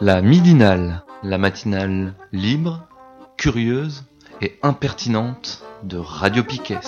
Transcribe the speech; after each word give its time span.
La 0.00 0.20
midinale, 0.20 1.04
la 1.22 1.38
matinale 1.38 2.14
libre, 2.32 2.88
curieuse 3.36 4.02
et 4.42 4.58
impertinente 4.62 5.62
de 5.84 5.96
Radio 5.96 6.42
Piquet. 6.42 6.80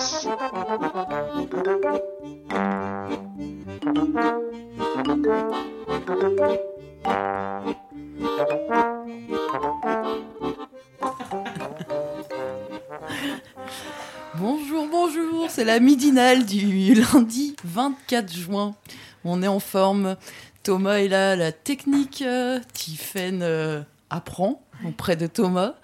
Bonjour, 14.37 14.87
bonjour, 14.91 15.45
c'est 15.49 15.63
la 15.63 15.79
midinale 15.79 16.45
du 16.45 16.93
lundi 16.93 17.55
24 17.63 18.33
juin. 18.33 18.75
On 19.23 19.41
est 19.41 19.47
en 19.47 19.61
forme. 19.61 20.17
Thomas 20.63 20.95
est 20.95 21.07
là, 21.07 21.37
la 21.37 21.53
technique. 21.53 22.21
Euh, 22.21 22.59
Tiffaine 22.73 23.41
euh, 23.43 23.81
apprend 24.09 24.61
auprès 24.85 25.15
de 25.15 25.27
Thomas. 25.27 25.75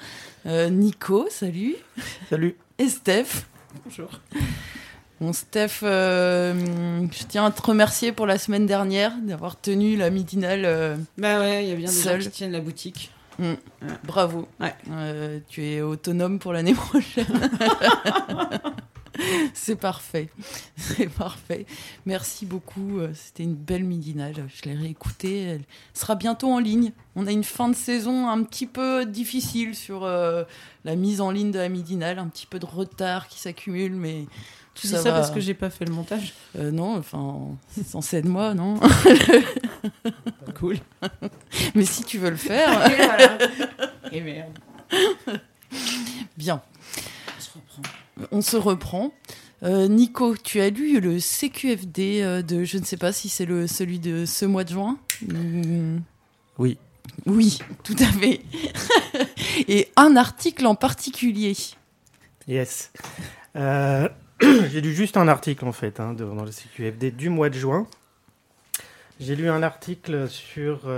Euh, 0.46 0.70
Nico, 0.70 1.28
salut. 1.30 1.76
Salut. 2.30 2.56
Et 2.78 2.90
Steph. 2.90 3.46
Bonjour. 3.86 4.10
Bon, 5.20 5.34
Steph, 5.34 5.80
je 5.82 7.24
tiens 7.28 7.46
à 7.46 7.52
te 7.52 7.62
remercier 7.62 8.12
pour 8.12 8.26
la 8.26 8.38
semaine 8.40 8.66
dernière 8.66 9.14
d'avoir 9.22 9.60
tenu 9.60 9.96
la 9.96 10.10
midinale. 10.10 10.98
bah 11.18 11.40
ouais, 11.40 11.64
il 11.64 11.70
y 11.70 11.74
a 11.74 11.76
bien 11.76 11.88
des 11.90 11.94
seul. 11.94 12.22
gens 12.22 12.30
qui 12.30 12.36
tiennent 12.38 12.52
la 12.52 12.60
boutique. 12.60 13.12
Mm. 13.38 13.54
Bravo. 14.04 14.48
Ouais. 14.60 14.74
tu 15.48 15.64
es 15.64 15.82
autonome 15.82 16.40
pour 16.40 16.54
l'année 16.54 16.74
prochaine. 16.74 17.26
C'est 19.54 19.76
parfait. 19.76 20.30
C'est 20.76 21.10
parfait. 21.10 21.66
Merci 22.06 22.46
beaucoup. 22.46 23.00
Euh, 23.00 23.12
C'était 23.14 23.44
une 23.44 23.56
belle 23.56 23.84
midinale. 23.84 24.48
Je 24.48 24.70
l'ai 24.70 24.76
réécoutée. 24.76 25.42
Elle 25.42 25.64
sera 25.94 26.16
bientôt 26.16 26.52
en 26.52 26.60
ligne. 26.60 26.92
On 27.16 27.28
a 27.28 27.32
une 27.32 27.44
fin 27.44 27.70
de 27.70 27.76
saison 27.76 28.30
un 28.30 28.44
petit 28.44 28.68
peu 28.68 29.06
difficile 29.06 29.76
sur 29.76 30.04
euh, 30.04 30.44
la 30.86 30.96
mise 30.96 31.22
en 31.22 31.32
ligne 31.32 31.52
de 31.52 31.60
la 31.60 31.70
midinale. 31.70 32.20
Un 32.20 32.28
petit 32.28 32.46
peu 32.46 32.60
de 32.60 32.66
retard 32.66 33.28
qui 33.28 33.40
s'accumule, 33.40 33.94
mais 33.94 34.26
tout 34.76 34.88
ça, 34.88 35.00
ça 35.00 35.12
parce 35.12 35.32
que 35.32 35.42
j'ai 35.42 35.54
pas 35.54 35.70
fait 35.70 35.86
le 35.86 35.94
montage 35.94 36.34
euh, 36.58 36.72
Non, 36.72 36.98
enfin, 36.98 37.58
c'est 37.68 37.86
censé 37.86 38.22
de 38.22 38.30
moi, 38.30 38.54
non 38.54 38.80
Cool. 40.60 40.78
mais 41.76 41.86
si 41.86 42.04
tu 42.04 42.18
veux 42.18 42.30
le 42.30 42.38
faire. 42.38 42.90
Et, 42.90 42.96
voilà. 42.96 43.38
Et 44.12 44.22
merde. 44.22 44.58
Bien. 46.38 46.62
On 48.32 48.42
se 48.42 48.58
reprend. 48.58 49.14
Euh, 49.64 49.88
Nico, 49.88 50.36
tu 50.36 50.60
as 50.60 50.70
lu 50.70 51.00
le 51.00 51.20
CQFD 51.20 52.22
euh, 52.22 52.42
de, 52.42 52.64
je 52.64 52.80
ne 52.80 52.84
sais 52.84 52.98
pas 52.98 53.12
si 53.12 53.30
c'est 53.30 53.46
le 53.46 53.68
celui 53.68 54.00
de 54.00 54.26
ce 54.26 54.46
mois 54.46 54.64
de 54.64 54.70
juin. 54.70 54.98
Oui. 56.58 56.78
Oui, 57.26 57.60
tout 57.84 57.96
à 58.00 58.06
fait. 58.06 58.42
Et 59.68 59.90
un 59.98 60.16
article 60.16 60.66
en 60.66 60.76
particulier. 60.76 61.56
Yes. 62.48 62.92
Euh, 63.56 64.10
j'ai 64.42 64.82
lu 64.82 64.94
juste 64.96 65.18
un 65.18 65.28
article 65.28 65.66
en 65.66 65.72
fait 65.72 66.00
hein, 66.00 66.14
dans 66.14 66.44
le 66.44 66.52
CQFD 66.52 67.12
du 67.12 67.30
mois 67.30 67.50
de 67.50 67.56
juin. 67.56 67.86
J'ai 69.20 69.36
lu 69.36 69.50
un 69.50 69.62
article 69.62 70.28
sur, 70.28 70.90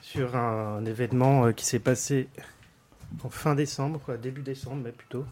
sur 0.00 0.34
un, 0.34 0.84
événement 0.84 1.52
qui 1.52 1.64
s'est 1.64 1.78
passé 1.78 2.26
fin 3.30 3.54
décembre, 3.54 4.00
quoi, 4.04 4.16
début 4.16 4.42
décembre, 4.42 4.82
mais 4.84 4.92
plutôt. 4.92 5.24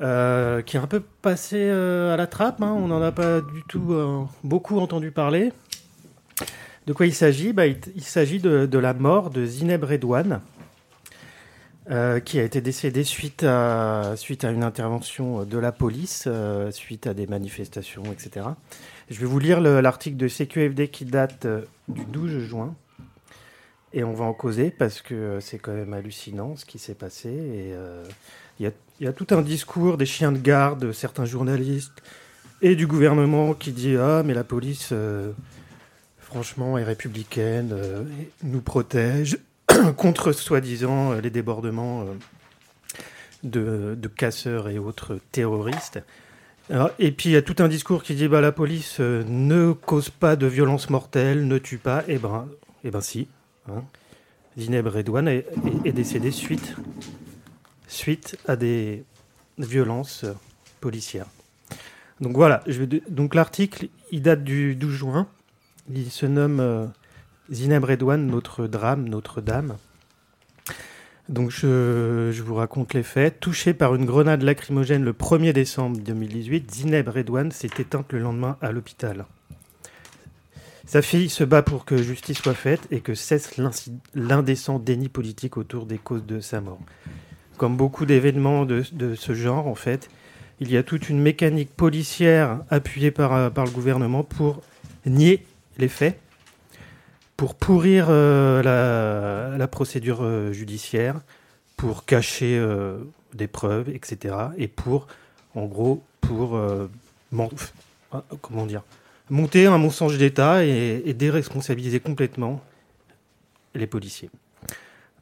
Euh, 0.00 0.62
qui 0.62 0.76
est 0.76 0.80
un 0.80 0.86
peu 0.86 1.00
passé 1.00 1.58
euh, 1.58 2.12
à 2.12 2.16
la 2.16 2.26
trappe. 2.26 2.62
Hein. 2.62 2.74
On 2.76 2.88
n'en 2.88 3.02
a 3.02 3.12
pas 3.12 3.40
du 3.40 3.62
tout 3.68 3.92
euh, 3.92 4.24
beaucoup 4.42 4.78
entendu 4.78 5.10
parler. 5.10 5.52
De 6.86 6.92
quoi 6.92 7.06
il 7.06 7.14
s'agit? 7.14 7.52
Bah, 7.52 7.66
Il, 7.66 8.02
s'agit 8.02 8.40
de, 8.40 8.78
la 8.78 8.94
mort 8.94 9.30
de 9.30 9.44
Zineb 9.44 9.84
Redouane, 9.84 10.40
qui 12.24 12.40
a 12.40 12.42
été 12.42 12.60
décédée 12.60 13.04
suite 13.04 13.44
à, 13.44 14.14
suite 14.16 14.44
à 14.44 14.50
une 14.50 14.64
intervention 14.64 15.44
de 15.44 15.58
la 15.58 15.70
police, 15.70 16.28
suite 16.70 17.06
à 17.06 17.14
des 17.14 17.28
manifestations, 17.28 18.02
etc. 18.10 18.46
Je 19.10 19.20
vais 19.20 19.26
vous 19.26 19.38
lire 19.38 19.60
l'article 19.60 20.16
de 20.16 20.26
CQFD 20.26 20.88
qui 20.88 21.04
date 21.04 21.46
du 21.88 22.04
12 22.04 22.40
juin. 22.40 22.74
Et 23.94 24.04
on 24.04 24.14
va 24.14 24.24
en 24.24 24.32
causer 24.32 24.70
parce 24.70 25.02
que 25.02 25.38
c'est 25.40 25.58
quand 25.58 25.72
même 25.72 25.92
hallucinant 25.92 26.56
ce 26.56 26.64
qui 26.64 26.78
s'est 26.78 26.94
passé. 26.94 27.28
Et 27.28 27.74
il 28.58 28.72
y, 29.00 29.06
a, 29.06 29.12
tout 29.12 29.26
un 29.30 29.42
discours 29.42 29.96
des 29.96 30.06
chiens 30.06 30.32
de 30.32 30.38
garde, 30.38 30.86
de 30.86 30.92
certains 30.92 31.24
journalistes 31.24 32.02
et 32.62 32.76
du 32.76 32.86
gouvernement 32.86 33.54
qui 33.54 33.72
dit 33.72 33.96
Ah, 33.96 34.22
mais 34.24 34.34
la 34.34 34.44
police, 34.44 34.90
euh, 34.92 35.32
franchement, 36.18 36.78
est 36.78 36.84
républicaine, 36.84 37.70
euh, 37.72 38.04
nous 38.44 38.60
protège 38.60 39.38
contre 39.96 40.32
soi-disant 40.32 41.12
euh, 41.12 41.20
les 41.20 41.30
débordements 41.30 42.06
de, 43.42 43.98
casseurs 44.16 44.68
et 44.68 44.78
autres 44.78 45.18
terroristes. 45.32 46.00
et 46.98 47.10
puis 47.10 47.30
il 47.30 47.32
y 47.32 47.36
a 47.36 47.42
tout 47.42 47.56
un 47.58 47.68
discours 47.68 48.04
qui 48.04 48.14
dit 48.14 48.28
bah, 48.28 48.40
la 48.40 48.52
police 48.52 49.00
ne 49.00 49.72
cause 49.72 50.10
pas 50.10 50.36
de 50.36 50.46
violence 50.46 50.88
mortelle, 50.88 51.48
ne 51.48 51.58
tue 51.58 51.78
pas. 51.78 52.04
Eh 52.06 52.18
ben, 52.18 52.48
eh 52.84 52.90
ben 52.90 53.00
si. 53.00 53.26
Hein. 53.68 53.84
Zineb 54.58 54.86
Redouane 54.86 55.28
est, 55.28 55.92
décédée 55.92 56.30
suite 56.30 56.76
à 58.46 58.56
des 58.56 59.04
violences 59.58 60.26
policières. 60.80 61.26
Donc 62.20 62.36
voilà, 62.36 62.62
donc 63.08 63.34
l'article, 63.34 63.88
il 64.10 64.22
date 64.22 64.44
du 64.44 64.74
12 64.74 64.92
juin. 64.92 65.26
Il 65.92 66.10
se 66.10 66.26
nomme 66.26 66.60
euh, 66.60 66.86
Zineb 67.50 67.84
Redouane, 67.84 68.26
notre 68.26 68.66
drame, 68.66 69.08
Notre-Dame. 69.08 69.76
Donc 71.28 71.50
je, 71.50 72.30
je, 72.32 72.42
vous 72.42 72.54
raconte 72.54 72.94
les 72.94 73.02
faits. 73.02 73.40
Touché 73.40 73.74
par 73.74 73.94
une 73.94 74.04
grenade 74.04 74.42
lacrymogène 74.42 75.02
le 75.02 75.12
1er 75.12 75.52
décembre 75.52 75.98
2018, 75.98 76.70
Zineb 76.70 77.08
Redouane 77.08 77.50
s'est 77.50 77.70
éteinte 77.78 78.12
le 78.12 78.20
lendemain 78.20 78.56
à 78.60 78.70
l'hôpital. 78.70 79.24
Sa 80.92 81.00
fille 81.00 81.30
se 81.30 81.42
bat 81.42 81.62
pour 81.62 81.86
que 81.86 81.96
justice 81.96 82.42
soit 82.42 82.52
faite 82.52 82.86
et 82.90 83.00
que 83.00 83.14
cesse 83.14 83.58
l'indécent 84.14 84.78
déni 84.78 85.08
politique 85.08 85.56
autour 85.56 85.86
des 85.86 85.96
causes 85.96 86.26
de 86.26 86.38
sa 86.40 86.60
mort 86.60 86.80
comme 87.62 87.76
beaucoup 87.76 88.06
d'événements 88.06 88.66
de, 88.66 88.82
ce 89.14 89.34
genre, 89.34 89.68
en 89.68 89.76
fait, 89.76 90.10
il 90.58 90.68
y 90.68 90.76
a 90.76 90.82
toute 90.82 91.08
une 91.08 91.20
mécanique 91.20 91.70
policière 91.74 92.58
appuyée 92.70 93.12
par, 93.12 93.32
euh, 93.34 93.50
le 93.54 93.70
gouvernement 93.70 94.24
pour 94.24 94.62
nier 95.06 95.46
les 95.78 95.86
faits, 95.86 96.18
pour 97.36 97.54
pourrir 97.54 98.08
euh, 98.08 99.56
la, 99.56 99.68
procédure 99.68 100.22
euh, 100.22 100.52
judiciaire, 100.52 101.20
pour 101.76 102.04
cacher 102.04 102.60
des 103.32 103.46
preuves, 103.46 103.88
etc. 103.90 104.34
Et 104.58 104.66
pour, 104.66 105.06
en 105.54 105.66
gros, 105.66 106.02
pour 106.20 106.60
comment 108.40 108.66
dire, 108.66 108.82
monter 109.32 109.64
un 109.64 109.78
mensonge 109.78 110.18
d'État 110.18 110.62
et, 110.62 111.14
déresponsabiliser 111.14 112.00
complètement 112.00 112.62
les 113.74 113.86
policiers. 113.86 114.28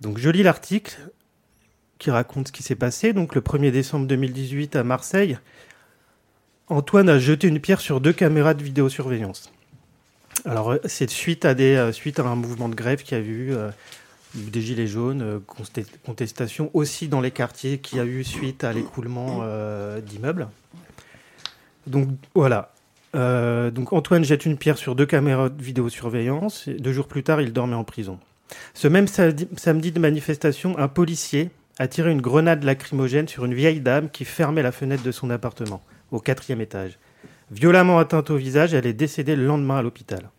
Donc 0.00 0.18
je 0.18 0.28
lis 0.28 0.42
l'article 0.42 0.98
qui 1.98 2.10
raconte 2.10 2.48
ce 2.48 2.52
qui 2.52 2.64
s'est 2.64 2.74
passé. 2.74 3.12
Donc 3.12 3.36
le 3.36 3.40
1er 3.40 3.70
décembre 3.70 4.06
2018 4.08 4.74
à 4.74 4.82
Marseille, 4.82 5.38
Antoine 6.66 7.08
a 7.08 7.20
jeté 7.20 7.46
une 7.46 7.60
pierre 7.60 7.80
sur 7.80 8.00
deux 8.00 8.12
caméras 8.12 8.54
de 8.54 8.64
vidéosurveillance. 8.64 9.52
Alors 10.44 10.72
euh, 10.72 10.78
c'est 10.86 11.08
suite 11.08 11.44
à 11.44 11.54
des 11.54 11.76
euh, 11.76 11.92
suite 11.92 12.18
à 12.18 12.24
un 12.24 12.34
mouvement 12.34 12.68
de 12.68 12.74
grève 12.74 13.02
qui 13.04 13.14
a 13.14 13.18
eu 13.18 13.52
euh, 13.52 13.70
des 14.34 14.60
gilets 14.60 14.86
jaunes, 14.88 15.40
contestation 16.04 16.70
aussi 16.74 17.06
dans 17.06 17.20
les 17.20 17.30
quartiers 17.30 17.78
qui 17.78 18.00
a 18.00 18.04
eu 18.04 18.24
suite 18.24 18.64
à 18.64 18.72
l'écroulement 18.72 19.44
d'immeubles. 20.00 20.48
Donc 21.88 22.08
voilà. 22.34 22.72
Donc 23.14 23.92
Antoine 23.92 24.24
jette 24.24 24.46
une 24.46 24.56
pierre 24.56 24.78
sur 24.78 24.94
deux 24.94 25.06
caméras 25.06 25.48
de 25.48 25.62
vidéosurveillance. 25.62 26.68
deux 26.68 26.92
jours 26.92 27.08
plus 27.08 27.22
tard, 27.22 27.40
il 27.40 27.52
dormait 27.52 27.74
en 27.74 27.84
prison. 27.84 28.18
Ce 28.74 28.88
même 28.88 29.06
samedi 29.06 29.92
de 29.92 30.00
manifestation, 30.00 30.78
un 30.78 30.88
policier 30.88 31.50
a 31.78 31.88
tiré 31.88 32.10
une 32.10 32.20
grenade 32.20 32.62
lacrymogène 32.64 33.28
sur 33.28 33.44
une 33.44 33.54
vieille 33.54 33.80
dame 33.80 34.10
qui 34.10 34.24
fermait 34.24 34.62
la 34.62 34.72
fenêtre 34.72 35.02
de 35.02 35.12
son 35.12 35.30
appartement, 35.30 35.82
au 36.10 36.20
quatrième 36.20 36.60
étage. 36.60 36.98
Violemment 37.50 37.98
atteinte 37.98 38.30
au 38.30 38.36
visage, 38.36 38.74
elle 38.74 38.86
est 38.86 38.92
décédée 38.92 39.34
le 39.34 39.46
lendemain 39.46 39.78
à 39.78 39.82
l'hôpital. 39.82 40.30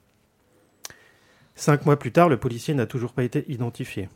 Cinq 1.56 1.85
mois 1.85 1.97
plus 1.97 2.12
tard, 2.12 2.29
le 2.29 2.38
policier 2.38 2.73
n'a 2.73 2.85
toujours 2.85 3.13
pas 3.13 3.23
été 3.23 3.44
identifié. 3.51 4.07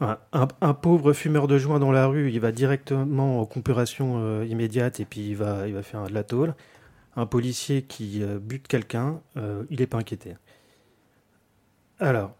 Un, 0.00 0.74
pauvre 0.74 1.14
fumeur 1.14 1.46
de 1.48 1.56
joint 1.56 1.78
dans 1.78 1.90
la 1.90 2.06
rue, 2.06 2.30
il 2.30 2.38
va 2.38 2.52
directement 2.52 3.40
en 3.40 3.46
comparaison 3.46 4.18
euh, 4.18 4.44
immédiate 4.44 5.00
et 5.00 5.06
puis 5.06 5.30
il 5.30 5.36
va, 5.36 5.66
il 5.66 5.72
va 5.72 5.82
faire 5.82 6.06
de 6.06 6.12
la 6.12 6.22
tôle. 6.22 6.54
Un 7.16 7.24
policier 7.24 7.80
qui 7.80 8.22
euh, 8.22 8.38
bute 8.38 8.68
quelqu'un, 8.68 9.20
euh, 9.38 9.64
il 9.70 9.80
n'est 9.80 9.86
pas 9.86 9.96
inquiété. 9.96 10.34
Alors, 11.98 12.34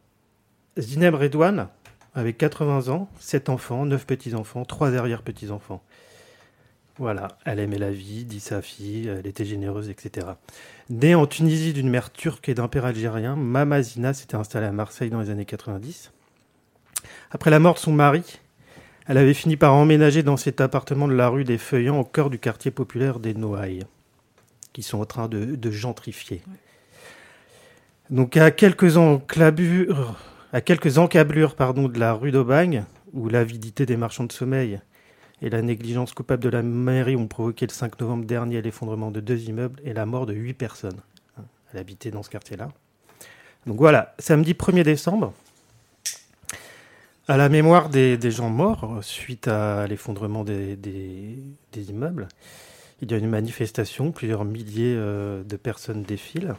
Zineb 0.76 1.14
Redouane, 1.14 1.68
avec 2.14 2.36
80 2.36 2.88
ans, 2.88 3.08
7 3.20 3.48
enfants, 3.48 3.86
9 3.86 4.06
petits-enfants, 4.06 4.66
3 4.66 4.94
arrière-petits-enfants. 4.94 5.82
Voilà, 6.98 7.28
elle 7.46 7.58
aimait 7.58 7.78
la 7.78 7.90
vie, 7.90 8.26
dit 8.26 8.40
sa 8.40 8.60
fille, 8.60 9.08
elle 9.08 9.26
était 9.26 9.46
généreuse, 9.46 9.88
etc. 9.88 10.26
Née 10.90 11.14
en 11.14 11.26
Tunisie 11.26 11.72
d'une 11.72 11.88
mère 11.88 12.12
turque 12.12 12.50
et 12.50 12.54
d'un 12.54 12.68
père 12.68 12.84
algérien, 12.84 13.34
Mama 13.34 13.80
Zina 13.80 14.12
s'était 14.12 14.36
installée 14.36 14.66
à 14.66 14.72
Marseille 14.72 15.08
dans 15.08 15.20
les 15.20 15.30
années 15.30 15.46
90. 15.46 16.12
Après 17.30 17.50
la 17.50 17.58
mort 17.58 17.74
de 17.74 17.78
son 17.78 17.92
mari, 17.92 18.40
elle 19.06 19.18
avait 19.18 19.34
fini 19.34 19.56
par 19.56 19.74
emménager 19.74 20.22
dans 20.22 20.36
cet 20.36 20.60
appartement 20.60 21.08
de 21.08 21.14
la 21.14 21.28
rue 21.28 21.44
des 21.44 21.58
Feuillants 21.58 22.00
au 22.00 22.04
cœur 22.04 22.30
du 22.30 22.38
quartier 22.38 22.70
populaire 22.70 23.20
des 23.20 23.34
Noailles, 23.34 23.84
qui 24.72 24.82
sont 24.82 25.00
en 25.00 25.04
train 25.04 25.28
de, 25.28 25.70
gentrifier. 25.70 26.42
Donc 28.10 28.36
à 28.36 28.50
quelques 28.50 28.96
à 30.52 30.60
quelques 30.60 30.98
encablures 30.98 31.54
pardon, 31.54 31.88
de 31.88 31.98
la 31.98 32.12
rue 32.12 32.30
d'Aubagne, 32.30 32.84
où 33.12 33.28
l'avidité 33.28 33.86
des 33.86 33.96
marchands 33.96 34.24
de 34.24 34.32
sommeil 34.32 34.80
et 35.42 35.50
la 35.50 35.62
négligence 35.62 36.12
coupable 36.14 36.42
de 36.42 36.48
la 36.48 36.62
mairie 36.62 37.16
ont 37.16 37.28
provoqué 37.28 37.66
le 37.66 37.72
5 37.72 38.00
novembre 38.00 38.24
dernier 38.24 38.62
l'effondrement 38.62 39.10
de 39.10 39.20
deux 39.20 39.48
immeubles 39.48 39.80
et 39.84 39.92
la 39.92 40.06
mort 40.06 40.26
de 40.26 40.32
huit 40.32 40.54
personnes. 40.54 41.00
Elle 41.72 41.80
habitait 41.80 42.10
dans 42.10 42.22
ce 42.22 42.30
quartier-là. 42.30 42.68
Donc 43.66 43.78
voilà, 43.78 44.14
samedi 44.18 44.52
1er 44.52 44.82
décembre, 44.84 45.34
à 47.28 47.36
la 47.36 47.48
mémoire 47.48 47.88
des, 47.88 48.30
gens 48.30 48.50
morts 48.50 48.98
suite 49.02 49.48
à 49.48 49.86
l'effondrement 49.86 50.44
des, 50.44 50.78
immeubles, 51.76 52.28
il 53.02 53.10
y 53.10 53.14
a 53.14 53.18
une 53.18 53.28
manifestation, 53.28 54.12
plusieurs 54.12 54.44
milliers 54.44 54.94
euh, 54.96 55.42
de 55.42 55.56
personnes 55.56 56.02
défilent. 56.02 56.54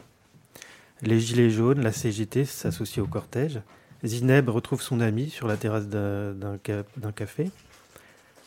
Les 1.02 1.18
Gilets 1.18 1.50
jaunes, 1.50 1.80
la 1.80 1.92
CGT 1.92 2.44
s'associent 2.44 3.02
au 3.02 3.06
cortège. 3.06 3.60
Zineb 4.04 4.48
retrouve 4.48 4.80
son 4.80 5.00
ami 5.00 5.30
sur 5.30 5.48
la 5.48 5.56
terrasse 5.56 5.88
d'un 5.88 7.12
café. 7.14 7.50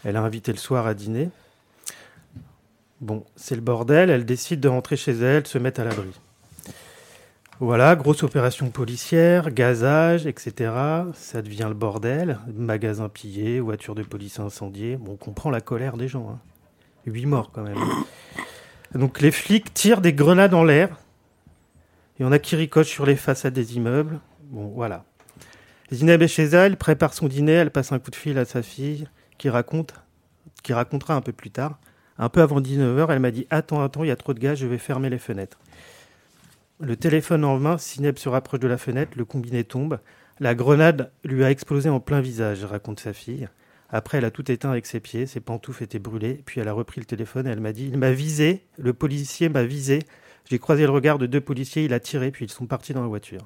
Elle 0.06 0.16
a 0.16 0.22
invité 0.22 0.52
le 0.52 0.58
soir 0.58 0.88
à 0.88 0.94
dîner. 0.94 1.30
Bon, 3.02 3.26
c'est 3.36 3.56
le 3.56 3.62
bordel, 3.62 4.10
elle 4.10 4.26
décide 4.26 4.60
de 4.60 4.68
rentrer 4.68 4.96
chez 4.96 5.14
elle, 5.14 5.48
se 5.48 5.58
mettre 5.58 5.82
à 5.82 5.86
l'abri. 5.86 6.12
Voilà, 7.62 7.96
grosse 7.96 8.24
opération 8.24 8.72
policière, 8.72 9.52
gazage, 9.52 10.26
etc. 10.26 10.74
Ça 11.14 11.44
devient 11.44 11.68
le 11.68 11.76
bordel. 11.76 12.40
Magasin 12.56 13.08
pillé, 13.08 13.60
voiture 13.60 13.94
de 13.94 14.02
police 14.02 14.40
incendiée. 14.40 14.98
Bon, 14.98 15.12
on 15.12 15.16
comprend 15.16 15.52
la 15.52 15.62
colère 15.62 15.96
des 15.96 16.08
gens. 16.08 16.28
Hein. 16.32 16.40
Huit 17.06 17.28
morts 17.28 17.52
quand 17.52 17.62
même. 17.62 17.78
Donc 18.96 19.22
les 19.22 19.30
flics 19.30 19.72
tirent 19.76 20.02
des 20.02 20.12
grenades 20.12 20.56
en 20.56 20.64
l'air. 20.64 20.98
Il 22.18 22.24
y 22.24 22.26
en 22.26 22.32
a 22.32 22.40
qui 22.40 22.56
ricochent 22.56 22.90
sur 22.90 23.06
les 23.06 23.16
façades 23.16 23.54
des 23.54 23.76
immeubles. 23.76 24.20
Bon, 24.46 24.70
voilà. 24.70 25.06
Zineb 25.92 26.24
est 26.24 26.40
elle, 26.40 26.78
prépare 26.78 27.14
son 27.14 27.28
dîner, 27.28 27.52
elle 27.52 27.70
passe 27.70 27.92
un 27.92 28.00
coup 28.00 28.10
de 28.10 28.16
fil 28.16 28.40
à 28.40 28.46
sa 28.46 28.64
fille 28.64 29.08
qui 29.38 29.52
raconte, 29.52 29.94
qui 30.64 30.74
racontera 30.74 31.14
un 31.14 31.22
peu 31.22 31.32
plus 31.32 31.52
tard. 31.52 31.78
Un 32.18 32.30
peu 32.30 32.42
avant 32.42 32.60
19h, 32.60 33.06
elle 33.12 33.20
m'a 33.20 33.30
dit 33.30 33.46
Attends, 33.52 33.84
attends, 33.84 34.04
il 34.04 34.08
y 34.08 34.12
a 34.12 34.16
trop 34.16 34.34
de 34.34 34.40
gaz, 34.40 34.58
je 34.58 34.66
vais 34.66 34.80
fermer 34.80 35.12
les 35.12 35.20
fenêtres. 35.20 35.60
Le 36.84 36.96
téléphone 36.96 37.46
en 37.46 37.60
main, 37.60 37.78
Sineb 37.78 38.18
se 38.18 38.28
rapproche 38.28 38.60
de 38.60 38.68
la 38.68 38.80
fenêtre, 38.80 39.12
le 39.16 39.24
combiné 39.24 39.64
tombe. 39.64 40.00
La 40.40 40.56
grenade 40.56 41.12
lui 41.24 41.44
a 41.44 41.52
explosé 41.52 41.90
en 41.90 42.00
plein 42.00 42.22
visage, 42.22 42.66
raconte 42.66 43.00
sa 43.00 43.14
fille. 43.14 43.48
Après, 43.92 44.18
elle 44.18 44.26
a 44.26 44.32
tout 44.32 44.52
éteint 44.52 44.72
avec 44.72 44.88
ses 44.88 45.00
pieds, 45.00 45.28
ses 45.28 45.42
pantoufles 45.42 45.84
étaient 45.84 46.00
brûlées, 46.00 46.42
puis 46.44 46.60
elle 46.60 46.68
a 46.68 46.74
repris 46.74 47.00
le 47.00 47.06
téléphone 47.06 47.46
et 47.46 47.52
elle 47.52 47.60
m'a 47.60 47.72
dit 47.72 47.86
Il 47.86 48.00
m'a 48.00 48.12
visé, 48.12 48.66
le 48.80 48.94
policier 48.94 49.48
m'a 49.48 49.64
visé. 49.64 50.00
J'ai 50.50 50.58
croisé 50.58 50.82
le 50.82 50.90
regard 50.90 51.20
de 51.20 51.28
deux 51.28 51.40
policiers, 51.40 51.86
il 51.86 51.94
a 51.94 52.00
tiré, 52.00 52.32
puis 52.32 52.46
ils 52.46 52.52
sont 52.52 52.66
partis 52.66 52.94
dans 52.94 53.04
la 53.04 53.08
voiture. 53.08 53.46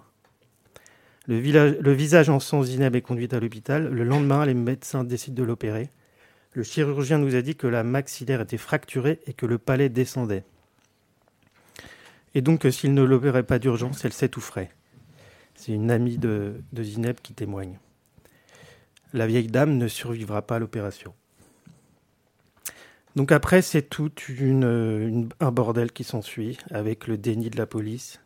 Le, 1.27 1.91
visage 1.91 2.29
en 2.29 2.39
sang, 2.39 2.63
Zineb 2.63 2.95
est 2.95 3.01
conduite 3.01 3.33
à 3.33 3.41
l'hôpital. 3.41 3.89
Le 3.89 4.03
lendemain, 4.05 4.45
les 4.45 4.53
médecins 4.53 5.03
décident 5.03 5.35
de 5.35 5.43
l'opérer. 5.43 5.89
Le 6.53 6.63
chirurgien 6.63 7.17
nous 7.17 7.35
a 7.35 7.41
dit 7.41 7.57
que 7.57 7.67
la 7.67 7.83
maxillaire 7.83 8.39
était 8.39 8.55
fracturée 8.55 9.19
et 9.27 9.33
que 9.33 9.45
le 9.45 9.57
palais 9.57 9.89
descendait 9.89 10.45
et 12.35 12.41
donc 12.41 12.67
s'il 12.69 12.93
ne 12.93 13.01
l'opérait 13.01 13.43
pas 13.43 13.57
d'urgence, 13.57 14.03
elle 14.05 14.13
s'étoufferait. 14.13 14.69
C'est 15.55 15.71
une 15.71 15.89
amie 15.89 16.17
de, 16.17 16.61
Zineb 16.77 17.15
qui 17.23 17.33
témoigne. 17.33 17.79
La 19.13 19.25
vieille 19.25 19.47
dame 19.47 19.77
ne 19.77 19.87
survivra 19.87 20.41
pas 20.41 20.57
à 20.57 20.59
l'opération. 20.59 21.13
Donc 23.15 23.31
après, 23.31 23.61
c'est 23.61 23.83
tout 23.83 24.11
un 24.29 25.51
bordel 25.51 25.93
qui 25.93 26.03
s'ensuit, 26.03 26.57
avec 26.69 27.07
le 27.07 27.17
déni 27.17 27.49
de 27.49 27.57
la 27.57 27.65
police, 27.65 28.19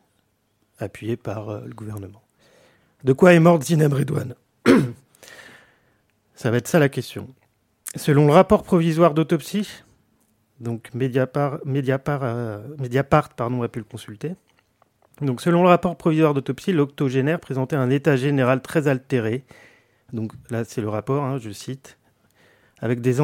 appuyé 0.80 1.16
par 1.16 1.50
euh, 1.50 1.62
le 1.64 1.74
gouvernement. 1.76 2.24
De 3.04 3.14
quoi 3.14 3.34
est 3.34 3.40
morte 3.40 3.64
Zineb 3.64 3.94
Redouane? 3.94 4.34
Ça 6.36 6.50
va 6.50 6.58
être 6.58 6.68
ça 6.68 6.80
la 6.80 6.90
question. 6.90 7.28
Selon 7.96 8.26
le 8.26 8.32
rapport 8.32 8.64
provisoire 8.64 9.14
d'autopsie, 9.14 9.84
donc 10.60 10.94
Mediapart, 10.94 11.60
Mediapart, 11.66 12.22
euh, 12.24 12.60
Mediapart 12.80 13.30
pardon, 13.30 13.62
a 13.64 13.68
pu 13.68 13.80
le 13.80 13.86
consulter. 13.86 14.34
Donc 15.22 15.42
selon 15.42 15.64
le 15.64 15.70
rapport 15.70 15.98
provisoire 15.98 16.34
d'autopsie, 16.34 16.72
l'octogénaire 16.72 17.40
présentait 17.40 17.76
un 17.76 17.90
état 17.90 18.16
général 18.16 18.62
très 18.62 18.88
altéré. 18.88 19.44
Donc 20.14 20.34
là 20.50 20.64
c'est 20.66 20.82
le 20.82 20.90
rapport, 20.90 21.24
hein, 21.24 21.38
je 21.40 21.52
cite, 21.52 21.98
avec 22.80 23.02
des, 23.02 23.18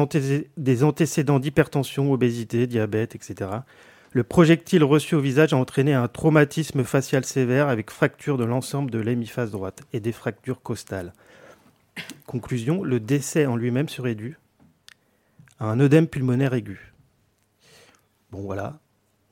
des 0.56 0.84
antécédents 0.84 1.38
d'hypertension, 1.38 2.12
obésité, 2.12 2.66
diabète, 2.66 3.14
etc. 3.14 3.50
Le 4.12 4.24
projectile 4.24 4.84
reçu 4.84 5.14
au 5.14 5.20
visage 5.20 5.52
a 5.52 5.56
entraîné 5.56 5.92
un 5.92 6.08
traumatisme 6.08 6.84
facial 6.84 7.24
sévère 7.24 7.68
avec 7.68 7.90
fracture 7.90 8.38
de 8.38 8.44
l'ensemble 8.44 8.90
de 8.90 8.98
l'hémiphase 8.98 9.50
droite 9.50 9.82
et 9.92 10.00
des 10.00 10.12
fractures 10.12 10.62
costales. 10.62 11.12
Conclusion, 12.26 12.82
le 12.82 13.00
décès 13.00 13.46
en 13.46 13.56
lui-même 13.56 13.88
serait 13.88 14.14
dû 14.14 14.38
à 15.58 15.66
un 15.66 15.80
œdème 15.80 16.06
pulmonaire 16.06 16.54
aigu. 16.54 16.92
Bon 18.36 18.42
voilà, 18.42 18.78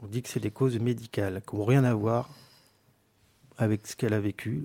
on 0.03 0.06
dit 0.06 0.23
que 0.23 0.31
c'est 0.31 0.41
des 0.41 0.51
causes 0.51 0.79
médicales 0.79 1.43
qui 1.47 1.56
n'ont 1.56 1.67
rien 1.67 1.85
à 1.85 1.93
voir 1.93 2.31
avec 3.59 3.87
ce 3.87 3.97
qu'elle 3.97 4.15
a 4.15 4.19
vécu. 4.19 4.65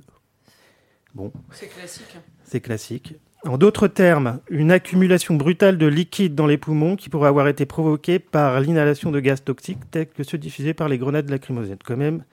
Bon. 1.14 1.34
C'est 1.52 1.68
classique. 1.68 2.18
C'est 2.46 2.62
classique. 2.62 3.16
En 3.44 3.58
d'autres 3.58 3.90
termes, 3.90 4.40
une 4.50 4.72
accumulation 4.72 5.36
brutale 5.36 5.78
de 5.78 5.88
liquide 5.88 6.36
dans 6.36 6.48
les 6.48 6.58
poumons 6.58 6.96
qui 6.96 7.10
pourrait 7.10 7.28
avoir 7.28 7.50
été 7.50 7.66
provoquée 7.66 8.18
par 8.18 8.62
l'inhalation 8.62 9.12
de 9.12 9.20
gaz 9.20 9.44
toxiques 9.44 9.92
tels 9.92 10.08
que 10.08 10.24
ceux 10.24 10.38
diffusés 10.38 10.74
par 10.74 10.88
les 10.88 10.98
grenades 10.98 11.30
lacrymogènes. 11.30 11.78
Quand 11.84 11.98
même, 11.98 12.24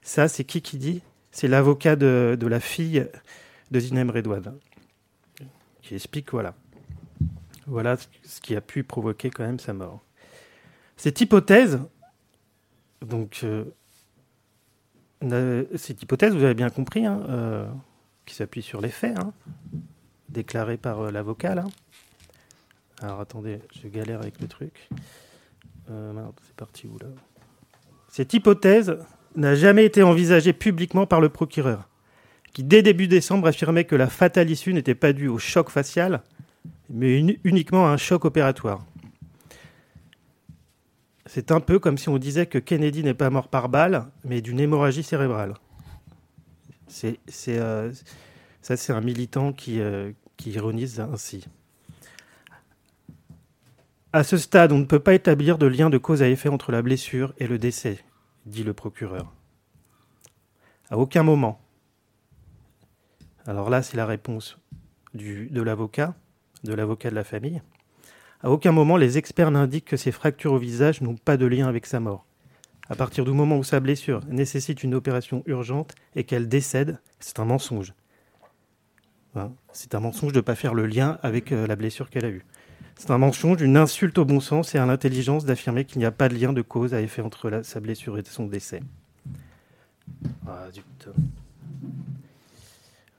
ça, 0.00 0.28
c'est 0.28 0.44
qui 0.44 0.62
qui 0.62 0.78
dit? 0.78 1.02
C'est 1.32 1.48
l'avocat 1.48 1.96
de, 1.96 2.38
la 2.40 2.60
fille 2.60 3.06
de 3.70 3.78
Zinem 3.78 4.08
Redouane 4.08 4.56
qui 5.82 5.96
explique 5.96 6.30
voilà. 6.30 6.54
Voilà 7.66 7.98
ce 8.22 8.40
qui 8.40 8.56
a 8.56 8.62
pu 8.62 8.84
provoquer 8.84 9.28
quand 9.28 9.44
même 9.44 9.58
sa 9.58 9.74
mort. 9.74 10.00
Cette 11.02 11.20
hypothèse, 11.20 11.80
donc, 13.04 13.40
euh, 13.42 13.64
cette 15.74 16.00
hypothèse, 16.00 16.32
vous 16.32 16.44
avez 16.44 16.54
bien 16.54 16.70
compris, 16.70 17.06
hein, 17.06 17.22
euh, 17.28 17.66
qui 18.24 18.36
s'appuie 18.36 18.62
sur 18.62 18.80
les 18.80 18.88
faits, 18.88 19.18
hein, 19.18 19.32
déclarés 20.28 20.76
par 20.76 21.00
euh, 21.00 21.10
l'avocat. 21.10 21.64
Alors 23.00 23.18
attendez, 23.18 23.58
je 23.82 23.88
galère 23.88 24.20
avec 24.20 24.40
le 24.40 24.46
truc. 24.46 24.88
Cette 28.06 28.32
hypothèse 28.32 28.96
n'a 29.34 29.56
jamais 29.56 29.84
été 29.84 30.04
envisagée 30.04 30.52
publiquement 30.52 31.06
par 31.06 31.20
le 31.20 31.30
procureur, 31.30 31.88
qui 32.52 32.62
dès 32.62 32.82
début 32.82 33.08
décembre 33.08 33.48
affirmait 33.48 33.86
que 33.86 33.96
la 33.96 34.06
fatale 34.06 34.48
issue 34.48 34.72
n'était 34.72 34.94
pas 34.94 35.12
due 35.12 35.26
au 35.26 35.38
choc 35.38 35.68
facial, 35.68 36.22
mais 36.88 37.18
uniquement 37.42 37.88
à 37.88 37.90
un 37.90 37.96
choc 37.96 38.24
opératoire. 38.24 38.86
C'est 41.34 41.50
un 41.50 41.60
peu 41.60 41.78
comme 41.78 41.96
si 41.96 42.10
on 42.10 42.18
disait 42.18 42.44
que 42.44 42.58
Kennedy 42.58 43.02
n'est 43.02 43.14
pas 43.14 43.30
mort 43.30 43.48
par 43.48 43.70
balle, 43.70 44.04
mais 44.22 44.42
d'une 44.42 44.60
hémorragie 44.60 45.02
cérébrale. 45.02 45.54
C'est, 46.88 47.16
euh, 47.48 47.90
ça, 48.60 48.76
c'est 48.76 48.92
un 48.92 49.00
militant 49.00 49.54
qui, 49.54 49.80
euh, 49.80 50.12
qui 50.36 50.50
ironise 50.50 51.00
ainsi. 51.00 51.48
À 54.12 54.24
ce 54.24 54.36
stade, 54.36 54.72
on 54.72 54.78
ne 54.78 54.84
peut 54.84 55.00
pas 55.00 55.14
établir 55.14 55.56
de 55.56 55.64
lien 55.64 55.88
de 55.88 55.96
cause 55.96 56.20
à 56.20 56.28
effet 56.28 56.50
entre 56.50 56.70
la 56.70 56.82
blessure 56.82 57.32
et 57.38 57.46
le 57.46 57.56
décès, 57.56 58.04
dit 58.44 58.62
le 58.62 58.74
procureur. 58.74 59.32
À 60.90 60.98
aucun 60.98 61.22
moment. 61.22 61.62
Alors 63.46 63.70
là, 63.70 63.82
c'est 63.82 63.96
la 63.96 64.04
réponse 64.04 64.58
de 65.14 65.62
l'avocat, 65.62 66.14
de 66.64 66.74
l'avocat 66.74 67.08
de 67.08 67.14
la 67.14 67.24
famille. 67.24 67.62
À 68.42 68.50
aucun 68.50 68.72
moment, 68.72 68.96
les 68.96 69.18
experts 69.18 69.52
n'indiquent 69.52 69.84
que 69.84 69.96
ces 69.96 70.10
fractures 70.10 70.52
au 70.52 70.58
visage 70.58 71.00
n'ont 71.00 71.16
pas 71.16 71.36
de 71.36 71.46
lien 71.46 71.68
avec 71.68 71.86
sa 71.86 72.00
mort. 72.00 72.26
À 72.88 72.96
partir 72.96 73.24
du 73.24 73.30
moment 73.30 73.56
où 73.56 73.62
sa 73.62 73.78
blessure 73.78 74.20
nécessite 74.28 74.82
une 74.82 74.94
opération 74.94 75.44
urgente 75.46 75.94
et 76.16 76.24
qu'elle 76.24 76.48
décède, 76.48 76.98
c'est 77.20 77.38
un 77.38 77.44
mensonge. 77.44 77.94
Hein. 79.34 79.50
c'est 79.72 79.94
un 79.94 80.00
mensonge 80.00 80.32
de 80.32 80.38
ne 80.38 80.42
pas 80.42 80.54
faire 80.54 80.74
le 80.74 80.84
lien 80.84 81.18
avec 81.22 81.50
la 81.50 81.74
blessure 81.74 82.10
qu'elle 82.10 82.26
a 82.26 82.30
eue. 82.30 82.44
C'est 82.98 83.10
un 83.10 83.18
mensonge, 83.18 83.62
une 83.62 83.76
insulte 83.76 84.18
au 84.18 84.24
bon 84.24 84.40
sens 84.40 84.74
et 84.74 84.78
à 84.78 84.84
l'intelligence 84.84 85.44
d'affirmer 85.44 85.84
qu'il 85.84 86.00
n'y 86.00 86.04
a 86.04 86.10
pas 86.10 86.28
de 86.28 86.34
lien 86.34 86.52
de 86.52 86.62
cause 86.62 86.92
à 86.94 87.00
effet 87.00 87.22
entre 87.22 87.62
sa 87.64 87.80
blessure 87.80 88.18
et 88.18 88.22
son 88.24 88.46
décès. 88.46 88.80
Ah, 90.46 90.66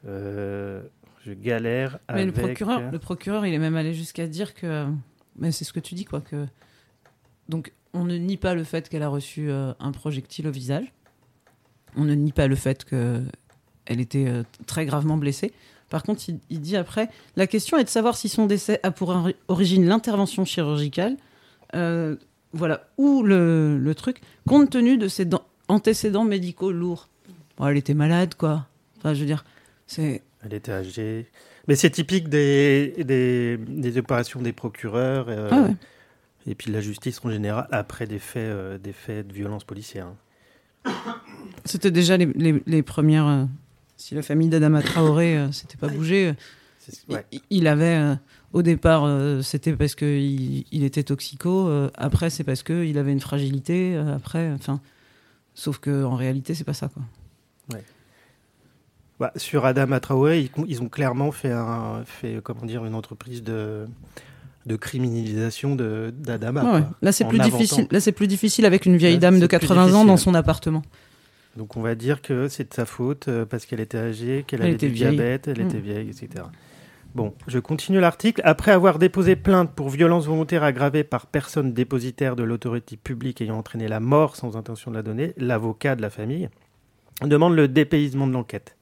euh, 0.05 0.81
je 1.25 1.33
galère 1.33 1.99
mais 2.13 2.25
Le 2.25 2.31
procureur, 2.31 2.91
le 2.91 2.99
procureur, 2.99 3.45
il 3.45 3.53
est 3.53 3.59
même 3.59 3.75
allé 3.75 3.93
jusqu'à 3.93 4.27
dire 4.27 4.53
que... 4.53 4.85
Mais 5.37 5.51
c'est 5.51 5.65
ce 5.65 5.73
que 5.73 5.79
tu 5.79 5.95
dis, 5.95 6.05
quoi. 6.05 6.21
Que... 6.21 6.45
Donc, 7.49 7.73
on 7.93 8.03
ne 8.03 8.15
nie 8.15 8.37
pas 8.37 8.55
le 8.55 8.63
fait 8.63 8.89
qu'elle 8.89 9.03
a 9.03 9.09
reçu 9.09 9.49
euh, 9.49 9.73
un 9.79 9.91
projectile 9.91 10.47
au 10.47 10.51
visage. 10.51 10.91
On 11.95 12.03
ne 12.03 12.13
nie 12.13 12.31
pas 12.31 12.47
le 12.47 12.55
fait 12.55 12.83
qu'elle 12.85 13.29
était 13.87 14.27
euh, 14.27 14.43
très 14.65 14.85
gravement 14.85 15.17
blessée. 15.17 15.53
Par 15.89 16.01
contre, 16.01 16.23
il, 16.49 16.59
dit 16.59 16.75
après, 16.75 17.09
la 17.35 17.45
question 17.45 17.77
est 17.77 17.83
de 17.83 17.89
savoir 17.89 18.17
si 18.17 18.27
son 18.27 18.47
décès 18.47 18.79
a 18.81 18.89
pour 18.89 19.15
origine 19.47 19.85
l'intervention 19.85 20.43
chirurgicale, 20.43 21.17
euh, 21.75 22.15
voilà, 22.51 22.87
ou 22.97 23.21
le, 23.21 23.93
truc, 23.95 24.21
compte 24.47 24.71
tenu 24.71 24.97
de 24.97 25.07
ses 25.07 25.27
antécédents 25.67 26.23
médicaux 26.23 26.71
lourds. 26.71 27.09
elle 27.59 27.77
était 27.77 27.93
malade, 27.93 28.33
quoi. 28.33 28.65
Enfin, 28.97 29.13
je 29.13 29.19
veux 29.19 29.27
dire, 29.27 29.45
c'est... 29.85 30.23
Elle 30.43 30.55
était 30.55 30.71
âgée. 30.71 31.27
Mais 31.67 31.75
c'est 31.75 31.89
typique 31.89 32.27
des, 32.27 32.93
des, 32.97 33.97
opérations 33.97 34.41
des 34.41 34.51
procureurs 34.51 35.27
euh, 35.29 35.49
ah 35.51 35.69
et 36.45 36.55
puis 36.55 36.67
de 36.67 36.73
la 36.73 36.81
justice 36.81 37.21
en 37.23 37.31
général 37.31 37.67
après 37.71 38.05
des 38.05 38.19
faits, 38.19 38.41
euh, 38.41 38.77
des 38.77 38.91
faits 38.91 39.27
de 39.27 39.33
violence 39.33 39.63
policière. 39.63 40.07
C'était 41.63 41.91
déjà 41.91 42.17
les, 42.17 42.61
les 42.65 42.83
premières 42.83 43.47
si 44.03 44.15
la 44.15 44.21
famille 44.21 44.49
d'Adama 44.49 44.81
Traoré 44.81 45.37
euh, 45.37 45.51
s'était 45.53 45.77
pas 45.77 45.87
bougée, 45.87 46.33
euh, 47.09 47.21
il, 47.49 47.67
avait 47.67 47.95
euh, 47.95 48.15
au 48.51 48.61
départ, 48.61 49.07
c'était 49.41 49.73
parce 49.73 49.95
qu'il 49.95 50.65
il 50.69 50.83
était 50.83 51.03
toxico. 51.03 51.69
après, 51.95 52.29
c'est 52.29 52.43
parce 52.43 52.63
qu'il 52.63 52.97
avait 52.97 53.13
une 53.13 53.21
fragilité. 53.21 53.95
après, 53.95 54.51
enfin, 54.51 54.81
sauf 55.53 55.77
que 55.79 56.03
en 56.03 56.15
réalité, 56.15 56.53
c'est 56.53 56.65
pas 56.65 56.73
ça, 56.73 56.89
quoi. 56.89 57.03
Bah, 59.23 59.31
sur 59.37 59.63
Adama 59.63 60.01
Traoré, 60.01 60.49
ils, 60.67 60.81
ont 60.81 60.89
clairement 60.89 61.31
fait, 61.31 61.53
un, 61.53 62.03
fait 62.03 62.41
comment 62.43 62.65
dire, 62.65 62.83
une 62.83 62.93
entreprise 62.93 63.41
de, 63.41 63.85
de 64.65 64.75
criminalisation 64.75 65.77
d'Adama. 65.77 66.89
Là, 67.01 67.13
c'est 67.13 67.23
plus 67.23 67.39
difficile. 67.39 67.87
Là, 67.89 68.01
c'est 68.01 68.11
plus 68.11 68.27
difficile 68.27 68.65
avec 68.65 68.85
une 68.85 68.97
vieille 68.97 69.19
dame 69.19 69.39
de 69.39 69.47
80 69.47 69.93
ans 69.93 70.03
dans 70.03 70.17
son 70.17 70.35
appartement. 70.35 70.81
Donc 71.55 71.77
on 71.77 71.81
va 71.81 71.95
dire 71.95 72.21
que 72.21 72.49
c'est 72.49 72.67
de 72.67 72.73
sa 72.73 72.85
faute 72.85 73.29
euh, 73.29 73.45
parce 73.45 73.65
qu'elle 73.65 73.79
était 73.79 73.97
âgée, 73.97 74.43
qu'elle 74.45 74.61
avait 74.61 74.75
du 74.75 74.89
diabète, 74.89 75.47
elle 75.47 75.61
était 75.61 75.77
mm. 75.77 75.81
vieille, 75.81 76.09
etc. 76.09 76.43
Bon, 77.15 77.33
je 77.47 77.59
continue 77.59 78.01
l'article. 78.01 78.41
Après 78.43 78.73
avoir 78.73 78.99
déposé 78.99 79.37
plainte 79.37 79.71
pour 79.71 79.87
violence 79.89 80.25
volontaire 80.25 80.63
aggravée 80.63 81.05
par 81.05 81.27
personne 81.27 81.71
dépositaire 81.71 82.35
de 82.35 82.43
l'autorité 82.43 82.97
publique 82.97 83.39
ayant 83.39 83.57
entraîné 83.57 83.87
la 83.87 84.01
mort 84.01 84.35
sans 84.35 84.57
intention 84.57 84.91
de 84.91 84.97
la 84.97 85.01
donner, 85.01 85.33
l'avocat 85.37 85.95
de 85.95 86.01
la 86.01 86.09
famille 86.09 86.49
demande 87.21 87.55
le 87.55 87.69
dépaysement 87.69 88.27
de 88.27 88.33
l'enquête. 88.33 88.75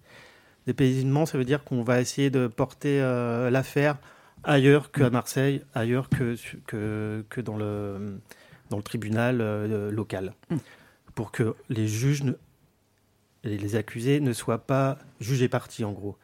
Dépaysement, 0.68 1.26
ça 1.26 1.38
veut 1.38 1.46
dire 1.46 1.64
qu'on 1.64 1.84
va 1.84 2.02
essayer 2.02 2.30
de 2.30 2.48
porter 2.48 3.02
euh, 3.02 3.50
l'affaire 3.50 3.98
ailleurs 4.44 4.92
qu'à 4.92 5.10
Marseille, 5.10 5.62
ailleurs 5.74 6.10
que, 6.10 6.36
que, 6.68 7.26
que, 7.30 7.42
dans, 7.42 7.58
le, 7.58 8.20
dans 8.70 8.78
le 8.78 8.84
tribunal 8.84 9.40
euh, 9.42 9.92
local, 9.92 10.34
mm. 10.50 10.58
pour 11.16 11.32
que 11.32 11.56
les 11.70 11.88
juges 11.88 12.24
les 13.44 13.76
accusés 13.76 14.20
ne 14.20 14.34
soient 14.34 14.66
pas 14.66 15.00
jugés 15.20 15.50
partis, 15.50 15.84
en 15.84 15.92
gros. 15.92 16.16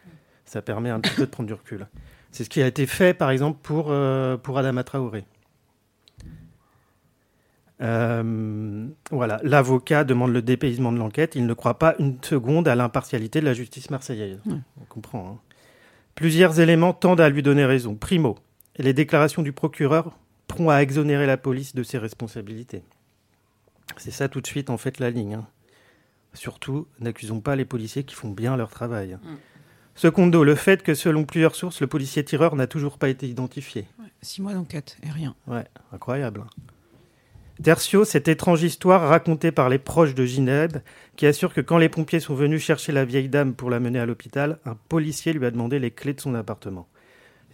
Ça 0.45 0.61
permet 0.61 0.89
un 0.89 0.99
petit 0.99 1.15
peu 1.15 1.25
de 1.25 1.31
prendre 1.31 1.47
du 1.47 1.53
recul. 1.53 1.87
C'est 2.31 2.43
ce 2.43 2.49
qui 2.49 2.61
a 2.61 2.67
été 2.67 2.85
fait, 2.85 3.13
par 3.13 3.31
exemple, 3.31 3.59
pour, 3.63 3.87
euh, 3.89 4.37
pour 4.37 4.57
Adama 4.57 4.83
Traoré. 4.83 5.25
Euh, 7.79 8.87
voilà, 9.11 9.39
l'avocat 9.43 10.03
demande 10.03 10.33
le 10.33 10.41
dépaysement 10.41 10.91
de 10.91 10.97
l'enquête. 10.97 11.35
Il 11.35 11.45
ne 11.45 11.53
croit 11.53 11.77
pas 11.77 11.95
une 11.99 12.17
seconde 12.23 12.67
à 12.67 12.75
l'impartialité 12.75 13.39
de 13.39 13.45
la 13.45 13.53
justice 13.53 13.89
marseillaise. 13.89 14.39
On 14.47 14.85
comprend. 14.89 15.29
Hein. 15.29 15.39
Plusieurs 16.15 16.59
éléments 16.59 16.93
tendent 16.93 17.21
à 17.21 17.29
lui 17.29 17.43
donner 17.43 17.65
raison. 17.65 17.95
Primo, 17.95 18.37
les 18.77 18.93
déclarations 18.93 19.43
du 19.43 19.53
procureur 19.53 20.17
prompt 20.47 20.69
à 20.69 20.81
exonérer 20.81 21.27
la 21.27 21.37
police 21.37 21.75
de 21.75 21.83
ses 21.83 21.97
responsabilités. 21.97 22.83
C'est 23.97 24.11
ça 24.11 24.27
tout 24.27 24.41
de 24.41 24.47
suite, 24.47 24.69
en 24.69 24.77
fait, 24.77 24.99
la 24.99 25.11
ligne. 25.11 25.35
Hein. 25.35 25.47
Surtout, 26.33 26.87
n'accusons 26.99 27.39
pas 27.39 27.55
les 27.55 27.65
policiers 27.65 28.03
qui 28.03 28.15
font 28.15 28.29
bien 28.29 28.57
leur 28.57 28.69
travail. 28.69 29.15
Mm. 29.15 29.37
Secondo, 29.95 30.43
le 30.43 30.55
fait 30.55 30.83
que 30.83 30.93
selon 30.93 31.25
plusieurs 31.25 31.55
sources, 31.55 31.81
le 31.81 31.87
policier 31.87 32.23
tireur 32.23 32.55
n'a 32.55 32.67
toujours 32.67 32.97
pas 32.97 33.09
été 33.09 33.27
identifié. 33.27 33.87
six 34.21 34.41
mois 34.41 34.53
d'enquête 34.53 34.97
et 35.03 35.09
rien. 35.09 35.35
Ouais, 35.47 35.65
incroyable. 35.91 36.43
Hein. 36.45 36.63
Tertio, 37.63 38.05
cette 38.05 38.27
étrange 38.27 38.61
histoire 38.61 39.09
racontée 39.09 39.51
par 39.51 39.67
les 39.67 39.79
proches 39.79 40.13
de 40.13 40.25
Gineb, 40.25 40.77
qui 41.15 41.25
assure 41.25 41.53
que 41.53 41.61
quand 41.61 41.79
les 41.79 41.89
pompiers 41.89 42.19
sont 42.19 42.35
venus 42.35 42.61
chercher 42.61 42.91
la 42.91 43.03
vieille 43.03 43.29
dame 43.29 43.55
pour 43.55 43.71
la 43.71 43.79
mener 43.79 43.99
à 43.99 44.05
l'hôpital, 44.05 44.59
un 44.65 44.75
policier 44.75 45.33
lui 45.33 45.45
a 45.45 45.51
demandé 45.51 45.79
les 45.79 45.89
clés 45.89 46.13
de 46.13 46.21
son 46.21 46.35
appartement. 46.35 46.87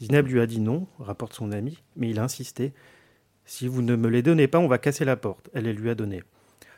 Gineb 0.01 0.27
lui 0.27 0.41
a 0.41 0.45
dit 0.45 0.59
non, 0.59 0.87
rapporte 0.99 1.33
son 1.33 1.53
ami, 1.53 1.81
mais 1.95 2.09
il 2.09 2.19
a 2.19 2.23
insisté. 2.23 2.73
Si 3.45 3.67
vous 3.67 3.81
ne 3.81 3.95
me 3.95 4.09
les 4.09 4.21
donnez 4.21 4.47
pas, 4.47 4.59
on 4.59 4.67
va 4.67 4.77
casser 4.77 5.05
la 5.05 5.15
porte. 5.15 5.49
Elle 5.53 5.65
les 5.65 5.73
lui 5.73 5.89
a 5.89 5.95
données. 5.95 6.23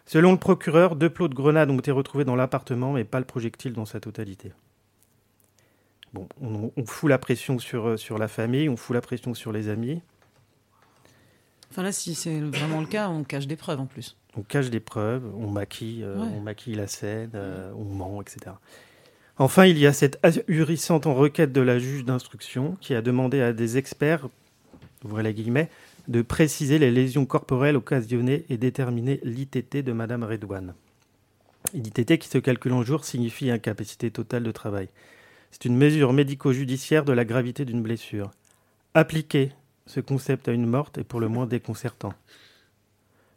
Selon 0.05 0.31
le 0.31 0.37
procureur, 0.37 0.95
deux 0.95 1.09
plots 1.09 1.27
de 1.27 1.33
grenades 1.33 1.71
ont 1.71 1.79
été 1.79 1.89
retrouvés 1.89 2.25
dans 2.25 2.35
l'appartement, 2.35 2.93
mais 2.93 3.05
pas 3.05 3.19
le 3.19 3.25
projectile 3.25 3.73
dans 3.73 3.85
sa 3.85 3.99
totalité. 3.99 4.51
Bon, 6.13 6.29
on, 6.39 6.85
fout 6.85 7.09
la 7.09 7.17
pression 7.17 7.59
sur, 7.59 7.87
euh, 7.87 7.97
sur 7.97 8.17
la 8.17 8.27
famille, 8.27 8.69
on 8.69 8.77
fout 8.77 8.93
la 8.93 9.01
pression 9.01 9.33
sur 9.33 9.51
les 9.51 9.67
amis. 9.67 10.01
Enfin 11.75 11.83
là, 11.83 11.91
si 11.91 12.15
c'est 12.15 12.39
vraiment 12.39 12.79
le 12.79 12.87
cas, 12.87 13.09
on 13.09 13.25
cache 13.25 13.47
des 13.47 13.57
preuves 13.57 13.81
en 13.81 13.85
plus. 13.85 14.15
On 14.37 14.43
cache 14.43 14.69
des 14.69 14.79
preuves, 14.79 15.23
on 15.37 15.49
maquille, 15.49 16.03
euh, 16.03 16.15
on 16.15 16.39
maquille 16.39 16.75
la 16.75 16.87
scène, 16.87 17.31
euh, 17.35 17.69
on 17.75 17.83
ment, 17.83 18.21
etc. 18.21 18.55
Enfin, 19.37 19.65
il 19.65 19.77
y 19.77 19.85
a 19.85 19.91
cette 19.91 20.17
ahurissante 20.23 21.03
requête 21.03 21.51
de 21.51 21.59
la 21.59 21.77
juge 21.77 22.05
d'instruction 22.05 22.77
qui 22.79 22.95
a 22.95 23.01
demandé 23.01 23.41
à 23.41 23.51
des 23.51 23.77
experts, 23.77 24.29
ouvrez 25.03 25.21
les 25.21 25.33
guillemets, 25.33 25.69
de 26.07 26.21
préciser 26.21 26.79
les 26.79 26.91
lésions 26.91 27.25
corporelles 27.25 27.75
occasionnées 27.75 28.45
et 28.49 28.55
déterminer 28.55 29.19
l'ITT 29.25 29.83
de 29.83 29.91
Madame 29.91 30.23
Redouane. 30.23 30.75
L'ITT 31.73 32.19
qui 32.19 32.29
se 32.29 32.37
calcule 32.37 32.71
en 32.71 32.83
jours 32.83 33.03
signifie 33.03 33.51
incapacité 33.51 34.11
totale 34.11 34.43
de 34.43 34.51
travail. 34.51 34.87
C'est 35.51 35.65
une 35.65 35.75
mesure 35.75 36.13
médico-judiciaire 36.13 37.03
de 37.03 37.11
la 37.11 37.25
gravité 37.25 37.65
d'une 37.65 37.81
blessure. 37.81 38.31
Appliquer 38.93 39.51
ce 39.85 39.99
concept 39.99 40.47
à 40.47 40.51
une 40.51 40.65
morte 40.65 40.97
est 40.97 41.03
pour 41.03 41.19
le 41.19 41.27
moins 41.27 41.45
déconcertant. 41.45 42.13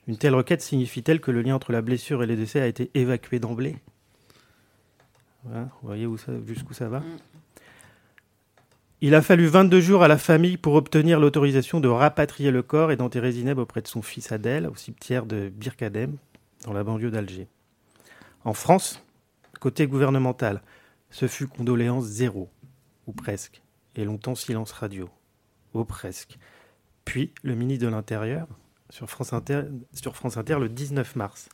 Une 0.07 0.17
telle 0.17 0.35
requête 0.35 0.63
signifie-t-elle 0.63 1.21
que 1.21 1.31
le 1.31 1.43
lien 1.43 1.55
entre 1.55 1.73
la 1.73 1.83
blessure 1.83 2.23
et 2.23 2.27
le 2.27 2.37
décès 2.37 2.61
a 2.61 2.67
été 2.67 2.91
évacué 2.95 3.39
d'emblée? 3.39 3.77
Vous 5.45 5.69
voyez 5.83 6.07
jusqu'où 6.47 6.75
ça 6.75 6.89
va? 6.89 7.03
Il 9.01 9.15
a 9.15 9.23
fallu 9.23 9.47
22 9.47 9.81
jours 9.81 10.03
à 10.03 10.09
la 10.09 10.19
famille 10.19 10.57
pour 10.57 10.75
obtenir 10.75 11.21
l'autorisation 11.21 11.79
de 11.79 11.89
rapatrier 11.89 12.51
le 12.51 12.63
corps 12.63 12.91
et 12.91 12.97
d'enterrer 12.97 13.31
Zineb 13.33 13.59
auprès 13.59 13.81
de 13.81 13.87
son 13.87 14.03
fils 14.03 14.33
Adèle 14.33 14.67
au 14.67 14.75
cimetière 14.75 15.25
de 15.25 15.51
Birkadem, 15.51 16.17
dans 16.65 16.73
la 16.73 16.83
banlieue 16.83 17.11
d'Alger. 17.11 17.47
En 18.45 18.55
France, 18.55 19.01
côté 19.61 19.87
gouvernemental, 19.87 20.63
ce 21.11 21.29
fut 21.29 21.47
condoléance 21.47 22.05
zéro, 22.07 22.49
ou 23.07 23.13
presque, 23.13 23.63
et 23.95 24.05
longtemps 24.05 24.35
silence 24.35 24.73
radio, 24.73 25.09
ou 25.75 25.85
presque. 25.85 26.39
Puis 27.05 27.33
le 27.43 27.55
ministre 27.55 27.87
de 27.87 27.91
l'Intérieur, 27.91 28.47
sur 28.91 29.09
France, 29.09 29.33
Inter, 29.33 29.63
sur 29.93 30.17
France 30.17 30.37
Inter 30.37 30.59
le 30.59 30.69
19 30.69 31.17
mars. 31.17 31.49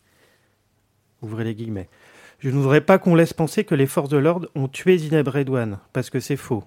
Ouvrez 1.22 1.44
les 1.44 1.54
guillemets. 1.54 1.88
Je 2.38 2.50
ne 2.50 2.54
voudrais 2.54 2.80
pas 2.80 2.98
qu'on 2.98 3.14
laisse 3.14 3.32
penser 3.32 3.64
que 3.64 3.74
les 3.74 3.86
forces 3.86 4.08
de 4.08 4.16
l'ordre 4.16 4.50
ont 4.54 4.68
tué 4.68 4.98
Zineb 4.98 5.28
Redouane, 5.28 5.78
parce 5.92 6.10
que 6.10 6.20
c'est 6.20 6.36
faux. 6.36 6.64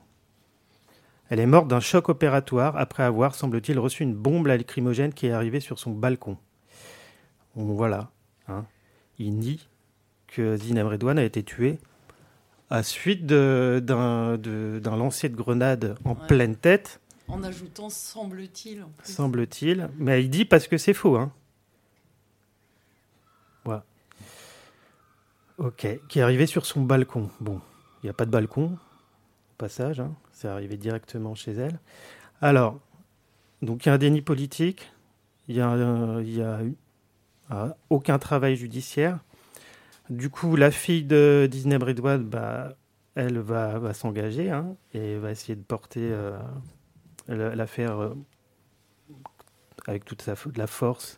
Elle 1.30 1.40
est 1.40 1.46
morte 1.46 1.68
d'un 1.68 1.82
choc 1.82 2.10
opératoire 2.10 2.78
après 2.78 3.04
avoir, 3.04 3.36
semble-t-il, 3.36 3.78
reçu 3.78 4.04
une 4.04 4.16
bombe 4.16 4.48
lacrymogène 4.48 5.14
qui 5.14 5.28
est 5.28 5.32
arrivée 5.32 5.60
sur 5.60 5.78
son 5.78 5.92
balcon. 5.92 6.38
voilà. 7.56 8.12
Hein. 8.48 8.66
Il 9.20 9.36
nie 9.36 9.68
que 10.28 10.56
Zineb 10.56 10.88
Redouane 10.88 11.20
a 11.20 11.24
été 11.24 11.44
tuée 11.44 11.80
à 12.70 12.84
suite 12.84 13.26
d'un 13.26 14.38
lancer 14.84 15.30
de 15.30 15.36
grenade 15.36 15.98
en 16.06 16.16
pleine 16.16 16.56
tête. 16.56 17.00
En 17.28 17.44
ajoutant 17.44 17.90
semble-t-il. 17.90 18.86
Semble-t-il. 19.04 19.90
Mais 19.98 20.24
il 20.24 20.30
dit 20.30 20.46
parce 20.46 20.68
que 20.68 20.78
c'est 20.78 20.94
faux. 20.94 21.18
Hein. 21.18 21.32
Voilà. 23.66 23.84
Ok. 25.58 25.88
Qui 26.08 26.20
est 26.20 26.22
arrivé 26.22 26.46
sur 26.46 26.66
son 26.66 26.82
balcon. 26.82 27.30
Bon, 27.40 27.62
il 28.02 28.06
n'y 28.06 28.10
a 28.10 28.14
pas 28.14 28.26
de 28.26 28.32
balcon, 28.32 28.78
passage. 29.58 30.00
Hein. 30.00 30.16
C'est 30.32 30.48
arrivé 30.48 30.78
directement 30.78 31.36
chez 31.36 31.52
elle. 31.52 31.80
Alors, 32.42 32.80
donc 33.62 33.86
il 33.86 33.90
y 33.90 33.92
a 33.92 33.96
un 33.96 33.98
déni 33.98 34.22
politique, 34.22 34.92
il 35.48 35.56
y 35.56 35.62
a, 35.62 35.76
il 36.22 36.42
a 36.42 36.64
eu 36.64 36.76
ah, 37.50 37.76
aucun 37.90 38.20
travail 38.20 38.56
judiciaire. 38.56 39.20
Du 40.10 40.30
coup, 40.30 40.56
la 40.56 40.72
fille 40.72 41.04
de 41.04 41.48
Disney 41.50 41.78
Bridwell, 41.78 42.22
bah, 42.24 42.76
elle 43.16 43.40
va, 43.40 43.80
va 43.80 43.94
s'engager 43.94 44.52
hein, 44.52 44.76
et 44.94 45.18
va 45.18 45.32
essayer 45.32 45.56
de 45.56 45.64
porter 45.64 46.02
euh, 46.04 46.38
la- 47.28 47.56
l'affaire 47.56 48.00
euh, 48.00 48.14
avec 49.88 50.06
toute 50.06 50.22
sa, 50.22 50.34
de 50.34 50.58
la 50.58 50.68
force 50.68 51.18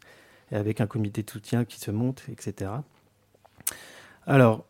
et 0.52 0.56
avec 0.56 0.82
un 0.82 0.88
comité 0.88 1.24
de 1.24 1.30
soutien 1.30 1.66
qui 1.66 1.80
se 1.80 1.92
monte, 1.92 2.24
etc. 2.32 2.72
Alors, 4.28 4.66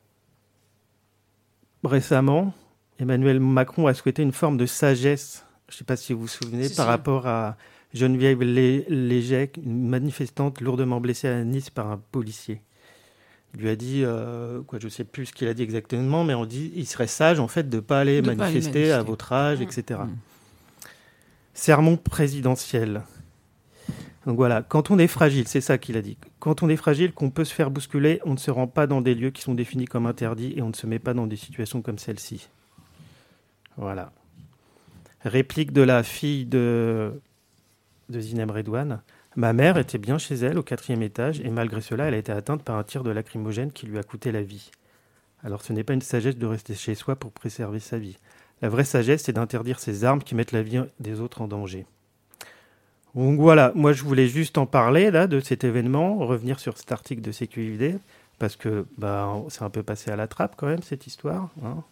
récemment, 1.84 2.53
Emmanuel 3.00 3.39
Macron 3.39 3.88
a 3.88 3.93
souhaité 3.93 4.22
une 4.22 4.31
forme 4.31 4.58
de 4.58 4.65
sagesse, 4.65 5.46
je 5.69 5.75
ne 5.75 5.77
sais 5.77 5.84
pas 5.86 5.96
si 5.96 6.13
vous 6.13 6.22
vous 6.22 6.27
souvenez, 6.27 6.69
par 6.69 6.88
rapport 6.88 7.27
à 7.27 7.58
Geneviève 7.93 8.41
Lé- 8.43 8.86
Léger, 8.89 9.51
une 9.63 9.88
manifestante 9.88 10.62
lourdement 10.62 11.00
blessée 11.00 11.27
à 11.27 11.43
Nice 11.43 11.69
par 11.69 11.89
un 11.91 11.98
policier. 12.12 12.62
Il 13.55 13.62
lui 13.62 13.69
a 13.69 13.75
dit, 13.75 14.03
euh, 14.03 14.62
quoi, 14.62 14.77
je 14.79 14.86
ne 14.86 14.89
sais 14.91 15.03
plus 15.03 15.27
ce 15.27 15.34
qu'il 15.34 15.48
a 15.48 15.53
dit 15.55 15.63
exactement, 15.63 16.24
mais 16.24 16.36
on 16.36 16.46
dit 16.46 16.72
il 16.75 16.86
serait 16.86 17.08
sage 17.08 17.39
en 17.39 17.48
fait 17.48 17.67
de 17.67 17.77
ne 17.77 17.81
pas 17.81 18.00
aller 18.00 18.22
De 18.22 18.27
pas 18.27 18.31
aller 18.34 18.38
manifester 18.38 18.91
à 18.91 19.01
votre 19.03 19.34
âge, 19.34 19.60
etc. 19.62 20.01
Sermon 21.60 21.98
présidentiel. 21.98 23.01
Donc 24.25 24.38
voilà, 24.38 24.62
quand 24.62 24.92
on 24.92 24.98
est 24.98 25.08
fragile, 25.08 25.46
c'est 25.46 25.60
ça 25.60 25.78
qu'il 25.78 25.98
a 25.98 26.01
dit. 26.01 26.18
Quand 26.39 26.63
on 26.63 26.70
est 26.70 26.78
fragile, 26.78 27.12
qu'on 27.12 27.32
peut 27.32 27.44
se 27.44 27.54
faire 27.54 27.70
bousculer, 27.70 28.22
on 28.24 28.32
ne 28.32 28.38
se 28.38 28.50
rend 28.50 28.68
pas 28.68 28.88
dans 28.88 29.01
des 29.01 29.13
lieux 29.13 29.32
qui 29.32 29.42
sont 29.42 29.56
définis 29.56 29.84
comme 29.84 30.06
interdits 30.06 30.54
et 30.56 30.62
on 30.62 30.70
ne 30.70 30.74
se 30.74 30.88
met 30.88 31.00
pas 31.00 31.13
dans 31.13 31.28
des 31.28 31.36
situations 31.36 31.82
comme 31.82 32.00
celle-ci. 32.00 32.48
Voilà. 33.75 34.13
Réplique 35.25 35.74
de 35.74 35.82
la 35.82 36.01
fille 36.01 36.46
de, 36.46 37.20
de 38.08 38.22
Zinem 38.22 38.51
Redouane. 38.51 39.01
Ma 39.36 39.51
mère 39.51 39.78
était 39.78 39.98
bien 39.98 40.18
chez 40.18 40.36
elle 40.36 40.58
au 40.58 40.63
quatrième 40.63 41.01
étage 41.01 41.42
et 41.42 41.50
malgré 41.50 41.82
cela, 41.82 42.06
elle 42.06 42.13
a 42.13 42.20
été 42.20 42.32
atteinte 42.32 42.63
par 42.63 42.78
un 42.78 42.84
tir 42.84 43.04
de 43.04 43.12
lacrymogène 43.12 43.74
qui 43.74 43.86
lui 43.86 44.00
a 44.00 44.04
coûté 44.04 44.32
la 44.32 44.44
vie. 44.44 44.72
Alors 45.44 45.62
ce 45.62 45.74
n'est 45.74 45.84
pas 45.84 45.94
une 45.94 46.01
sagesse 46.01 46.38
de 46.38 46.46
rester 46.46 46.74
chez 46.74 46.96
soi 46.96 47.18
pour 47.18 47.34
préserver 47.34 47.80
sa 47.80 47.98
vie. 47.98 48.18
La 48.62 48.70
vraie 48.70 48.84
sagesse, 48.84 49.24
c'est 49.24 49.34
d'interdire 49.34 49.80
ces 49.80 50.04
armes 50.04 50.22
qui 50.22 50.36
mettent 50.36 50.51
la 50.51 50.62
vie 50.62 50.82
des 51.00 51.22
autres 51.22 51.42
en 51.42 51.48
danger. 51.48 51.86
Donc 53.16 53.39
voilà, 53.39 53.72
moi 53.75 53.92
je 53.94 54.04
voulais 54.04 54.28
juste 54.28 54.58
en 54.58 54.66
parler 54.66 55.10
là 55.12 55.28
de 55.28 55.39
cet 55.39 55.63
événement, 55.63 56.18
revenir 56.18 56.60
sur 56.60 56.78
cet 56.78 56.92
article 56.92 57.22
de 57.22 57.32
CQID, 57.32 58.00
parce 58.38 58.56
que 58.56 58.86
bah, 58.98 59.34
c'est 59.50 59.63
un 59.63 59.70
peu 59.70 59.84
passé 59.84 60.12
à 60.12 60.16
la 60.16 60.28
trappe 60.28 60.54
quand 60.56 60.68
même 60.68 60.84
cette 60.84 61.08
histoire. 61.08 61.50
hein. 61.63 61.84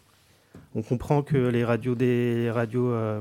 On 0.74 0.82
comprend 0.82 1.22
que 1.22 1.36
les 1.36 1.64
radios 1.64 1.94
des 1.94 2.50
radios 2.50 2.90
euh, 2.90 3.20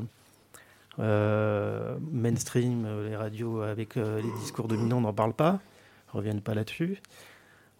euh, 0.99 1.95
mainstream, 2.11 2.87
les 3.07 3.15
radios 3.15 3.61
avec 3.61 3.97
euh, 3.97 4.21
les 4.21 4.31
discours 4.39 4.67
dominants 4.67 5.01
n'en 5.01 5.13
parlent 5.13 5.33
pas, 5.33 5.59
ne 6.13 6.17
reviennent 6.17 6.41
pas 6.41 6.53
là-dessus. 6.53 7.01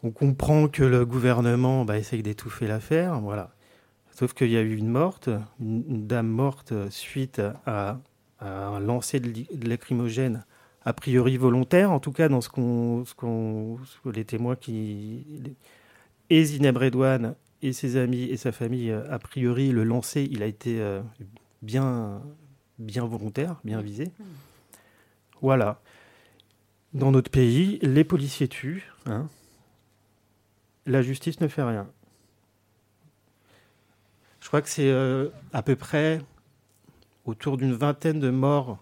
On 0.03 0.11
comprend 0.11 0.67
que 0.67 0.83
le 0.83 1.05
gouvernement 1.05 1.85
bah, 1.85 1.97
essaye 1.97 2.23
d'étouffer 2.23 2.67
l'affaire, 2.67 3.19
voilà. 3.19 3.51
Sauf 4.17 4.33
qu'il 4.33 4.49
y 4.49 4.57
a 4.57 4.61
eu 4.61 4.75
une 4.75 4.89
morte, 4.89 5.29
une, 5.59 6.07
dame 6.07 6.27
morte 6.27 6.73
suite 6.89 7.39
à, 7.67 7.99
un 8.39 8.79
lancer 8.79 9.19
de, 9.19 9.45
lacrymogène, 9.69 10.43
a 10.85 10.93
priori 10.93 11.37
volontaire, 11.37 11.91
en 11.91 11.99
tout 11.99 12.11
cas 12.11 12.27
dans 12.27 12.41
ce 12.41 12.49
qu'on, 12.49 13.77
les 14.11 14.25
témoins 14.25 14.55
qui, 14.55 15.23
et 16.31 16.43
Zineb 16.43 16.77
Redouane 16.77 17.35
et 17.61 17.73
ses 17.73 17.95
amis 17.95 18.23
et 18.23 18.37
sa 18.37 18.51
famille, 18.51 18.89
euh, 18.89 19.03
a 19.13 19.19
priori 19.19 19.69
le 19.69 19.83
lancer, 19.83 20.27
il 20.31 20.41
a 20.41 20.47
été 20.47 20.81
euh, 20.81 20.99
bien, 21.61 22.19
bien 22.79 23.05
volontaire, 23.05 23.57
bien 23.63 23.81
visé. 23.81 24.09
Voilà. 25.43 25.79
Dans 26.95 27.11
notre 27.11 27.29
pays, 27.29 27.77
les 27.83 28.03
policiers 28.03 28.47
tuent, 28.47 28.91
hein. 29.05 29.27
la 30.87 31.03
justice 31.03 31.39
ne 31.39 31.47
fait 31.47 31.61
rien. 31.61 31.87
Je 34.47 34.49
crois 34.49 34.61
que 34.61 34.69
c'est 34.69 34.89
euh, 34.89 35.27
à 35.51 35.61
peu 35.61 35.75
près 35.75 36.21
autour 37.25 37.57
d'une 37.57 37.73
vingtaine 37.73 38.21
de 38.21 38.29
morts 38.29 38.77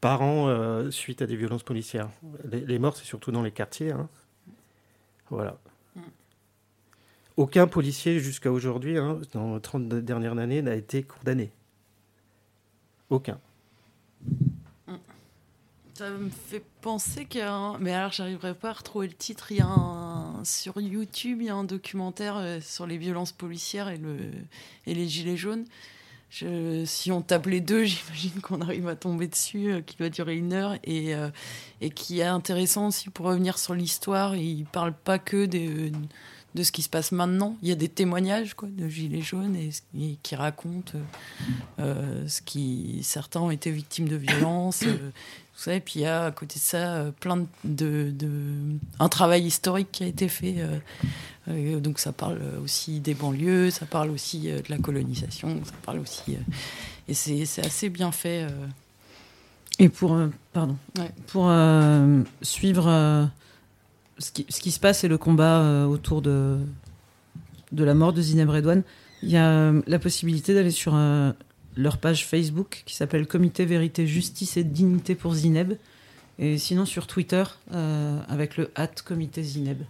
par 0.00 0.22
an 0.22 0.48
euh, 0.48 0.90
suite 0.90 1.20
à 1.20 1.26
des 1.26 1.36
violences 1.36 1.64
policières. 1.64 2.08
Les, 2.50 2.62
les 2.62 2.78
morts, 2.78 2.96
c'est 2.96 3.04
surtout 3.04 3.30
dans 3.30 3.42
les 3.42 3.50
quartiers. 3.50 3.92
hein. 3.92 4.08
Voilà. 5.28 5.58
Aucun 7.36 7.66
policier 7.66 8.20
jusqu'à 8.20 8.50
aujourd'hui, 8.50 8.96
hein, 8.96 9.20
dans 9.34 9.56
les 9.56 9.60
30 9.60 9.86
dernières 9.86 10.38
années, 10.38 10.62
n'a 10.62 10.76
été 10.76 11.02
condamné. 11.02 11.52
Aucun. 13.10 13.38
Ça 15.92 16.08
me 16.08 16.30
fait 16.30 16.64
penser 16.80 17.26
qu'il 17.26 17.40
y 17.42 17.44
a 17.44 17.52
un... 17.52 17.76
Mais 17.76 17.92
alors, 17.92 18.12
j'arriverai 18.12 18.54
pas 18.54 18.70
à 18.70 18.72
retrouver 18.72 19.08
le 19.08 19.12
titre. 19.12 19.52
Il 19.52 19.58
y 19.58 19.60
a 19.60 19.66
un... 19.66 20.11
Sur 20.44 20.80
YouTube, 20.80 21.38
il 21.40 21.46
y 21.46 21.50
a 21.50 21.54
un 21.54 21.64
documentaire 21.64 22.36
euh, 22.36 22.60
sur 22.60 22.86
les 22.86 22.98
violences 22.98 23.32
policières 23.32 23.88
et, 23.88 23.98
le... 23.98 24.16
et 24.86 24.94
les 24.94 25.08
gilets 25.08 25.36
jaunes. 25.36 25.64
Si 26.86 27.12
on 27.12 27.20
tape 27.20 27.46
les 27.46 27.60
deux, 27.60 27.84
j'imagine 27.84 28.40
qu'on 28.40 28.60
arrive 28.62 28.88
à 28.88 28.96
tomber 28.96 29.28
dessus, 29.28 29.70
euh, 29.70 29.80
qui 29.82 29.96
va 29.98 30.08
durer 30.08 30.36
une 30.36 30.52
heure 30.54 30.76
et, 30.84 31.14
euh, 31.14 31.28
et 31.80 31.90
qui 31.90 32.20
est 32.20 32.24
intéressant 32.24 32.88
aussi 32.88 33.10
pour 33.10 33.26
revenir 33.26 33.58
sur 33.58 33.74
l'histoire. 33.74 34.34
Il 34.36 34.64
parle 34.64 34.94
pas 34.94 35.18
que 35.18 35.44
des- 35.44 35.92
de 36.54 36.62
ce 36.62 36.70
qui 36.72 36.82
se 36.82 36.88
passe 36.88 37.12
maintenant. 37.12 37.56
Il 37.62 37.68
y 37.68 37.72
a 37.72 37.74
des 37.76 37.88
témoignages 37.88 38.54
quoi, 38.54 38.68
de 38.70 38.88
gilets 38.88 39.22
jaunes 39.22 39.56
et, 39.56 39.70
et 39.98 40.18
qui 40.22 40.36
racontent 40.36 40.92
euh, 40.96 41.02
euh, 41.80 42.28
ce 42.28 42.42
qui 42.42 43.00
certains 43.02 43.40
ont 43.40 43.50
été 43.50 43.70
victimes 43.70 44.08
de 44.08 44.16
violences. 44.16 44.82
euh, 44.82 44.96
tout 45.54 45.60
ça. 45.64 45.74
Et 45.74 45.80
puis 45.80 45.94
il 45.96 46.02
y 46.02 46.06
a 46.06 46.24
à 46.26 46.30
côté 46.30 46.56
de 46.58 46.64
ça 46.64 46.94
euh, 46.94 47.10
plein 47.10 47.36
de, 47.38 47.46
de- 47.64 48.10
de- 48.10 48.76
un 48.98 49.08
travail 49.08 49.44
historique 49.46 49.88
qui 49.92 50.04
a 50.04 50.06
été 50.06 50.28
fait. 50.28 50.56
euh, 51.48 51.80
donc 51.80 51.98
ça 51.98 52.12
parle 52.12 52.40
aussi 52.62 53.00
des 53.00 53.14
banlieues, 53.14 53.70
ça 53.70 53.84
parle 53.86 54.10
aussi 54.10 54.42
de 54.42 54.62
la 54.68 54.78
colonisation, 54.78 55.60
ça 55.64 55.72
parle 55.84 55.98
aussi 55.98 56.36
et 57.08 57.14
c'est 57.14 57.44
c'est 57.46 57.66
assez 57.66 57.88
bien 57.88 58.12
fait. 58.12 58.46
Et 59.80 59.88
pour, 59.88 60.16
pardon, 60.52 60.76
Ouais. 60.98 61.10
pour 61.26 61.50
suivre 62.42 63.28
ce, 64.18 64.30
qui, 64.30 64.70
se 64.70 64.80
passe 64.80 65.04
et 65.04 65.08
le 65.08 65.18
combat 65.18 65.60
euh, 65.60 65.84
autour 65.86 66.22
de, 66.22 66.58
la 67.72 67.94
mort 67.94 68.12
de 68.12 68.22
Zineb 68.22 68.48
Redouane, 68.48 68.82
il 69.22 69.30
y 69.30 69.36
a 69.36 69.48
euh, 69.48 69.82
la 69.86 69.98
possibilité 69.98 70.54
d'aller 70.54 70.70
sur 70.70 70.94
euh, 70.94 71.32
leur 71.76 71.98
page 71.98 72.26
Facebook 72.26 72.82
qui 72.86 72.94
s'appelle 72.94 73.26
Comité 73.26 73.64
Vérité, 73.64 74.06
Justice 74.06 74.56
et 74.56 74.64
Dignité 74.64 75.14
pour 75.14 75.34
Zineb. 75.34 75.74
Et 76.38 76.58
sinon 76.58 76.86
sur 76.86 77.06
Twitter 77.06 77.44
avec 78.28 78.56
le 78.56 78.70
hat 78.74 78.88
Comité 79.04 79.42
Zineb. 79.42 79.82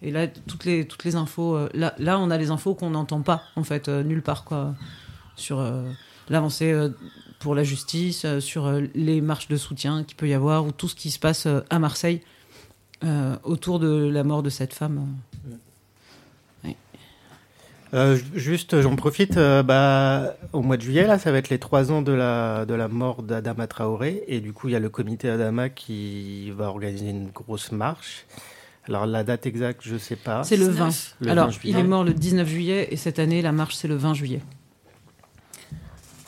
Et 0.00 0.12
là, 0.12 0.28
toutes 0.28 0.64
les, 0.64 1.16
infos, 1.16 1.58
là, 1.74 2.18
on 2.20 2.30
a 2.30 2.38
les 2.38 2.50
infos 2.50 2.74
qu'on 2.76 2.90
n'entend 2.90 3.20
pas, 3.20 3.42
en 3.56 3.64
fait, 3.64 3.88
nulle 3.88 4.22
part, 4.22 4.44
quoi, 4.44 4.76
sur 5.34 5.60
l'avancée 6.30 6.72
pour 7.40 7.56
la 7.56 7.64
justice, 7.64 8.24
sur 8.38 8.72
les 8.94 9.20
marches 9.20 9.48
de 9.48 9.56
soutien 9.56 10.04
qu'il 10.04 10.16
peut 10.16 10.28
y 10.28 10.34
avoir, 10.34 10.64
ou 10.64 10.70
tout 10.70 10.88
ce 10.88 10.94
qui 10.94 11.10
se 11.10 11.18
passe 11.18 11.48
à 11.68 11.78
Marseille 11.80 12.22
euh, 13.04 13.36
autour 13.44 13.78
de 13.78 14.08
la 14.08 14.24
mort 14.24 14.42
de 14.42 14.50
cette 14.50 14.74
femme. 14.74 15.06
Euh, 17.94 18.16
ju- 18.16 18.24
juste, 18.34 18.82
j'en 18.82 18.96
profite, 18.96 19.38
euh, 19.38 19.62
bah, 19.62 20.34
au 20.52 20.60
mois 20.60 20.76
de 20.76 20.82
juillet, 20.82 21.06
là, 21.06 21.18
ça 21.18 21.32
va 21.32 21.38
être 21.38 21.48
les 21.48 21.58
trois 21.58 21.90
ans 21.90 22.02
de 22.02 22.12
la, 22.12 22.66
de 22.66 22.74
la 22.74 22.86
mort 22.86 23.22
d'Adama 23.22 23.66
Traoré. 23.66 24.24
Et 24.28 24.40
du 24.40 24.52
coup, 24.52 24.68
il 24.68 24.72
y 24.72 24.76
a 24.76 24.78
le 24.78 24.90
comité 24.90 25.30
Adama 25.30 25.70
qui 25.70 26.50
va 26.50 26.66
organiser 26.66 27.08
une 27.08 27.30
grosse 27.30 27.72
marche. 27.72 28.26
Alors, 28.86 29.06
la 29.06 29.24
date 29.24 29.46
exacte, 29.46 29.80
je 29.84 29.96
sais 29.96 30.16
pas. 30.16 30.44
C'est 30.44 30.58
le 30.58 30.66
19. 30.66 31.14
20. 31.20 31.24
Le 31.26 31.30
Alors, 31.30 31.46
20 31.48 31.58
il 31.64 31.76
est 31.78 31.82
mort 31.82 32.04
le 32.04 32.12
19 32.12 32.46
juillet, 32.46 32.88
et 32.90 32.96
cette 32.96 33.18
année, 33.18 33.40
la 33.40 33.52
marche, 33.52 33.74
c'est 33.76 33.88
le 33.88 33.96
20 33.96 34.12
juillet. 34.12 34.42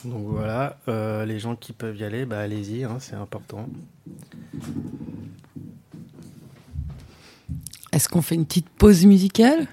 Donc 0.06 0.24
voilà, 0.28 0.78
euh, 0.88 1.26
les 1.26 1.38
gens 1.38 1.56
qui 1.56 1.74
peuvent 1.74 1.96
y 1.98 2.04
aller, 2.04 2.24
bah, 2.24 2.38
allez-y, 2.38 2.84
hein, 2.84 2.96
c'est 3.00 3.16
important. 3.16 3.68
Est-ce 7.92 8.08
qu'on 8.08 8.22
fait 8.22 8.34
une 8.36 8.46
petite 8.46 8.68
pause 8.68 9.04
musicale? 9.04 9.66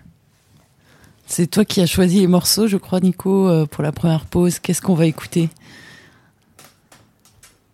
C'est 1.27 1.47
toi 1.47 1.65
qui 1.65 1.81
as 1.81 1.85
choisi 1.85 2.21
les 2.21 2.27
morceaux, 2.27 2.67
je 2.67 2.77
crois, 2.77 2.99
Nico, 2.99 3.49
euh, 3.49 3.65
pour 3.65 3.83
la 3.83 3.91
première 3.91 4.25
pause. 4.25 4.59
Qu'est-ce 4.59 4.81
qu'on 4.81 4.95
va 4.95 5.05
écouter? 5.05 5.49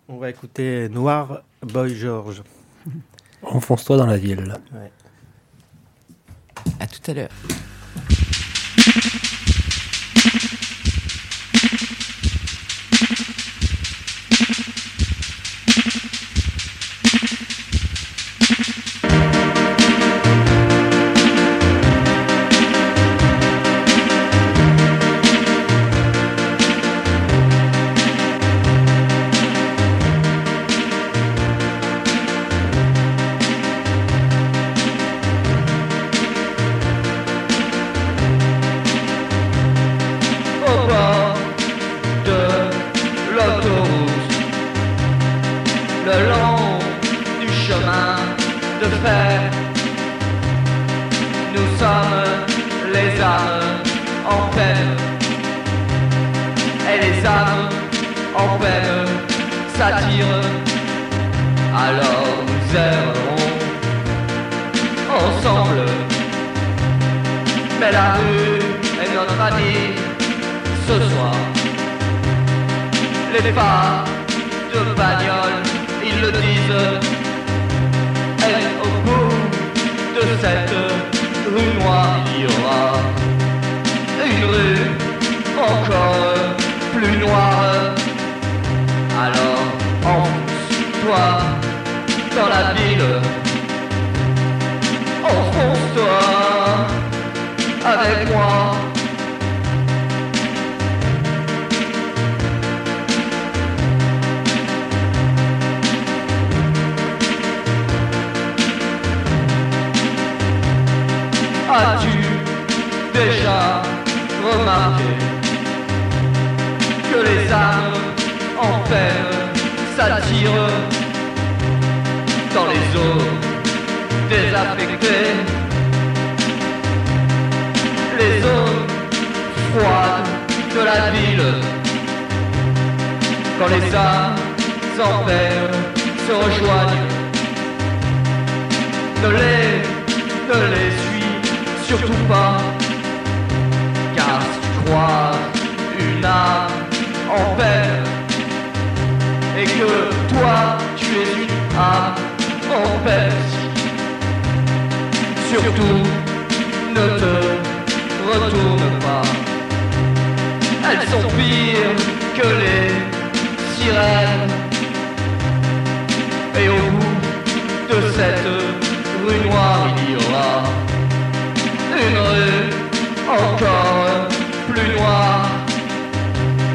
On 0.10 0.18
va 0.18 0.30
écouter 0.30 0.90
Noir 0.90 1.44
Boy 1.62 1.96
George. 1.96 2.44
Enfonce-toi 3.44 3.98
dans 3.98 4.08
la 4.08 4.18
ville. 4.18 4.54
À 6.80 6.88
tout 6.88 7.12
à 7.12 7.14
l'heure. 7.14 7.30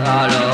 calor. 0.09 0.48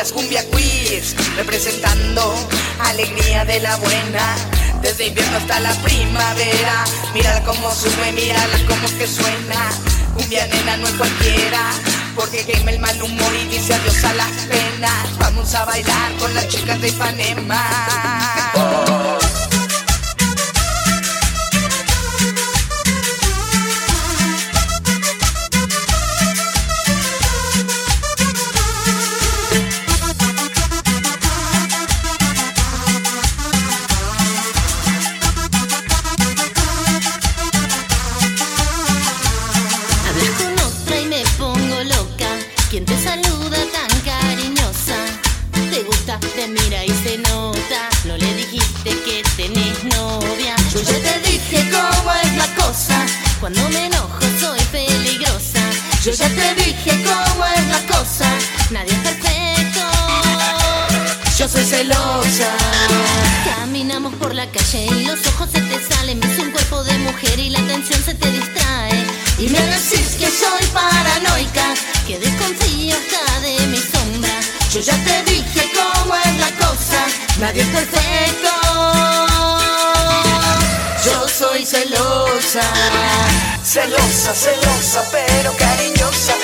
las 0.00 0.12
cumbia 0.12 0.42
quiz 0.48 1.14
representando 1.36 2.34
alegría 2.78 3.44
de 3.44 3.60
la 3.60 3.76
buena. 3.76 4.34
Desde 4.80 5.08
invierno 5.08 5.36
hasta 5.36 5.60
la 5.60 5.74
primavera, 5.82 6.84
mírala 7.12 7.44
cómo 7.44 7.70
sube, 7.74 8.10
mírala 8.12 8.58
cómo 8.66 8.88
que 8.96 9.06
suena. 9.06 9.70
Cumbia 10.14 10.46
nena 10.46 10.78
no 10.78 10.88
es 10.88 10.94
cualquiera, 10.94 11.70
porque 12.16 12.46
quema 12.46 12.70
el 12.70 12.78
mal 12.78 13.02
humor 13.02 13.32
y 13.42 13.48
dice 13.48 13.74
adiós 13.74 14.02
a 14.04 14.14
las 14.14 14.30
penas. 14.48 15.18
Vamos 15.18 15.54
a 15.54 15.66
bailar 15.66 16.12
con 16.18 16.32
las 16.32 16.48
chicas 16.48 16.80
de 16.80 16.88
Ipanema. 16.88 17.62
celosa. 61.90 62.56
Caminamos 63.44 64.14
por 64.14 64.34
la 64.34 64.46
calle 64.50 64.86
y 64.86 65.04
los 65.04 65.26
ojos 65.26 65.48
se 65.52 65.60
te 65.60 65.78
salen. 65.88 66.20
Ves 66.20 66.38
un 66.38 66.50
cuerpo 66.50 66.82
de 66.84 66.96
mujer 66.98 67.38
y 67.38 67.50
la 67.50 67.58
atención 67.60 68.02
se 68.02 68.14
te 68.14 68.30
distrae. 68.30 69.06
Y 69.38 69.48
me 69.48 69.60
decís 69.60 70.16
que 70.18 70.26
soy 70.26 70.66
paranoica, 70.72 71.74
que 72.06 72.18
desconfío 72.18 72.96
hasta 72.96 73.40
de 73.40 73.66
mi 73.66 73.78
sombra. 73.78 74.40
Yo 74.72 74.80
ya 74.80 74.96
te 75.04 75.30
dije 75.30 75.70
cómo 75.74 76.14
es 76.16 76.36
la 76.38 76.50
cosa, 76.64 77.06
nadie 77.38 77.62
es 77.62 77.68
perfecto. 77.68 78.50
Yo 81.04 81.28
soy 81.28 81.64
celosa. 81.64 82.62
Celosa, 83.64 84.34
celosa, 84.34 85.04
pero 85.12 85.56
cariñosa 85.56 86.34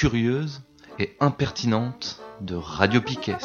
curieuse 0.00 0.62
et 0.98 1.14
impertinente 1.20 2.22
de 2.40 2.54
Radio 2.54 3.02
Piquet. 3.02 3.36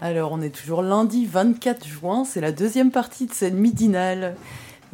Alors, 0.00 0.32
on 0.32 0.40
est 0.40 0.48
toujours 0.48 0.80
lundi 0.80 1.26
24 1.26 1.86
juin, 1.86 2.24
c'est 2.24 2.40
la 2.40 2.52
deuxième 2.52 2.90
partie 2.90 3.26
de 3.26 3.34
cette 3.34 3.52
midinale. 3.52 4.34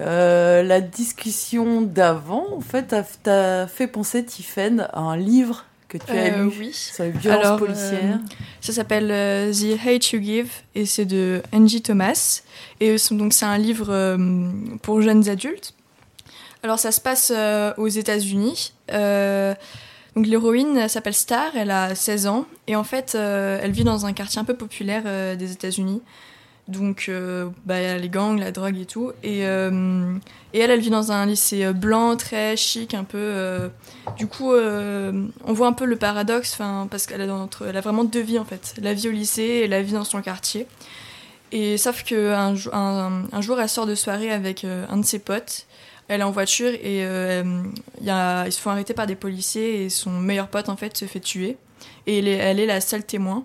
Euh, 0.00 0.64
la 0.64 0.80
discussion 0.80 1.80
d'avant, 1.80 2.56
en 2.56 2.60
fait, 2.60 2.92
t'a 3.22 3.68
fait 3.68 3.86
penser, 3.86 4.24
Tiffaine, 4.24 4.88
à 4.92 4.98
un 4.98 5.16
livre 5.16 5.66
que 5.98 6.04
tu 6.04 6.10
as 6.12 6.34
Euh, 6.38 6.44
lu 6.44 6.52
oui. 6.58 6.70
sur 6.72 7.04
les 7.04 7.10
violences 7.10 7.44
Alors, 7.44 7.58
policières. 7.58 8.14
euh, 8.16 8.34
ça 8.60 8.72
s'appelle 8.72 9.10
euh, 9.10 9.52
The 9.52 9.78
Hate 9.86 10.10
You 10.12 10.20
Give 10.22 10.50
et 10.74 10.86
c'est 10.86 11.04
de 11.04 11.42
Angie 11.52 11.82
Thomas. 11.82 12.42
Et 12.80 12.96
donc 13.10 13.32
c'est 13.32 13.44
un 13.44 13.58
livre 13.58 14.16
pour 14.82 15.02
jeunes 15.02 15.28
adultes. 15.28 15.74
Alors 16.62 16.78
ça 16.78 16.92
se 16.92 17.00
passe 17.00 17.32
aux 17.76 17.88
États-Unis. 17.88 18.72
Donc 20.14 20.26
l'héroïne 20.26 20.76
elle 20.76 20.90
s'appelle 20.90 21.14
Star, 21.14 21.56
elle 21.56 21.70
a 21.70 21.94
16 21.94 22.26
ans 22.26 22.44
et 22.66 22.76
en 22.76 22.84
fait 22.84 23.14
euh, 23.14 23.58
elle 23.62 23.70
vit 23.70 23.82
dans 23.84 24.04
un 24.04 24.12
quartier 24.12 24.40
un 24.40 24.44
peu 24.44 24.54
populaire 24.54 25.04
euh, 25.06 25.36
des 25.36 25.52
États-Unis. 25.52 26.02
Donc 26.68 27.06
euh, 27.08 27.50
bah, 27.66 27.96
les 27.98 28.08
gangs, 28.08 28.38
la 28.38 28.52
drogue 28.52 28.78
et 28.78 28.86
tout. 28.86 29.12
Et, 29.22 29.46
euh, 29.46 30.14
elle, 30.54 30.70
elle 30.70 30.80
vit 30.80 30.90
dans 30.90 31.10
un 31.10 31.26
lycée 31.26 31.64
euh, 31.64 31.72
blanc, 31.72 32.16
très 32.16 32.56
chic, 32.56 32.94
un 32.94 33.04
peu. 33.04 33.18
euh, 33.18 33.68
du 34.16 34.26
coup, 34.26 34.52
on 34.52 35.52
voit 35.52 35.66
un 35.66 35.72
peu 35.72 35.84
le 35.84 35.96
paradoxe, 35.96 36.56
parce 36.90 37.06
qu'elle 37.06 37.22
a, 37.22 37.24
a 37.24 37.80
vraiment 37.80 38.04
deux 38.04 38.20
vies 38.20 38.38
en 38.38 38.44
fait. 38.44 38.74
La 38.80 38.94
vie 38.94 39.08
au 39.08 39.12
lycée 39.12 39.42
et 39.42 39.68
la 39.68 39.82
vie 39.82 39.92
dans 39.92 40.04
son 40.04 40.22
quartier. 40.22 40.66
Et 41.50 41.76
sauf 41.76 42.02
qu'un 42.04 42.54
un, 42.72 43.40
jour, 43.40 43.60
elle 43.60 43.68
sort 43.68 43.86
de 43.86 43.94
soirée 43.94 44.30
avec 44.30 44.64
un 44.64 44.96
de 44.96 45.04
ses 45.04 45.18
potes. 45.18 45.66
Elle 46.08 46.20
est 46.20 46.24
en 46.24 46.30
voiture 46.30 46.70
et 46.70 47.00
ils 47.00 48.52
se 48.52 48.60
font 48.60 48.70
arrêter 48.70 48.94
par 48.94 49.06
des 49.06 49.16
policiers 49.16 49.84
et 49.84 49.90
son 49.90 50.10
meilleur 50.10 50.48
pote 50.48 50.68
en 50.68 50.76
fait 50.76 50.96
se 50.96 51.04
fait 51.04 51.20
tuer. 51.20 51.56
Et 52.06 52.18
elle 52.18 52.60
est 52.60 52.66
la 52.66 52.80
seule 52.80 53.04
témoin. 53.04 53.44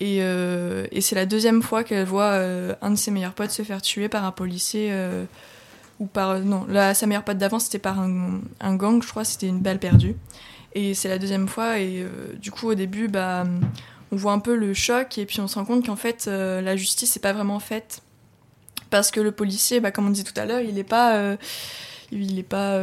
Et, 0.00 0.18
euh, 0.20 0.86
et 0.92 1.00
c'est 1.00 1.14
la 1.14 1.26
deuxième 1.26 1.62
fois 1.62 1.82
qu'elle 1.82 2.06
voit 2.06 2.32
euh, 2.32 2.74
un 2.82 2.90
de 2.90 2.96
ses 2.96 3.10
meilleurs 3.10 3.32
potes 3.32 3.50
se 3.50 3.62
faire 3.62 3.80
tuer 3.80 4.08
par 4.08 4.24
un 4.24 4.32
policier. 4.32 4.88
euh, 4.90 5.24
ou 5.98 6.06
par. 6.06 6.40
Non, 6.40 6.66
là, 6.68 6.92
sa 6.92 7.06
meilleure 7.06 7.24
pote 7.24 7.38
d'avant, 7.38 7.58
c'était 7.58 7.78
par 7.78 7.98
un, 8.00 8.76
gang, 8.76 9.02
je 9.02 9.08
crois, 9.08 9.24
c'était 9.24 9.48
une 9.48 9.60
balle 9.60 9.78
perdue. 9.78 10.14
Et 10.74 10.92
c'est 10.92 11.08
la 11.08 11.18
deuxième 11.18 11.48
fois. 11.48 11.78
Et 11.78 12.04
du 12.38 12.50
coup, 12.50 12.68
au 12.68 12.74
début, 12.74 13.08
bah, 13.08 13.44
on 14.12 14.16
voit 14.16 14.32
un 14.32 14.38
peu 14.38 14.54
le 14.56 14.74
choc. 14.74 15.16
Et 15.16 15.24
puis 15.24 15.40
on 15.40 15.48
se 15.48 15.54
rend 15.54 15.64
compte 15.64 15.86
qu'en 15.86 15.96
fait, 15.96 16.26
la 16.26 16.76
justice 16.76 17.16
n'est 17.16 17.22
pas 17.22 17.32
vraiment 17.32 17.60
faite. 17.60 18.02
Parce 18.90 19.10
que 19.10 19.20
le 19.20 19.32
policier, 19.32 19.80
bah, 19.80 19.90
comme 19.90 20.06
on 20.06 20.10
disait 20.10 20.30
tout 20.30 20.38
à 20.38 20.44
l'heure, 20.44 20.60
il 20.60 20.74
n'est 20.74 20.84
pas. 20.84 21.38
il 22.12 22.38
est 22.38 22.42
pas. 22.42 22.78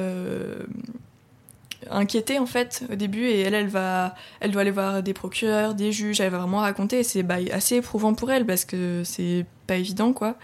Euh, 1.91 1.91
inquiété 1.91 2.39
en 2.39 2.45
fait 2.45 2.83
au 2.91 2.95
début 2.95 3.25
et 3.25 3.41
elle 3.41 3.53
elle 3.53 3.67
va 3.67 4.15
elle 4.39 4.51
doit 4.51 4.61
aller 4.61 4.71
voir 4.71 5.03
des 5.03 5.13
procureurs 5.13 5.73
des 5.73 5.91
juges 5.91 6.19
elle 6.19 6.31
va 6.31 6.39
vraiment 6.39 6.59
raconter 6.59 7.03
c'est 7.03 7.23
bah, 7.23 7.37
assez 7.51 7.77
éprouvant 7.77 8.13
pour 8.13 8.31
elle 8.31 8.45
parce 8.45 8.65
que 8.65 9.03
c'est 9.03 9.45
pas 9.67 9.75
évident 9.75 10.13
quoi 10.13 10.37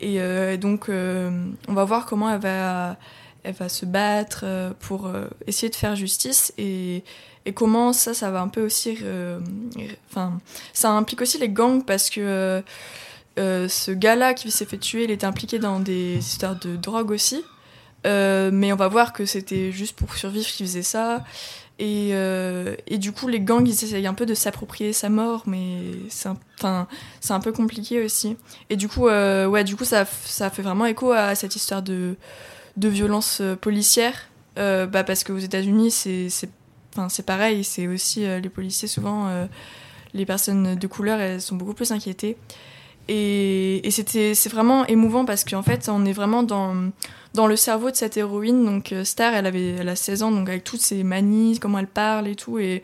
et 0.00 0.20
euh, 0.20 0.56
donc 0.56 0.88
euh, 0.88 1.30
on 1.68 1.74
va 1.74 1.84
voir 1.84 2.06
comment 2.06 2.30
elle 2.30 2.40
va 2.40 2.96
elle 3.44 3.54
va 3.54 3.68
se 3.68 3.86
battre 3.86 4.40
euh, 4.44 4.72
pour 4.80 5.10
essayer 5.46 5.70
de 5.70 5.76
faire 5.76 5.96
justice 5.96 6.52
et 6.58 7.04
et 7.44 7.52
comment 7.52 7.92
ça 7.92 8.12
ça 8.12 8.30
va 8.30 8.40
un 8.40 8.48
peu 8.48 8.64
aussi 8.64 8.98
enfin 10.10 10.38
ça 10.72 10.90
implique 10.90 11.22
aussi 11.22 11.38
les 11.38 11.48
gangs 11.48 11.84
parce 11.84 12.10
que 12.10 12.62
ce 13.36 13.90
gars-là 13.92 14.34
qui 14.34 14.50
s'est 14.50 14.64
fait 14.64 14.78
tuer, 14.78 15.04
il 15.04 15.10
était 15.10 15.26
impliqué 15.26 15.58
dans 15.58 15.78
des 15.78 16.16
histoires 16.16 16.58
de 16.58 16.74
drogue 16.74 17.10
aussi. 17.10 17.44
Euh, 18.06 18.50
mais 18.52 18.72
on 18.72 18.76
va 18.76 18.88
voir 18.88 19.12
que 19.12 19.26
c'était 19.26 19.72
juste 19.72 19.96
pour 19.96 20.14
survivre 20.14 20.46
qu'il 20.46 20.66
faisait 20.66 20.82
ça. 20.82 21.24
Et, 21.78 22.10
euh, 22.12 22.74
et 22.86 22.96
du 22.96 23.12
coup, 23.12 23.28
les 23.28 23.40
gangs, 23.40 23.66
ils 23.66 23.72
essayent 23.84 24.06
un 24.06 24.14
peu 24.14 24.24
de 24.24 24.34
s'approprier 24.34 24.92
sa 24.92 25.10
mort, 25.10 25.42
mais 25.46 25.80
c'est 26.08 26.28
un, 26.62 26.86
un 27.28 27.40
peu 27.40 27.52
compliqué 27.52 28.02
aussi. 28.02 28.36
Et 28.70 28.76
du 28.76 28.88
coup, 28.88 29.08
euh, 29.08 29.46
ouais, 29.46 29.64
du 29.64 29.76
coup 29.76 29.84
ça, 29.84 30.06
ça 30.24 30.48
fait 30.48 30.62
vraiment 30.62 30.86
écho 30.86 31.12
à 31.12 31.34
cette 31.34 31.54
histoire 31.54 31.82
de, 31.82 32.16
de 32.76 32.88
violence 32.88 33.42
policière. 33.60 34.14
Bah, 34.56 35.04
parce 35.04 35.22
qu'aux 35.22 35.36
États-Unis, 35.36 35.90
c'est, 35.90 37.22
pareil, 37.26 37.62
c'est 37.62 37.86
aussi 37.88 38.20
les 38.20 38.48
policiers, 38.48 38.88
souvent, 38.88 39.28
les 40.14 40.24
personnes 40.24 40.76
de 40.76 40.86
couleur, 40.86 41.20
elles 41.20 41.42
sont 41.42 41.56
beaucoup 41.56 41.74
plus 41.74 41.92
inquiétées. 41.92 42.38
Et, 43.08 43.86
et 43.86 43.90
c'était, 43.90 44.34
c'est 44.34 44.48
vraiment 44.48 44.86
émouvant 44.86 45.26
parce 45.26 45.44
qu'en 45.44 45.62
fait, 45.62 45.88
on 45.88 46.06
est 46.06 46.12
vraiment 46.12 46.42
dans, 46.42 46.90
dans 47.36 47.46
le 47.46 47.54
cerveau 47.54 47.92
de 47.92 47.96
cette 47.96 48.16
héroïne. 48.16 48.64
Donc, 48.64 48.90
euh, 48.90 49.04
Star, 49.04 49.34
elle, 49.34 49.46
avait, 49.46 49.76
elle 49.76 49.88
a 49.88 49.94
16 49.94 50.24
ans, 50.24 50.32
donc 50.32 50.48
avec 50.48 50.64
toutes 50.64 50.80
ses 50.80 51.04
manies, 51.04 51.60
comment 51.60 51.78
elle 51.78 51.86
parle 51.86 52.26
et 52.26 52.34
tout. 52.34 52.58
Et 52.58 52.82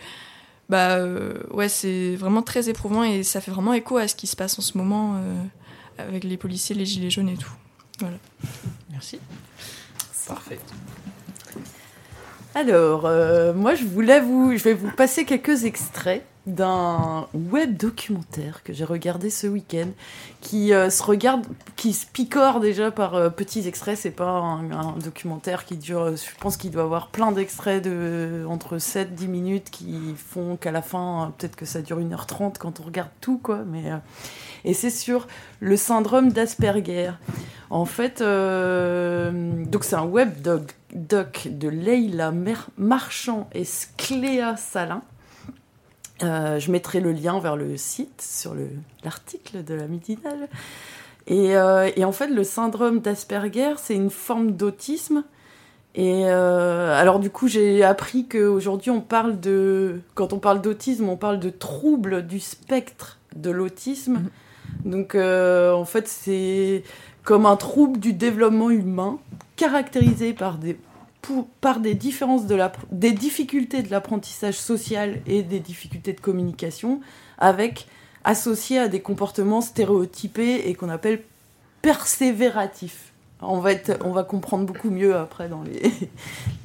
bah, 0.68 0.96
euh, 0.96 1.34
ouais, 1.50 1.68
c'est 1.68 2.14
vraiment 2.14 2.42
très 2.42 2.68
éprouvant 2.68 3.02
et 3.02 3.24
ça 3.24 3.40
fait 3.40 3.50
vraiment 3.50 3.72
écho 3.72 3.96
à 3.96 4.06
ce 4.06 4.14
qui 4.14 4.28
se 4.28 4.36
passe 4.36 4.58
en 4.58 4.62
ce 4.62 4.78
moment 4.78 5.16
euh, 5.16 5.42
avec 5.98 6.22
les 6.22 6.36
policiers, 6.36 6.76
les 6.76 6.86
gilets 6.86 7.10
jaunes 7.10 7.28
et 7.28 7.36
tout. 7.36 7.52
Voilà. 7.98 8.16
Merci. 8.90 9.18
Parfait. 10.28 10.60
Alors, 12.54 13.06
euh, 13.06 13.54
moi, 13.54 13.74
je 13.74 13.84
voulais 13.84 14.20
vous, 14.20 14.56
je 14.56 14.62
vais 14.62 14.74
vous 14.74 14.90
passer 14.90 15.24
quelques 15.24 15.64
extraits 15.64 16.22
d'un 16.46 17.28
web 17.32 17.76
documentaire 17.76 18.62
que 18.64 18.72
j'ai 18.72 18.84
regardé 18.84 19.30
ce 19.30 19.46
week-end, 19.46 19.88
qui 20.40 20.74
euh, 20.74 20.90
se 20.90 21.02
regarde, 21.02 21.46
qui 21.76 21.92
se 21.94 22.04
picore 22.04 22.60
déjà 22.60 22.90
par 22.90 23.14
euh, 23.14 23.30
petits 23.30 23.66
extraits. 23.68 23.96
C'est 23.96 24.10
pas 24.10 24.28
un, 24.28 24.98
documentaire 24.98 25.64
qui 25.64 25.76
dure, 25.76 26.14
je 26.14 26.40
pense 26.40 26.58
qu'il 26.58 26.72
doit 26.72 26.82
avoir 26.82 27.08
plein 27.08 27.32
d'extraits 27.32 27.82
de 27.82 28.44
entre 28.46 28.76
7-10 28.76 29.28
minutes 29.28 29.70
qui 29.70 30.14
font 30.16 30.56
qu'à 30.56 30.72
la 30.72 30.82
fin, 30.82 31.32
peut-être 31.38 31.56
que 31.56 31.64
ça 31.64 31.80
dure 31.80 32.00
1h30 32.00 32.58
quand 32.58 32.80
on 32.80 32.82
regarde 32.82 33.10
tout, 33.22 33.38
quoi. 33.38 33.60
Mais, 33.64 33.84
et 34.64 34.74
c'est 34.74 34.90
sur 34.90 35.28
le 35.60 35.76
syndrome 35.76 36.32
d'Asperger. 36.32 37.12
En 37.70 37.86
fait, 37.86 38.18
donc 38.18 39.84
c'est 39.84 39.96
un 39.96 40.04
web 40.04 40.42
doc, 40.92 41.48
de 41.50 41.68
Leila 41.68 42.30
Mer- 42.32 42.68
Marchand 42.78 43.48
et 43.52 43.64
Scléa 43.64 44.56
Salin. 44.56 45.02
Euh, 46.22 46.58
je 46.60 46.70
mettrai 46.70 47.00
le 47.00 47.12
lien 47.12 47.40
vers 47.40 47.56
le 47.56 47.76
site 47.76 48.22
sur 48.22 48.54
le- 48.54 48.70
l'article 49.04 49.64
de 49.64 49.74
la 49.74 49.86
midinale. 49.86 50.48
Et, 51.26 51.56
euh, 51.56 51.90
et 51.96 52.04
en 52.04 52.12
fait, 52.12 52.28
le 52.28 52.44
syndrome 52.44 53.00
d'Asperger, 53.00 53.74
c'est 53.78 53.94
une 53.94 54.10
forme 54.10 54.52
d'autisme. 54.52 55.24
Et 55.94 56.24
euh, 56.26 56.98
alors 56.98 57.18
du 57.18 57.28
coup, 57.30 57.48
j'ai 57.48 57.82
appris 57.84 58.26
qu'aujourd'hui, 58.26 58.90
on 58.90 59.00
parle 59.00 59.40
de, 59.40 60.00
quand 60.14 60.32
on 60.32 60.38
parle 60.38 60.62
d'autisme, 60.62 61.08
on 61.08 61.16
parle 61.16 61.38
de 61.38 61.50
trouble 61.50 62.26
du 62.26 62.40
spectre 62.40 63.18
de 63.36 63.50
l'autisme. 63.50 64.22
Donc 64.84 65.14
euh, 65.14 65.72
en 65.72 65.84
fait, 65.84 66.08
c'est 66.08 66.82
comme 67.24 67.46
un 67.46 67.56
trouble 67.56 68.00
du 68.00 68.12
développement 68.14 68.70
humain 68.70 69.18
caractérisé 69.62 70.32
par 70.32 70.58
des 70.58 70.76
par 71.60 71.78
des 71.78 71.94
différences 71.94 72.46
de 72.46 72.56
la, 72.56 72.72
des 72.90 73.12
difficultés 73.12 73.84
de 73.84 73.92
l'apprentissage 73.92 74.58
social 74.58 75.20
et 75.28 75.44
des 75.44 75.60
difficultés 75.60 76.12
de 76.12 76.20
communication, 76.20 77.00
avec 77.38 77.86
associés 78.24 78.80
à 78.80 78.88
des 78.88 78.98
comportements 78.98 79.60
stéréotypés 79.60 80.68
et 80.68 80.74
qu'on 80.74 80.88
appelle 80.88 81.22
persévératifs. 81.80 83.12
On 83.40 83.60
va, 83.60 83.70
on 84.04 84.10
va 84.10 84.24
comprendre 84.24 84.66
beaucoup 84.66 84.90
mieux 84.90 85.14
après 85.14 85.48
dans 85.48 85.62
les, 85.62 85.92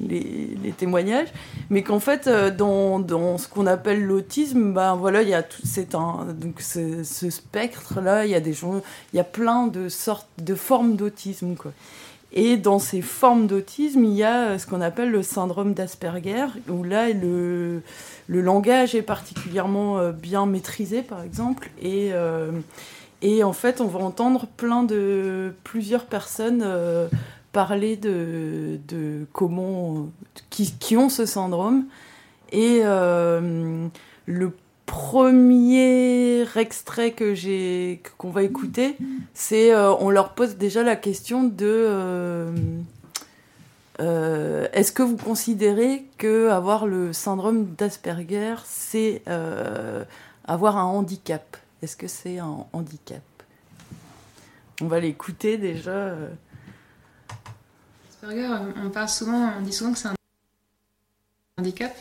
les, 0.00 0.58
les 0.60 0.72
témoignages, 0.72 1.28
mais 1.70 1.84
qu'en 1.84 2.00
fait, 2.00 2.26
euh, 2.26 2.50
dans, 2.50 2.98
dans 2.98 3.38
ce 3.38 3.46
qu'on 3.46 3.66
appelle 3.68 4.02
l'autisme, 4.02 4.72
ben 4.72 4.96
voilà, 4.96 5.22
il 5.22 5.28
y 5.28 5.34
a 5.34 5.44
tout, 5.44 5.62
c'est 5.64 5.94
un, 5.94 6.26
donc 6.34 6.60
ce, 6.60 7.04
ce 7.04 7.30
spectre-là, 7.30 8.24
il 8.24 8.32
y 8.32 8.34
a 8.34 8.40
des 8.40 8.54
gens, 8.54 8.80
il 9.12 9.18
y 9.18 9.20
a 9.20 9.24
plein 9.24 9.68
de 9.68 9.88
sortes, 9.88 10.28
de 10.38 10.56
formes 10.56 10.96
d'autisme, 10.96 11.54
quoi. 11.54 11.70
Et 12.32 12.56
dans 12.56 12.78
ces 12.78 13.00
formes 13.00 13.46
d'autisme, 13.46 14.04
il 14.04 14.12
y 14.12 14.22
a 14.22 14.50
euh, 14.50 14.58
ce 14.58 14.66
qu'on 14.66 14.82
appelle 14.82 15.10
le 15.10 15.22
syndrome 15.22 15.72
d'Asperger, 15.72 16.46
où 16.68 16.84
là, 16.84 17.10
le, 17.10 17.82
langage 18.28 18.94
est 18.94 19.02
particulièrement 19.02 19.98
euh, 19.98 20.12
bien 20.12 20.44
maîtrisé, 20.44 21.02
par 21.02 21.22
exemple. 21.22 21.70
Et, 21.80 22.10
euh, 22.12 22.50
et 23.22 23.42
en 23.44 23.54
fait, 23.54 23.80
on 23.80 23.86
va 23.86 24.00
entendre 24.00 24.46
plein 24.56 24.82
de 24.82 25.54
plusieurs 25.64 26.04
personnes 26.04 26.64
parler 27.52 27.96
de, 27.96 28.78
de 28.86 29.26
comment. 29.32 30.08
Qui, 30.50 30.72
qui 30.78 30.96
ont 30.96 31.08
ce 31.08 31.24
syndrome. 31.24 31.86
Et 32.52 32.82
le 32.82 34.52
premier 34.88 36.44
extrait 36.56 37.12
que 37.12 37.34
j'ai 37.34 38.02
qu'on 38.16 38.30
va 38.30 38.42
écouter, 38.42 38.96
c'est 39.34 39.72
euh, 39.72 39.92
on 39.94 40.10
leur 40.10 40.34
pose 40.34 40.56
déjà 40.56 40.82
la 40.82 40.96
question 40.96 41.44
de 41.44 41.66
euh, 41.66 42.50
euh, 44.00 44.66
est-ce 44.72 44.90
que 44.90 45.02
vous 45.02 45.16
considérez 45.16 46.06
que 46.16 46.48
avoir 46.48 46.86
le 46.86 47.12
syndrome 47.12 47.74
d'Asperger 47.74 48.56
c'est 48.64 49.22
avoir 50.44 50.78
un 50.78 50.84
handicap? 50.84 51.56
Est-ce 51.82 51.96
que 51.96 52.08
c'est 52.08 52.38
un 52.38 52.66
handicap? 52.72 53.22
On 54.80 54.86
va 54.86 55.00
l'écouter 55.00 55.58
déjà. 55.58 56.14
Asperger, 58.10 58.48
on 58.82 58.90
parle 58.90 59.08
souvent, 59.08 59.52
on 59.58 59.60
dit 59.60 59.72
souvent 59.72 59.92
que 59.92 59.98
c'est 59.98 60.08
un 60.08 60.14
handicap, 61.58 61.94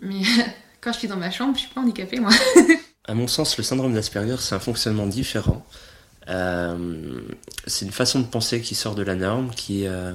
mais 0.00 0.22
quand 0.86 0.92
je 0.92 0.98
suis 0.98 1.08
dans 1.08 1.16
ma 1.16 1.32
chambre, 1.32 1.54
je 1.56 1.62
suis 1.62 1.68
pas 1.74 1.80
handicapée 1.80 2.20
moi. 2.20 2.30
À 3.08 3.14
mon 3.14 3.26
sens, 3.26 3.56
le 3.58 3.64
syndrome 3.64 3.92
d'Asperger, 3.92 4.36
c'est 4.38 4.54
un 4.54 4.60
fonctionnement 4.60 5.06
différent. 5.06 5.66
Euh, 6.28 6.76
c'est 7.66 7.84
une 7.84 7.92
façon 7.92 8.20
de 8.20 8.24
penser 8.24 8.60
qui 8.60 8.76
sort 8.76 8.94
de 8.94 9.02
la 9.02 9.16
norme, 9.16 9.50
qui, 9.50 9.86
euh, 9.86 10.12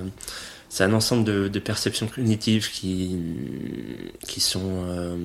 c'est 0.70 0.86
un 0.86 0.94
ensemble 0.94 1.26
de, 1.26 1.50
de 1.50 1.60
perceptions 1.60 2.08
cognitives 2.08 2.72
qui, 2.72 3.18
qui, 4.26 4.40
sont, 4.40 4.86
euh, 4.88 5.18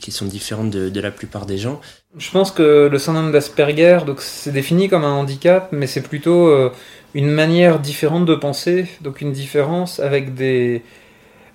qui 0.00 0.12
sont 0.12 0.26
différentes 0.26 0.68
de, 0.68 0.90
de 0.90 1.00
la 1.00 1.10
plupart 1.10 1.46
des 1.46 1.56
gens. 1.56 1.80
Je 2.18 2.30
pense 2.30 2.50
que 2.50 2.88
le 2.92 2.98
syndrome 2.98 3.32
d'Asperger, 3.32 4.00
donc 4.04 4.20
c'est 4.20 4.52
défini 4.52 4.90
comme 4.90 5.04
un 5.04 5.12
handicap, 5.12 5.70
mais 5.72 5.86
c'est 5.86 6.02
plutôt 6.02 6.48
euh, 6.48 6.70
une 7.14 7.30
manière 7.30 7.80
différente 7.80 8.26
de 8.26 8.34
penser, 8.34 8.86
donc 9.00 9.22
une 9.22 9.32
différence 9.32 9.98
avec 9.98 10.34
des, 10.34 10.82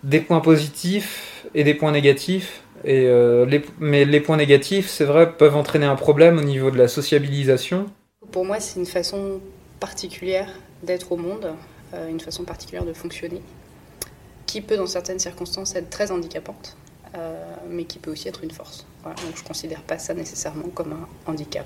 des 0.03 0.19
points 0.19 0.41
positifs 0.41 1.45
et 1.53 1.63
des 1.63 1.75
points 1.75 1.91
négatifs. 1.91 2.61
Et, 2.85 3.07
euh, 3.07 3.45
les, 3.45 3.65
mais 3.79 4.05
les 4.05 4.21
points 4.21 4.37
négatifs, 4.37 4.89
c'est 4.89 5.05
vrai, 5.05 5.35
peuvent 5.35 5.55
entraîner 5.55 5.87
un 5.87 5.95
problème 5.95 6.37
au 6.37 6.43
niveau 6.43 6.71
de 6.71 6.77
la 6.77 6.87
sociabilisation. 6.87 7.87
Pour 8.31 8.45
moi, 8.45 8.59
c'est 8.59 8.79
une 8.79 8.85
façon 8.85 9.41
particulière 9.79 10.49
d'être 10.83 11.11
au 11.11 11.17
monde, 11.17 11.53
euh, 11.93 12.09
une 12.09 12.19
façon 12.19 12.43
particulière 12.43 12.85
de 12.85 12.93
fonctionner, 12.93 13.41
qui 14.45 14.61
peut 14.61 14.77
dans 14.77 14.87
certaines 14.87 15.19
circonstances 15.19 15.75
être 15.75 15.89
très 15.89 16.11
handicapante, 16.11 16.77
euh, 17.17 17.43
mais 17.69 17.85
qui 17.85 17.97
peut 17.99 18.11
aussi 18.11 18.27
être 18.27 18.43
une 18.43 18.51
force. 18.51 18.85
Voilà, 19.01 19.15
donc 19.21 19.35
je 19.35 19.41
ne 19.41 19.47
considère 19.47 19.81
pas 19.81 19.97
ça 19.97 20.13
nécessairement 20.13 20.69
comme 20.69 20.93
un 20.93 21.31
handicap. 21.31 21.65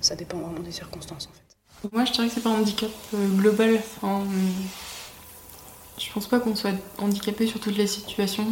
Ça 0.00 0.16
dépend 0.16 0.38
vraiment 0.38 0.60
des 0.60 0.72
circonstances 0.72 1.28
en 1.28 1.34
fait. 1.34 1.48
Moi, 1.92 2.04
je 2.04 2.12
dirais 2.12 2.26
que 2.26 2.34
c'est 2.34 2.42
pas 2.42 2.50
un 2.50 2.60
handicap 2.60 2.90
euh, 3.14 3.28
global. 3.36 3.76
Enfin, 3.76 4.22
euh, 4.22 4.26
je 5.98 6.12
pense 6.12 6.26
pas 6.26 6.38
qu'on 6.40 6.54
soit 6.56 6.70
handicapé 6.98 7.46
sur 7.46 7.60
toutes 7.60 7.76
les 7.76 7.86
situations. 7.86 8.46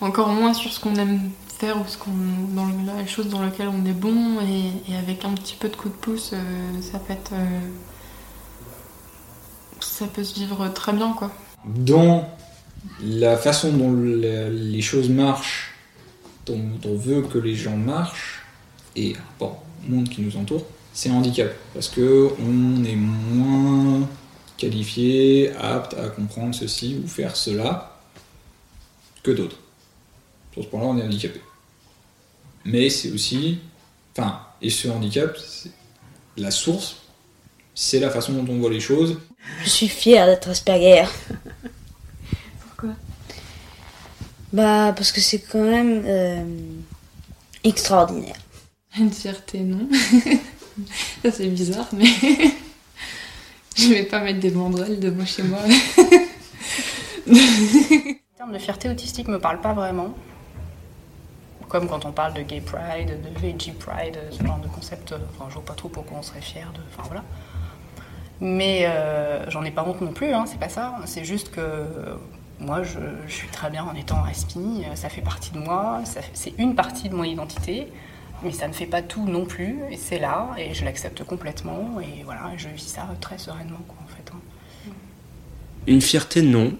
Encore 0.00 0.28
moins 0.28 0.52
sur 0.54 0.72
ce 0.72 0.80
qu'on 0.80 0.94
aime 0.96 1.30
faire 1.58 1.78
ou 1.80 1.84
ce 1.86 1.96
qu'on, 1.96 2.10
dans 2.54 2.66
la 2.84 3.06
chose 3.06 3.28
dans 3.28 3.40
laquelle 3.40 3.68
on 3.68 3.84
est 3.86 3.92
bon. 3.92 4.40
Et, 4.42 4.94
avec 4.96 5.24
un 5.24 5.32
petit 5.32 5.56
peu 5.58 5.68
de 5.68 5.76
coup 5.76 5.88
de 5.88 5.94
pouce, 5.94 6.30
euh, 6.32 6.38
ça 6.82 6.98
peut 6.98 7.12
être. 7.12 7.32
euh, 7.32 7.58
ça 9.80 10.06
peut 10.06 10.24
se 10.24 10.34
vivre 10.34 10.68
très 10.72 10.92
bien, 10.92 11.12
quoi. 11.12 11.30
dans 11.64 12.28
la 13.02 13.36
façon 13.36 13.72
dont 13.72 13.90
le- 13.92 14.48
les 14.50 14.82
choses 14.82 15.08
marchent, 15.08 15.74
dont 16.46 16.60
on 16.84 16.94
veut 16.94 17.22
que 17.22 17.38
les 17.38 17.54
gens 17.54 17.76
marchent, 17.76 18.42
et 18.94 19.16
au 19.40 19.50
monde 19.88 20.08
qui 20.08 20.22
nous 20.22 20.36
entoure, 20.36 20.64
c'est 20.92 21.10
handicap. 21.10 21.50
Parce 21.74 21.88
que 21.88 22.30
on 22.40 22.84
est 22.84 22.94
moins 22.96 24.08
qualifié, 24.56 25.52
apte 25.56 25.94
à 25.94 26.08
comprendre 26.08 26.54
ceci 26.54 27.00
ou 27.02 27.08
faire 27.08 27.36
cela 27.36 27.98
que 29.22 29.30
d'autres. 29.30 29.58
Sur 30.52 30.64
ce 30.64 30.68
point-là, 30.68 30.86
on 30.86 30.98
est 30.98 31.02
handicapé. 31.02 31.40
Mais 32.64 32.88
c'est 32.90 33.10
aussi. 33.10 33.58
Enfin, 34.16 34.40
et 34.62 34.70
ce 34.70 34.88
handicap, 34.88 35.36
c'est- 35.36 35.70
la 36.36 36.50
source, 36.50 36.96
c'est 37.74 38.00
la 38.00 38.10
façon 38.10 38.32
dont 38.32 38.52
on 38.52 38.58
voit 38.58 38.70
les 38.70 38.80
choses. 38.80 39.18
Je 39.62 39.68
suis 39.68 39.88
fière 39.88 40.26
d'être 40.26 40.48
Asperger. 40.48 41.04
Pourquoi? 42.60 42.94
Bah, 44.52 44.92
parce 44.96 45.12
que 45.12 45.20
c'est 45.20 45.40
quand 45.40 45.62
même 45.62 46.02
euh, 46.06 46.44
extraordinaire. 47.64 48.36
Une 48.98 49.12
fierté, 49.12 49.60
non? 49.60 49.88
ça, 51.22 51.30
c'est 51.30 51.48
bizarre, 51.48 51.88
mais. 51.92 52.06
je 53.76 53.88
vais 53.88 54.04
pas 54.04 54.20
mettre 54.20 54.40
des 54.40 54.50
banderoles 54.50 54.98
de 54.98 55.10
moi 55.10 55.24
chez 55.24 55.42
moi. 55.42 55.58
Le 57.26 58.36
terme 58.36 58.52
de 58.52 58.58
fierté 58.58 58.88
autistique 58.88 59.28
me 59.28 59.38
parle 59.38 59.60
pas 59.60 59.72
vraiment. 59.72 60.14
Comme 61.68 61.88
quand 61.88 62.04
on 62.04 62.12
parle 62.12 62.34
de 62.34 62.42
gay 62.42 62.60
pride, 62.60 63.20
de 63.22 63.40
veggie 63.40 63.72
pride, 63.72 64.18
ce 64.30 64.42
genre 64.44 64.58
de 64.58 64.68
concept. 64.68 65.12
Enfin, 65.12 65.46
je 65.48 65.54
vois 65.54 65.64
pas 65.64 65.74
trop 65.74 65.88
pourquoi 65.88 66.18
on 66.18 66.22
serait 66.22 66.40
fier 66.40 66.70
de. 66.74 66.80
Enfin 66.92 67.02
voilà. 67.06 67.24
Mais 68.40 68.84
euh, 68.86 69.48
j'en 69.50 69.64
ai 69.64 69.70
pas 69.70 69.82
honte 69.84 70.00
non 70.00 70.12
plus, 70.12 70.32
hein, 70.32 70.44
c'est 70.46 70.60
pas 70.60 70.68
ça. 70.68 70.94
C'est 71.06 71.24
juste 71.24 71.50
que 71.50 71.86
moi, 72.60 72.82
je, 72.82 72.98
je 73.26 73.32
suis 73.32 73.48
très 73.48 73.70
bien 73.70 73.84
en 73.84 73.94
étant 73.94 74.22
aspi, 74.24 74.84
ça 74.94 75.08
fait 75.08 75.20
partie 75.20 75.50
de 75.50 75.58
moi, 75.58 76.00
c'est 76.32 76.54
une 76.58 76.74
partie 76.74 77.08
de 77.08 77.14
mon 77.14 77.24
identité, 77.24 77.88
mais 78.46 78.52
ça 78.52 78.68
ne 78.68 78.72
fait 78.72 78.86
pas 78.86 79.02
tout 79.02 79.26
non 79.26 79.44
plus, 79.44 79.76
et 79.90 79.96
c'est 79.96 80.18
là, 80.18 80.48
et 80.56 80.72
je 80.72 80.84
l'accepte 80.84 81.24
complètement, 81.24 81.98
et 82.00 82.22
voilà, 82.24 82.52
je 82.56 82.68
vis 82.68 82.88
ça 82.88 83.06
très 83.20 83.38
sereinement, 83.38 83.82
quoi, 83.88 83.98
en 84.04 84.08
fait. 84.08 84.30
hein. 84.32 84.92
Une 85.86 86.00
fierté, 86.00 86.42
non. 86.42 86.72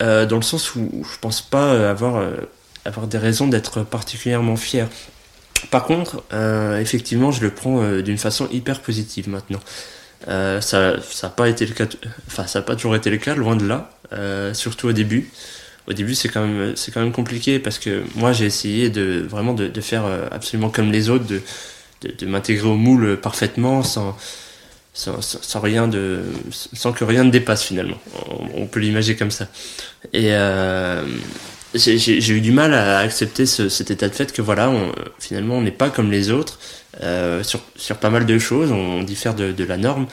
Euh, 0.00 0.26
dans 0.26 0.36
le 0.36 0.42
sens 0.42 0.74
où 0.76 1.04
je 1.04 1.18
pense 1.18 1.42
pas 1.42 1.90
avoir, 1.90 2.16
euh, 2.16 2.36
avoir 2.84 3.06
des 3.06 3.18
raisons 3.18 3.48
d'être 3.48 3.82
particulièrement 3.82 4.56
fier. 4.56 4.88
Par 5.70 5.84
contre, 5.84 6.22
euh, 6.32 6.78
effectivement, 6.78 7.32
je 7.32 7.42
le 7.42 7.50
prends 7.50 7.82
d'une 8.00 8.18
façon 8.18 8.48
hyper 8.50 8.80
positive 8.80 9.28
maintenant. 9.28 9.60
Ça 10.26 10.94
n'a 11.22 11.28
pas 11.30 11.48
été 11.48 11.66
le 11.66 11.74
cas, 11.74 11.86
enfin 12.26 12.46
ça 12.46 12.60
a 12.60 12.62
pas 12.62 12.76
toujours 12.76 12.96
été 12.96 13.10
le 13.10 13.18
cas, 13.18 13.34
loin 13.34 13.56
de 13.56 13.66
là, 13.66 13.90
surtout 14.54 14.88
au 14.88 14.92
début. 14.92 15.30
Au 15.88 15.94
début, 15.94 16.14
c'est 16.14 16.28
quand 16.28 16.46
même 16.46 16.76
c'est 16.76 16.92
quand 16.92 17.00
même 17.00 17.12
compliqué 17.12 17.58
parce 17.58 17.78
que 17.78 18.04
moi 18.14 18.32
j'ai 18.32 18.44
essayé 18.44 18.90
de 18.90 19.24
vraiment 19.26 19.54
de, 19.54 19.80
faire 19.80 20.04
euh, 20.04 20.26
absolument 20.30 20.68
comme 20.68 20.92
les 20.92 21.08
autres, 21.08 21.26
de 21.26 21.40
de, 22.02 22.26
m'intégrer 22.26 22.68
au 22.68 22.76
moule 22.76 23.16
parfaitement 23.16 23.82
sans 23.82 24.16
sans, 24.92 25.60
rien 25.60 25.88
de 25.88 26.24
sans 26.52 26.92
que 26.92 27.04
rien 27.04 27.24
ne 27.24 27.30
dépasse 27.30 27.62
finalement. 27.62 27.96
On, 28.54 28.66
peut 28.66 28.80
l'imaginer 28.80 29.16
comme 29.16 29.30
ça. 29.30 29.46
Et 30.12 30.34
euh, 30.34 31.04
j'ai 31.74 32.28
eu 32.30 32.40
du 32.40 32.50
mal 32.52 32.74
à 32.74 32.98
accepter 32.98 33.46
ce, 33.46 33.68
cet 33.68 33.90
état 33.90 34.08
de 34.08 34.14
fait 34.14 34.32
que 34.32 34.42
voilà, 34.42 34.72
finalement, 35.20 35.54
on 35.54 35.62
n'est 35.62 35.70
pas 35.70 35.88
comme 35.88 36.10
les 36.10 36.30
autres 36.30 36.58
euh, 37.02 37.44
sur, 37.44 37.60
sur 37.76 37.96
pas 37.98 38.10
mal 38.10 38.26
de 38.26 38.38
choses, 38.40 38.72
on 38.72 39.02
diffère 39.04 39.34
de, 39.34 39.64
la 39.64 39.76
norme. 39.76 40.06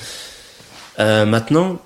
Maintenant, 0.99 1.81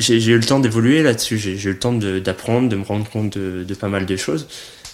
j'ai 0.00 0.32
eu 0.32 0.38
le 0.38 0.44
temps 0.44 0.60
d'évoluer 0.60 1.02
là-dessus, 1.02 1.38
j'ai 1.38 1.52
eu 1.52 1.72
le 1.72 1.78
temps 1.78 1.92
d'apprendre, 1.92 2.68
de, 2.68 2.76
me 2.76 2.84
rendre 2.84 3.08
compte 3.08 3.38
de, 3.38 3.74
pas 3.74 3.88
mal 3.88 4.06
de 4.06 4.16
choses. 4.16 4.48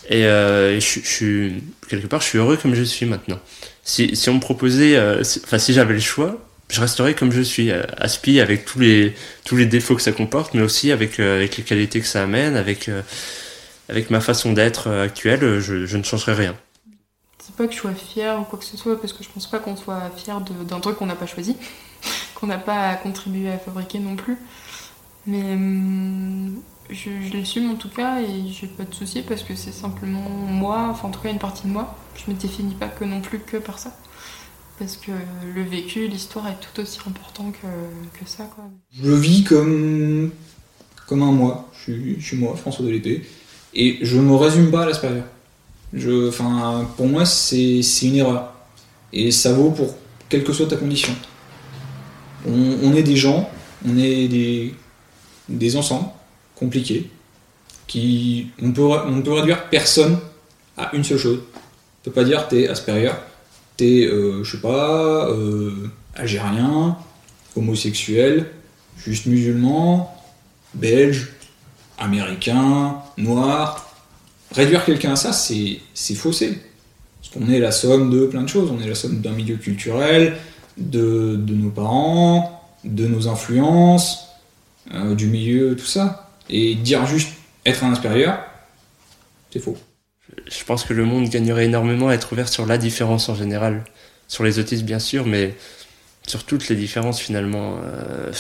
Et 0.09 0.25
euh, 0.27 0.79
je, 0.79 1.01
je 1.03 1.51
quelque 1.89 2.07
part, 2.07 2.21
je 2.21 2.27
suis 2.27 2.39
heureux 2.39 2.57
comme 2.57 2.75
je 2.75 2.83
suis 2.83 3.07
maintenant. 3.07 3.41
Si, 3.87 4.13
on 4.29 4.35
me 4.35 4.41
proposait, 4.41 4.97
euh, 4.97 5.23
enfin 5.45 5.59
si 5.59 5.73
j'avais 5.73 5.95
le 5.95 6.01
choix, 6.01 6.37
je 6.69 6.81
resterais 6.81 7.15
comme 7.15 7.31
je 7.31 7.41
suis, 7.41 7.71
euh, 7.71 7.85
Aspi 7.97 8.41
avec 8.41 8.65
tous 8.65 8.81
les 8.81 9.15
tous 9.45 9.57
les 9.57 9.65
défauts 9.65 9.95
que 9.95 10.03
ça 10.03 10.11
comporte, 10.11 10.55
mais 10.55 10.63
aussi 10.63 10.91
avec 10.91 11.21
euh, 11.21 11.39
les 11.39 11.49
qualités 11.49 12.01
que 12.01 12.07
ça 12.07 12.25
amène, 12.25 12.57
avec 12.57 12.91
avec 13.89 14.11
ma 14.11 14.21
façon 14.21 14.53
d'être 14.53 14.91
actuelle, 14.91 15.61
je, 15.61 15.97
ne 15.97 16.03
changerai 16.03 16.35
rien. 16.35 16.57
C'est 17.39 17.55
pas 17.55 17.69
que 17.69 17.73
je 17.73 17.79
sois 17.79 17.95
fière 17.95 18.41
ou 18.41 18.43
quoi 18.43 18.59
que 18.59 18.65
ce 18.65 18.77
soit, 18.77 19.01
parce 19.01 19.13
que 19.13 19.23
je 19.23 19.29
pense 19.29 19.49
pas 19.49 19.61
qu'on 19.61 19.77
soit 19.77 20.11
fier 20.17 20.41
d'un 20.41 20.81
truc 20.81 20.97
qu'on 20.97 21.07
n'a 21.07 21.15
pas 21.15 21.27
choisi, 21.27 21.57
qu'on 22.35 22.49
n'a 22.49 22.59
pas 22.59 22.97
contribué 22.97 23.53
à 23.53 23.59
fabriquer 23.59 24.01
non 24.01 24.17
plus. 24.17 24.37
Mais 25.27 25.43
hum, 25.43 26.61
je, 26.91 27.11
l'assume 27.37 27.70
en 27.70 27.74
tout 27.74 27.89
cas 27.89 28.20
et 28.20 28.49
j'ai 28.51 28.66
pas 28.66 28.85
de 28.85 28.95
soucis 28.95 29.22
parce 29.22 29.43
que 29.43 29.55
c'est 29.55 29.72
simplement 29.72 30.20
moi, 30.20 30.89
enfin 30.91 31.09
en 31.09 31.11
tout 31.11 31.20
cas 31.20 31.31
une 31.31 31.39
partie 31.39 31.66
de 31.66 31.72
moi. 31.72 31.97
Je 32.14 32.31
me 32.31 32.37
définis 32.37 32.74
pas 32.74 32.89
que 32.89 33.05
non 33.05 33.20
plus 33.20 33.41
que 33.41 33.57
par 33.57 33.79
ça. 33.79 33.97
Parce 34.79 34.97
que 34.97 35.11
le 35.55 35.62
vécu, 35.62 36.07
l'histoire 36.07 36.47
est 36.49 36.59
tout 36.61 36.83
aussi 36.83 36.99
important 37.07 37.51
que, 37.51 38.18
que 38.18 38.29
ça. 38.29 38.45
Quoi. 38.45 38.64
Je 38.93 39.11
vis 39.11 39.43
comme, 39.43 40.31
comme 41.07 41.22
un 41.22 41.33
moi. 41.33 41.70
Je 41.87 42.20
suis, 42.20 42.37
moi, 42.37 42.55
François 42.57 42.85
Delépée. 42.85 43.24
Et 43.72 43.99
je 44.03 44.18
me 44.18 44.35
résume 44.35 44.70
pas 44.70 44.83
à 44.83 44.87
l'Asperger. 44.87 45.22
Je, 45.95 46.29
enfin, 46.29 46.87
pour 46.97 47.07
moi, 47.07 47.24
c'est 47.24 47.81
c'est 47.83 48.07
une 48.07 48.16
erreur. 48.16 48.53
Et 49.14 49.31
ça 49.31 49.55
vaut 49.55 49.70
pour 49.70 49.95
quelle 50.29 50.45
que 50.45 50.53
soit 50.53 50.66
ta 50.66 50.77
condition. 50.77 51.14
On, 52.47 52.77
on 52.83 52.95
est 52.95 53.03
des 53.03 53.16
gens, 53.16 53.49
on 53.87 53.97
est 53.97 54.29
des, 54.29 54.74
des 55.49 55.76
ensembles 55.76 56.09
compliqués. 56.55 57.11
Qui, 57.86 58.49
on, 58.61 58.72
peut, 58.72 58.82
on 58.82 59.12
ne 59.12 59.22
peut 59.22 59.32
réduire 59.32 59.68
personne 59.70 60.18
à 60.76 60.90
une 60.94 61.05
seule 61.05 61.18
chose. 61.18 61.40
On 61.55 62.05
peut 62.05 62.11
pas 62.11 62.24
dire 62.24 62.49
t'es 62.49 62.68
Asperger, 62.68 63.12
t'es, 63.76 64.07
euh, 64.07 64.42
je 64.42 64.57
sais 64.57 64.61
pas, 64.62 65.28
euh, 65.28 65.88
algérien, 66.14 66.97
homosexuel, 67.55 68.51
juste 68.97 69.26
musulman, 69.26 70.12
belge, 70.74 71.28
américain, 71.99 72.97
noir. 73.16 73.94
Réduire 74.53 74.84
quelqu'un 74.84 75.12
à 75.12 75.16
ça, 75.16 75.32
c'est 75.32 75.80
c'est 75.94 76.14
faussé. 76.14 76.59
Parce 77.20 77.34
qu'on 77.34 77.51
est 77.51 77.59
la 77.59 77.72
somme 77.72 78.11
de 78.11 78.26
plein 78.26 78.42
de 78.42 78.49
choses. 78.49 78.70
On 78.70 78.80
est 78.80 78.88
la 78.88 78.94
somme 78.94 79.20
d'un 79.20 79.32
milieu 79.32 79.57
culturel, 79.57 80.36
de, 80.76 81.36
de 81.36 81.55
nos 81.55 81.70
parents, 81.70 82.62
de 82.84 83.07
nos 83.07 83.28
influences, 83.28 84.26
euh, 84.95 85.14
du 85.14 85.26
milieu, 85.26 85.76
tout 85.76 85.87
ça. 85.87 86.30
Et 86.49 86.74
dire 86.74 87.07
juste 87.07 87.30
être 87.64 87.84
un 87.84 87.93
Asperger, 87.93 88.32
c'est 89.51 89.59
faux. 89.59 89.76
Je 90.49 90.64
pense 90.64 90.84
que 90.84 90.93
le 90.93 91.05
monde 91.05 91.28
gagnerait 91.28 91.64
énormément 91.64 92.09
à 92.09 92.14
être 92.14 92.32
ouvert 92.32 92.49
sur 92.49 92.66
la 92.66 92.78
différence 92.78 93.28
en 93.28 93.34
général, 93.34 93.84
sur 94.28 94.45
les 94.45 94.59
autismes 94.59 94.84
bien 94.84 94.99
sûr, 94.99 95.26
mais 95.26 95.55
sur 96.26 96.45
toutes 96.45 96.68
les 96.68 96.76
différences 96.76 97.20
finalement, 97.20 97.78
euh, 97.84 98.32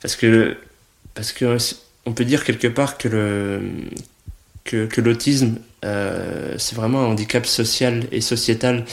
parce 0.00 0.16
que 0.16 0.56
parce 1.14 1.32
que 1.32 1.56
on 2.06 2.12
peut 2.12 2.24
dire 2.24 2.44
quelque 2.44 2.68
part 2.68 2.98
que 2.98 3.08
le 3.08 3.60
que 4.64 5.00
l'autisme 5.00 5.56
euh, 5.84 6.54
c'est 6.58 6.76
vraiment 6.76 7.02
un 7.02 7.06
handicap 7.06 7.46
social 7.46 8.06
et 8.12 8.20
sociétal. 8.20 8.84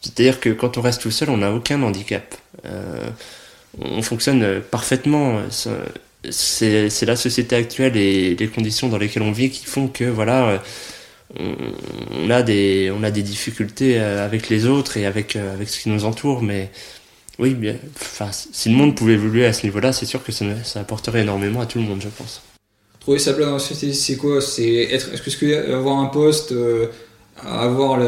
C'est-à-dire 0.00 0.40
que 0.40 0.50
quand 0.50 0.78
on 0.78 0.80
reste 0.80 1.02
tout 1.02 1.12
seul, 1.12 1.30
on 1.30 1.38
n'a 1.38 1.52
aucun 1.52 1.80
handicap. 1.82 2.34
Euh, 2.64 3.08
on 3.78 4.02
fonctionne 4.02 4.60
parfaitement. 4.60 5.42
C'est 6.30 7.04
la 7.04 7.16
société 7.16 7.56
actuelle 7.56 7.96
et 7.96 8.36
les 8.36 8.48
conditions 8.48 8.88
dans 8.88 8.98
lesquelles 8.98 9.22
on 9.22 9.32
vit 9.32 9.50
qui 9.50 9.64
font 9.64 9.88
que 9.88 10.04
voilà, 10.04 10.62
on, 11.38 11.54
on 12.24 12.30
a 12.30 12.42
des 12.42 12.92
on 12.94 13.02
a 13.02 13.10
des 13.10 13.22
difficultés 13.22 13.98
euh, 13.98 14.24
avec 14.24 14.48
les 14.48 14.66
autres 14.66 14.96
et 14.96 15.06
avec 15.06 15.36
euh, 15.36 15.54
avec 15.54 15.68
ce 15.68 15.80
qui 15.80 15.88
nous 15.88 16.04
entoure. 16.04 16.42
Mais 16.42 16.70
oui, 17.38 17.54
bien, 17.54 17.76
si 18.52 18.68
le 18.68 18.76
monde 18.76 18.96
pouvait 18.96 19.14
évoluer 19.14 19.46
à 19.46 19.52
ce 19.52 19.64
niveau-là, 19.66 19.92
c'est 19.92 20.06
sûr 20.06 20.22
que 20.22 20.32
ça, 20.32 20.44
apporterait 20.76 21.22
énormément 21.22 21.60
à 21.60 21.66
tout 21.66 21.78
le 21.78 21.84
monde, 21.84 22.00
je 22.02 22.08
pense. 22.08 22.42
Trouver 23.00 23.18
sa 23.18 23.32
place 23.32 23.46
dans 23.46 23.54
la 23.54 23.58
société, 23.58 23.94
c'est 23.94 24.16
quoi? 24.16 24.40
C'est 24.40 24.74
être, 24.92 25.12
est-ce 25.12 25.36
que 25.36 25.72
avoir 25.72 25.98
un 25.98 26.06
poste, 26.06 26.52
euh, 26.52 26.86
avoir 27.42 27.98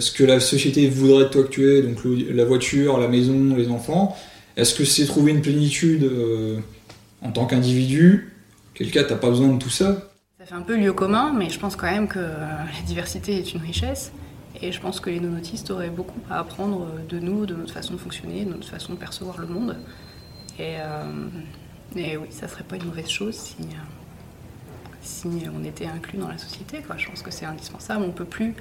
ce 0.00 0.10
que 0.10 0.24
la 0.24 0.40
société 0.40 0.88
voudrait 0.88 1.24
de 1.24 1.28
toi 1.28 1.44
que 1.44 1.48
tu 1.48 1.70
es, 1.70 1.82
donc 1.82 1.98
la 2.04 2.44
voiture, 2.44 2.98
la 2.98 3.06
maison, 3.06 3.54
les 3.56 3.68
enfants 3.68 4.16
Est-ce 4.56 4.74
que 4.74 4.84
c'est 4.84 5.04
trouver 5.04 5.32
une 5.32 5.42
plénitude 5.42 6.04
euh, 6.04 6.56
en 7.22 7.30
tant 7.30 7.46
qu'individu 7.46 8.32
Quel 8.74 8.90
cas 8.90 9.04
t'as 9.04 9.16
pas 9.16 9.30
besoin 9.30 9.48
de 9.48 9.58
tout 9.58 9.70
ça 9.70 10.10
Ça 10.38 10.46
fait 10.46 10.54
un 10.54 10.62
peu 10.62 10.76
lieu 10.76 10.92
commun, 10.92 11.32
mais 11.32 11.50
je 11.50 11.58
pense 11.58 11.76
quand 11.76 11.90
même 11.90 12.08
que 12.08 12.18
euh, 12.18 12.36
la 12.38 12.82
diversité 12.86 13.38
est 13.38 13.54
une 13.54 13.60
richesse. 13.60 14.12
Et 14.60 14.70
je 14.70 14.80
pense 14.80 15.00
que 15.00 15.10
les 15.10 15.18
non-autistes 15.18 15.70
auraient 15.70 15.90
beaucoup 15.90 16.20
à 16.30 16.38
apprendre 16.40 16.82
euh, 16.82 17.06
de 17.08 17.18
nous, 17.18 17.46
de 17.46 17.54
notre 17.54 17.72
façon 17.72 17.94
de 17.94 17.98
fonctionner, 17.98 18.44
de 18.44 18.50
notre 18.50 18.68
façon 18.68 18.92
de 18.92 18.98
percevoir 18.98 19.38
le 19.38 19.46
monde. 19.46 19.76
Et, 20.58 20.76
euh, 20.78 21.02
oui, 21.94 22.26
ça 22.30 22.48
serait 22.48 22.64
pas 22.64 22.76
une 22.76 22.86
mauvaise 22.86 23.08
chose 23.08 23.54
si, 25.00 25.26
on 25.54 25.64
était 25.64 25.86
inclus 25.86 26.18
dans 26.18 26.28
la 26.28 26.38
société. 26.38 26.78
Je 26.96 27.06
pense 27.08 27.22
que 27.22 27.30
c'est 27.30 27.44
indispensable. 27.44 28.04
On 28.04 28.12
peut 28.12 28.24
plus. 28.24 28.54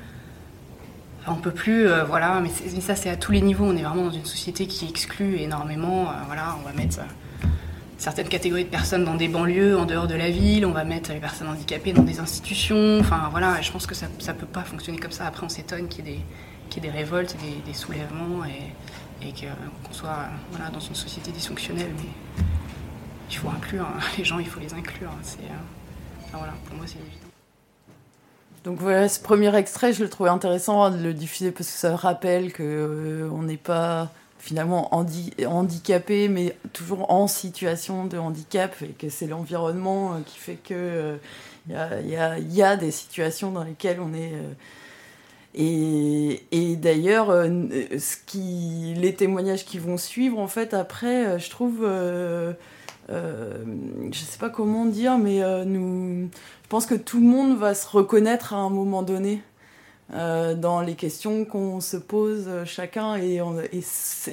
enfin, 1.21 1.33
on 1.37 1.41
peut 1.41 1.51
plus, 1.51 1.87
voilà, 2.07 2.41
mais, 2.41 2.49
ça 2.81 2.95
c'est 2.95 3.09
à 3.09 3.15
tous 3.15 3.31
les 3.31 3.41
niveaux. 3.41 3.65
On 3.65 3.77
est 3.77 3.83
vraiment 3.83 4.05
dans 4.05 4.11
une 4.11 4.25
société 4.25 4.65
qui 4.65 4.87
exclut 4.89 5.37
énormément. 5.37 6.11
voilà, 6.25 6.57
on 6.59 6.67
va 6.67 6.73
mettre 6.73 6.99
certaines 8.01 8.29
catégories 8.29 8.65
de 8.65 8.69
personnes 8.69 9.05
dans 9.05 9.13
des 9.13 9.27
banlieues, 9.27 9.77
en 9.77 9.85
dehors 9.85 10.07
de 10.07 10.15
la 10.15 10.31
ville. 10.31 10.65
On 10.65 10.71
va 10.71 10.83
mettre 10.83 11.11
les 11.11 11.19
personnes 11.19 11.47
handicapées 11.47 11.93
dans 11.93 12.01
des 12.01 12.19
institutions. 12.19 12.97
Enfin 12.99 13.27
voilà, 13.29 13.61
je 13.61 13.71
pense 13.71 13.85
que 13.85 13.93
ça, 13.93 14.07
ça 14.17 14.33
peut 14.33 14.47
pas 14.47 14.63
fonctionner 14.63 14.97
comme 14.97 15.11
ça. 15.11 15.27
Après, 15.27 15.45
on 15.45 15.49
s'étonne 15.49 15.87
qu'il 15.87 16.07
y 16.07 16.13
ait 16.13 16.79
des, 16.81 16.89
révoltes, 16.89 17.35
des, 17.37 17.61
des 17.71 17.77
soulèvements 17.77 18.43
et, 18.43 19.31
que- 19.33 19.45
qu'on 19.87 19.93
soit 19.93 20.09
euh, 20.09 20.27
voilà, 20.49 20.71
dans 20.71 20.79
une 20.79 20.95
société 20.95 21.31
dysfonctionnelle. 21.31 21.91
Mais 21.97 22.43
il 23.29 23.37
faut 23.37 23.49
inclure 23.49 23.85
hein. 23.85 23.99
les 24.17 24.23
gens, 24.25 24.39
il 24.39 24.47
faut 24.47 24.59
les 24.59 24.73
inclure. 24.73 25.11
C'est, 25.21 25.37
euh, 25.37 26.23
enfin, 26.25 26.39
voilà, 26.39 26.53
pour 26.65 26.77
moi 26.77 26.85
c'est 26.87 26.95
évident. 26.97 27.27
Donc 28.63 28.79
voilà, 28.79 29.09
ce 29.09 29.19
premier 29.19 29.55
extrait, 29.55 29.93
je 29.93 30.03
le 30.03 30.09
trouvais 30.09 30.29
intéressant 30.31 30.89
de 30.89 30.97
le 30.97 31.13
diffuser 31.13 31.51
parce 31.51 31.69
que 31.71 31.77
ça 31.77 31.95
rappelle 31.95 32.51
que 32.51 32.63
euh, 32.63 33.29
on 33.31 33.43
n'est 33.43 33.57
pas 33.57 34.11
finalement 34.41 34.93
handi- 34.93 35.33
handicapé, 35.45 36.27
mais 36.27 36.55
toujours 36.73 37.11
en 37.11 37.27
situation 37.27 38.05
de 38.05 38.17
handicap 38.17 38.75
et 38.81 38.87
que 38.87 39.07
c'est 39.09 39.27
l'environnement 39.27 40.13
euh, 40.13 40.17
qui 40.25 40.37
fait 40.39 40.55
que 40.55 41.17
il 41.69 41.73
y, 41.73 42.15
a, 42.15 42.39
y 42.39 42.61
a- 42.63 42.75
des 42.75 42.89
situations 42.89 43.51
dans 43.51 43.63
lesquelles 43.63 43.99
on 44.01 44.13
est 44.15 44.33
euh, 44.33 44.53
et, 45.53 46.75
d'ailleurs, 46.77 47.29
euh, 47.29 47.49
les 48.95 49.13
témoignages 49.15 49.65
qui 49.65 49.79
vont 49.79 49.97
suivre, 49.97 50.39
en 50.39 50.47
fait, 50.47 50.73
après, 50.73 51.25
euh, 51.25 51.39
je 51.39 51.49
trouve, 51.49 51.79
euh, 51.83 52.53
euh, 53.09 53.63
je 54.11 54.19
sais 54.19 54.37
pas 54.39 54.49
comment 54.49 54.85
dire, 54.85 55.17
mais 55.17 55.43
euh, 55.43 55.65
nous, 55.65 56.29
je 56.63 56.67
pense 56.69 56.85
que 56.85 56.95
tout 56.95 57.19
le 57.19 57.27
monde 57.27 57.57
va 57.57 57.75
se 57.75 57.87
reconnaître 57.87 58.53
à 58.53 58.57
un 58.57 58.69
moment 58.69 59.03
donné 59.03 59.43
euh, 60.13 60.55
dans 60.55 60.81
les 60.81 60.95
questions 60.95 61.45
qu'on 61.45 61.79
se 61.79 61.95
pose 61.95 62.43
euh, 62.47 62.65
chacun 62.65 63.15
et, 63.15 63.41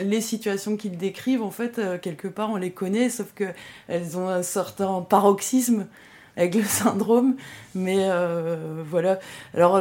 les 0.00 0.20
situations 0.20 0.76
qu'ils 0.76 0.96
décrivent, 0.96 1.42
en 1.42 1.52
fait, 1.52 1.78
euh, 1.78 1.98
quelque 1.98 2.26
part, 2.26 2.50
on 2.50 2.56
les 2.56 2.72
connaît, 2.72 3.10
sauf 3.10 3.32
que 3.32 3.44
elles 3.86 4.18
ont 4.18 4.28
un 4.28 4.42
certain 4.42 5.02
paroxysme 5.02 5.86
avec 6.36 6.56
le 6.56 6.64
syndrome, 6.64 7.36
mais 7.74 8.08
voilà. 8.90 9.18
Alors, 9.54 9.80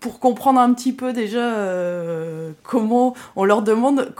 pour 0.00 0.20
comprendre 0.20 0.60
un 0.60 0.74
petit 0.74 0.92
peu 0.92 1.14
déjà 1.14 1.54
comment 2.62 3.14
on 3.36 3.44
leur 3.44 3.62
demande 3.62 4.14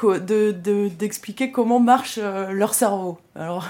d'expliquer 0.99 1.51
comment 1.51 1.81
marche 1.81 2.19
leur 2.19 2.75
cerveau. 2.75 3.19
Alors 3.35 3.69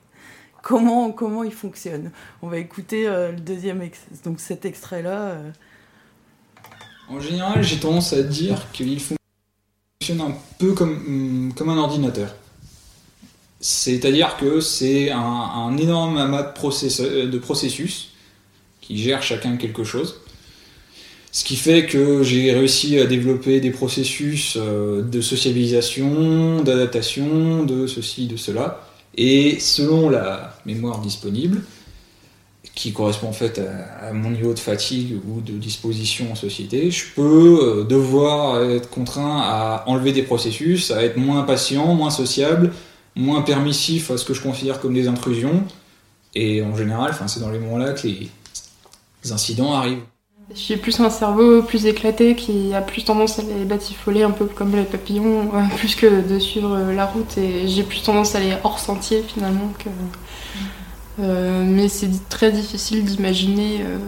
comment 0.62 1.12
comment 1.12 1.44
il 1.44 1.52
fonctionne. 1.52 2.10
On 2.42 2.48
va 2.48 2.58
écouter 2.58 3.06
le 3.06 3.40
deuxième 3.40 3.86
donc 4.24 4.40
cet 4.40 4.64
extrait 4.64 5.02
là. 5.02 5.36
En 7.12 7.20
général, 7.20 7.62
j'ai 7.62 7.76
tendance 7.76 8.14
à 8.14 8.22
dire 8.22 8.68
qu'il 8.72 8.98
fonctionne 8.98 10.22
un 10.22 10.34
peu 10.58 10.72
comme, 10.72 10.92
hum, 11.06 11.52
comme 11.54 11.68
un 11.68 11.76
ordinateur. 11.76 12.34
C'est-à-dire 13.60 14.38
que 14.38 14.60
c'est 14.60 15.10
un, 15.10 15.76
énorme 15.76 16.16
amas 16.16 16.42
de, 16.42 16.52
process- 16.54 17.02
de 17.02 17.38
processus 17.38 18.12
qui 18.80 18.96
gèrent 18.96 19.22
chacun 19.22 19.58
quelque 19.58 19.84
chose. 19.84 20.22
Ce 21.32 21.44
qui 21.44 21.56
fait 21.56 21.84
que 21.84 22.22
j'ai 22.22 22.50
réussi 22.52 22.98
à 22.98 23.04
développer 23.04 23.60
des 23.60 23.70
processus 23.70 24.56
euh, 24.56 25.02
de 25.02 25.20
sociabilisation, 25.20 26.62
d'adaptation, 26.62 27.62
de 27.64 27.86
ceci, 27.86 28.26
de 28.26 28.36
cela. 28.38 28.88
Et 29.16 29.60
selon 29.60 30.08
la 30.08 30.58
mémoire 30.64 31.00
disponible, 31.00 31.62
qui 32.74 32.92
correspond 32.92 33.28
en 33.28 33.32
fait 33.32 33.60
à, 34.00 34.12
mon 34.12 34.30
niveau 34.30 34.54
de 34.54 34.58
fatigue 34.58 35.18
ou 35.28 35.40
de 35.40 35.52
disposition 35.52 36.32
en 36.32 36.34
société, 36.34 36.90
je 36.90 37.04
peux 37.14 37.80
euh, 37.80 37.84
devoir 37.84 38.62
être 38.62 38.88
contraint 38.88 39.40
à 39.42 39.84
enlever 39.86 40.12
des 40.12 40.22
processus, 40.22 40.90
à 40.90 41.02
être 41.02 41.16
moins 41.16 41.42
patient, 41.42 41.94
moins 41.94 42.10
sociable, 42.10 42.72
moins 43.14 43.42
permissif 43.42 44.10
à 44.10 44.16
ce 44.16 44.24
que 44.24 44.34
je 44.34 44.40
considère 44.40 44.80
comme 44.80 44.94
des 44.94 45.08
intrusions. 45.08 45.64
Et 46.34 46.62
en 46.62 46.74
général, 46.74 47.14
c'est 47.26 47.40
dans 47.40 47.50
les 47.50 47.58
moments-là 47.58 47.92
que 47.92 48.06
les 48.06 48.30
incidents 49.32 49.74
arrivent. 49.74 50.00
J'ai 50.54 50.76
plus 50.76 51.00
un 51.00 51.08
cerveau 51.08 51.62
plus 51.62 51.86
éclaté 51.86 52.34
qui 52.34 52.74
a 52.74 52.82
plus 52.82 53.04
tendance 53.04 53.38
à 53.38 53.42
les 53.42 53.64
batifoler 53.64 54.22
un 54.22 54.32
peu 54.32 54.46
comme 54.46 54.74
les 54.74 54.82
papillons, 54.82 55.50
euh, 55.54 55.62
plus 55.76 55.94
que 55.94 56.26
de 56.26 56.38
suivre 56.38 56.74
euh, 56.74 56.92
la 56.92 57.06
route 57.06 57.38
et 57.38 57.68
j'ai 57.68 57.82
plus 57.82 58.02
tendance 58.02 58.34
à 58.34 58.38
aller 58.38 58.54
hors 58.64 58.78
sentier 58.78 59.22
finalement 59.22 59.72
que. 59.78 59.88
Euh, 61.18 61.64
mais 61.66 61.88
c'est 61.88 62.10
très 62.28 62.50
difficile 62.50 63.04
d'imaginer 63.04 63.82
euh, 63.82 63.98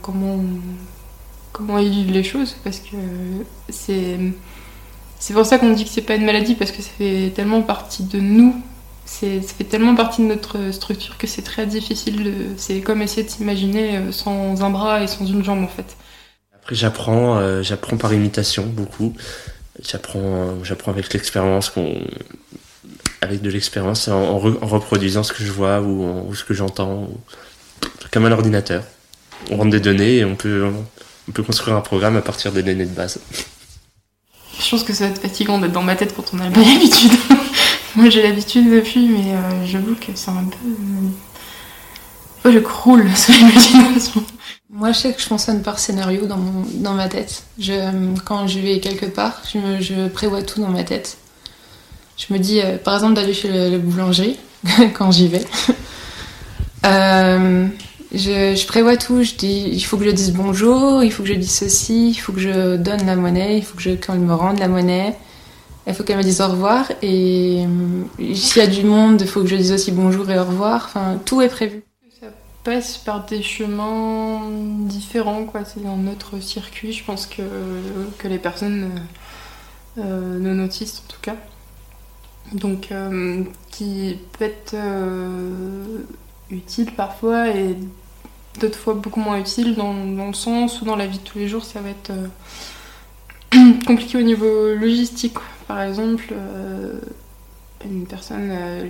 comment, 0.00 0.40
comment 1.52 1.78
ils 1.78 1.90
vivent 1.90 2.12
les 2.12 2.24
choses 2.24 2.56
parce 2.64 2.78
que 2.78 2.96
c'est. 3.68 4.18
C'est 5.18 5.32
pour 5.32 5.46
ça 5.46 5.58
qu'on 5.58 5.72
dit 5.72 5.84
que 5.84 5.90
c'est 5.90 6.02
pas 6.02 6.14
une 6.14 6.26
maladie 6.26 6.54
parce 6.54 6.70
que 6.70 6.82
ça 6.82 6.90
fait 6.90 7.32
tellement 7.34 7.62
partie 7.62 8.04
de 8.04 8.20
nous, 8.20 8.54
ça 9.06 9.26
fait 9.40 9.64
tellement 9.64 9.94
partie 9.94 10.20
de 10.20 10.26
notre 10.26 10.72
structure 10.72 11.16
que 11.16 11.26
c'est 11.26 11.42
très 11.42 11.66
difficile. 11.66 12.34
C'est 12.56 12.80
comme 12.80 13.00
essayer 13.00 13.22
de 13.22 13.30
s'imaginer 13.30 13.96
euh, 13.96 14.12
sans 14.12 14.62
un 14.62 14.70
bras 14.70 15.02
et 15.02 15.06
sans 15.06 15.24
une 15.24 15.42
jambe 15.42 15.62
en 15.62 15.68
fait. 15.68 15.96
Après, 16.54 16.74
j'apprends, 16.74 17.96
par 17.98 18.12
imitation 18.12 18.66
beaucoup. 18.66 19.14
J'apprends, 19.82 20.64
j'apprends 20.64 20.90
avec 20.90 21.12
l'expérience, 21.12 21.70
qu'on, 21.70 21.94
avec 23.26 23.42
de 23.42 23.50
l'expérience, 23.50 24.08
en, 24.08 24.14
en 24.20 24.38
re- 24.40 24.58
en 24.62 24.66
reproduisant 24.66 25.22
ce 25.22 25.32
que 25.32 25.42
je 25.44 25.52
vois 25.52 25.80
ou, 25.80 26.04
en- 26.04 26.26
ou 26.28 26.34
ce 26.34 26.44
que 26.44 26.54
j'entends, 26.54 27.04
ou- 27.10 27.20
comme 28.10 28.24
un 28.24 28.32
ordinateur. 28.32 28.82
On 29.50 29.56
rentre 29.58 29.70
des 29.70 29.80
données 29.80 30.16
et 30.18 30.24
on 30.24 30.34
peut, 30.36 30.70
on 31.28 31.32
peut 31.32 31.42
construire 31.42 31.76
un 31.76 31.80
programme 31.80 32.16
à 32.16 32.22
partir 32.22 32.52
des 32.52 32.62
données 32.62 32.86
de 32.86 32.94
base. 32.94 33.18
Je 34.58 34.70
pense 34.70 34.82
que 34.84 34.92
ça 34.94 35.04
va 35.04 35.10
être 35.10 35.20
fatigant 35.20 35.58
d'être 35.58 35.72
dans 35.72 35.82
ma 35.82 35.96
tête 35.96 36.14
quand 36.16 36.24
on 36.32 36.36
n'a 36.38 36.50
pas 36.50 36.60
l'habitude. 36.60 37.12
Moi 37.96 38.08
j'ai 38.10 38.22
l'habitude 38.22 38.70
depuis, 38.70 39.06
mais 39.08 39.32
euh, 39.34 39.66
j'avoue 39.66 39.94
que 39.94 40.12
c'est 40.14 40.30
un 40.30 40.44
peu. 40.44 40.56
euh, 40.66 41.08
Moi 42.44 42.54
je 42.54 42.58
croule 42.60 43.08
sur 43.16 43.34
l'imagination. 43.34 44.24
Moi, 44.68 44.92
je 44.92 44.98
sais 44.98 45.12
que 45.14 45.20
je 45.20 45.26
fonctionne 45.26 45.62
par 45.62 45.78
scénario 45.78 46.26
dans, 46.26 46.36
mon, 46.36 46.66
dans 46.74 46.92
ma 46.92 47.08
tête. 47.08 47.44
Je, 47.58 47.72
quand 48.26 48.46
je 48.48 48.58
vais 48.58 48.80
quelque 48.80 49.06
part, 49.06 49.40
je 49.80 50.08
prévois 50.08 50.42
tout 50.42 50.60
dans 50.60 50.68
ma 50.68 50.82
tête. 50.84 51.16
Je 52.16 52.32
me 52.32 52.38
dis, 52.38 52.60
euh, 52.60 52.78
par 52.78 52.94
exemple, 52.94 53.14
d'aller 53.14 53.34
chez 53.34 53.48
le- 53.52 53.70
la 53.70 53.78
boulangerie, 53.78 54.38
quand 54.94 55.10
j'y 55.10 55.28
vais. 55.28 55.44
Euh, 56.84 57.66
je, 58.14 58.66
prévois 58.66 58.96
tout. 58.96 59.22
Je 59.22 59.34
dis, 59.34 59.68
il 59.72 59.80
faut 59.80 59.96
que 59.96 60.04
je 60.04 60.10
dise 60.10 60.32
bonjour, 60.32 61.02
il 61.02 61.10
faut 61.12 61.22
que 61.24 61.28
je 61.28 61.34
dise 61.34 61.50
ceci, 61.52 62.10
il 62.10 62.14
faut 62.14 62.32
que 62.32 62.38
je 62.40 62.76
donne 62.76 63.04
la 63.06 63.16
monnaie, 63.16 63.58
il 63.58 63.64
faut 63.64 63.76
que 63.76 63.82
je, 63.82 63.90
quand 63.90 64.14
ils 64.14 64.20
me 64.20 64.34
rendent 64.34 64.60
la 64.60 64.68
monnaie, 64.68 65.16
il 65.86 65.94
faut 65.94 66.04
qu'elle 66.04 66.18
me 66.18 66.22
dise 66.22 66.40
au 66.40 66.48
revoir. 66.48 66.90
Et 67.02 67.66
euh, 67.66 68.34
s'il 68.34 68.62
y 68.62 68.64
a 68.64 68.68
du 68.68 68.84
monde, 68.84 69.20
il 69.22 69.28
faut 69.28 69.42
que 69.42 69.48
je 69.48 69.56
dise 69.56 69.72
aussi 69.72 69.92
bonjour 69.92 70.30
et 70.30 70.38
au 70.38 70.44
revoir. 70.44 70.84
Enfin, 70.86 71.20
tout 71.24 71.42
est 71.42 71.48
prévu. 71.48 71.84
passe 72.64 72.98
par 72.98 73.26
des 73.26 73.42
chemins 73.42 74.42
différents, 74.88 75.44
quoi. 75.44 75.64
C'est 75.64 75.86
un 75.86 76.06
autre 76.08 76.40
circuit, 76.40 76.92
je 76.92 77.04
pense 77.04 77.26
que, 77.26 77.42
que 78.18 78.28
les 78.28 78.38
personnes 78.38 78.90
euh, 79.98 80.64
autistes 80.64 81.02
en 81.06 81.12
tout 81.12 81.20
cas. 81.22 81.36
Donc, 82.52 82.92
euh, 82.92 83.42
qui 83.70 84.18
peut 84.32 84.44
être 84.44 84.74
euh, 84.74 85.98
utile 86.50 86.92
parfois 86.92 87.48
et 87.48 87.76
d'autres 88.60 88.78
fois 88.78 88.94
beaucoup 88.94 89.20
moins 89.20 89.38
utile 89.38 89.74
dans, 89.74 89.92
le 89.92 90.32
sens 90.32 90.80
où 90.80 90.84
dans 90.84 90.96
la 90.96 91.06
vie 91.06 91.18
de 91.18 91.24
tous 91.24 91.38
les 91.38 91.48
jours 91.48 91.64
ça 91.64 91.80
va 91.80 91.90
être 91.90 92.10
euh, 92.10 93.72
compliqué 93.86 94.16
au 94.16 94.22
niveau 94.22 94.74
logistique. 94.74 95.36
Par 95.66 95.82
exemple, 95.82 96.32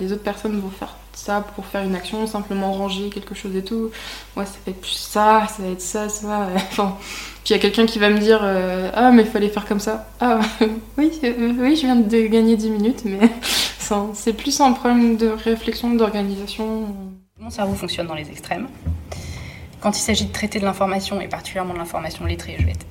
les 0.00 0.12
autres 0.12 0.22
personnes 0.22 0.60
vont 0.60 0.70
faire 0.70 0.96
ça 1.16 1.44
pour 1.54 1.66
faire 1.66 1.82
une 1.82 1.94
action, 1.94 2.26
simplement 2.26 2.72
ranger 2.72 3.08
quelque 3.08 3.34
chose 3.34 3.56
et 3.56 3.64
tout. 3.64 3.90
Moi, 4.36 4.44
ça 4.44 4.58
va 4.64 4.70
être 4.70 4.80
plus 4.80 4.90
ça, 4.90 5.46
ça 5.48 5.62
va 5.62 5.68
être 5.70 5.80
ça, 5.80 6.08
ça. 6.08 6.48
Enfin, 6.56 6.96
puis 7.44 7.54
il 7.54 7.56
y 7.56 7.56
a 7.56 7.58
quelqu'un 7.58 7.86
qui 7.86 7.98
va 7.98 8.10
me 8.10 8.18
dire 8.18 8.40
euh, 8.42 8.90
Ah, 8.94 9.10
mais 9.10 9.22
il 9.22 9.28
fallait 9.28 9.48
faire 9.48 9.66
comme 9.66 9.80
ça. 9.80 10.08
Ah, 10.20 10.40
oui, 10.98 11.12
euh, 11.24 11.52
oui, 11.58 11.76
je 11.76 11.82
viens 11.82 11.96
de 11.96 12.26
gagner 12.26 12.56
10 12.56 12.70
minutes, 12.70 13.02
mais 13.04 13.18
ça, 13.78 14.06
c'est 14.14 14.34
plus 14.34 14.60
un 14.60 14.72
problème 14.72 15.16
de 15.16 15.28
réflexion, 15.28 15.94
d'organisation. 15.94 16.94
Mon 17.38 17.50
cerveau 17.50 17.74
fonctionne 17.74 18.06
dans 18.06 18.14
les 18.14 18.28
extrêmes. 18.28 18.68
Quand 19.80 19.96
il 19.96 20.00
s'agit 20.00 20.26
de 20.26 20.32
traiter 20.32 20.58
de 20.58 20.64
l'information, 20.64 21.20
et 21.20 21.28
particulièrement 21.28 21.74
de 21.74 21.78
l'information 21.78 22.24
lettrée, 22.24 22.56
je 22.58 22.64
vais 22.64 22.72
être 22.72 22.86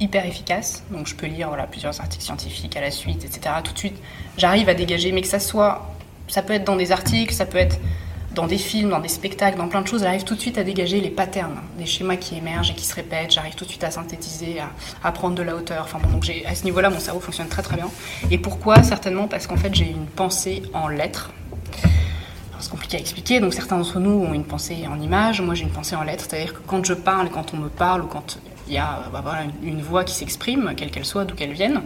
hyper 0.00 0.26
efficace. 0.26 0.84
Donc 0.90 1.06
je 1.06 1.14
peux 1.14 1.26
lire 1.26 1.48
voilà, 1.48 1.66
plusieurs 1.66 2.00
articles 2.00 2.24
scientifiques 2.24 2.76
à 2.76 2.80
la 2.80 2.90
suite, 2.90 3.24
etc. 3.24 3.54
Tout 3.64 3.72
de 3.72 3.78
suite, 3.78 3.96
j'arrive 4.36 4.68
à 4.68 4.74
dégager, 4.74 5.12
mais 5.12 5.22
que 5.22 5.28
ça 5.28 5.40
soit... 5.40 5.93
Ça 6.28 6.42
peut 6.42 6.52
être 6.52 6.64
dans 6.64 6.76
des 6.76 6.92
articles, 6.92 7.34
ça 7.34 7.46
peut 7.46 7.58
être 7.58 7.78
dans 8.34 8.46
des 8.46 8.58
films, 8.58 8.90
dans 8.90 9.00
des 9.00 9.08
spectacles, 9.08 9.56
dans 9.56 9.68
plein 9.68 9.82
de 9.82 9.86
choses, 9.86 10.02
j'arrive 10.02 10.24
tout 10.24 10.34
de 10.34 10.40
suite 10.40 10.58
à 10.58 10.64
dégager 10.64 11.00
les 11.00 11.10
patterns, 11.10 11.56
des 11.78 11.86
schémas 11.86 12.16
qui 12.16 12.36
émergent 12.36 12.70
et 12.70 12.74
qui 12.74 12.84
se 12.84 12.94
répètent, 12.94 13.30
j'arrive 13.30 13.54
tout 13.54 13.64
de 13.64 13.70
suite 13.70 13.84
à 13.84 13.90
synthétiser, 13.90 14.56
à, 15.02 15.12
prendre 15.12 15.34
de 15.34 15.42
la 15.42 15.54
hauteur. 15.54 15.84
Enfin 15.84 15.98
bon, 16.02 16.10
donc 16.10 16.30
à 16.44 16.54
ce 16.54 16.64
niveau-là, 16.64 16.90
mon 16.90 16.98
cerveau 16.98 17.20
fonctionne 17.20 17.48
très 17.48 17.62
très 17.62 17.76
bien. 17.76 17.88
Et 18.30 18.38
pourquoi? 18.38 18.82
Certainement 18.82 19.28
parce 19.28 19.46
qu'en 19.46 19.56
fait, 19.56 19.74
j'ai 19.74 19.88
une 19.88 20.06
pensée 20.06 20.62
en 20.74 20.88
lettres. 20.88 21.32
C'est 22.58 22.70
compliqué 22.70 22.96
à 22.96 23.00
expliquer, 23.00 23.40
donc 23.40 23.52
certains 23.52 23.76
d'entre 23.76 24.00
nous 24.00 24.10
ont 24.10 24.32
une 24.32 24.44
pensée 24.44 24.86
en 24.88 24.98
images, 24.98 25.42
moi 25.42 25.54
j'ai 25.54 25.64
une 25.64 25.70
pensée 25.70 25.96
en 25.96 26.02
lettres, 26.02 26.24
c'est-à-dire 26.26 26.54
que 26.54 26.60
quand 26.66 26.82
je 26.82 26.94
parle, 26.94 27.28
quand 27.28 27.52
on 27.52 27.58
me 27.58 27.68
parle, 27.68 28.02
ou 28.02 28.06
quand 28.06 28.38
il 28.68 28.72
y 28.72 28.78
a 28.78 29.02
bah, 29.12 29.22
une 29.62 29.82
voix 29.82 30.02
qui 30.02 30.14
s'exprime, 30.14 30.72
quelle 30.74 30.90
qu'elle 30.90 31.04
soit, 31.04 31.26
d'où 31.26 31.34
qu'elle 31.34 31.52
vienne, 31.52 31.82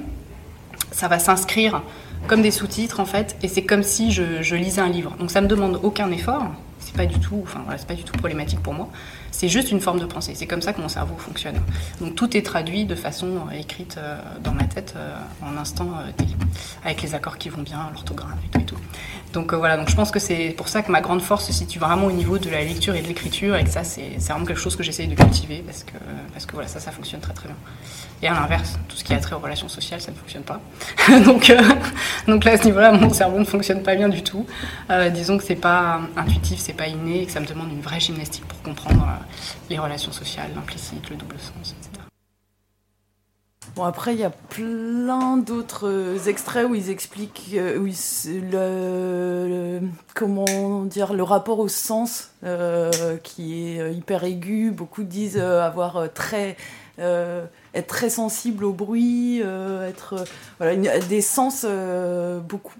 ça 0.92 1.08
va 1.08 1.18
s'inscrire 1.18 1.82
comme 2.26 2.42
des 2.42 2.50
sous-titres 2.50 3.00
en 3.00 3.04
fait, 3.04 3.36
et 3.42 3.48
c'est 3.48 3.62
comme 3.62 3.82
si 3.82 4.12
je, 4.12 4.54
lisais 4.54 4.80
un 4.80 4.88
livre. 4.88 5.16
Donc 5.18 5.30
ça 5.30 5.40
me 5.40 5.46
demande 5.46 5.80
aucun 5.82 6.10
effort, 6.10 6.46
c'est 6.78 6.94
pas 6.94 7.06
du 7.06 7.18
tout, 7.18 7.40
enfin 7.42 7.64
c'est 7.76 7.86
pas 7.86 7.94
du 7.94 8.04
tout 8.04 8.12
problématique 8.12 8.60
pour 8.60 8.74
moi. 8.74 8.88
C'est 9.30 9.48
juste 9.48 9.70
une 9.70 9.80
forme 9.80 10.00
de 10.00 10.06
pensée. 10.06 10.32
C'est 10.34 10.46
comme 10.46 10.62
ça 10.62 10.72
que 10.72 10.80
mon 10.80 10.88
cerveau 10.88 11.16
fonctionne. 11.16 11.60
Donc 12.00 12.14
tout 12.14 12.36
est 12.36 12.42
traduit 12.44 12.86
de 12.86 12.94
façon 12.94 13.26
euh, 13.26 13.58
écrite 13.58 13.96
euh, 13.98 14.18
dans 14.42 14.52
ma 14.52 14.64
tête 14.64 14.94
euh, 14.96 15.14
en 15.42 15.56
instant 15.56 15.90
avec 16.84 17.02
les 17.02 17.14
accords 17.14 17.38
qui 17.38 17.48
vont 17.48 17.62
bien, 17.62 17.90
l'orthographe 17.92 18.38
et 18.58 18.64
tout. 18.64 18.78
Donc 19.32 19.52
voilà, 19.52 19.76
donc 19.76 19.90
je 19.90 19.94
pense 19.94 20.10
que 20.10 20.18
c'est 20.18 20.54
pour 20.56 20.68
ça 20.68 20.82
que 20.82 20.90
ma 20.90 21.02
grande 21.02 21.20
force 21.20 21.46
se 21.46 21.52
situe 21.52 21.78
vraiment 21.78 22.06
au 22.06 22.12
niveau 22.12 22.38
de 22.38 22.48
la 22.48 22.64
lecture 22.64 22.94
et 22.94 23.02
de 23.02 23.06
l'écriture, 23.06 23.56
et 23.56 23.64
que 23.64 23.70
ça 23.70 23.84
c'est 23.84 24.12
c'est 24.18 24.32
vraiment 24.32 24.46
quelque 24.46 24.60
chose 24.60 24.74
que 24.74 24.82
j'essaye 24.82 25.06
de 25.06 25.14
cultiver 25.14 25.62
parce 25.64 25.84
que 25.84 25.92
parce 26.32 26.46
que 26.46 26.52
voilà 26.52 26.68
ça 26.68 26.80
ça 26.80 26.90
fonctionne 26.90 27.20
très 27.20 27.34
très 27.34 27.48
bien. 27.48 27.56
Et 28.20 28.26
à 28.26 28.34
l'inverse, 28.34 28.78
tout 28.88 28.96
ce 28.96 29.04
qui 29.04 29.14
a 29.14 29.20
trait 29.20 29.36
aux 29.36 29.38
relations 29.38 29.68
sociales, 29.68 30.00
ça 30.00 30.10
ne 30.10 30.16
fonctionne 30.16 30.42
pas. 30.42 30.60
donc, 31.24 31.50
euh, 31.50 31.60
donc 32.26 32.44
là, 32.44 32.52
à 32.52 32.56
ce 32.56 32.64
niveau-là, 32.64 32.90
mon 32.90 33.12
cerveau 33.12 33.38
ne 33.38 33.44
fonctionne 33.44 33.82
pas 33.84 33.94
bien 33.94 34.08
du 34.08 34.24
tout. 34.24 34.44
Euh, 34.90 35.08
disons 35.08 35.38
que 35.38 35.44
c'est 35.44 35.54
pas 35.54 36.00
intuitif, 36.16 36.58
c'est 36.58 36.72
pas 36.72 36.88
inné, 36.88 37.22
et 37.22 37.26
que 37.26 37.32
ça 37.32 37.38
me 37.38 37.46
demande 37.46 37.70
une 37.70 37.80
vraie 37.80 38.00
gymnastique 38.00 38.44
pour 38.44 38.60
comprendre 38.62 39.04
euh, 39.04 39.24
les 39.70 39.78
relations 39.78 40.10
sociales, 40.10 40.50
l'implicite, 40.56 41.08
le 41.10 41.16
double 41.16 41.38
sens, 41.38 41.76
etc. 41.78 42.04
Bon, 43.76 43.84
après, 43.84 44.14
il 44.14 44.18
y 44.18 44.24
a 44.24 44.30
plein 44.30 45.36
d'autres 45.36 46.28
extraits 46.28 46.66
où 46.68 46.74
ils 46.74 46.90
expliquent 46.90 47.54
où 47.78 47.86
ils 47.86 48.50
comment 50.14 50.82
dire, 50.82 51.12
le 51.12 51.22
rapport 51.22 51.60
au 51.60 51.68
sens 51.68 52.30
qui 53.22 53.54
est 53.54 53.94
hyper 53.94 54.24
aigu. 54.24 54.72
Beaucoup 54.72 55.04
disent 55.04 55.38
avoir 55.38 56.12
très. 56.12 56.56
Être 57.78 57.86
très 57.86 58.10
sensible 58.10 58.64
au 58.64 58.72
bruit, 58.72 59.40
euh, 59.42 59.88
être. 59.88 60.14
euh, 60.14 60.24
voilà, 60.58 60.98
des 61.00 61.20
sens 61.20 61.64
euh, 61.68 62.40
beaucoup 62.40 62.74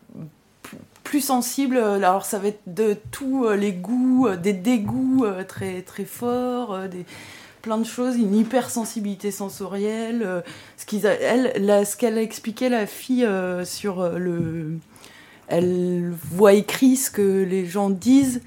plus 1.05 1.21
sensibles. 1.21 1.79
Alors, 1.79 2.25
ça 2.25 2.39
va 2.39 2.49
être 2.49 2.61
de 2.67 2.97
tous 3.11 3.49
les 3.49 3.73
goûts, 3.73 4.29
des 4.37 4.53
dégoûts 4.53 5.25
très, 5.47 5.81
très 5.81 6.05
forts, 6.05 6.79
des 6.89 7.07
plein 7.63 7.79
de 7.79 7.85
choses, 7.85 8.17
une 8.17 8.37
hypersensibilité 8.37 9.31
sensorielle. 9.31 10.45
ce 10.77 11.97
qu'elle 11.97 12.19
a 12.19 12.23
expliqué 12.23 12.69
la 12.69 12.87
fille 12.87 13.27
sur 13.65 14.07
le, 14.19 14.79
elle 15.49 16.13
voit 16.31 16.53
écrit 16.53 16.97
ce 16.97 17.11
que 17.11 17.43
les 17.43 17.67
gens 17.67 17.91
disent. 17.91 18.43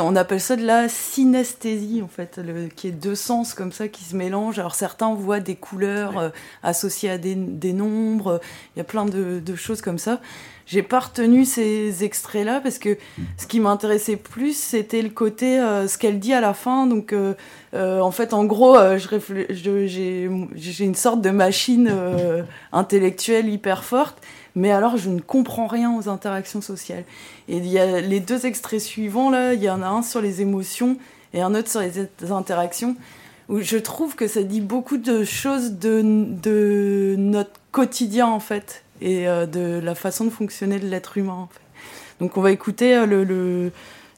On 0.00 0.16
appelle 0.16 0.40
ça 0.40 0.56
de 0.56 0.64
la 0.64 0.88
synesthésie, 0.88 2.02
en 2.02 2.08
fait, 2.08 2.38
le- 2.38 2.68
qui 2.68 2.88
est 2.88 2.92
deux 2.92 3.14
sens 3.14 3.54
comme 3.54 3.72
ça 3.72 3.88
qui 3.88 4.04
se 4.04 4.14
mélangent. 4.14 4.58
Alors 4.58 4.74
certains 4.74 5.14
voient 5.14 5.40
des 5.40 5.56
couleurs 5.56 6.18
euh, 6.18 6.28
associées 6.62 7.10
à 7.10 7.18
des, 7.18 7.34
des 7.34 7.72
nombres, 7.72 8.40
il 8.74 8.78
y 8.78 8.82
a 8.82 8.84
plein 8.84 9.04
de, 9.06 9.40
de 9.40 9.54
choses 9.56 9.80
comme 9.80 9.98
ça. 9.98 10.20
J'ai 10.64 10.82
pas 10.82 11.00
retenu 11.00 11.44
ces 11.44 12.04
extraits-là 12.04 12.60
parce 12.60 12.78
que 12.78 12.96
ce 13.36 13.46
qui 13.48 13.58
m'intéressait 13.58 14.16
plus, 14.16 14.56
c'était 14.56 15.02
le 15.02 15.10
côté, 15.10 15.58
euh, 15.58 15.88
ce 15.88 15.98
qu'elle 15.98 16.20
dit 16.20 16.32
à 16.32 16.40
la 16.40 16.54
fin. 16.54 16.86
Donc, 16.86 17.12
euh, 17.12 17.34
euh, 17.74 18.00
en 18.00 18.12
fait, 18.12 18.32
en 18.32 18.44
gros, 18.44 18.76
j'ai 18.96 20.24
une 20.24 20.94
sorte 20.94 21.20
de 21.20 21.30
machine 21.30 21.92
intellectuelle 22.72 23.48
hyper 23.48 23.82
forte, 23.82 24.18
mais 24.54 24.70
alors 24.70 24.96
je 24.96 25.10
ne 25.10 25.20
comprends 25.20 25.66
rien 25.66 25.94
aux 25.96 26.08
interactions 26.08 26.60
sociales. 26.60 27.04
Et 27.48 27.56
il 27.56 27.66
y 27.66 27.78
a 27.78 28.00
les 28.00 28.20
deux 28.20 28.46
extraits 28.46 28.80
suivants, 28.80 29.30
là, 29.30 29.54
il 29.54 29.62
y 29.62 29.70
en 29.70 29.82
a 29.82 29.86
un 29.86 30.02
sur 30.02 30.20
les 30.20 30.40
émotions 30.40 30.96
et 31.34 31.40
un 31.40 31.54
autre 31.54 31.70
sur 31.70 31.80
les 31.80 32.30
interactions, 32.32 32.96
où 33.48 33.60
je 33.60 33.76
trouve 33.76 34.14
que 34.14 34.28
ça 34.28 34.42
dit 34.42 34.60
beaucoup 34.60 34.98
de 34.98 35.24
choses 35.24 35.72
de, 35.72 36.02
de 36.02 37.16
notre 37.18 37.52
quotidien, 37.70 38.26
en 38.26 38.40
fait, 38.40 38.84
et 39.00 39.26
euh, 39.26 39.46
de 39.46 39.80
la 39.82 39.94
façon 39.94 40.24
de 40.24 40.30
fonctionner 40.30 40.78
de 40.78 40.86
l'être 40.86 41.18
humain. 41.18 41.48
Donc 42.20 42.36
on 42.36 42.40
va 42.40 42.50
écouter 42.52 42.94
euh, 42.94 43.06
le, 43.06 43.24
le- 43.24 43.72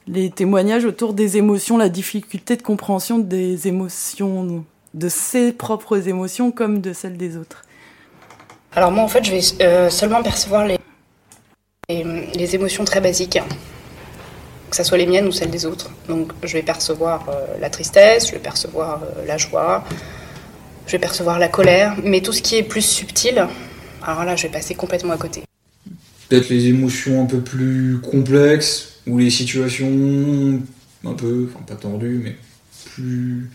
les 0.07 0.29
témoignages 0.29 0.85
autour 0.85 1.13
des 1.13 1.37
émotions, 1.37 1.77
la 1.77 1.89
difficulté 1.89 2.55
de 2.55 2.61
compréhension 2.61 3.17
des 3.17 3.67
émotions, 3.67 4.63
de 4.93 5.09
ses 5.09 5.51
propres 5.51 6.07
émotions 6.07 6.51
comme 6.51 6.79
de 6.79 6.93
celles 6.93 7.17
des 7.17 7.37
autres. 7.37 7.63
Alors 8.75 8.91
moi 8.91 9.03
en 9.03 9.07
fait 9.07 9.23
je 9.23 9.31
vais 9.31 9.41
euh, 9.61 9.89
seulement 9.89 10.21
percevoir 10.21 10.67
les, 10.67 10.77
les, 11.89 12.55
émotions 12.55 12.83
très 12.83 12.99
basiques, 12.99 13.39
que 14.69 14.75
ce 14.75 14.83
soit 14.83 14.97
les 14.97 15.05
miennes 15.05 15.27
ou 15.27 15.31
celles 15.31 15.49
des 15.49 15.65
autres. 15.65 15.91
Donc 16.09 16.33
je 16.43 16.53
vais 16.53 16.61
percevoir 16.61 17.29
euh, 17.29 17.57
la 17.61 17.69
tristesse, 17.69 18.27
je 18.27 18.33
vais 18.33 18.39
percevoir 18.39 19.01
euh, 19.03 19.25
la 19.25 19.37
joie, 19.37 19.85
je 20.87 20.91
vais 20.91 20.99
percevoir 20.99 21.39
la 21.39 21.47
colère, 21.47 21.95
mais 22.03 22.19
tout 22.19 22.33
ce 22.33 22.41
qui 22.41 22.57
est 22.57 22.63
plus 22.63 22.81
subtil, 22.81 23.47
alors 24.03 24.25
là 24.25 24.35
je 24.35 24.43
vais 24.43 24.51
passer 24.51 24.75
complètement 24.75 25.13
à 25.13 25.17
côté. 25.17 25.43
Peut-être 26.27 26.49
les 26.49 26.67
émotions 26.67 27.23
un 27.23 27.27
peu 27.27 27.39
plus 27.39 27.99
complexes, 28.01 28.95
ou 29.07 29.19
les 29.19 29.29
situations 29.29 30.59
un 31.05 31.13
peu, 31.13 31.47
enfin 31.49 31.63
pas 31.65 31.75
tendues, 31.75 32.19
mais 32.23 32.35
plus, 32.93 33.49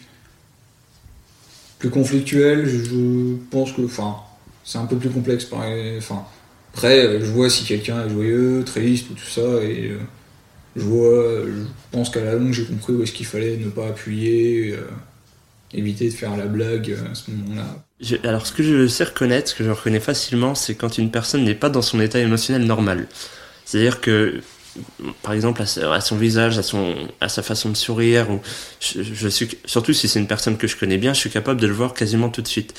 plus 1.79 1.91
conflictuelles. 1.91 2.66
Je, 2.66 2.85
je 2.85 3.37
pense 3.51 3.73
que, 3.73 3.83
enfin, 3.83 4.16
c'est 4.64 4.78
un 4.78 4.86
peu 4.86 4.96
plus 4.96 5.11
complexe. 5.11 5.44
pareil. 5.44 5.96
Enfin, 5.98 6.24
après, 6.72 7.04
euh, 7.04 7.20
je 7.20 7.30
vois 7.30 7.50
si 7.50 7.64
quelqu'un 7.64 8.06
est 8.06 8.11
joyeux, 8.11 8.62
triste 8.64 9.11
ou 9.11 9.14
tout 9.14 9.28
ça, 9.28 9.62
et 9.62 9.90
euh, 9.90 9.98
je 10.76 10.82
vois, 10.82 11.44
je 11.46 11.64
pense 11.90 12.11
qu'à 12.11 12.22
la 12.22 12.34
longue, 12.34 12.52
j'ai 12.52 12.64
compris 12.64 12.92
où 12.92 13.02
est-ce 13.02 13.12
qu'il 13.12 13.26
fallait 13.26 13.56
ne 13.56 13.70
pas 13.70 13.88
appuyer, 13.88 14.72
euh, 14.72 14.88
éviter 15.72 16.08
de 16.08 16.14
faire 16.14 16.36
la 16.36 16.46
blague 16.46 16.96
à 17.11 17.14
ce 17.14 17.30
moment-là. 17.32 17.84
Alors, 18.24 18.46
ce 18.46 18.52
que 18.52 18.62
je 18.62 18.86
sais 18.86 19.04
reconnaître, 19.04 19.50
ce 19.50 19.54
que 19.54 19.64
je 19.64 19.70
reconnais 19.70 20.00
facilement, 20.00 20.54
c'est 20.54 20.74
quand 20.74 20.96
une 20.96 21.11
personne 21.11 21.44
n'est 21.44 21.54
pas 21.54 21.70
dans 21.70 21.82
son 21.82 22.00
état 22.00 22.18
émotionnel 22.18 22.64
normal. 22.64 23.08
C'est-à-dire 23.64 24.00
que, 24.00 24.40
par 25.22 25.32
exemple, 25.32 25.62
à, 25.62 26.00
son 26.00 26.16
visage, 26.16 26.56
à, 26.56 26.62
son, 26.62 26.94
à 27.20 27.28
sa 27.28 27.42
façon 27.42 27.68
de 27.68 27.76
sourire, 27.76 28.30
ou 28.30 28.40
je 28.80 29.28
suis, 29.28 29.48
surtout 29.64 29.92
si 29.92 30.08
c'est 30.08 30.18
une 30.18 30.28
personne 30.28 30.56
que 30.56 30.66
je 30.66 30.76
connais 30.76 30.98
bien, 30.98 31.12
je 31.12 31.20
suis 31.20 31.30
capable 31.30 31.61
de 31.61 31.66
le 31.66 31.74
voir 31.74 31.94
quasiment 31.94 32.30
tout 32.30 32.42
de 32.42 32.48
suite. 32.48 32.74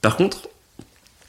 Par 0.00 0.16
contre, 0.16 0.48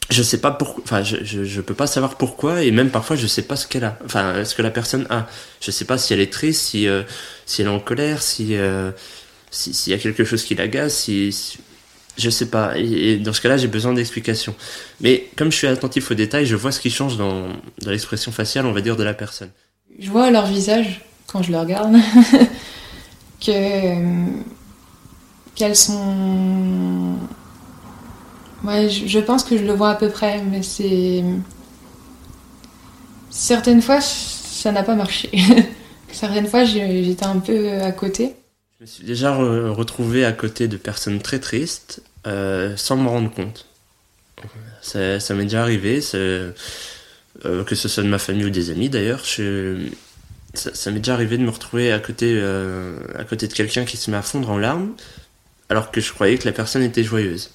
je 0.09 0.23
sais 0.23 0.39
pas 0.39 0.51
pourquoi, 0.51 0.83
enfin, 0.85 1.03
je, 1.03 1.17
je, 1.23 1.43
je 1.43 1.61
peux 1.61 1.73
pas 1.73 1.87
savoir 1.87 2.15
pourquoi, 2.17 2.63
et 2.63 2.71
même 2.71 2.89
parfois, 2.91 3.15
je 3.15 3.27
sais 3.27 3.41
pas 3.41 3.55
ce 3.57 3.67
qu'elle 3.67 3.83
a, 3.83 3.97
enfin, 4.05 4.45
ce 4.45 4.55
que 4.55 4.61
la 4.61 4.71
personne 4.71 5.05
a. 5.09 5.27
Je 5.61 5.71
sais 5.71 5.85
pas 5.85 5.97
si 5.97 6.13
elle 6.13 6.21
est 6.21 6.31
triste, 6.31 6.61
si, 6.61 6.87
euh, 6.87 7.03
si 7.45 7.61
elle 7.61 7.67
est 7.67 7.71
en 7.71 7.79
colère, 7.79 8.21
si, 8.21 8.55
euh, 8.55 8.91
si- 9.51 9.73
s'il 9.73 9.91
y 9.91 9.95
a 9.95 9.99
quelque 9.99 10.23
chose 10.25 10.43
qui 10.43 10.55
l'agace, 10.55 10.95
si, 10.95 11.31
si- 11.33 11.59
je 12.17 12.29
sais 12.29 12.47
pas. 12.49 12.77
Et, 12.77 13.17
dans 13.17 13.33
ce 13.33 13.41
cas-là, 13.41 13.57
j'ai 13.57 13.67
besoin 13.67 13.93
d'explications. 13.93 14.55
Mais 15.01 15.27
comme 15.35 15.51
je 15.51 15.57
suis 15.57 15.67
attentif 15.67 16.09
aux 16.11 16.15
détails, 16.15 16.45
je 16.47 16.55
vois 16.55 16.71
ce 16.71 16.79
qui 16.79 16.89
change 16.89 17.17
dans, 17.17 17.49
dans 17.81 17.91
l'expression 17.91 18.31
faciale, 18.31 18.65
on 18.65 18.71
va 18.73 18.81
dire, 18.81 18.95
de 18.97 19.03
la 19.03 19.13
personne. 19.13 19.51
Je 19.99 20.09
vois 20.09 20.31
leur 20.31 20.47
visage, 20.47 21.01
quand 21.27 21.43
je 21.43 21.51
les 21.51 21.57
regarde, 21.59 21.95
que 23.45 23.51
euh, 23.51 24.25
qu'elles 25.55 25.75
sont. 25.75 27.17
Ouais, 28.63 28.89
je, 28.89 29.19
pense 29.19 29.43
que 29.43 29.57
je 29.57 29.63
le 29.63 29.73
vois 29.73 29.91
à 29.91 29.95
peu 29.95 30.09
près, 30.09 30.41
mais 30.41 30.63
c'est. 30.63 31.23
Certaines 33.29 33.81
fois, 33.81 34.01
ça 34.01 34.71
n'a 34.71 34.83
pas 34.83 34.95
marché. 34.95 35.29
Certaines 36.11 36.47
fois, 36.47 36.65
j'étais 36.65 37.25
un 37.25 37.39
peu 37.39 37.73
à 37.81 37.91
côté. 37.91 38.35
Je 38.79 38.85
me 38.85 38.87
suis 38.87 39.03
déjà 39.03 39.35
re- 39.35 39.69
retrouvé 39.69 40.25
à 40.25 40.31
côté 40.31 40.67
de 40.67 40.77
personnes 40.77 41.19
très 41.19 41.39
tristes 41.39 42.01
euh, 42.25 42.75
sans 42.77 42.95
m'en 42.95 43.11
rendre 43.11 43.31
compte. 43.31 43.65
Ça, 44.81 45.33
m'est 45.33 45.43
déjà 45.43 45.61
arrivé, 45.61 45.99
euh, 46.13 46.53
que 47.43 47.75
ce 47.75 47.87
soit 47.87 48.03
de 48.03 48.07
ma 48.07 48.19
famille 48.19 48.45
ou 48.45 48.49
des 48.49 48.69
amis 48.69 48.89
d'ailleurs. 48.89 49.23
ça 49.25 50.91
m'est 50.91 50.99
déjà 50.99 51.13
arrivé 51.13 51.37
de 51.37 51.43
me 51.43 51.49
retrouver 51.49 51.91
à 51.91 51.99
côté, 51.99 52.33
euh, 52.35 52.97
à 53.17 53.23
côté 53.23 53.47
de 53.47 53.53
quelqu'un 53.53 53.83
qui 53.85 53.97
se 53.97 54.09
met 54.09 54.17
à 54.17 54.21
fondre 54.21 54.49
en 54.49 54.57
larmes 54.57 54.93
alors 55.69 55.91
que 55.91 56.01
je 56.01 56.13
croyais 56.13 56.37
que 56.37 56.45
la 56.45 56.53
personne 56.53 56.83
était 56.83 57.03
joyeuse. 57.03 57.51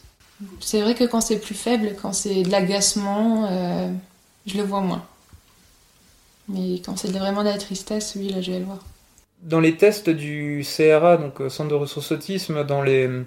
C'est 0.61 0.81
vrai 0.81 0.95
que 0.95 1.05
quand 1.05 1.21
c'est 1.21 1.39
plus 1.39 1.55
faible, 1.55 1.95
quand 2.01 2.13
c'est 2.13 2.43
de 2.43 2.51
l'agacement, 2.51 3.49
euh, 3.51 3.89
je 4.47 4.57
le 4.57 4.63
vois 4.63 4.81
moins. 4.81 5.05
Mais 6.49 6.81
quand 6.85 6.97
c'est 6.97 7.11
vraiment 7.11 7.43
de 7.43 7.49
la 7.49 7.59
tristesse, 7.59 8.15
oui, 8.17 8.29
là, 8.29 8.41
je 8.41 8.53
vais 8.53 8.59
le 8.59 8.65
voir. 8.65 8.79
Dans 9.43 9.61
les 9.61 9.77
tests 9.77 10.11
du 10.11 10.65
CRA, 10.65 11.17
donc 11.17 11.41
euh, 11.41 11.49
Centre 11.49 11.71
de 11.71 11.75
ressources 11.75 12.13
autisme, 12.13 12.65
dans 12.65 12.83
les, 12.83 13.07
euh, 13.07 13.25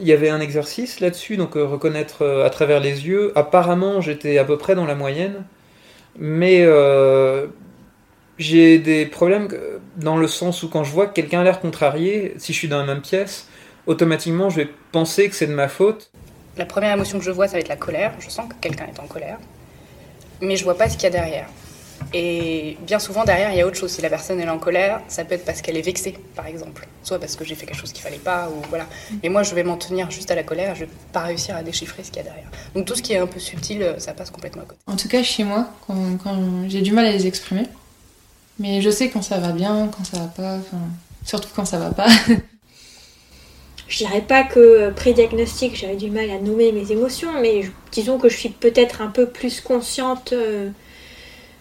il 0.00 0.06
y 0.06 0.12
avait 0.12 0.30
un 0.30 0.40
exercice 0.40 1.00
là-dessus, 1.00 1.36
donc 1.36 1.54
reconnaître 1.54 2.24
à 2.24 2.50
travers 2.50 2.80
les 2.80 3.06
yeux. 3.06 3.32
Apparemment, 3.34 4.00
j'étais 4.00 4.38
à 4.38 4.44
peu 4.44 4.58
près 4.58 4.74
dans 4.74 4.86
la 4.86 4.94
moyenne, 4.94 5.44
mais 6.18 6.66
j'ai 8.38 8.78
des 8.78 9.06
problèmes 9.06 9.48
dans 9.96 10.16
le 10.16 10.26
sens 10.26 10.62
où 10.62 10.68
quand 10.68 10.84
je 10.84 10.90
vois 10.90 11.06
que 11.06 11.14
quelqu'un 11.14 11.40
a 11.40 11.44
l'air 11.44 11.60
contrarié, 11.60 12.34
si 12.38 12.52
je 12.52 12.58
suis 12.58 12.68
dans 12.68 12.78
la 12.78 12.86
même 12.86 13.00
pièce, 13.00 13.48
automatiquement 13.86 14.50
je 14.50 14.56
vais 14.56 14.68
penser 14.92 15.28
que 15.28 15.36
c'est 15.36 15.46
de 15.46 15.54
ma 15.54 15.68
faute. 15.68 16.10
La 16.56 16.66
première 16.66 16.92
émotion 16.92 17.18
que 17.18 17.24
je 17.24 17.30
vois, 17.30 17.46
ça 17.48 17.54
va 17.54 17.60
être 17.60 17.68
la 17.68 17.76
colère. 17.76 18.12
Je 18.20 18.28
sens 18.28 18.48
que 18.48 18.54
quelqu'un 18.60 18.86
est 18.86 19.00
en 19.00 19.06
colère. 19.06 19.38
Mais 20.40 20.56
je 20.56 20.64
vois 20.64 20.76
pas 20.76 20.88
ce 20.88 20.94
qu'il 20.94 21.04
y 21.04 21.06
a 21.06 21.10
derrière. 21.10 21.48
Et 22.12 22.76
bien 22.82 22.98
souvent, 22.98 23.24
derrière, 23.24 23.50
il 23.50 23.58
y 23.58 23.60
a 23.60 23.66
autre 23.66 23.76
chose. 23.76 23.90
Si 23.90 24.02
la 24.02 24.08
personne 24.08 24.40
est 24.40 24.48
en 24.48 24.58
colère, 24.58 25.00
ça 25.08 25.24
peut 25.24 25.34
être 25.34 25.44
parce 25.44 25.62
qu'elle 25.62 25.76
est 25.76 25.82
vexée, 25.82 26.16
par 26.36 26.46
exemple. 26.46 26.86
Soit 27.02 27.18
parce 27.18 27.34
que 27.34 27.44
j'ai 27.44 27.54
fait 27.54 27.66
quelque 27.66 27.78
chose 27.78 27.92
qu'il 27.92 28.02
fallait 28.02 28.18
pas, 28.18 28.48
ou 28.48 28.62
voilà. 28.68 28.86
Et 29.22 29.28
moi, 29.28 29.42
je 29.42 29.54
vais 29.54 29.64
m'en 29.64 29.76
tenir 29.76 30.10
juste 30.10 30.30
à 30.30 30.34
la 30.34 30.42
colère. 30.42 30.74
Je 30.74 30.84
vais 30.84 30.90
pas 31.12 31.22
réussir 31.22 31.56
à 31.56 31.62
déchiffrer 31.62 32.04
ce 32.04 32.10
qu'il 32.10 32.18
y 32.18 32.20
a 32.20 32.24
derrière. 32.24 32.48
Donc 32.74 32.86
tout 32.86 32.94
ce 32.94 33.02
qui 33.02 33.14
est 33.14 33.18
un 33.18 33.26
peu 33.26 33.40
subtil, 33.40 33.94
ça 33.98 34.12
passe 34.12 34.30
complètement 34.30 34.62
à 34.62 34.66
côté. 34.66 34.80
En 34.86 34.96
tout 34.96 35.08
cas, 35.08 35.22
chez 35.22 35.44
moi, 35.44 35.68
quand, 35.86 36.68
j'ai 36.68 36.82
du 36.82 36.92
mal 36.92 37.06
à 37.06 37.10
les 37.10 37.26
exprimer. 37.26 37.64
Mais 38.58 38.80
je 38.80 38.90
sais 38.90 39.08
quand 39.10 39.22
ça 39.22 39.38
va 39.38 39.50
bien, 39.50 39.88
quand 39.88 40.04
ça 40.04 40.18
va 40.18 40.26
pas, 40.26 40.58
surtout 41.24 41.48
quand 41.54 41.64
ça 41.64 41.78
va 41.78 41.90
pas. 41.90 42.08
Je 43.88 43.98
dirais 43.98 44.22
pas 44.22 44.44
que 44.44 44.58
euh, 44.58 44.90
pré-diagnostic, 44.90 45.76
j'avais 45.76 45.96
du 45.96 46.10
mal 46.10 46.30
à 46.30 46.38
nommer 46.38 46.72
mes 46.72 46.90
émotions, 46.90 47.40
mais 47.40 47.62
disons 47.92 48.18
que 48.18 48.28
je 48.28 48.36
suis 48.36 48.48
peut-être 48.48 49.02
un 49.02 49.08
peu 49.08 49.26
plus 49.26 49.60
consciente 49.60 50.32
euh, 50.32 50.70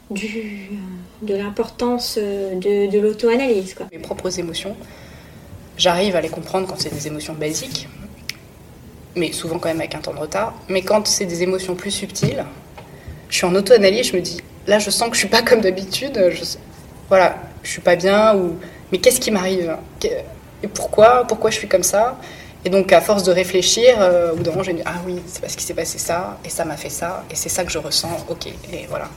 du, 0.09 0.69
de 1.21 1.35
l'importance 1.35 2.17
euh, 2.21 2.55
de, 2.55 2.99
l'auto-analyse. 2.99 3.75
Mes 3.91 3.99
propres 3.99 4.39
émotions, 4.39 4.75
j'arrive 5.77 6.15
à 6.15 6.21
les 6.21 6.29
comprendre 6.29 6.67
quand 6.67 6.79
c'est 6.79 6.93
des 6.93 7.07
émotions 7.07 7.33
basiques, 7.33 7.89
mais 9.15 9.33
souvent 9.33 9.59
quand 9.59 9.67
même 9.67 9.81
avec 9.81 9.95
un 9.95 9.99
temps 9.99 10.13
de 10.13 10.19
retard. 10.19 10.53
Mais 10.69 10.81
quand 10.81 11.05
c'est 11.07 11.25
des 11.25 11.43
émotions 11.43 11.75
plus 11.75 11.91
subtiles, 11.91 12.45
je 13.27 13.35
suis 13.35 13.45
en 13.45 13.53
auto-analyse, 13.53 14.07
je 14.07 14.15
me 14.15 14.21
dis, 14.21 14.39
là 14.65 14.79
je 14.79 14.89
sens 14.89 15.09
que 15.09 15.15
je 15.15 15.19
suis 15.19 15.29
pas 15.29 15.41
comme 15.41 15.59
d'habitude, 15.59 16.31
je, 16.31 16.43
voilà, 17.09 17.35
je 17.63 17.69
suis 17.69 17.81
pas 17.81 17.97
bien, 17.97 18.33
ou 18.37 18.55
mais 18.93 18.99
qu'est-ce 18.99 19.19
qui 19.19 19.31
m'arrive? 19.31 19.75
Et 20.63 20.67
pourquoi 20.67 21.25
Pourquoi 21.27 21.51
je 21.51 21.57
suis 21.57 21.67
comme 21.67 21.83
ça? 21.83 22.17
Et 22.65 22.69
donc 22.69 22.91
à 22.93 23.01
force 23.01 23.23
de 23.23 23.31
réfléchir, 23.31 23.97
euh, 23.99 24.31
au 24.31 24.37
bout 24.37 24.43
d'un 24.43 24.51
moment, 24.51 24.63
je 24.63 24.71
me 24.71 24.77
dis, 24.77 24.83
ah 24.85 24.95
oui, 25.05 25.21
c'est 25.27 25.41
parce 25.41 25.53
qu'il 25.55 25.65
s'est 25.65 25.73
passé 25.73 25.97
ça, 25.97 26.39
et 26.45 26.49
ça 26.49 26.63
m'a 26.63 26.77
fait 26.77 26.89
ça, 26.89 27.25
et 27.29 27.35
c'est 27.35 27.49
ça 27.49 27.65
que 27.65 27.71
je 27.71 27.77
ressens, 27.77 28.25
ok, 28.29 28.47
et 28.47 28.85
voilà. 28.87 29.09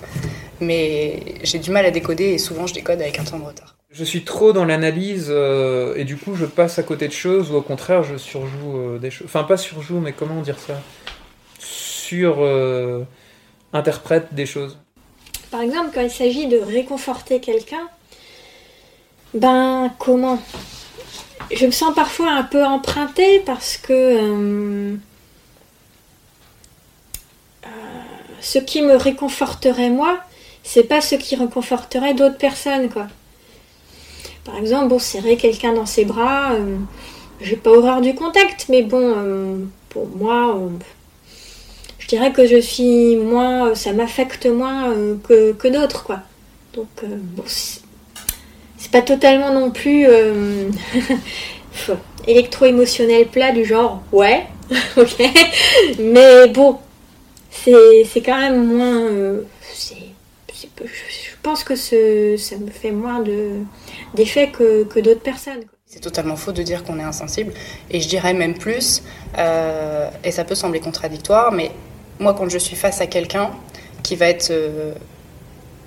Mais 0.61 1.23
j'ai 1.45 1.61
du 1.61 1.71
mal 1.71 1.87
à 1.87 1.93
décoder, 1.93 2.31
et 2.31 2.39
souvent 2.39 2.67
je 2.67 2.75
décode 2.75 3.01
avec 3.01 3.21
un 3.21 3.25
temps 3.25 3.39
de 3.39 3.45
retard. 3.45 3.77
Je 3.93 4.05
suis 4.05 4.25
trop 4.25 4.53
dans 4.53 4.65
l'analyse 4.65 5.29
euh, 5.31 5.95
et 5.97 6.05
du 6.05 6.17
coup 6.19 6.35
je 6.35 6.45
passe 6.45 6.79
à 6.79 6.83
côté 6.83 7.09
de 7.09 7.13
choses 7.13 7.51
ou 7.51 7.55
au 7.55 7.63
contraire 7.63 8.03
je 8.03 8.17
surjoue 8.19 8.77
euh, 8.77 8.99
des 8.99 9.11
choses. 9.11 9.27
Enfin 9.27 9.45
pas 9.45 9.57
surjoue 9.57 10.01
mais 10.01 10.13
comment 10.13 10.43
dire 10.43 10.59
ça? 10.59 10.75
Sur 11.59 12.37
euh, 12.41 13.05
interprète 13.73 14.35
des 14.35 14.45
choses. 14.45 14.77
Par 15.51 15.63
exemple, 15.63 15.93
quand 15.95 16.03
il 16.03 16.11
s'agit 16.11 16.47
de 16.47 16.59
réconforter 16.59 17.41
quelqu'un, 17.41 17.89
ben 19.33 19.91
comment? 19.99 20.41
Je 21.51 21.67
me 21.67 21.71
sens 21.71 21.95
parfois 21.95 22.31
un 22.31 22.43
peu 22.43 22.65
empruntée 22.65 23.41
parce 23.41 23.77
que 23.77 23.93
euh, 23.93 24.97
euh, 27.65 27.69
ce 28.41 28.59
qui 28.59 28.83
me 28.83 28.97
réconforterait 28.97 29.91
moi, 29.91 30.19
c'est 30.65 30.85
pas 30.85 31.01
ce 31.01 31.15
qui 31.15 31.37
réconforterait 31.37 32.15
d'autres 32.15 32.39
personnes, 32.39 32.89
quoi. 32.89 33.07
Par 34.45 34.57
exemple, 34.57 34.89
bon, 34.89 34.99
serrer 34.99 35.37
quelqu'un 35.37 35.73
dans 35.73 35.87
ses 35.87 36.05
bras, 36.05 36.53
euh, 36.53 36.79
j'ai 37.41 37.57
pas 37.57 37.71
horreur 37.71 38.01
du 38.01 38.15
contact, 38.15 38.67
mais 38.69 38.83
bon, 38.83 39.69
pour 39.89 40.09
moi, 40.09 40.59
je 41.99 42.09
dirais 42.09 42.33
que 42.33 42.47
je 42.47 42.61
suis 42.61 43.17
moins, 43.17 43.75
ça 43.75 43.93
m'affecte 43.93 44.47
moins 44.47 44.95
que, 45.29 45.53
que 45.53 45.69
d'autres, 45.69 46.05
quoi. 46.05 46.21
Donc, 46.75 46.89
bon, 47.05 47.45
c'est 48.79 48.91
pas 48.91 49.03
totalement 49.03 49.53
non 49.53 49.71
plus 49.71 50.07
euh, 50.07 50.69
électro-émotionnel 52.27 53.27
plat 53.27 53.53
du 53.53 53.65
genre, 53.65 54.03
ouais, 54.13 54.47
ok, 54.97 55.23
mais 55.99 56.49
bon, 56.49 56.79
c'est 57.51 58.23
quand 58.25 58.39
même 58.39 58.67
moins. 58.67 59.03
euh, 59.03 59.43
je, 60.59 61.31
pense 61.43 61.63
que 61.63 61.77
ça 61.77 62.57
me 62.57 62.71
fait 62.71 62.91
moins 62.91 63.21
de 63.21 63.51
d'effet 64.15 64.51
que, 64.51 64.85
que 64.85 64.99
d'autres 64.99 65.21
personnes. 65.21 65.63
C'est 65.87 66.01
totalement 66.01 66.35
faux 66.35 66.51
de 66.51 66.63
dire 66.63 66.83
qu'on 66.83 66.99
est 66.99 67.05
insensible. 67.05 67.53
Et 67.91 68.01
je 68.01 68.09
dirais 68.09 68.35
même 68.35 68.59
plus, 68.59 69.03
euh, 69.39 70.11
et 70.25 70.33
ça 70.33 70.45
peut 70.45 70.57
sembler 70.57 70.81
contradictoire, 70.81 71.53
mais 71.53 71.71
moi 72.19 72.35
quand 72.35 72.49
je 72.49 72.59
suis 72.59 72.75
face 72.75 73.01
à 73.01 73.07
quelqu'un 73.07 73.51
qui 74.03 74.17
va 74.17 74.27
être, 74.27 74.53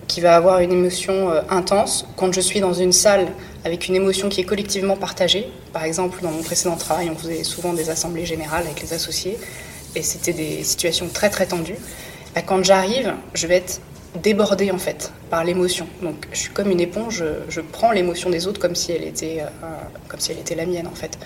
qui 0.10 0.20
va 0.20 0.36
avoir 0.36 0.60
une 0.60 0.74
émotion 0.74 1.30
euh, 1.30 1.42
intense, 1.50 2.06
quand 2.18 2.34
je 2.34 2.42
suis 2.42 2.60
dans 2.60 2.74
une 2.74 2.92
salle 2.92 3.28
avec 3.64 3.88
une 3.88 3.96
émotion 3.96 4.28
qui 4.28 4.42
est 4.42 4.44
collectivement 4.44 4.98
partagée, 4.98 5.50
par 5.72 5.84
exemple 5.86 6.20
dans 6.22 6.32
mon 6.32 6.44
précédent 6.44 6.76
travail, 6.76 7.10
on 7.10 7.16
faisait 7.18 7.44
souvent 7.46 7.74
des 7.74 7.90
assemblées 7.90 8.26
générales 8.26 8.64
avec 8.66 8.82
les 8.82 8.92
associés, 8.94 9.38
et 9.96 10.02
c'était 10.02 10.34
des 10.34 10.64
situations 10.64 11.08
très 11.14 11.30
très 11.30 11.46
tendues. 11.46 11.78
Bah, 12.36 12.42
quand 12.42 12.64
j'arrive, 12.64 13.14
je 13.34 13.48
vais 13.48 13.58
être 13.58 13.82
débordée 14.24 14.72
en 14.72 14.80
fait 14.80 15.12
par 15.30 15.44
l'émotion. 15.44 15.88
Donc 16.02 16.26
je 16.32 16.40
suis 16.40 16.50
comme 16.50 16.72
une 16.72 16.80
éponge, 16.82 17.24
je, 17.48 17.62
prends 17.62 17.92
l'émotion 17.92 18.32
des 18.32 18.48
autres 18.48 18.60
comme 18.60 18.74
si 18.74 18.92
elle 18.92 19.04
était, 19.04 19.42
euh, 19.42 19.68
comme 20.08 20.20
si 20.20 20.32
elle 20.32 20.40
était 20.40 20.56
la 20.56 20.66
mienne 20.66 20.88
en 20.88 20.96
fait. 20.96 21.20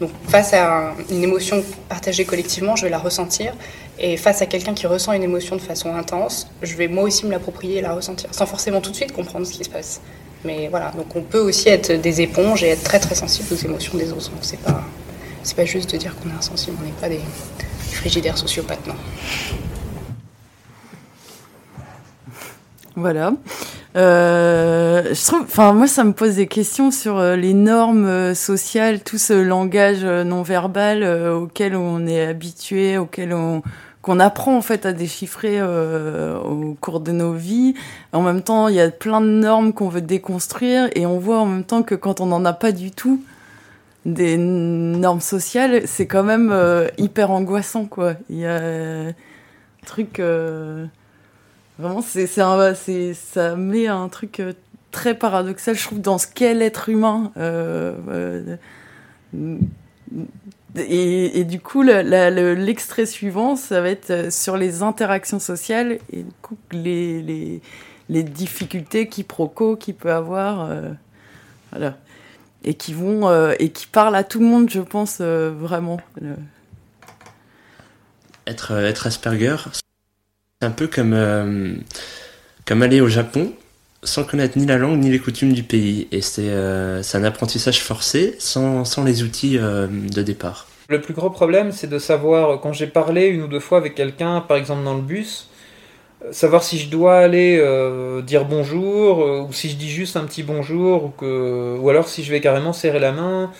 Donc 0.00 0.10
face 0.28 0.54
à 0.54 0.62
un- 0.78 0.94
une 1.10 1.22
émotion 1.22 1.62
partagée 1.90 2.24
collectivement, 2.24 2.74
je 2.76 2.84
vais 2.86 2.90
la 2.90 2.98
ressentir. 2.98 3.52
Et 4.02 4.16
face 4.16 4.40
à 4.40 4.46
quelqu'un 4.46 4.72
qui 4.72 4.86
ressent 4.86 5.12
une 5.12 5.22
émotion 5.22 5.56
de 5.56 5.60
façon 5.60 5.94
intense, 5.94 6.48
je 6.62 6.74
vais 6.74 6.88
moi 6.88 7.04
aussi 7.04 7.26
me 7.26 7.30
l'approprier 7.30 7.78
et 7.78 7.80
la 7.82 7.92
ressentir, 7.92 8.32
sans 8.32 8.46
forcément 8.46 8.80
tout 8.80 8.90
de 8.90 8.96
suite 8.96 9.12
comprendre 9.12 9.46
ce 9.46 9.52
qui 9.52 9.62
se 9.62 9.68
passe. 9.68 10.00
Mais 10.42 10.68
voilà, 10.68 10.90
donc 10.96 11.14
on 11.14 11.20
peut 11.20 11.38
aussi 11.38 11.68
être 11.68 11.92
des 11.92 12.22
éponges 12.22 12.64
et 12.64 12.68
être 12.68 12.82
très 12.82 12.98
très 12.98 13.14
sensible 13.14 13.48
aux 13.52 13.56
émotions 13.56 13.98
des 13.98 14.10
autres. 14.10 14.30
Donc 14.30 14.38
c'est 14.40 14.60
pas, 14.60 14.82
c'est 15.42 15.54
pas 15.54 15.66
juste 15.66 15.92
de 15.92 15.98
dire 15.98 16.16
qu'on 16.16 16.30
est 16.30 16.38
insensible, 16.38 16.78
on 16.80 16.86
n'est 16.86 16.92
pas 16.92 17.10
des 17.10 17.20
frigidaires 17.90 18.38
sociopathes, 18.38 18.86
non. 18.86 18.94
Voilà. 22.96 23.32
Euh, 23.96 25.12
je 25.12 25.26
trouve, 25.26 25.42
enfin 25.42 25.72
moi 25.72 25.88
ça 25.88 26.04
me 26.04 26.12
pose 26.12 26.36
des 26.36 26.46
questions 26.46 26.92
sur 26.92 27.18
euh, 27.18 27.34
les 27.34 27.54
normes 27.54 28.06
euh, 28.06 28.34
sociales, 28.34 29.00
tout 29.00 29.18
ce 29.18 29.32
langage 29.32 30.04
non 30.04 30.42
verbal 30.42 31.02
auquel 31.04 31.74
on 31.74 32.06
est 32.06 32.24
habitué, 32.24 32.98
auquel 32.98 33.32
on 33.34 33.62
qu'on 34.02 34.18
apprend 34.18 34.56
en 34.56 34.62
fait 34.62 34.86
à 34.86 34.92
déchiffrer 34.92 35.60
euh, 35.60 36.38
au 36.38 36.74
cours 36.80 37.00
de 37.00 37.12
nos 37.12 37.32
vies. 37.32 37.74
En 38.12 38.22
même 38.22 38.42
temps, 38.42 38.68
il 38.68 38.76
y 38.76 38.80
a 38.80 38.90
plein 38.90 39.20
de 39.20 39.26
normes 39.26 39.72
qu'on 39.72 39.88
veut 39.88 40.00
déconstruire 40.00 40.88
et 40.94 41.06
on 41.06 41.18
voit 41.18 41.38
en 41.40 41.46
même 41.46 41.64
temps 41.64 41.82
que 41.82 41.94
quand 41.94 42.20
on 42.20 42.26
n'en 42.26 42.44
a 42.44 42.52
pas 42.52 42.72
du 42.72 42.90
tout 42.90 43.22
des 44.06 44.38
normes 44.38 45.20
sociales, 45.20 45.82
c'est 45.86 46.06
quand 46.06 46.22
même 46.22 46.50
euh, 46.50 46.88
hyper 46.96 47.30
angoissant 47.30 47.84
quoi. 47.84 48.14
Il 48.30 48.38
y 48.38 48.46
a 48.46 48.56
un 48.56 49.12
truc 49.84 50.18
euh, 50.20 50.86
Vraiment, 51.78 52.02
c'est, 52.02 52.26
ça 52.26 53.56
met 53.56 53.86
un 53.86 54.08
truc 54.08 54.42
très 54.90 55.14
paradoxal, 55.14 55.74
je 55.74 55.82
trouve, 55.82 56.00
dans 56.00 56.18
ce 56.18 56.26
qu'est 56.26 56.52
l'être 56.52 56.90
humain. 56.90 57.32
Et, 60.76 61.44
du 61.44 61.60
coup, 61.60 61.82
l'extrait 61.82 63.06
suivant, 63.06 63.56
ça 63.56 63.80
va 63.80 63.88
être 63.88 64.10
euh, 64.10 64.30
sur 64.30 64.56
les 64.56 64.82
interactions 64.82 65.40
sociales 65.40 65.98
et 66.12 66.22
du 66.22 66.32
coup, 66.42 66.56
les, 66.70 67.22
les, 67.22 67.60
les 68.08 68.22
difficultés 68.22 69.08
quiproquos 69.08 69.76
qu'il 69.76 69.94
peut 69.94 70.12
avoir. 70.12 70.70
euh, 70.70 70.90
voilà. 71.72 71.96
Et 72.62 72.74
qui 72.74 72.92
vont, 72.92 73.28
euh, 73.28 73.54
et 73.58 73.70
qui 73.70 73.86
parlent 73.86 74.14
à 74.14 74.22
tout 74.22 74.38
le 74.38 74.46
monde, 74.46 74.68
je 74.70 74.80
pense, 74.80 75.20
vraiment. 75.20 75.98
Être, 78.46 78.72
être 78.72 79.06
Asperger, 79.06 79.56
c'est 79.72 80.66
un 80.66 80.70
peu 80.70 80.86
comme, 80.86 81.82
comme 82.66 82.82
aller 82.82 83.00
au 83.00 83.08
Japon 83.08 83.52
sans 84.02 84.24
connaître 84.24 84.58
ni 84.58 84.66
la 84.66 84.78
langue 84.78 84.98
ni 84.98 85.10
les 85.10 85.18
coutumes 85.18 85.52
du 85.52 85.62
pays. 85.62 86.08
Et 86.12 86.20
c'est 86.20 86.48
euh, 86.48 87.02
un 87.14 87.24
apprentissage 87.24 87.82
forcé 87.82 88.36
sans, 88.38 88.84
sans 88.84 89.04
les 89.04 89.22
outils 89.22 89.58
euh, 89.58 89.86
de 89.86 90.22
départ. 90.22 90.66
Le 90.88 91.00
plus 91.00 91.14
gros 91.14 91.30
problème, 91.30 91.70
c'est 91.70 91.86
de 91.86 91.98
savoir, 91.98 92.60
quand 92.60 92.72
j'ai 92.72 92.88
parlé 92.88 93.26
une 93.26 93.42
ou 93.42 93.46
deux 93.46 93.60
fois 93.60 93.78
avec 93.78 93.94
quelqu'un, 93.94 94.40
par 94.40 94.56
exemple 94.56 94.82
dans 94.82 94.94
le 94.94 95.02
bus, 95.02 95.48
euh, 96.24 96.32
savoir 96.32 96.62
si 96.62 96.78
je 96.78 96.88
dois 96.88 97.18
aller 97.18 97.58
euh, 97.60 98.22
dire 98.22 98.44
bonjour, 98.44 99.22
euh, 99.22 99.46
ou 99.48 99.52
si 99.52 99.68
je 99.70 99.76
dis 99.76 99.88
juste 99.88 100.16
un 100.16 100.24
petit 100.24 100.42
bonjour, 100.42 101.04
ou, 101.04 101.08
que, 101.10 101.76
ou 101.78 101.88
alors 101.88 102.08
si 102.08 102.24
je 102.24 102.30
vais 102.32 102.40
carrément 102.40 102.72
serrer 102.72 102.98
la 102.98 103.12
main, 103.12 103.52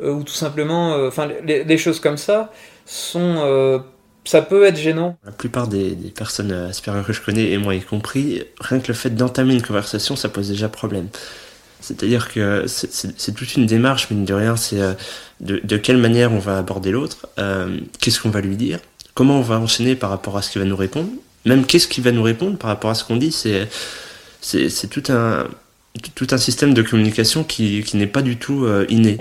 euh, 0.00 0.12
ou 0.12 0.22
tout 0.22 0.32
simplement, 0.32 0.94
euh, 0.94 1.08
enfin, 1.08 1.28
les, 1.44 1.78
choses 1.78 2.00
comme 2.00 2.16
ça 2.16 2.52
sont, 2.84 3.36
euh, 3.38 3.78
ça 4.26 4.42
peut 4.42 4.64
être 4.66 4.76
gênant. 4.78 5.16
La 5.24 5.32
plupart 5.32 5.68
des, 5.68 5.92
des 5.92 6.10
personnes 6.10 6.52
euh, 6.52 6.68
Asperger 6.68 7.02
que 7.06 7.12
je 7.12 7.20
connais, 7.22 7.50
et 7.52 7.58
moi 7.58 7.74
y 7.74 7.80
compris, 7.80 8.42
rien 8.60 8.80
que 8.80 8.88
le 8.88 8.94
fait 8.94 9.10
d'entamer 9.10 9.54
une 9.54 9.62
conversation, 9.62 10.16
ça 10.16 10.28
pose 10.28 10.48
déjà 10.48 10.68
problème. 10.68 11.08
C'est-à-dire 11.80 12.32
que 12.32 12.64
c'est- 12.66 13.32
toute 13.34 13.54
une 13.54 13.66
démarche, 13.66 14.10
mine 14.10 14.24
de 14.24 14.34
rien, 14.34 14.56
c'est 14.56 14.80
euh, 14.80 14.94
de, 15.40 15.60
de 15.62 15.76
quelle 15.76 15.98
manière 15.98 16.32
on 16.32 16.38
va 16.38 16.58
aborder 16.58 16.90
l'autre, 16.90 17.28
euh, 17.38 17.78
qu'est-ce 18.00 18.20
qu'on 18.20 18.30
va 18.30 18.40
lui 18.40 18.56
dire, 18.56 18.80
comment 19.14 19.38
on 19.38 19.42
va 19.42 19.58
enchaîner 19.60 19.94
par 19.94 20.10
rapport 20.10 20.36
à 20.36 20.42
ce 20.42 20.50
qu'il 20.50 20.60
va 20.60 20.66
nous 20.66 20.76
répondre, 20.76 21.08
même 21.44 21.64
qu'est-ce 21.64 21.86
qu'il 21.86 22.02
va 22.02 22.12
nous 22.12 22.22
répondre 22.22 22.56
par 22.58 22.68
rapport 22.70 22.90
à 22.90 22.94
ce 22.94 23.04
qu'on 23.04 23.16
dit, 23.16 23.30
c'est 23.30 23.68
tout 24.90 25.02
un 25.08 25.46
tout 26.14 26.26
un 26.32 26.36
système 26.38 26.74
de 26.74 26.82
communication 26.82 27.42
qui, 27.44 27.82
qui 27.82 27.96
n'est 27.96 28.06
pas 28.06 28.20
du 28.22 28.36
tout 28.36 28.64
euh, 28.64 28.84
inné. 28.90 29.18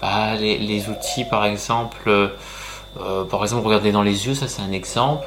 Bah, 0.00 0.34
les, 0.38 0.58
les 0.58 0.88
outils, 0.88 1.24
par 1.30 1.46
exemple, 1.46 2.10
euh, 3.00 3.24
par 3.24 3.42
exemple, 3.42 3.66
regarder 3.66 3.92
dans 3.92 4.02
les 4.02 4.26
yeux, 4.26 4.34
ça 4.34 4.48
c'est 4.48 4.62
un 4.62 4.72
exemple. 4.72 5.26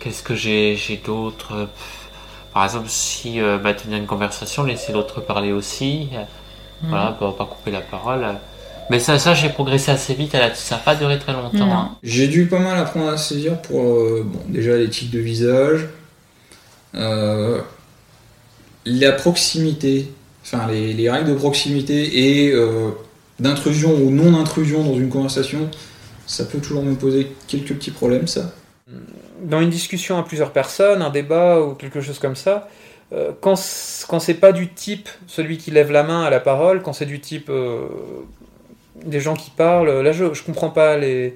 Qu'est-ce 0.00 0.22
que 0.22 0.34
j'ai 0.34 1.00
d'autre? 1.04 1.68
Par 2.54 2.64
exemple, 2.64 2.86
si 2.88 3.40
euh, 3.40 3.58
bah, 3.58 3.74
tenir 3.74 3.98
une 3.98 4.06
conversation, 4.06 4.64
laisser 4.64 4.92
l'autre 4.92 5.20
parler 5.20 5.52
aussi. 5.52 6.08
Mhm. 6.82 6.88
Voilà, 6.90 7.16
pas, 7.18 7.32
pas 7.32 7.44
couper 7.44 7.70
la 7.70 7.80
parole. 7.80 8.24
Mais 8.90 8.98
ça, 9.00 9.18
ça 9.18 9.34
j'ai 9.34 9.48
progressé 9.50 9.90
assez 9.90 10.14
vite. 10.14 10.34
Ça 10.54 10.76
n'a 10.76 10.80
pas 10.82 10.94
duré 10.94 11.18
très 11.18 11.32
longtemps. 11.32 11.70
hein. 11.70 11.90
J'ai 12.02 12.26
dû 12.28 12.46
pas 12.46 12.58
mal 12.58 12.78
apprendre 12.78 13.08
à 13.08 13.16
saisir 13.18 13.60
pour 13.60 13.82
euh, 13.82 14.22
bon, 14.24 14.40
déjà 14.48 14.76
l'éthique 14.76 15.10
de 15.10 15.18
visage, 15.18 15.88
euh, 16.94 17.60
la 18.86 19.12
proximité, 19.12 20.10
enfin 20.42 20.66
les, 20.70 20.94
les 20.94 21.10
règles 21.10 21.28
de 21.30 21.34
proximité 21.34 22.46
et 22.46 22.52
euh, 22.52 22.90
d'intrusion 23.38 23.92
ou 23.94 24.10
non 24.10 24.38
intrusion 24.40 24.82
dans 24.82 24.94
une 24.94 25.10
conversation, 25.10 25.68
ça 26.28 26.44
peut 26.44 26.58
toujours 26.58 26.84
me 26.84 26.94
poser 26.94 27.32
quelques 27.48 27.74
petits 27.74 27.90
problèmes 27.90 28.28
ça. 28.28 28.52
dans 29.42 29.60
une 29.60 29.70
discussion 29.70 30.18
à 30.18 30.22
plusieurs 30.22 30.52
personnes, 30.52 31.02
un 31.02 31.10
débat 31.10 31.60
ou 31.60 31.74
quelque 31.74 32.00
chose 32.00 32.18
comme 32.18 32.36
ça, 32.36 32.68
euh, 33.12 33.32
quand, 33.40 33.56
c'est 33.56 34.34
pas 34.34 34.52
du 34.52 34.68
type 34.68 35.08
celui 35.26 35.56
qui 35.56 35.70
lève 35.70 35.90
la 35.90 36.02
main 36.02 36.22
à 36.22 36.30
la 36.30 36.40
parole, 36.40 36.82
quand 36.82 36.92
c'est 36.92 37.06
du 37.06 37.20
type 37.20 37.48
euh, 37.48 37.88
des 39.04 39.20
gens 39.20 39.34
qui 39.34 39.50
parlent, 39.50 40.02
là 40.02 40.12
je, 40.12 40.34
je 40.34 40.42
comprends 40.42 40.68
pas 40.68 40.98
les, 40.98 41.34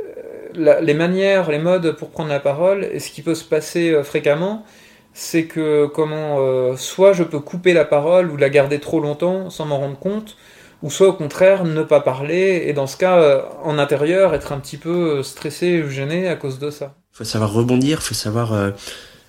euh, 0.00 0.80
les 0.82 0.94
manières, 0.94 1.50
les 1.50 1.58
modes 1.58 1.96
pour 1.96 2.10
prendre 2.10 2.28
la 2.28 2.40
parole, 2.40 2.84
et 2.84 3.00
ce 3.00 3.10
qui 3.10 3.22
peut 3.22 3.34
se 3.34 3.44
passer 3.44 4.02
fréquemment, 4.04 4.66
c'est 5.14 5.44
que 5.46 5.86
comment 5.86 6.76
soit 6.76 7.12
je 7.12 7.22
peux 7.22 7.38
couper 7.38 7.72
la 7.72 7.84
parole 7.84 8.30
ou 8.30 8.36
la 8.36 8.50
garder 8.50 8.80
trop 8.80 9.00
longtemps 9.00 9.48
sans 9.48 9.64
m'en 9.64 9.78
rendre 9.78 9.98
compte, 9.98 10.36
ou 10.84 10.90
soit 10.90 11.08
au 11.08 11.12
contraire 11.14 11.64
ne 11.64 11.82
pas 11.82 12.00
parler, 12.00 12.64
et 12.66 12.72
dans 12.74 12.86
ce 12.86 12.96
cas, 12.98 13.16
euh, 13.18 13.40
en 13.64 13.78
intérieur, 13.78 14.34
être 14.34 14.52
un 14.52 14.58
petit 14.60 14.76
peu 14.76 15.18
euh, 15.18 15.22
stressé 15.22 15.82
ou 15.82 15.88
gêné 15.90 16.28
à 16.28 16.36
cause 16.36 16.58
de 16.58 16.70
ça. 16.70 16.94
faut 17.12 17.24
savoir 17.24 17.52
rebondir, 17.52 18.02
faut 18.02 18.12
savoir, 18.14 18.52
euh, 18.52 18.70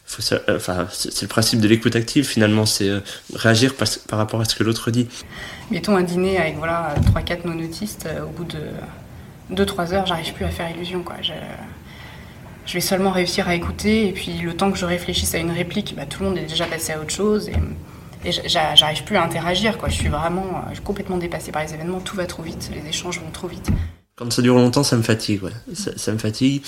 faut 0.06 0.22
sa- 0.22 0.42
euh, 0.50 0.58
enfin, 0.58 0.86
c'est 0.92 1.22
le 1.22 1.28
principe 1.30 1.62
de 1.62 1.68
l'écoute 1.70 1.96
active 1.96 2.26
finalement, 2.28 2.66
c'est 2.66 2.90
euh, 2.90 3.00
réagir 3.34 3.74
par, 3.76 3.88
par 4.10 4.20
rapport 4.20 4.42
à 4.42 4.46
ce 4.46 4.54
que 4.56 4.64
l'autre 4.64 4.92
dit. 4.92 5.08
Mettons 5.72 5.96
un 5.96 6.04
dîner 6.04 6.38
avec 6.38 6.58
voilà 6.58 6.94
3-4 7.14 7.46
non-autistes, 7.48 8.06
euh, 8.06 8.26
au 8.26 8.30
bout 8.30 8.44
de 8.46 8.60
2-3 9.64 9.94
heures, 9.94 10.06
j'arrive 10.06 10.34
plus 10.34 10.46
à 10.46 10.50
faire 10.50 10.70
illusion. 10.70 11.04
Quoi. 11.04 11.16
Je, 11.22 11.32
je 12.66 12.74
vais 12.74 12.82
seulement 12.82 13.12
réussir 13.12 13.48
à 13.48 13.56
écouter, 13.56 14.08
et 14.10 14.12
puis 14.12 14.34
le 14.44 14.54
temps 14.56 14.72
que 14.72 14.78
je 14.78 14.86
réfléchisse 14.86 15.34
à 15.36 15.38
une 15.38 15.52
réplique, 15.52 15.96
bah, 15.96 16.06
tout 16.10 16.22
le 16.24 16.30
monde 16.30 16.38
est 16.38 16.46
déjà 16.50 16.66
passé 16.66 16.92
à 16.94 17.00
autre 17.00 17.12
chose, 17.12 17.48
et, 17.48 17.54
j'arrive 18.32 19.04
plus 19.04 19.16
à 19.16 19.24
interagir. 19.24 19.78
Quoi. 19.78 19.90
Je 19.90 19.96
suis 19.96 20.10
vraiment 20.10 20.64
euh, 20.70 20.76
complètement 20.84 21.18
dépassée 21.18 21.52
par 21.52 21.64
les 21.64 21.74
événements, 21.74 22.00
tout 22.00 22.16
va 22.16 22.26
trop 22.26 22.44
vite, 22.44 22.70
les 22.74 22.88
échanges 22.90 23.20
vont 23.20 23.32
trop 23.32 23.48
vite. 23.48 23.70
Quand 24.16 24.32
ça 24.32 24.42
dure 24.42 24.56
longtemps, 24.56 24.84
ça 24.84 24.96
me 24.96 25.04
fatigue, 25.04 25.44
ouais. 25.44 25.52
ça, 25.74 26.12
me 26.12 26.18
fatigue. 26.18 26.64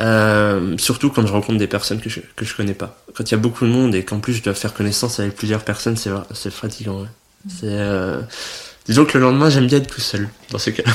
Euh, 0.00 0.76
surtout 0.78 1.10
quand 1.10 1.26
je 1.26 1.32
rencontre 1.32 1.58
des 1.58 1.66
personnes 1.66 2.00
que 2.00 2.08
je, 2.08 2.20
que 2.36 2.44
je 2.44 2.56
connais 2.56 2.74
pas. 2.74 3.02
Quand 3.14 3.30
il 3.30 3.32
y 3.32 3.34
a 3.34 3.38
beaucoup 3.38 3.66
de 3.66 3.70
monde 3.70 3.94
et 3.94 4.04
qu'en 4.04 4.20
plus 4.20 4.34
je 4.34 4.42
dois 4.42 4.54
faire 4.54 4.72
connaissance 4.72 5.20
avec 5.20 5.34
plusieurs 5.34 5.64
personnes, 5.64 5.96
c'est 5.96 6.10
c'est 6.32 6.52
fatigant. 6.52 7.04
euh, 7.64 8.22
disons 8.86 9.04
que 9.04 9.18
le 9.18 9.24
lendemain, 9.24 9.50
j'aime 9.50 9.66
bien 9.66 9.78
être 9.78 9.92
tout 9.92 10.00
seul 10.00 10.28
dans 10.50 10.58
ces 10.58 10.72
cas-là. 10.72 10.92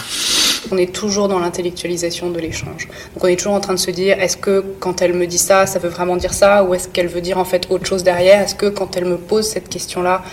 On 0.72 0.78
est 0.78 0.92
toujours 0.94 1.28
dans 1.28 1.40
l'intellectualisation 1.40 2.30
de 2.30 2.40
l'échange. 2.40 2.88
Donc 3.14 3.24
on 3.24 3.28
est 3.28 3.36
toujours 3.36 3.54
en 3.54 3.60
train 3.60 3.74
de 3.74 3.80
se 3.80 3.92
dire, 3.92 4.20
est-ce 4.20 4.38
que 4.38 4.64
quand 4.80 5.02
elle 5.02 5.14
me 5.14 5.28
dit 5.28 5.38
ça, 5.38 5.66
ça 5.66 5.80
veut 5.80 5.90
vraiment 5.90 6.18
dire 6.18 6.34
ça 6.34 6.64
Ou 6.64 6.74
est-ce 6.74 6.88
qu'elle 6.88 7.08
veut 7.08 7.22
dire 7.22 7.38
en 7.38 7.46
fait 7.46 7.68
autre 7.70 7.86
chose 7.86 8.04
derrière? 8.04 8.42
Est-ce 8.42 8.56
que 8.56 8.68
quand 8.68 8.96
elle 8.98 9.06
me 9.06 9.18
pose 9.18 9.48
cette 9.48 9.70
question-là, 9.70 10.24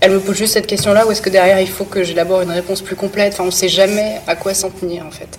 elle 0.00 0.12
me 0.12 0.20
pose 0.20 0.36
juste 0.36 0.54
cette 0.54 0.66
question-là 0.66 1.06
Ou 1.06 1.12
est-ce 1.12 1.22
que 1.22 1.30
derrière, 1.30 1.60
il 1.60 1.68
faut 1.68 1.84
que 1.84 2.02
j'élabore 2.02 2.42
une 2.42 2.50
réponse 2.50 2.82
plus 2.82 2.96
complète? 2.96 3.32
Enfin, 3.34 3.44
on 3.44 3.46
ne 3.46 3.52
sait 3.52 3.68
jamais 3.68 4.16
à 4.26 4.36
quoi 4.36 4.52
s'en 4.54 4.70
tenir 4.70 5.04
en 5.06 5.10
fait. 5.10 5.38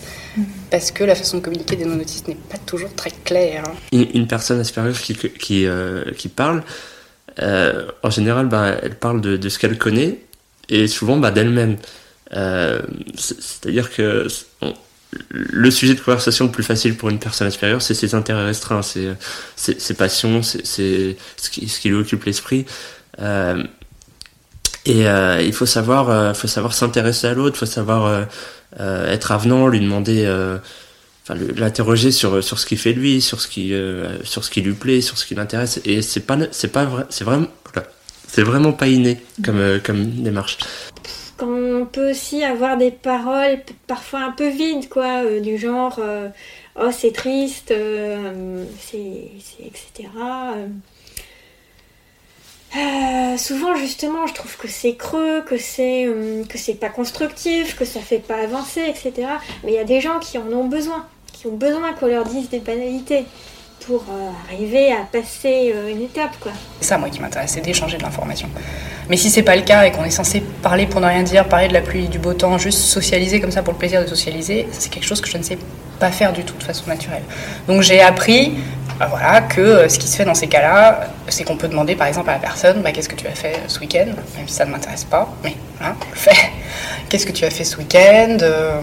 Parce 0.72 0.92
que 0.92 1.04
la 1.04 1.16
façon 1.16 1.38
de 1.38 1.42
communiquer 1.44 1.76
des 1.76 1.86
non-autistes 1.86 2.28
n'est 2.28 2.36
pas 2.36 2.58
toujours 2.66 2.94
très 2.96 3.12
claire. 3.24 3.64
hein. 3.68 3.74
Une, 3.92 4.08
une 4.14 4.28
personne 4.28 4.60
Asperger 4.60 5.00
qui, 5.02 5.16
qui, 5.16 5.66
euh, 5.68 6.04
qui 6.18 6.28
parle, 6.30 6.64
euh, 7.42 7.86
en 8.04 8.10
général, 8.10 8.48
bah, 8.48 8.76
elle 8.82 8.96
parle 8.96 9.22
de, 9.22 9.38
de 9.38 9.50
ce 9.50 9.60
qu'elle 9.60 9.78
connaît 9.78 10.20
et 10.70 10.88
souvent 10.88 11.18
bah, 11.18 11.32
d'elle-même. 11.32 11.78
Euh, 12.36 12.82
c'est- 13.18 13.42
C'est-à-dire 13.42 13.92
que 13.94 14.28
le 15.30 15.72
sujet 15.72 15.94
de 15.94 16.00
conversation 16.00 16.46
le 16.46 16.52
plus 16.52 16.64
facile 16.64 16.96
pour 16.96 17.10
une 17.10 17.20
personne 17.20 17.48
Asperger, 17.48 17.80
c'est 17.80 17.94
ses 17.94 18.16
intérêts 18.16 18.46
restreints, 18.46 18.82
ses, 18.82 19.94
passions, 19.98 20.42
c'est 20.44 21.16
ce 21.38 21.50
qui, 21.50 21.90
lui 21.90 21.96
occupe 21.96 22.24
l'esprit. 22.26 22.66
Euh, 23.20 23.64
et 24.86 25.08
euh, 25.08 25.42
il 25.42 25.54
faut 25.54 25.66
savoir, 25.66 26.10
euh, 26.10 26.34
faut 26.34 26.48
savoir 26.48 26.74
s'intéresser 26.74 27.28
à 27.28 27.34
l'autre, 27.34 27.58
faut 27.58 27.66
savoir 27.66 28.28
être 28.78 29.32
avenant, 29.32 29.68
lui 29.68 29.80
demander, 29.80 30.26
l'interroger 31.30 32.12
sur 32.12 32.44
ce 32.44 32.66
qu'il 32.66 32.78
fait 32.78 32.94
lui, 32.94 33.22
sur 33.22 33.40
ce 33.40 33.48
qui 33.48 33.72
lui 34.62 34.74
plaît, 34.74 35.02
sur 35.02 35.18
ce 35.18 35.26
qui 35.26 35.36
l'intéresse. 35.36 35.80
Et 35.86 36.02
c'est 36.02 36.22
pas 36.22 36.38
c'est 36.52 36.68
pas 36.70 37.08
c'est 37.10 37.24
vraiment 37.24 37.48
c'est 38.28 38.44
vraiment 38.44 38.74
pas 38.74 38.88
inné 38.88 39.22
comme 39.44 40.12
démarche. 40.22 40.58
Quand 41.38 41.48
on 41.48 41.86
peut 41.86 42.12
aussi 42.12 42.44
avoir 42.44 42.78
des 42.78 42.92
paroles 42.92 43.60
parfois 43.88 44.20
un 44.22 44.32
peu 44.32 44.48
vides, 44.48 44.88
quoi, 44.88 45.24
euh, 45.26 45.42
du 45.42 45.58
genre 45.58 45.98
euh, 46.00 46.30
oh 46.80 46.92
c'est 46.92 47.12
triste, 47.12 47.72
euh, 47.72 48.64
c'est, 48.80 49.32
etc. 49.66 50.10
souvent 53.38 53.76
justement 53.76 54.28
je 54.28 54.34
trouve 54.34 54.56
que 54.58 54.68
c'est 54.68 54.96
creux, 54.96 55.42
que 55.42 55.58
c'est 55.58 56.06
euh, 56.06 56.44
que 56.46 56.58
c'est 56.58 56.76
pas 56.76 56.90
constructif, 56.90 57.76
que 57.76 57.86
ça 57.86 58.00
fait 58.00 58.20
pas 58.20 58.42
avancer, 58.42 58.82
etc. 58.88 59.28
Mais 59.64 59.72
il 59.72 59.76
y 59.76 59.80
a 59.80 59.84
des 59.84 60.02
gens 60.02 60.20
qui 60.20 60.38
en 60.38 60.48
ont 60.52 60.68
besoin, 60.68 61.06
qui 61.34 61.48
ont 61.48 61.56
besoin 61.56 61.94
qu'on 61.94 62.08
leur 62.08 62.26
dise 62.26 62.50
des 62.50 62.60
banalités 62.60 63.26
pour 63.86 64.04
euh, 64.10 64.30
arriver 64.52 64.92
à 64.92 65.04
passer 65.12 65.72
euh, 65.74 65.92
une 65.92 66.02
étape, 66.02 66.38
quoi. 66.40 66.52
C'est 66.80 66.88
ça, 66.88 66.98
moi, 66.98 67.10
qui 67.10 67.22
m'intéresse, 67.22 67.52
c'est 67.52 67.62
d'échanger 67.62 67.98
de 67.98 68.04
l'information. 68.04 68.50
Mais 69.10 69.18
si 69.18 69.30
c'est 69.30 69.44
pas 69.44 69.56
le 69.56 69.62
cas 69.62 69.86
et 69.86 69.92
qu'on 69.92 70.04
est 70.04 70.10
censé 70.10 70.42
parler 70.62 70.88
pour 70.88 71.02
ne 71.02 71.06
rien 71.06 71.24
dire, 71.24 71.48
parler 71.48 71.68
de 71.68 71.74
la 71.74 71.82
pluie 71.82 72.08
du 72.08 72.18
beau 72.18 72.34
temps, 72.34 72.58
juste 72.58 72.80
socialiser 72.80 73.40
comme 73.40 73.52
ça 73.52 73.62
pour 73.62 73.74
le 73.74 73.80
plaisir 73.80 74.02
de 74.02 74.08
socialiser, 74.08 74.68
c'est 74.72 74.90
quelque 74.90 75.06
chose 75.06 75.22
que 75.22 75.30
je 75.30 75.38
ne 75.38 75.44
sais 75.44 75.58
pas 76.00 76.12
faire 76.12 76.34
du 76.34 76.44
tout 76.44 76.56
de 76.56 76.64
façon 76.64 76.84
naturelle. 76.88 77.24
Donc 77.68 77.82
j'ai 77.82 78.02
appris 78.02 78.54
bah 79.00 79.08
voilà, 79.10 79.42
que 79.42 79.60
euh, 79.60 79.90
ce 79.90 80.00
qui 80.00 80.08
se 80.08 80.16
fait 80.16 80.24
dans 80.24 80.34
ces 80.36 80.48
cas-là, 80.48 81.10
c'est 81.28 81.44
qu'on 81.44 81.58
peut 81.58 81.68
demander 81.68 81.96
par 81.96 82.08
exemple 82.08 82.30
à 82.30 82.34
la 82.34 82.40
personne 82.40 82.82
bah, 82.82 82.94
qu'est-ce 82.94 83.10
que 83.10 83.16
tu 83.16 83.28
as 83.28 83.36
fait 83.36 83.60
ce 83.68 83.80
week-end, 83.80 84.06
même 84.06 84.48
si 84.48 84.54
ça 84.54 84.66
ne 84.66 84.72
m'intéresse 84.72 85.04
pas, 85.04 85.28
mais 85.44 85.54
voilà, 85.78 85.96
on 86.00 86.10
le 86.12 86.16
fait. 86.16 86.52
Qu'est-ce 87.10 87.26
que 87.26 87.34
tu 87.34 87.46
as 87.46 87.50
fait 87.50 87.66
ce 87.66 87.78
week-end 87.78 88.38
Euh, 88.42 88.82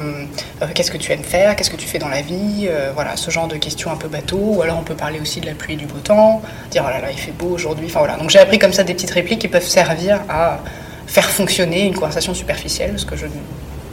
euh, 0.63 0.67
Qu'est-ce 0.75 0.91
que 0.91 0.99
tu 0.99 1.13
aimes 1.13 1.25
faire 1.25 1.57
Qu'est-ce 1.57 1.71
que 1.71 1.77
tu 1.77 1.87
fais 1.87 1.99
dans 1.99 2.09
la 2.09 2.21
vie 2.23 2.69
Voilà, 2.95 3.17
ce 3.17 3.31
genre 3.31 3.49
de 3.49 3.57
questions 3.57 3.91
un 3.91 3.97
peu 3.97 4.09
bateau. 4.09 4.39
Ou 4.39 4.63
alors 4.63 4.79
on 4.79 4.85
peut 4.85 4.95
parler 4.95 5.19
aussi 5.19 5.41
de 5.41 5.47
la 5.47 5.55
pluie 5.55 5.75
et 5.75 5.77
du 5.77 5.87
beau 5.87 5.99
temps, 5.99 6.43
dire 6.71 6.85
oh 6.87 6.91
là 6.91 7.01
là, 7.01 7.11
il 7.11 7.19
fait 7.19 7.33
beau 7.33 7.49
aujourd'hui. 7.49 7.87
Enfin 7.87 8.01
voilà. 8.01 8.17
Donc 8.17 8.31
j'ai 8.31 8.39
appris 8.39 8.59
comme 8.59 8.73
ça 8.73 8.85
des 8.85 8.95
petites 8.95 9.11
répliques 9.11 9.41
qui 9.41 9.49
peuvent 9.49 9.67
servir 9.67 10.21
à 10.29 10.61
faire 11.07 11.29
fonctionner 11.31 11.87
une 11.87 11.95
conversation 11.95 12.35
superficielle, 12.35 12.99
ce 12.99 13.07
que 13.07 13.17
je 13.17 13.27
ne 13.27 13.33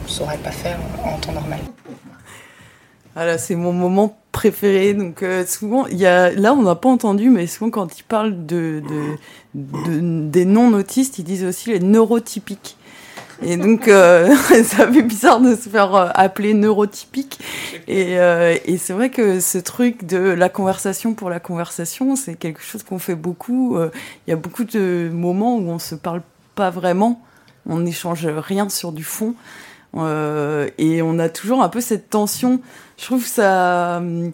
saurais 0.06 0.38
pas 0.38 0.52
faire 0.52 0.76
en 1.04 1.18
temps 1.18 1.32
normal. 1.32 1.60
Voilà, 3.20 3.36
c'est 3.36 3.54
mon 3.54 3.74
moment 3.74 4.16
préféré. 4.32 4.94
Donc 4.94 5.22
euh, 5.22 5.44
souvent, 5.44 5.86
il 5.88 5.98
y 5.98 6.06
a, 6.06 6.30
là 6.30 6.54
on 6.54 6.62
n'a 6.62 6.74
pas 6.74 6.88
entendu, 6.88 7.28
mais 7.28 7.46
souvent 7.46 7.70
quand 7.70 7.98
ils 7.98 8.02
parlent 8.02 8.46
de, 8.46 8.82
de, 8.88 9.60
de- 9.90 10.26
des 10.30 10.46
non-autistes, 10.46 11.18
ils 11.18 11.24
disent 11.24 11.44
aussi 11.44 11.68
les 11.68 11.80
neurotypiques. 11.80 12.78
Et 13.42 13.58
donc, 13.58 13.88
euh, 13.88 14.34
ça 14.64 14.90
fait 14.90 15.02
bizarre 15.02 15.42
de 15.42 15.54
se 15.54 15.68
faire 15.68 15.94
euh, 15.94 16.08
appeler 16.14 16.54
neurotypique. 16.54 17.38
Et, 17.88 18.14
et 18.14 18.78
c'est 18.78 18.94
vrai 18.94 19.10
que 19.10 19.38
ce 19.40 19.58
truc 19.58 20.06
de 20.06 20.16
la 20.16 20.48
conversation 20.48 21.12
pour 21.12 21.28
la 21.28 21.40
conversation, 21.40 22.16
c'est 22.16 22.36
quelque 22.36 22.62
chose 22.62 22.82
qu'on 22.82 22.98
fait 22.98 23.16
beaucoup. 23.16 23.76
Il 24.26 24.30
y 24.30 24.32
a 24.32 24.36
beaucoup 24.36 24.64
de 24.64 25.10
moments 25.12 25.56
où 25.58 25.68
on 25.68 25.78
se 25.78 25.94
parle 25.94 26.22
pas 26.54 26.70
vraiment, 26.70 27.20
on 27.68 27.80
n'échange 27.80 28.26
rien 28.26 28.70
sur 28.70 28.92
du 28.92 29.04
fond. 29.04 29.34
Et 29.96 31.02
on 31.02 31.18
a 31.18 31.28
toujours 31.28 31.62
un 31.64 31.68
peu 31.68 31.80
cette 31.80 32.10
tension. 32.10 32.60
Je 33.00 33.06
trouve 33.06 33.26
ça, 33.26 33.96
hum, 33.96 34.30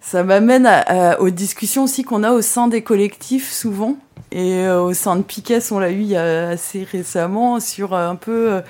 ça 0.00 0.22
m'amène 0.22 0.70
aux 1.18 1.30
discussions 1.30 1.84
aussi 1.84 2.04
qu'on 2.04 2.22
a 2.22 2.30
au 2.30 2.40
sein 2.40 2.68
des 2.68 2.82
collectifs 2.82 3.50
souvent. 3.50 3.96
Et 4.30 4.64
euh, 4.64 4.80
au 4.80 4.92
sein 4.92 5.16
de 5.16 5.22
Piquet, 5.22 5.58
on 5.72 5.78
l'a 5.78 5.90
eu 5.90 6.14
assez 6.14 6.84
récemment 6.84 7.58
sur 7.58 7.94
euh, 7.94 8.08
un 8.08 8.16
peu 8.16 8.52
euh, 8.52 8.60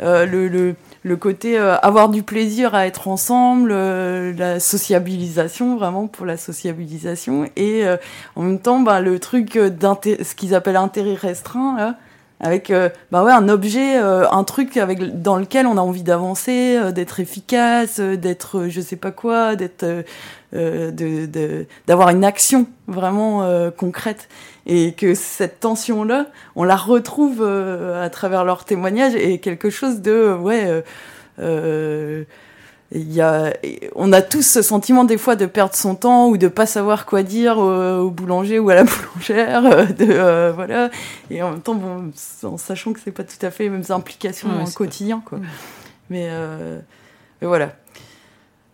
euh, 0.00 0.26
le, 0.26 0.74
le, 1.02 1.16
côté 1.16 1.58
euh, 1.58 1.76
avoir 1.78 2.08
du 2.08 2.22
plaisir 2.22 2.74
à 2.74 2.86
être 2.86 3.08
ensemble, 3.08 3.70
euh, 3.72 4.32
la 4.36 4.60
sociabilisation, 4.60 5.76
vraiment 5.76 6.06
pour 6.06 6.26
la 6.26 6.36
sociabilisation. 6.36 7.48
Et 7.56 7.86
euh, 7.86 7.96
en 8.34 8.42
même 8.42 8.60
temps, 8.60 8.80
bah, 8.80 9.00
le 9.00 9.18
truc 9.18 9.52
ce 9.54 10.34
qu'ils 10.34 10.54
appellent 10.54 10.76
intérêt 10.76 11.14
restreint, 11.14 11.76
là, 11.76 11.96
avec 12.40 12.70
euh, 12.70 12.90
bah 13.10 13.24
ouais 13.24 13.32
un 13.32 13.48
objet 13.48 13.98
euh, 13.98 14.28
un 14.30 14.44
truc 14.44 14.76
avec 14.76 15.22
dans 15.22 15.36
lequel 15.36 15.66
on 15.66 15.78
a 15.78 15.80
envie 15.80 16.02
d'avancer 16.02 16.76
euh, 16.76 16.92
d'être 16.92 17.20
efficace 17.20 17.98
euh, 17.98 18.16
d'être 18.16 18.58
euh, 18.58 18.68
je 18.68 18.80
sais 18.80 18.96
pas 18.96 19.10
quoi 19.10 19.56
d'être 19.56 19.84
de 20.52 21.66
d'avoir 21.86 22.10
une 22.10 22.24
action 22.24 22.66
vraiment 22.86 23.46
concrète. 23.76 24.28
Et 24.64 24.92
que 24.92 25.14
cette 25.14 25.60
tension 25.60 26.02
là 26.02 26.26
on 26.54 26.64
la 26.64 26.76
retrouve 26.76 27.42
à 27.42 28.08
travers 28.08 28.44
leurs 28.44 28.64
témoignages 28.64 29.14
et 29.14 29.38
quelque 29.38 29.68
chose 29.68 30.00
de 30.00 30.32
ouais 30.32 30.82
il 32.92 33.12
y 33.12 33.20
a, 33.20 33.52
on 33.96 34.12
a 34.12 34.22
tous 34.22 34.46
ce 34.46 34.62
sentiment 34.62 35.04
des 35.04 35.18
fois 35.18 35.34
de 35.34 35.46
perdre 35.46 35.74
son 35.74 35.96
temps 35.96 36.28
ou 36.28 36.36
de 36.36 36.46
pas 36.46 36.66
savoir 36.66 37.04
quoi 37.04 37.24
dire 37.24 37.58
au, 37.58 37.98
au 37.98 38.10
boulanger 38.10 38.60
ou 38.60 38.70
à 38.70 38.76
la 38.76 38.84
boulangère, 38.84 39.66
euh, 39.66 39.86
de 39.86 40.06
euh, 40.08 40.52
voilà. 40.54 40.90
Et 41.30 41.42
en 41.42 41.50
même 41.50 41.60
temps, 41.60 41.74
bon, 41.74 42.12
en 42.44 42.56
sachant 42.58 42.92
que 42.92 43.00
c'est 43.00 43.10
pas 43.10 43.24
tout 43.24 43.44
à 43.44 43.50
fait 43.50 43.64
les 43.64 43.70
mêmes 43.70 43.82
implications 43.88 44.48
Ouais, 44.48 44.70
quotidien, 44.72 45.20
quoi. 45.24 45.40
Mais, 46.10 46.28
euh, 46.30 46.78
mais 47.40 47.48
voilà. 47.48 47.72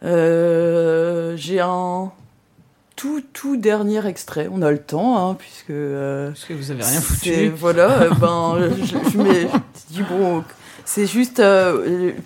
Euh, 0.04 1.34
J'ai 1.36 1.60
un 1.60 2.12
tout 2.96 3.22
tout 3.32 3.56
dernier 3.56 4.06
extrait. 4.06 4.46
On 4.52 4.60
a 4.60 4.70
le 4.70 4.78
temps, 4.78 5.30
hein, 5.30 5.34
puisque. 5.34 5.72
Parce 5.72 6.44
que 6.44 6.52
vous 6.52 6.70
avez 6.70 6.84
rien 6.84 7.00
foutu. 7.00 7.48
Voilà. 7.48 8.10
ben, 8.20 8.58
je, 8.60 8.84
je, 8.84 8.98
je 9.10 9.94
dis 9.94 10.02
bon, 10.02 10.44
c'est 10.84 11.06
juste 11.06 11.42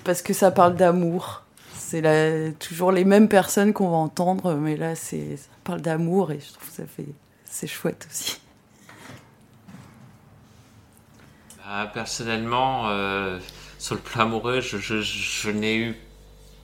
parce 0.02 0.22
que 0.22 0.32
ça 0.32 0.50
parle 0.50 0.74
d'amour. 0.74 1.44
C'est 1.88 2.00
la- 2.00 2.50
toujours 2.52 2.90
les 2.90 3.04
mêmes 3.04 3.28
personnes 3.28 3.72
qu'on 3.72 3.88
va 3.90 3.96
entendre, 3.96 4.54
mais 4.54 4.76
là, 4.76 4.96
c'est 4.96 5.36
ça 5.36 5.48
parle 5.62 5.80
d'amour 5.82 6.32
et 6.32 6.40
je 6.40 6.52
trouve 6.52 6.68
que 6.68 6.74
ça 6.74 6.86
fait 6.86 7.06
c'est 7.44 7.68
chouette 7.68 8.08
aussi. 8.10 8.40
Bah, 11.64 11.90
personnellement, 11.92 12.88
euh, 12.88 13.38
sur 13.78 13.94
le 13.94 14.00
plan 14.00 14.22
amoureux, 14.22 14.60
je, 14.60 14.78
je- 14.78 15.50
n'ai 15.50 15.76
eu 15.78 15.96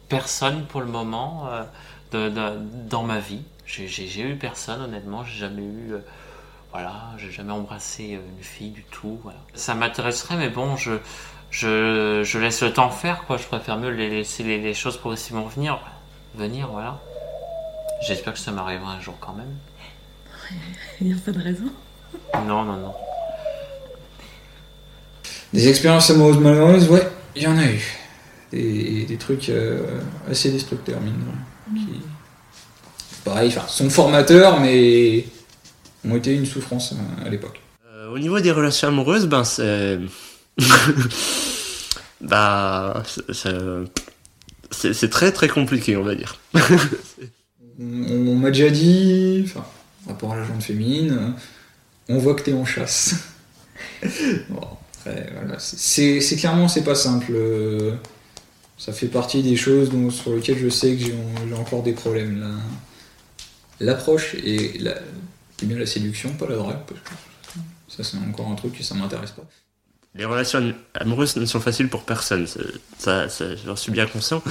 personne 0.09 0.67
pour 0.67 0.81
le 0.81 0.87
moment 0.89 1.49
euh, 2.13 2.31
dans 2.89 3.03
ma 3.05 3.19
vie. 3.21 3.43
J'ai- 3.67 3.89
J'ai 3.89 4.23
eu 4.23 4.37
personne, 4.37 4.81
honnêtement. 4.83 5.25
J'ai 5.25 5.39
jamais 5.39 5.63
eu. 5.63 5.93
euh, 5.95 5.99
voilà, 6.73 7.13
j'ai 7.19 7.31
jamais 7.31 7.53
embrassé 7.53 8.15
euh, 8.17 8.21
une 8.39 8.45
fille 8.45 8.71
du 8.71 8.85
tout. 8.85 9.21
Ça 9.55 9.75
m'intéresserait, 9.75 10.37
mais 10.37 10.49
bon, 10.51 10.77
je, 10.77 10.93
je, 11.53 12.25
je 12.25 12.39
laisse 12.41 12.61
le 12.63 12.73
temps 12.73 12.91
faire, 12.91 13.25
quoi. 13.27 13.37
Je 13.37 13.45
préfère 13.45 13.79
mieux 13.79 13.91
les 13.91 14.11
laisser 14.11 14.43
les, 14.43 14.59
les 14.59 14.75
choses 14.75 14.97
progressivement 14.97 15.47
venir. 15.47 15.79
Venir, 16.35 16.69
voilà. 16.73 16.99
J'espère 18.05 18.33
que 18.33 18.39
ça 18.41 18.51
m'arrivera 18.51 18.95
un 18.95 19.01
jour 19.01 19.15
quand 19.21 19.35
même. 19.35 19.55
Il 21.01 21.07
n'y 21.07 21.13
a 21.13 21.17
pas 21.25 21.31
de 21.31 21.41
raison. 21.41 21.71
Non, 22.47 22.65
non, 22.65 22.77
non. 22.77 22.95
Des 25.53 25.69
expériences 25.69 26.11
amoureuses 26.11 26.39
malheureuses, 26.39 26.89
ouais, 26.89 27.07
il 27.37 27.43
y 27.43 27.47
en 27.47 27.59
a 27.59 27.67
eu. 27.67 27.99
Des, 28.51 29.05
des 29.05 29.17
trucs 29.19 29.49
euh, 29.51 30.01
assez 30.29 30.51
destructeurs, 30.51 31.01
mine 31.01 31.15
de 31.15 31.25
rien, 31.25 31.85
qui, 31.87 32.03
pareil, 33.25 33.49
enfin, 33.49 33.67
sont 33.69 33.89
formateurs, 33.89 34.61
mais 34.61 35.25
ont 36.07 36.17
été 36.17 36.35
une 36.35 36.45
souffrance 36.45 36.93
euh, 36.93 37.27
à 37.27 37.29
l'époque. 37.31 37.61
Euh, 37.87 38.11
au 38.11 38.19
niveau 38.19 38.41
des 38.41 38.51
relations 38.51 38.89
amoureuses, 38.89 39.27
ben 39.27 39.45
c'est. 39.45 39.99
bah. 42.21 43.03
c'est- 44.71 45.09
très 45.11 45.33
très 45.33 45.49
compliqué, 45.49 45.97
on 45.97 46.03
va 46.03 46.15
dire. 46.15 46.41
On, 47.79 48.37
m'a 48.37 48.51
déjà 48.51 48.71
dit, 48.71 49.43
enfin, 49.47 49.65
rapport 50.07 50.33
à 50.33 50.37
la 50.37 50.45
jante 50.45 50.63
féminine, 50.63 51.35
on 52.09 52.19
voit 52.19 52.35
que 52.35 52.43
t'es 52.43 52.53
en 52.53 52.65
chasse. 52.65 53.15
Bon, 54.49 54.61
voilà, 55.05 55.59
c'est- 55.59 56.37
clairement, 56.37 56.69
c'est 56.69 56.85
pas 56.85 56.95
simple. 56.95 57.33
Ça 58.79 58.93
fait 58.93 59.07
partie 59.09 59.43
des 59.43 59.57
choses 59.57 59.91
dont, 59.91 60.11
sur 60.11 60.35
lesquelles 60.35 60.59
je 60.59 60.69
sais 60.69 60.97
que 60.97 61.05
j'ai 61.05 61.55
encore 61.55 61.83
des 61.83 61.93
problèmes. 61.93 62.41
là. 62.41 62.49
L'approche 63.81 64.35
et 64.35 64.79
la, 64.79 64.95
bien 65.63 65.79
la 65.79 65.87
séduction, 65.87 66.33
pas 66.35 66.47
la 66.49 66.57
drague, 66.57 66.79
ça 67.89 68.05
c'est 68.05 68.17
encore 68.19 68.49
un 68.49 68.55
truc 68.55 68.77
que 68.79 68.83
ça 68.85 68.95
m'intéresse 68.95 69.33
pas. 69.33 69.45
Les 70.15 70.25
relations 70.27 70.75
amoureuses 70.95 71.37
ne 71.37 71.47
sont 71.47 71.61
faciles 71.61 71.89
pour 71.89 72.03
personne, 72.05 72.47
ça, 72.99 73.29
ça, 73.31 73.45
j'en 73.65 73.77
suis 73.77 73.93
bien 73.93 74.07
conscient. 74.07 74.43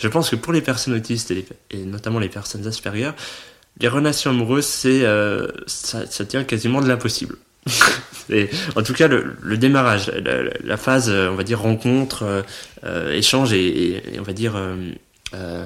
Je 0.00 0.08
pense 0.08 0.30
que 0.30 0.36
pour 0.36 0.52
les 0.52 0.60
personnes 0.60 0.94
autistes 0.94 1.30
et, 1.30 1.46
notamment 1.84 2.18
les 2.18 2.28
personnes 2.28 2.66
Asperger, 2.66 3.12
les 3.80 3.88
relations 3.88 4.30
amoureuses, 4.30 4.66
c'est, 4.66 5.04
euh, 5.04 5.46
ça, 5.66 6.04
ça 6.06 6.24
tient 6.24 6.42
quasiment 6.44 6.80
de 6.80 6.88
l'impossible. 6.88 7.36
En 8.76 8.82
tout 8.82 8.92
cas, 8.92 9.08
le, 9.08 9.36
le 9.40 9.56
démarrage, 9.56 10.08
la, 10.10 10.42
la- 10.62 10.76
phase, 10.76 11.08
on 11.08 11.34
va 11.34 11.44
dire 11.44 11.60
rencontre, 11.62 12.44
euh, 12.84 13.12
échange 13.14 13.54
et, 13.54 13.66
et- 13.66 14.14
et 14.16 14.20
on 14.20 14.22
va 14.22 14.34
dire 14.34 14.54
euh, 14.54 14.76
euh, 15.32 15.64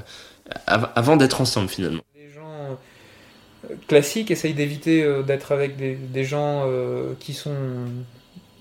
av- 0.69 0.91
avant 0.95 1.17
d'être 1.17 1.41
ensemble 1.41 1.69
finalement. 1.69 2.03
Les 2.15 2.31
gens 2.33 2.79
euh, 3.69 3.75
classiques 3.89 4.31
essayent 4.31 4.55
d'éviter 4.55 5.03
euh, 5.03 5.23
d'être 5.25 5.51
avec 5.51 5.77
des, 5.77 5.97
des 5.97 6.25
gens 6.25 6.69
qui 7.19 7.33
sont 7.35 7.57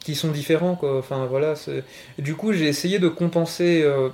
qui 0.03 0.15
sont 0.15 0.31
différents 0.31 0.75
quoi. 0.75 0.99
Enfin 0.99 1.25
voilà. 1.27 1.55
Du 2.19 2.35
coup, 2.35 2.53
j'ai 2.53 2.67
essayé 2.67 2.99
de 2.99 3.07
compenser 3.09 3.81
euh, 3.83 4.09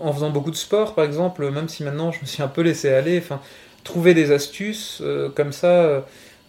en 0.00 0.12
faisant 0.12 0.30
beaucoup 0.30 0.50
de 0.50 0.56
sport, 0.56 0.94
par 0.94 1.04
exemple. 1.04 1.50
Même 1.50 1.68
si 1.68 1.82
maintenant 1.84 2.12
je 2.12 2.20
me 2.20 2.26
suis 2.26 2.42
un 2.42 2.48
peu 2.48 2.62
laissé 2.62 2.90
aller. 2.90 3.18
Enfin, 3.18 3.40
trouver 3.84 4.14
des 4.14 4.32
astuces 4.32 4.98
euh, 5.02 5.30
comme 5.30 5.52
ça. 5.52 5.68
euh, 5.84 6.00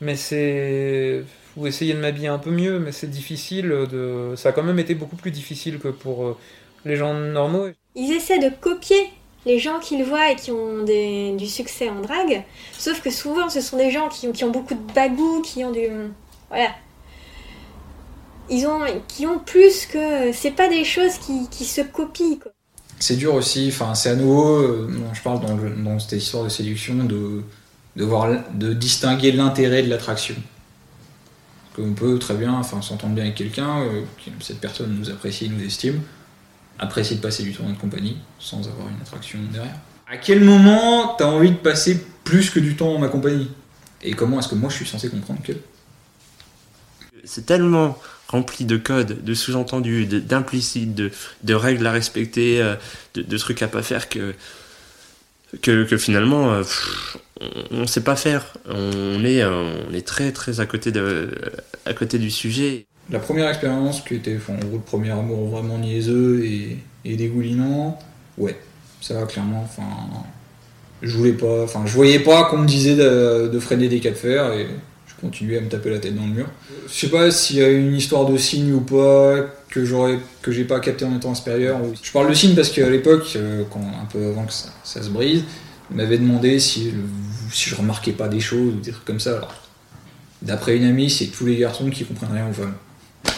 mais 0.02 0.16
c'est 0.16 1.24
ou 1.58 1.66
essayer 1.68 1.94
de 1.96 2.00
m'habiller 2.00 2.28
un 2.28 2.38
peu 2.38 2.52
mieux, 2.52 2.80
mais 2.80 2.92
c'est 2.92 3.10
difficile. 3.10 3.70
De... 3.92 4.34
Ça 4.36 4.50
a 4.50 4.52
quand 4.52 4.64
même 4.64 4.80
été 4.80 4.94
beaucoup 4.96 5.16
plus 5.16 5.32
difficile 5.32 5.80
que 5.80 5.88
pour 5.90 6.38
les 6.86 6.96
gens 6.96 7.14
normaux. 7.16 7.70
Ils 7.96 8.14
essaient 8.14 8.40
de 8.40 8.50
copier 8.56 9.10
les 9.46 9.60
gens 9.60 9.80
qu'ils 9.80 10.04
voient 10.04 10.32
et 10.32 10.36
qui 10.38 10.52
ont 10.52 10.84
des- 10.84 11.36
du 11.36 11.48
succès 11.48 11.90
en 11.90 12.02
drague, 12.02 12.44
sauf 12.78 13.02
que 13.02 13.10
souvent 13.10 13.50
ce 13.50 13.62
sont 13.62 13.78
des 13.78 13.92
gens 13.92 14.08
qui 14.10 14.32
qui 14.32 14.44
ont 14.44 14.52
beaucoup 14.52 14.74
de 14.76 14.94
bagou, 14.94 15.42
qui 15.42 15.64
ont 15.66 15.72
du... 15.72 15.88
Voilà. 16.50 16.70
Ils 18.50 18.66
ont, 18.66 18.82
qui 19.08 19.26
ont 19.26 19.40
plus 19.40 19.86
que... 19.86 20.32
C'est 20.34 20.52
pas 20.52 20.68
des 20.70 20.84
choses 20.84 21.18
qui, 21.18 21.48
qui 21.50 21.66
se 21.66 21.82
copient, 21.82 22.38
quoi. 22.42 22.52
C'est 23.00 23.16
dur 23.16 23.36
aussi, 23.36 23.70
enfin 23.72 23.94
c'est 23.94 24.10
à 24.10 24.16
nouveau, 24.16 24.58
euh, 24.58 24.90
je 25.14 25.22
parle 25.22 25.40
dans, 25.40 25.56
dans 25.56 26.00
cette 26.00 26.20
histoire 26.20 26.44
de 26.44 26.50
séduction, 26.50 26.96
de, 27.04 27.44
de, 27.96 28.04
voir, 28.04 28.28
de 28.56 28.74
distinguer 28.74 29.32
l'intérêt 29.32 29.84
de 29.84 29.90
l'attraction. 29.90 30.34
Parce 31.76 31.88
qu'on 31.88 31.94
peut 31.94 32.18
très 32.18 32.34
bien 32.34 32.54
enfin, 32.54 32.82
s'entendre 32.82 33.14
bien 33.14 33.26
avec 33.26 33.36
quelqu'un, 33.36 33.82
euh, 33.82 34.02
cette 34.40 34.60
personne 34.60 34.98
nous 34.98 35.12
apprécie, 35.12 35.48
nous 35.48 35.64
estime, 35.64 36.02
apprécier 36.80 37.18
de 37.18 37.22
passer 37.22 37.44
du 37.44 37.54
temps 37.54 37.68
en 37.68 37.76
compagnie, 37.76 38.18
sans 38.40 38.68
avoir 38.68 38.88
une 38.88 39.00
attraction 39.00 39.38
derrière. 39.54 39.78
À 40.12 40.18
quel 40.18 40.44
moment 40.44 41.14
t'as 41.20 41.28
envie 41.28 41.52
de 41.52 41.58
passer 41.58 42.04
plus 42.24 42.50
que 42.50 42.60
du 42.60 42.76
temps 42.76 42.96
en 42.96 42.98
ma 42.98 43.10
compagnie? 43.10 43.52
Et 44.02 44.14
comment 44.14 44.40
est-ce 44.40 44.48
que 44.48 44.56
moi 44.56 44.72
je 44.72 44.78
suis 44.78 44.88
censé 44.88 45.08
comprendre 45.10 45.42
que 45.44 45.54
c'est 47.28 47.46
tellement 47.46 47.98
rempli 48.28 48.66
de 48.66 48.78
codes, 48.78 49.24
de 49.24 49.34
sous-entendus, 49.34 50.06
d'implicites, 50.06 50.96
de, 50.96 51.54
règles 51.54 51.88
à 51.88 51.92
respecter, 51.92 52.62
euh, 52.62 52.76
de, 53.16 53.38
trucs 53.38 53.62
à 53.62 53.68
pas 53.68 53.82
faire 53.82 54.08
que, 54.10 54.34
finalement, 55.98 56.52
euh, 56.52 56.64
on 57.72 57.82
ne 57.82 57.86
sait 57.86 58.02
pas 58.04 58.16
faire. 58.16 58.54
On 58.70 59.24
est, 59.24 59.42
euh, 59.42 60.02
très 60.06 60.32
très 60.32 60.60
à 60.60 60.66
côté, 60.66 60.92
du 62.20 62.32
sujet. 62.32 62.86
La 63.10 63.20
première 63.20 63.48
expérience 63.48 64.02
qui 64.02 64.16
était, 64.16 64.38
en 64.50 64.56
gros, 64.56 64.78
le 64.78 64.82
premier 64.82 65.12
amour 65.12 65.48
vraiment 65.50 65.78
niaiseux 65.78 66.44
et, 66.46 66.78
dégoulinant, 67.06 67.98
ouais, 68.38 68.60
ça 69.00 69.14
va 69.14 69.26
clairement, 69.26 69.64
enfin, 69.64 69.88
je 71.02 71.16
voulais 71.16 71.32
pas, 71.32 71.64
enfin, 71.64 71.84
je 71.86 71.94
voyais 71.94 72.20
pas 72.20 72.44
qu'on 72.46 72.58
me 72.58 72.68
disait 72.68 72.96
de, 72.96 73.60
freiner 73.60 73.88
des 73.88 74.02
cas 74.02 74.10
de 74.10 74.16
fer 74.16 74.52
continuais 75.22 75.58
à 75.58 75.62
me 75.62 75.70
taper 75.70 75.90
la 75.90 76.00
tête 76.00 76.16
dans 76.16 76.26
le 76.26 76.34
mur. 76.34 76.48
Je 76.88 76.94
sais 76.94 77.10
pas 77.10 77.32
s'il 77.32 77.58
y 77.58 77.62
a 77.64 77.70
une 77.70 77.96
histoire 77.96 78.26
de 78.26 78.38
signe 78.38 78.74
ou 78.74 78.82
pas 78.82 79.46
que 79.70 79.86
j'aurais, 79.86 80.20
que 80.42 80.52
j'ai 80.52 80.64
pas 80.64 80.80
capté 80.80 81.06
en 81.06 81.16
étant 81.16 81.34
supérieur. 81.36 81.80
Je 82.02 82.12
parle 82.12 82.30
de 82.30 82.34
signe 82.34 82.56
parce 82.56 82.70
qu'à 82.70 82.90
l'époque, 82.90 83.28
euh, 83.36 83.64
un 84.02 84.06
peu 84.06 84.28
avant 84.28 84.46
que 84.46 84.54
ça, 84.54 85.02
se 85.04 85.10
brise, 85.10 85.44
il 85.92 85.98
m'avait 85.98 86.18
demandé 86.18 86.60
si, 86.60 86.94
si 87.52 87.70
je 87.70 87.76
remarquais 87.76 88.14
pas 88.14 88.28
des 88.28 88.40
choses 88.40 88.76
ou 88.76 88.80
des 88.80 88.92
trucs 88.92 89.06
comme 89.06 89.20
ça. 89.20 89.48
D'après 90.42 90.78
une 90.78 90.86
amie, 90.86 91.10
c'est 91.10 91.28
tous 91.28 91.46
les 91.46 91.58
garçons 91.58 91.90
qui 91.90 92.06
comprennent 92.06 92.34
rien 92.34 92.48
aux 92.50 92.54
femmes. 92.54 92.76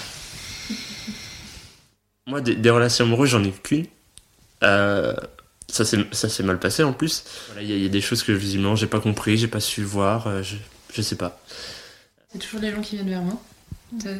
Moi, 2.28 2.42
des, 2.42 2.70
relations 2.70 3.06
amoureuses, 3.06 3.30
j'en 3.30 3.44
ai 3.44 3.52
qu'une. 3.52 3.86
Euh, 4.64 5.14
ça 5.70 5.86
s'est 5.86 6.44
mal 6.44 6.60
passé 6.60 6.84
en 6.84 6.94
plus. 6.94 7.24
Voilà, 7.48 7.62
Il 7.62 7.70
y, 7.70 7.74
a- 7.74 7.78
il 7.78 7.84
y 7.84 7.86
a 7.86 7.90
des 7.90 8.02
choses 8.02 8.24
que 8.24 8.32
visiblement 8.32 8.76
j'ai 8.76 8.88
pas 8.88 9.00
compris, 9.00 9.38
j'ai 9.38 9.48
pas 9.48 9.60
su 9.60 9.84
voir, 9.84 10.28
euh, 10.28 10.42
je 10.94 11.02
sais 11.02 11.16
pas. 11.16 11.40
C'est 12.32 12.40
toujours 12.40 12.60
des 12.60 12.72
gens 12.72 12.82
qui 12.82 12.96
viennent 12.96 13.10
vers 13.10 13.22
moi. 13.22 13.42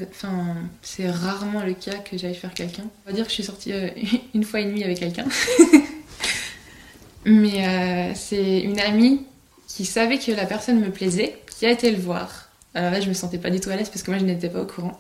Enfin, 0.10 0.56
c'est 0.82 1.10
rarement 1.10 1.64
le 1.64 1.74
cas 1.74 1.98
que 1.98 2.18
j'aille 2.18 2.36
faire 2.36 2.54
quelqu'un. 2.54 2.86
On 3.06 3.10
va 3.10 3.16
dire 3.16 3.26
que 3.26 3.30
je 3.30 3.36
suis 3.36 3.44
sortie 3.44 3.72
euh, 3.72 3.90
une 4.34 4.44
fois 4.44 4.62
et 4.62 4.66
demie 4.66 4.84
avec 4.84 5.00
quelqu'un. 5.00 5.26
Mais 7.26 7.68
euh, 7.68 8.14
c'est 8.16 8.62
une 8.62 8.80
amie 8.80 9.26
qui 9.68 9.86
savait 9.86 10.18
que 10.18 10.32
la 10.32 10.46
personne 10.46 10.80
me 10.80 10.90
plaisait, 10.90 11.38
qui 11.58 11.66
a 11.66 11.72
été 11.72 11.92
le 11.92 11.98
voir. 11.98 12.50
Alors 12.74 12.92
là, 12.92 13.02
je 13.02 13.10
me 13.10 13.14
sentais 13.14 13.38
pas 13.38 13.52
du 13.52 13.60
tout 13.60 13.70
à 13.70 13.76
l'aise 13.76 13.90
parce 13.90 14.02
que 14.02 14.10
moi, 14.10 14.20
je 14.20 14.26
n'étais 14.26 14.50
pas 14.50 14.62
au 14.62 14.66
courant. 14.66 15.00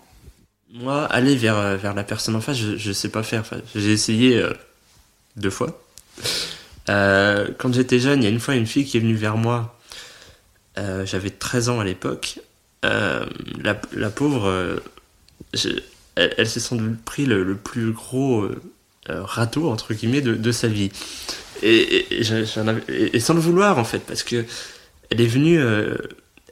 Moi, 0.71 1.05
aller 1.05 1.35
vers, 1.35 1.57
euh, 1.57 1.77
vers 1.77 1.95
la 1.95 2.03
personne 2.03 2.35
en 2.35 2.41
face, 2.41 2.57
je, 2.57 2.77
je 2.77 2.91
sais 2.91 3.09
pas 3.09 3.23
faire. 3.23 3.41
Enfin, 3.41 3.57
j'ai 3.73 3.91
essayé 3.91 4.37
euh, 4.37 4.53
deux 5.35 5.49
fois. 5.49 5.81
Quand 6.85 7.73
j'étais 7.73 7.99
jeune, 7.99 8.21
il 8.21 8.25
y 8.25 8.27
a 8.27 8.31
une 8.31 8.39
fois 8.39 8.55
une 8.55 8.65
fille 8.65 8.85
qui 8.85 8.97
est 8.97 8.99
venue 8.99 9.15
vers 9.15 9.37
moi. 9.37 9.78
Euh, 10.79 11.05
J'avais 11.05 11.29
13 11.29 11.69
ans 11.69 11.79
à 11.79 11.83
l'époque. 11.83 12.39
Euh, 12.85 13.25
la, 13.61 14.09
pauvre, 14.09 14.47
euh, 14.47 14.77
elle, 16.15 16.47
s'est 16.47 16.59
sans 16.59 16.75
doute 16.75 17.01
pris 17.03 17.25
le, 17.25 17.55
plus 17.55 17.91
gros 17.91 18.47
râteau, 19.07 19.69
entre 19.69 19.93
guillemets, 19.93 20.21
de, 20.21 20.51
sa 20.51 20.67
vie. 20.67 20.91
Et, 21.61 22.23
sans 23.19 23.33
le 23.33 23.39
vouloir, 23.39 23.77
en 23.77 23.83
fait, 23.83 23.99
parce 23.99 24.23
que 24.23 24.45
elle 25.09 25.21
est 25.21 25.27
venue, 25.27 25.59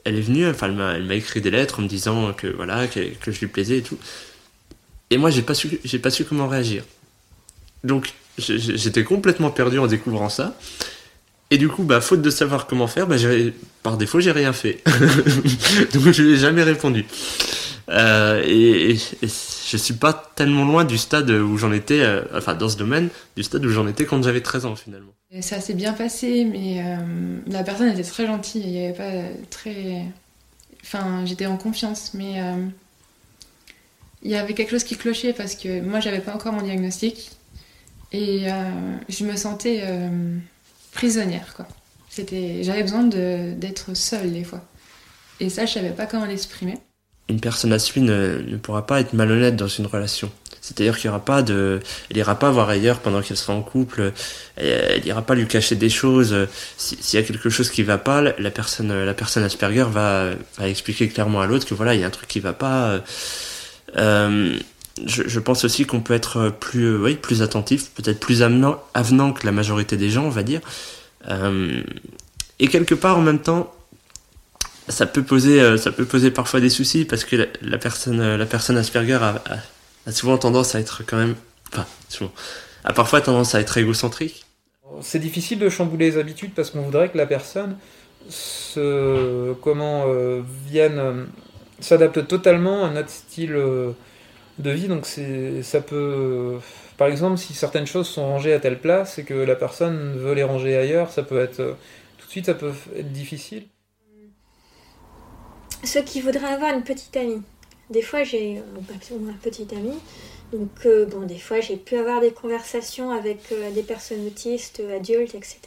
elle 0.04 0.16
est 0.16 0.20
venue, 0.20 0.46
enfin, 0.48 0.66
elle 0.66 1.04
m'a, 1.04 1.14
écrit 1.14 1.40
des 1.40 1.50
lettres 1.50 1.78
en 1.78 1.82
me 1.82 1.88
disant 1.88 2.32
que 2.34 2.46
voilà, 2.48 2.86
que, 2.88 3.00
je 3.26 3.40
lui 3.40 3.46
plaisais 3.46 3.78
et 3.78 3.82
tout. 3.82 3.98
Et 5.10 5.16
moi, 5.16 5.30
j'ai 5.30 5.42
pas 5.42 5.54
j'ai 5.84 5.98
pas 5.98 6.10
su 6.10 6.24
comment 6.24 6.48
réagir. 6.48 6.84
Donc, 7.84 8.12
j'étais 8.36 9.04
complètement 9.04 9.50
perdu 9.50 9.78
en 9.78 9.86
découvrant 9.86 10.28
ça. 10.28 10.58
Et 11.50 11.56
du 11.58 11.68
coup, 11.68 11.82
bah, 11.82 12.00
faute 12.00 12.20
de 12.20 12.30
savoir 12.30 12.66
comment 12.66 12.86
faire, 12.86 13.06
bah, 13.06 13.16
par 13.82 13.96
défaut, 13.96 14.20
j'ai 14.20 14.32
rien 14.32 14.52
fait. 14.52 14.82
Donc, 15.94 16.10
je 16.12 16.22
lui 16.22 16.32
ai 16.34 16.36
jamais 16.36 16.62
répondu. 16.62 17.06
Euh, 17.88 18.42
et, 18.44 18.90
et- 18.90 18.98
et 19.22 19.28
je 19.70 19.76
suis 19.78 19.94
pas 19.94 20.12
tellement 20.34 20.66
loin 20.66 20.84
du 20.84 20.98
stade 20.98 21.30
où 21.30 21.56
j'en 21.56 21.72
étais, 21.72 22.00
euh, 22.02 22.22
enfin, 22.34 22.54
dans 22.54 22.68
ce 22.68 22.76
domaine, 22.76 23.08
du 23.34 23.42
stade 23.42 23.64
où 23.64 23.70
j'en 23.70 23.86
étais 23.88 24.04
quand 24.04 24.22
j'avais 24.22 24.42
13 24.42 24.66
ans, 24.66 24.76
finalement. 24.76 25.12
Ça 25.40 25.60
s'est 25.60 25.72
bien 25.74 25.94
passé, 25.94 26.44
mais 26.44 26.82
euh, 26.84 27.38
la 27.46 27.62
personne 27.62 27.88
était 27.88 28.02
très 28.02 28.26
gentille. 28.26 28.62
Il 28.64 28.70
y 28.70 28.84
avait 28.84 28.92
pas 28.94 29.10
très. 29.48 30.02
Enfin, 30.84 31.24
j'étais 31.24 31.46
en 31.46 31.56
confiance, 31.56 32.12
mais 32.14 32.42
il 34.22 34.30
y 34.30 34.36
avait 34.36 34.54
quelque 34.54 34.70
chose 34.70 34.84
qui 34.84 34.96
clochait 34.96 35.32
parce 35.32 35.54
que 35.54 35.80
moi, 35.80 36.00
j'avais 36.00 36.20
pas 36.20 36.34
encore 36.34 36.52
mon 36.52 36.62
diagnostic 36.62 37.30
et 38.12 38.46
je 39.08 39.24
me 39.24 39.36
sentais 39.36 39.82
prisonnière, 40.92 41.52
quoi. 41.54 41.66
C'était, 42.10 42.62
j'avais 42.62 42.82
besoin 42.82 43.04
de- 43.04 43.54
d'être 43.54 43.94
seule 43.94 44.32
des 44.32 44.44
fois. 44.44 44.60
Et 45.40 45.50
ça, 45.50 45.66
je 45.66 45.74
savais 45.74 45.90
pas 45.90 46.06
comment 46.06 46.24
l'exprimer. 46.26 46.78
une 47.30 47.40
personne 47.40 47.72
à 47.74 47.78
suivre 47.78 48.06
ne, 48.06 48.38
ne 48.38 48.56
pourra 48.56 48.86
pas 48.86 49.00
être 49.00 49.12
malhonnête 49.12 49.54
dans 49.54 49.68
une 49.68 49.84
relation. 49.86 50.30
C'est-à-dire 50.62 50.96
qu'il 50.96 51.06
y 51.06 51.08
aura 51.10 51.22
pas 51.24 51.42
de, 51.42 51.80
elle 52.10 52.16
ira 52.16 52.38
pas 52.38 52.50
voir 52.50 52.68
ailleurs 52.70 53.00
pendant 53.00 53.20
qu'elle 53.22 53.36
sera 53.36 53.52
en 53.52 53.62
couple. 53.62 54.12
Elle, 54.56 54.66
elle 54.96 55.06
ira 55.06 55.20
pas 55.22 55.34
lui 55.34 55.46
cacher 55.46 55.76
des 55.76 55.90
choses. 55.90 56.34
Si- 56.78 56.96
S'il 57.00 57.20
y 57.20 57.22
a 57.22 57.26
quelque 57.26 57.50
chose 57.50 57.70
qui 57.70 57.82
va 57.82 57.98
pas, 57.98 58.22
la 58.22 58.50
personne, 58.50 58.92
la 59.04 59.14
personne 59.14 59.44
Asperger 59.44 59.84
va, 59.90 60.30
va 60.56 60.68
expliquer 60.68 61.08
clairement 61.08 61.40
à 61.42 61.46
l'autre 61.46 61.66
que 61.66 61.74
voilà, 61.74 61.94
il 61.94 62.00
y 62.00 62.04
a 62.04 62.06
un 62.06 62.10
truc 62.10 62.28
qui 62.28 62.40
va 62.40 62.54
pas. 62.54 63.00
Euh, 63.96 64.58
je, 65.06 65.40
pense 65.40 65.64
aussi 65.64 65.84
qu'on 65.86 66.00
peut 66.00 66.14
être 66.14 66.50
plus, 66.60 66.84
euh, 66.84 66.98
oui, 66.98 67.14
plus 67.14 67.42
attentif, 67.42 67.90
peut-être 67.90 68.20
plus 68.20 68.42
avenant, 68.42 68.82
avenant 68.94 69.32
que 69.32 69.46
la 69.46 69.52
majorité 69.52 69.96
des 69.96 70.10
gens, 70.10 70.24
on 70.24 70.30
va 70.30 70.42
dire. 70.42 70.60
Euh, 71.28 71.82
et 72.58 72.68
quelque 72.68 72.94
part, 72.94 73.18
en 73.18 73.22
même 73.22 73.40
temps, 73.40 73.72
ça 74.88 75.06
peut 75.06 75.22
poser, 75.22 75.60
euh, 75.60 75.76
ça 75.76 75.92
peut 75.92 76.04
poser 76.04 76.30
parfois 76.30 76.60
des 76.60 76.70
soucis 76.70 77.04
parce 77.04 77.24
que 77.24 77.48
la, 77.62 77.78
personne, 77.78 78.20
euh, 78.20 78.36
la 78.36 78.46
personne 78.46 78.76
Asperger 78.76 79.18
a, 79.20 79.42
a- 80.06 80.12
souvent 80.12 80.38
tendance 80.38 80.74
à 80.74 80.80
être 80.80 81.02
quand 81.06 81.18
même, 81.18 81.34
enfin, 81.72 81.86
souvent, 82.08 82.32
a 82.84 82.92
parfois 82.92 83.20
tendance 83.20 83.54
à 83.54 83.60
être 83.60 83.76
égocentrique. 83.76 84.46
C'est 85.02 85.18
difficile 85.18 85.58
de 85.58 85.68
chambouler 85.68 86.10
les 86.12 86.18
habitudes 86.18 86.54
parce 86.54 86.70
qu'on 86.70 86.80
voudrait 86.82 87.10
que 87.10 87.18
la 87.18 87.26
personne 87.26 87.76
se, 88.30 89.52
comment, 89.62 90.04
euh, 90.08 90.40
vienne, 90.66 90.98
euh, 90.98 91.24
s'adapte 91.80 92.26
totalement 92.26 92.84
à 92.86 92.90
notre 92.90 93.10
style 93.10 93.52
euh, 93.54 93.92
de 94.58 94.70
vie. 94.70 94.88
Donc 94.88 95.06
ça 95.06 95.80
peut, 95.80 96.58
par 96.96 97.08
exemple, 97.08 97.38
si 97.38 97.54
certaines 97.54 97.86
choses 97.86 98.08
sont 98.08 98.26
rangées 98.26 98.52
à 98.52 98.60
telle 98.60 98.80
place 98.80 99.18
et 99.18 99.24
que 99.24 99.34
la 99.34 99.56
personne 99.56 100.16
veut 100.16 100.34
les 100.34 100.44
ranger 100.44 100.76
ailleurs, 100.76 101.10
ça 101.10 101.22
peut 101.22 101.40
être 101.40 101.76
tout 102.18 102.26
de 102.26 102.30
suite, 102.30 102.46
ça 102.46 102.54
peut 102.54 102.72
être 102.96 103.12
difficile. 103.12 103.64
Ceux 105.84 106.02
qui 106.02 106.20
voudraient 106.20 106.52
avoir 106.52 106.74
une 106.74 106.82
petite 106.82 107.16
amie. 107.16 107.42
Des 107.90 108.02
fois, 108.02 108.22
j'ai 108.24 108.58
un 108.58 109.32
petite 109.40 109.72
amie. 109.72 109.98
Donc, 110.52 110.70
euh, 110.86 111.06
bon, 111.06 111.20
des 111.20 111.38
fois, 111.38 111.60
j'ai 111.60 111.76
pu 111.76 111.96
avoir 111.96 112.20
des 112.20 112.32
conversations 112.32 113.10
avec 113.10 113.52
euh, 113.52 113.70
des 113.70 113.82
personnes 113.82 114.26
autistes, 114.26 114.82
adultes, 114.94 115.34
etc. 115.34 115.60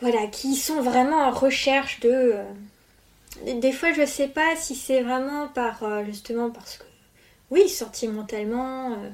Voilà, 0.00 0.26
qui 0.26 0.56
sont 0.56 0.82
vraiment 0.82 1.28
en 1.28 1.30
recherche 1.30 2.00
de. 2.00 2.34
euh, 2.34 3.60
des 3.60 3.72
fois, 3.72 3.92
je 3.92 4.04
sais 4.04 4.28
pas 4.28 4.56
si 4.56 4.74
c'est 4.74 5.02
vraiment 5.02 5.48
par. 5.48 6.04
justement 6.04 6.50
parce 6.50 6.76
que. 6.78 6.87
Oui, 7.50 7.68
sentimentalement. 7.68 8.92
euh, 8.92 9.10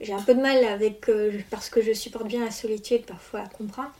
j'ai 0.00 0.12
un 0.12 0.22
peu 0.22 0.34
de 0.34 0.40
mal 0.40 0.64
avec. 0.64 1.08
euh, 1.08 1.38
parce 1.50 1.70
que 1.70 1.80
je 1.82 1.92
supporte 1.92 2.26
bien 2.26 2.44
la 2.44 2.50
solitude, 2.50 3.04
parfois 3.06 3.40
à 3.40 3.46
comprendre. 3.48 3.92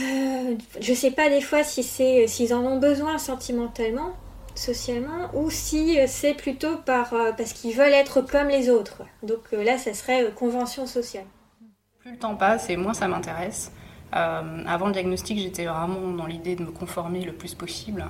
Euh, 0.00 0.54
je 0.80 0.94
sais 0.94 1.10
pas 1.10 1.28
des 1.28 1.40
fois 1.40 1.64
si 1.64 1.82
c'est 1.82 2.26
s'ils 2.28 2.54
en 2.54 2.64
ont 2.64 2.78
besoin 2.78 3.18
sentimentalement, 3.18 4.12
socialement, 4.54 5.30
ou 5.34 5.50
si 5.50 5.98
c'est 6.06 6.34
plutôt 6.34 6.76
par 6.76 7.12
euh, 7.14 7.32
parce 7.32 7.52
qu'ils 7.52 7.74
veulent 7.76 7.92
être 7.92 8.20
comme 8.22 8.48
les 8.48 8.70
autres. 8.70 9.02
Donc 9.22 9.50
là, 9.52 9.76
ça 9.78 9.94
serait 9.94 10.30
convention 10.34 10.86
sociale. 10.86 11.26
Plus 11.98 12.12
le 12.12 12.18
temps 12.18 12.36
passe 12.36 12.70
et 12.70 12.76
moins 12.76 12.94
ça 12.94 13.08
m'intéresse. 13.08 13.72
Avant 14.12 14.86
le 14.86 14.92
diagnostic, 14.92 15.38
j'étais 15.38 15.66
vraiment 15.66 16.12
dans 16.12 16.26
l'idée 16.26 16.56
de 16.56 16.62
me 16.62 16.70
conformer 16.70 17.24
le 17.24 17.32
plus 17.34 17.54
possible 17.54 18.06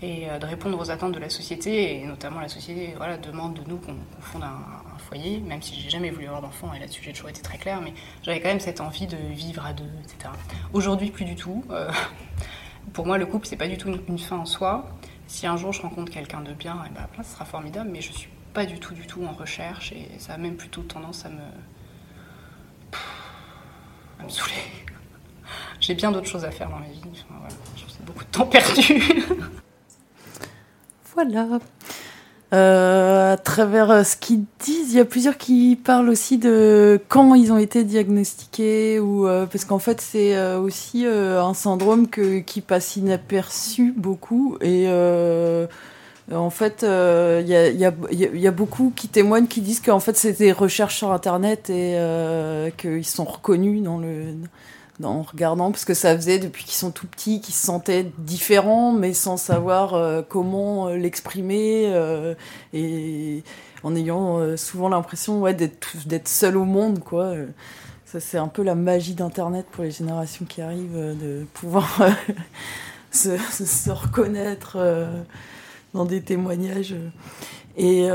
et 0.00 0.30
euh, 0.30 0.38
de 0.38 0.46
répondre 0.46 0.78
aux 0.78 0.90
attentes 0.90 1.12
de 1.12 1.18
la 1.18 1.30
société. 1.30 2.00
Et 2.00 2.06
notamment, 2.06 2.40
la 2.40 2.48
société 2.48 2.94
voilà, 2.96 3.16
demande 3.16 3.54
de 3.54 3.68
nous 3.68 3.78
qu'on 3.78 3.96
fonde 4.20 4.44
un, 4.44 4.58
foyer, 4.98 5.40
même 5.40 5.62
si 5.62 5.80
j'ai 5.80 5.88
jamais 5.88 6.10
voulu 6.10 6.26
avoir 6.26 6.42
d'enfant, 6.42 6.74
et 6.74 6.78
là-dessus 6.80 7.02
j'ai 7.02 7.12
toujours 7.12 7.30
été 7.30 7.40
très 7.40 7.56
claire, 7.56 7.80
mais 7.80 7.94
j'avais 8.22 8.40
quand 8.40 8.48
même 8.48 8.60
cette 8.60 8.80
envie 8.80 9.06
de 9.06 9.16
vivre 9.16 9.64
à 9.64 9.72
deux, 9.72 9.90
etc. 10.02 10.30
Aujourd'hui, 10.72 11.10
plus 11.10 11.24
du 11.24 11.34
tout. 11.34 11.64
Euh, 11.70 11.90
pour 12.92 13.06
moi, 13.06 13.16
le 13.16 13.24
couple, 13.24 13.46
c'est 13.46 13.56
pas 13.56 13.68
du 13.68 13.78
tout 13.78 13.88
une, 13.88 14.18
fin 14.18 14.36
en 14.36 14.44
soi. 14.44 14.90
Si 15.26 15.46
un 15.46 15.56
jour 15.56 15.72
je 15.72 15.80
rencontre 15.82 16.12
quelqu'un 16.12 16.40
de 16.40 16.52
bien, 16.52 16.74
et 16.84 16.90
ben, 16.90 17.06
voilà, 17.08 17.22
ce 17.22 17.32
sera 17.32 17.44
formidable, 17.44 17.90
mais 17.90 18.00
je 18.00 18.12
suis 18.12 18.28
pas 18.52 18.66
du 18.66 18.78
tout, 18.78 18.94
du 18.94 19.06
tout 19.06 19.24
en 19.24 19.32
recherche, 19.32 19.92
et 19.92 20.08
ça 20.18 20.34
a 20.34 20.36
même 20.36 20.56
plutôt 20.56 20.82
tendance 20.82 21.24
à 21.24 21.30
me. 21.30 21.42
à 24.20 24.24
me 24.24 24.28
saouler. 24.28 24.54
J'ai 25.80 25.94
bien 25.94 26.10
d'autres 26.10 26.28
choses 26.28 26.44
à 26.44 26.50
faire 26.50 26.68
dans 26.68 26.80
ma 26.80 26.86
vie. 26.86 27.00
Voilà, 27.30 27.54
c'est 27.88 28.04
beaucoup 28.04 28.24
de 28.24 28.30
temps 28.30 28.46
perdu. 28.46 29.02
Voilà. 31.18 31.48
Euh, 32.54 33.32
à 33.32 33.36
travers 33.36 33.90
euh, 33.90 34.04
ce 34.04 34.16
qu'ils 34.16 34.44
disent, 34.60 34.92
il 34.92 34.98
y 34.98 35.00
a 35.00 35.04
plusieurs 35.04 35.36
qui 35.36 35.74
parlent 35.74 36.08
aussi 36.08 36.38
de 36.38 37.00
quand 37.08 37.34
ils 37.34 37.52
ont 37.52 37.58
été 37.58 37.82
diagnostiqués 37.82 39.00
ou 39.00 39.26
euh, 39.26 39.46
parce 39.46 39.64
qu'en 39.64 39.80
fait 39.80 40.00
c'est 40.00 40.40
aussi 40.54 41.06
un 41.06 41.54
syndrome 41.54 42.06
qui 42.08 42.60
passe 42.60 42.94
inaperçu 42.94 43.92
beaucoup 43.96 44.58
et 44.60 44.86
en 46.32 46.50
fait 46.50 46.86
il 46.86 47.48
y, 47.48 48.46
a, 48.46 48.50
beaucoup 48.52 48.92
qui 48.94 49.08
témoignent 49.08 49.48
qui 49.48 49.60
disent 49.60 49.80
qu'en 49.80 50.00
fait 50.00 50.16
c'est 50.16 50.38
des 50.38 50.52
recherches 50.52 50.98
sur 50.98 51.10
internet 51.10 51.68
et 51.68 51.98
qu'ils 52.76 53.04
sont 53.04 53.24
reconnus 53.24 53.82
dans 53.82 53.98
le 53.98 54.34
en 55.04 55.22
regardant 55.22 55.70
parce 55.70 55.84
que 55.84 55.94
ça 55.94 56.16
faisait 56.16 56.38
depuis 56.38 56.64
qu'ils 56.64 56.74
sont 56.74 56.90
tout 56.90 57.06
petits 57.06 57.40
qu'ils 57.40 57.54
se 57.54 57.66
sentaient 57.66 58.10
différents 58.18 58.92
mais 58.92 59.14
sans 59.14 59.36
savoir 59.36 59.94
euh, 59.94 60.22
comment 60.28 60.88
euh, 60.88 60.96
l'exprimer 60.96 61.84
euh, 61.86 62.34
et 62.72 63.44
en 63.84 63.94
ayant 63.94 64.56
souvent 64.56 64.88
l'impression 64.88 65.40
d'être 65.52 66.28
seul 66.28 66.56
au 66.56 66.64
monde 66.64 66.98
quoi. 66.98 67.34
Ça 68.06 68.18
c'est 68.18 68.38
un 68.38 68.48
peu 68.48 68.62
la 68.62 68.74
magie 68.74 69.14
d'internet 69.14 69.66
pour 69.70 69.84
les 69.84 69.92
générations 69.92 70.46
qui 70.46 70.60
arrivent 70.62 70.96
de 70.96 71.46
pouvoir 71.54 72.00
se, 73.12 73.90
reconnaître 73.90 74.78
dans 75.94 76.04
des 76.04 76.22
témoignages. 76.22 76.96
Et 77.76 78.08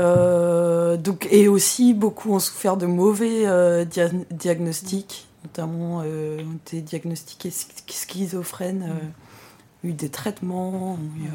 donc 0.98 1.26
et 1.30 1.48
aussi 1.48 1.94
beaucoup 1.94 2.34
ont 2.34 2.40
souffert 2.40 2.76
de 2.76 2.84
mauvais 2.84 3.86
dia- 3.86 4.10
diagnostics 4.30 5.26
notamment 5.44 6.02
euh, 6.04 6.40
ont 6.42 6.56
été 6.56 6.80
diagnostiqués 6.80 7.50
sch- 7.50 7.66
schizophrènes 7.88 8.88
euh, 8.90 9.88
eu 9.88 9.92
des 9.92 10.08
traitements 10.08 10.98
eu, 11.18 11.26
euh, 11.26 11.30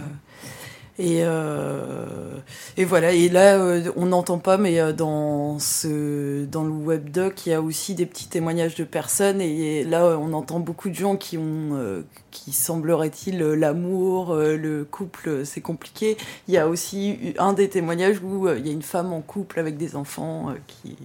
et 1.01 1.19
euh, 1.23 2.39
et 2.75 2.83
voilà. 2.83 3.13
Et 3.13 3.29
là 3.29 3.57
on 3.95 4.07
n'entend 4.07 4.37
pas 4.37 4.57
mais 4.57 4.91
dans 4.91 5.57
ce 5.59 6.43
dans 6.45 6.65
le 6.65 6.71
webdoc 6.71 7.45
il 7.45 7.51
y 7.51 7.53
a 7.53 7.61
aussi 7.61 7.95
des 7.95 8.05
petits 8.05 8.27
témoignages 8.27 8.75
de 8.75 8.83
personnes. 8.83 9.39
Et 9.39 9.85
là 9.85 10.03
euh, 10.03 10.17
on 10.17 10.33
entend 10.33 10.59
beaucoup 10.59 10.89
de 10.89 10.95
gens 10.95 11.15
qui 11.15 11.37
ont 11.37 12.03
qui 12.31 12.51
semblerait-il 12.51 13.39
l'amour 13.39 14.35
le 14.35 14.83
couple 14.83 15.45
c'est 15.45 15.61
compliqué. 15.61 16.17
Il 16.49 16.53
y 16.53 16.57
a 16.57 16.67
aussi 16.67 17.33
un 17.37 17.53
des 17.53 17.69
témoignages 17.69 18.19
où 18.21 18.49
il 18.49 18.65
y 18.67 18.69
a 18.69 18.73
une 18.73 18.81
femme 18.81 19.13
en 19.13 19.21
couple 19.21 19.59
avec 19.59 19.77
des 19.77 19.95
enfants 19.95 20.53
qui 20.67 20.97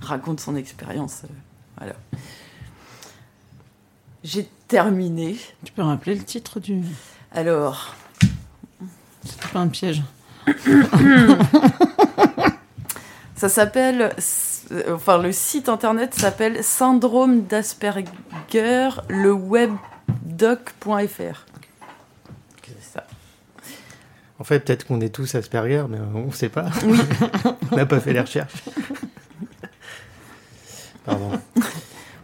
raconte 0.00 0.38
son 0.38 0.54
expérience 0.54 1.22
voilà 1.76 1.94
j'ai 4.22 4.48
terminé 4.68 5.36
Tu 5.64 5.72
peux 5.72 5.82
rappeler 5.82 6.14
le 6.14 6.22
titre 6.22 6.60
du. 6.60 6.82
alors 7.32 7.96
C'était 9.24 9.48
pas 9.52 9.60
un 9.60 9.68
piège. 9.68 10.02
Ça 13.36 13.48
s'appelle, 13.48 14.14
enfin 14.90 15.16
le 15.16 15.32
site 15.32 15.70
internet 15.70 16.14
s'appelle 16.14 16.62
syndrome 16.62 17.46
d'Asperger, 17.46 18.90
le 19.08 19.32
webdoc.fr. 19.32 19.78
C'est 22.66 22.82
ça. 22.82 23.06
En 24.38 24.44
fait, 24.44 24.60
peut-être 24.60 24.86
qu'on 24.86 25.00
est 25.00 25.14
tous 25.14 25.34
Asperger, 25.34 25.84
mais 25.88 25.98
on 26.14 26.26
ne 26.26 26.32
sait 26.32 26.50
pas. 26.50 26.66
Oui. 26.84 26.98
on 27.72 27.76
n'a 27.76 27.86
pas 27.86 28.00
fait 28.00 28.12
les 28.12 28.20
recherches. 28.20 28.52
Pardon. 31.04 31.30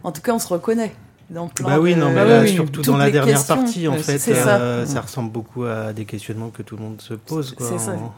En 0.03 0.11
tout 0.11 0.21
cas, 0.21 0.33
on 0.33 0.39
se 0.39 0.47
reconnaît. 0.47 0.95
Dans 1.29 1.47
plein 1.49 1.67
Bah 1.67 1.79
oui, 1.79 1.93
de- 1.93 1.99
non, 1.99 2.09
mais 2.09 2.15
Bah 2.15 2.25
là, 2.25 2.39
oui, 2.41 2.47
oui. 2.49 2.53
surtout 2.55 2.81
dans 2.83 2.95
la 2.97 3.11
dernière 3.11 3.35
questions. 3.37 3.55
partie, 3.55 3.87
en 3.87 3.93
Ouais, 3.93 3.97
fait, 3.99 4.17
ça. 4.17 4.59
euh, 4.59 4.85
ça 4.85 5.01
ressemble 5.01 5.31
beaucoup 5.31 5.63
à 5.63 5.91
des 5.93 6.05
questionnements 6.05 6.49
que 6.49 6.63
tout 6.63 6.77
le 6.77 6.83
monde 6.83 7.01
se 7.01 7.13
pose, 7.15 7.53
quoi, 7.53 7.77
ça. 7.77 7.93
en 7.95 8.13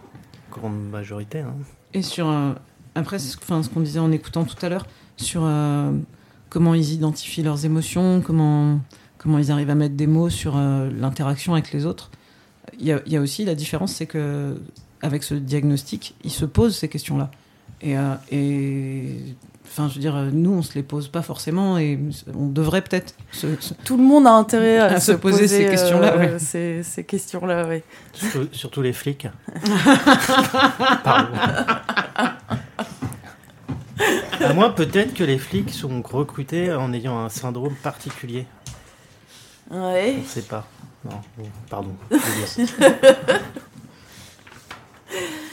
grande 0.51 0.89
majorité. 0.91 1.39
hein. 1.39 1.53
Et 1.93 2.01
sur. 2.03 2.29
euh, 2.29 2.51
après, 2.95 3.17
c'est 3.17 3.29
ce, 3.29 3.37
enfin, 3.37 3.63
ce 3.63 3.69
qu'on 3.69 3.79
disait 3.81 3.99
en 3.99 4.11
écoutant 4.11 4.43
tout 4.43 4.63
à 4.63 4.69
l'heure, 4.69 4.85
sur 5.17 5.41
euh, 5.43 5.91
comment 6.49 6.73
ils 6.75 6.93
identifient 6.93 7.41
leurs 7.43 7.65
émotions, 7.65 8.21
comment, 8.21 8.79
comment 9.17 9.39
ils 9.39 9.51
arrivent 9.51 9.69
à 9.71 9.75
mettre 9.75 9.95
des 9.95 10.07
mots 10.07 10.29
sur 10.29 10.53
euh, 10.57 10.89
l'interaction 10.95 11.53
avec 11.53 11.71
les 11.71 11.85
autres. 11.87 12.11
Il 12.79 12.85
y 12.85 12.91
a, 12.91 13.01
il 13.07 13.11
y 13.13 13.17
a 13.17 13.21
aussi 13.21 13.43
la 13.45 13.55
différence, 13.55 13.93
c'est 13.93 14.05
que 14.05 14.55
avec 15.01 15.23
ce 15.23 15.33
diagnostic, 15.33 16.13
ils 16.23 16.31
se 16.31 16.45
posent 16.45 16.75
ces 16.77 16.89
questions-là. 16.89 17.31
Et, 17.81 17.97
euh, 17.97 18.13
et 18.31 19.15
enfin, 19.79 19.87
je 19.89 19.95
veux 19.95 20.01
dire, 20.01 20.15
euh, 20.15 20.29
nous, 20.31 20.51
on 20.51 20.61
se 20.61 20.73
les 20.75 20.83
pose 20.83 21.07
pas 21.07 21.21
forcément, 21.21 21.77
et 21.77 21.97
on 22.35 22.47
devrait 22.47 22.81
peut-être 22.81 23.13
se, 23.31 23.47
se- 23.61 23.73
Tout 23.85 23.95
le 23.97 24.03
monde 24.03 24.27
a 24.27 24.31
intérêt 24.33 24.77
à, 24.79 24.85
À 24.95 24.99
se 24.99 25.13
poser 25.13 25.47
ces 25.47 25.65
euh, 25.67 25.69
questions-là, 25.71 26.17
ouais. 26.17 26.39
ces, 26.39 26.83
ces 26.83 27.03
questions-là, 27.05 27.65
oui. 27.69 27.81
Surtout, 28.13 28.47
surtout 28.51 28.81
les 28.81 28.91
flics. 28.93 29.27
Pardon. 31.03 31.37
À 34.41 34.53
moins 34.53 34.69
peut-être 34.71 35.13
que 35.13 35.23
les 35.23 35.37
flics 35.37 35.71
sont 35.71 36.01
recrutés 36.01 36.73
en 36.73 36.91
ayant 36.93 37.19
un 37.19 37.29
syndrome 37.29 37.75
particulier. 37.75 38.45
Ouais. 39.71 40.15
On 40.17 40.21
ne 40.21 40.25
sait 40.25 40.41
pas. 40.41 40.65
Non, 41.05 41.21
pardon. 41.69 41.95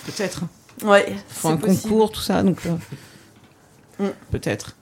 Peut-être. 0.06 0.42
Ouais. 0.84 1.14
Faut 1.28 1.48
un 1.48 1.56
possible. 1.56 1.82
concours, 1.82 2.12
tout 2.12 2.20
ça, 2.20 2.42
donc. 2.42 2.64
euh, 2.66 2.76
Mm. 3.98 4.08
Peut-être. 4.30 4.76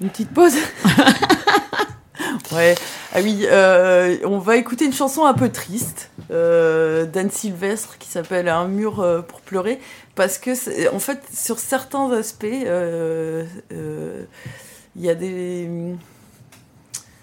Une 0.00 0.10
petite 0.10 0.30
pause 0.30 0.54
Ouais. 2.52 2.74
Ah 3.14 3.20
oui, 3.22 3.46
euh, 3.50 4.16
on 4.24 4.38
va 4.38 4.56
écouter 4.56 4.84
une 4.84 4.92
chanson 4.92 5.24
un 5.24 5.34
peu 5.34 5.50
triste 5.50 6.10
euh, 6.30 7.06
d'Anne 7.06 7.30
Sylvestre 7.30 7.98
qui 7.98 8.08
s'appelle 8.08 8.48
Un 8.48 8.68
mur 8.68 9.00
euh, 9.00 9.22
pour 9.22 9.40
pleurer 9.40 9.80
parce 10.14 10.38
que 10.38 10.50
en 10.94 10.98
fait 10.98 11.22
sur 11.32 11.58
certains 11.58 12.10
aspects 12.12 12.44
euh, 12.44 13.44
il 13.70 15.02
y 15.02 15.08
a 15.08 15.14
des 15.14 15.70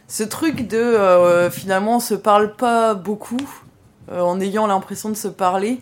ce 0.08 0.24
truc 0.24 0.68
de 0.68 1.50
finalement 1.52 1.98
on 1.98 2.00
se 2.00 2.16
parle 2.16 2.56
pas 2.56 2.94
beaucoup 2.94 3.38
en 4.12 4.40
ayant 4.40 4.66
l'impression 4.66 5.10
de 5.10 5.16
se 5.16 5.28
parler 5.28 5.82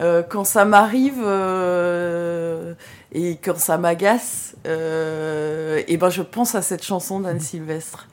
Euh, 0.00 0.22
quand 0.22 0.44
ça 0.44 0.64
m'arrive 0.64 1.20
euh, 1.22 2.74
et 3.12 3.36
quand 3.36 3.58
ça 3.58 3.76
m'agace, 3.76 4.56
euh, 4.66 5.82
et 5.88 5.96
ben 5.98 6.08
je 6.08 6.22
pense 6.22 6.54
à 6.54 6.62
cette 6.62 6.82
chanson 6.82 7.20
d'Anne 7.20 7.40
Sylvestre. 7.40 8.08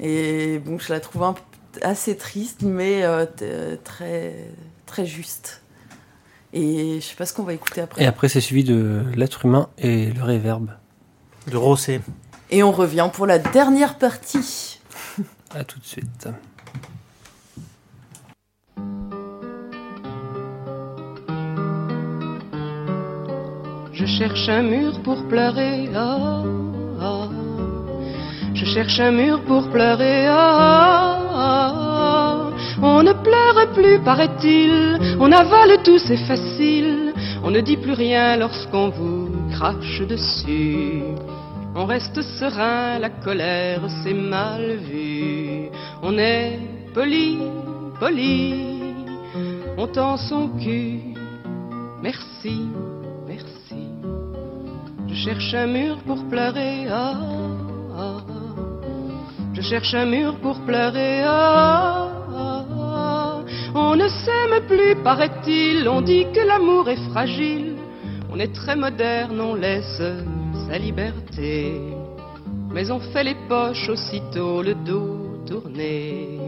Et 0.00 0.58
bon, 0.58 0.78
je 0.78 0.92
la 0.92 1.00
trouve 1.00 1.24
un 1.24 1.34
assez 1.82 2.16
triste, 2.16 2.62
mais 2.62 3.02
euh, 3.04 3.26
très 3.84 4.34
très 4.86 5.04
juste. 5.04 5.62
Et 6.54 7.00
je 7.00 7.06
sais 7.06 7.14
pas 7.14 7.26
ce 7.26 7.34
qu'on 7.34 7.44
va 7.44 7.54
écouter 7.54 7.82
après. 7.82 8.02
Et 8.02 8.06
après, 8.06 8.28
c'est 8.28 8.40
suivi 8.40 8.64
de 8.64 9.02
l'être 9.14 9.44
humain 9.44 9.68
et 9.78 10.12
le 10.12 10.22
réverbe. 10.22 10.70
De 11.50 11.56
Rosset. 11.56 12.00
Et 12.50 12.62
on 12.62 12.72
revient 12.72 13.08
pour 13.12 13.26
la 13.26 13.38
dernière 13.38 13.98
partie. 13.98 14.80
À 15.54 15.64
tout 15.64 15.78
de 15.78 15.84
suite. 15.84 16.28
Je 24.02 24.06
cherche 24.08 24.48
un 24.48 24.62
mur 24.62 24.98
pour 25.04 25.28
pleurer. 25.28 25.88
ah, 25.94 26.42
ah. 27.00 27.28
Je 28.52 28.64
cherche 28.64 28.98
un 28.98 29.12
mur 29.12 29.40
pour 29.44 29.70
pleurer. 29.70 30.26
ah. 30.28 31.20
On 32.82 33.04
ne 33.04 33.12
pleure 33.12 33.72
plus, 33.74 34.00
paraît-il. 34.00 34.98
On 35.20 35.30
avale 35.30 35.84
tout, 35.84 35.98
c'est 35.98 36.16
facile. 36.16 37.12
On 37.44 37.52
ne 37.52 37.60
dit 37.60 37.76
plus 37.76 37.92
rien 37.92 38.36
lorsqu'on 38.36 38.88
vous 38.88 39.28
crache 39.52 40.02
dessus. 40.08 41.04
On 41.76 41.84
reste 41.86 42.20
serein, 42.22 42.98
la 42.98 43.08
colère 43.08 43.82
c'est 44.02 44.14
mal 44.14 44.78
vu. 44.90 45.68
On 46.02 46.18
est 46.18 46.58
poli, 46.92 47.38
poli. 48.00 48.54
On 49.78 49.86
tend 49.86 50.16
son 50.16 50.48
cul. 50.58 51.14
Merci. 52.02 52.66
Je 55.12 55.18
cherche 55.18 55.52
un 55.52 55.66
mur 55.66 55.98
pour 56.06 56.24
pleurer. 56.28 56.86
ah, 56.90 57.14
ah. 57.98 58.16
Je 59.52 59.60
cherche 59.60 59.92
un 59.92 60.06
mur 60.06 60.36
pour 60.36 60.58
pleurer. 60.60 61.22
ah, 61.22 62.08
ah. 62.34 63.40
On 63.74 63.94
ne 63.94 64.08
s'aime 64.08 64.66
plus, 64.66 64.96
paraît-il. 65.02 65.86
On 65.86 66.00
dit 66.00 66.26
que 66.32 66.40
l'amour 66.40 66.88
est 66.88 67.02
fragile. 67.10 67.76
On 68.32 68.38
est 68.38 68.54
très 68.54 68.74
moderne, 68.74 69.38
on 69.38 69.54
laisse 69.54 70.02
sa 70.66 70.78
liberté. 70.78 71.74
Mais 72.70 72.90
on 72.90 72.98
fait 72.98 73.24
les 73.24 73.36
poches 73.50 73.90
aussitôt 73.90 74.62
le 74.62 74.74
dos 74.74 75.44
tourné. 75.46 76.38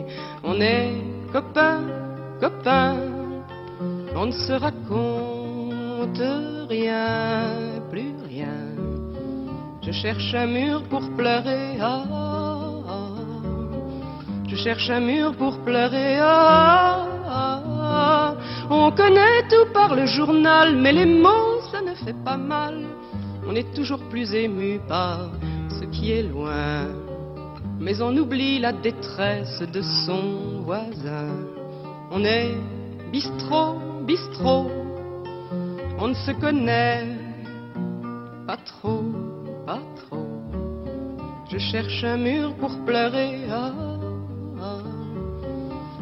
On 0.43 0.59
est 0.59 0.95
copains, 1.31 1.83
copains. 2.41 2.97
On 4.17 4.27
ne 4.27 4.33
se 4.33 4.53
raconte 4.53 5.34
rien, 6.69 7.81
plus 7.91 8.15
rien. 8.29 8.75
Je 9.83 9.93
cherche 9.93 10.35
un 10.35 10.47
mur 10.47 10.83
pour 10.85 11.03
pleurer. 11.17 11.79
ah, 11.81 12.05
ah. 12.89 13.09
Je 14.49 14.57
cherche 14.57 14.91
un 14.91 15.01
mur 15.01 15.35
pour 15.37 15.59
pleurer. 15.61 16.19
ah, 16.21 17.07
ah, 17.27 17.63
ah. 17.67 18.35
On 18.71 18.91
connaît 18.93 19.43
tout 19.49 19.73
par 19.73 19.95
le 19.95 20.07
journal, 20.07 20.77
mais 20.77 20.93
les 20.93 21.07
mots, 21.07 21.61
ça 21.71 21.81
ne 21.81 21.95
fait 21.95 22.17
pas 22.25 22.37
mal. 22.37 22.85
On 23.47 23.55
est 23.55 23.75
toujours 23.75 24.01
plus 24.09 24.33
ému 24.35 24.81
par 24.89 25.31
ce 25.69 25.85
qui 25.87 26.13
est 26.13 26.23
loin. 26.23 26.87
Mais 27.79 28.01
on 28.01 28.17
oublie 28.17 28.59
la 28.59 28.73
détresse 28.73 29.63
de 29.73 29.83
son 29.83 30.63
voisin. 30.65 31.29
On 32.11 32.25
est 32.25 32.55
bistrot, 33.13 33.77
bistrot. 34.07 34.84
On 35.99 36.09
ne 36.09 36.15
se 36.15 36.33
connaît 36.33 37.07
pas 38.47 38.57
trop, 38.57 39.05
pas 39.65 39.81
trop. 39.97 40.27
Je 41.51 41.59
cherche 41.59 42.05
un 42.05 42.17
mur 42.17 42.55
pour 42.57 42.85
pleurer. 42.85 43.43
ah, 43.51 43.73
ah. 44.61 44.79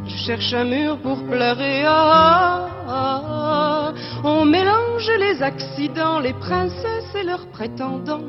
Je 0.06 0.16
cherche 0.26 0.52
un 0.54 0.64
mur 0.64 0.98
pour 0.98 1.22
pleurer. 1.24 1.84
ah, 1.86 2.68
ah. 2.88 3.92
On 4.24 4.44
mélange 4.44 5.10
les 5.18 5.42
accidents, 5.42 6.20
les 6.20 6.32
princesses 6.34 7.14
et 7.14 7.22
leurs 7.22 7.46
prétendants. 7.48 8.22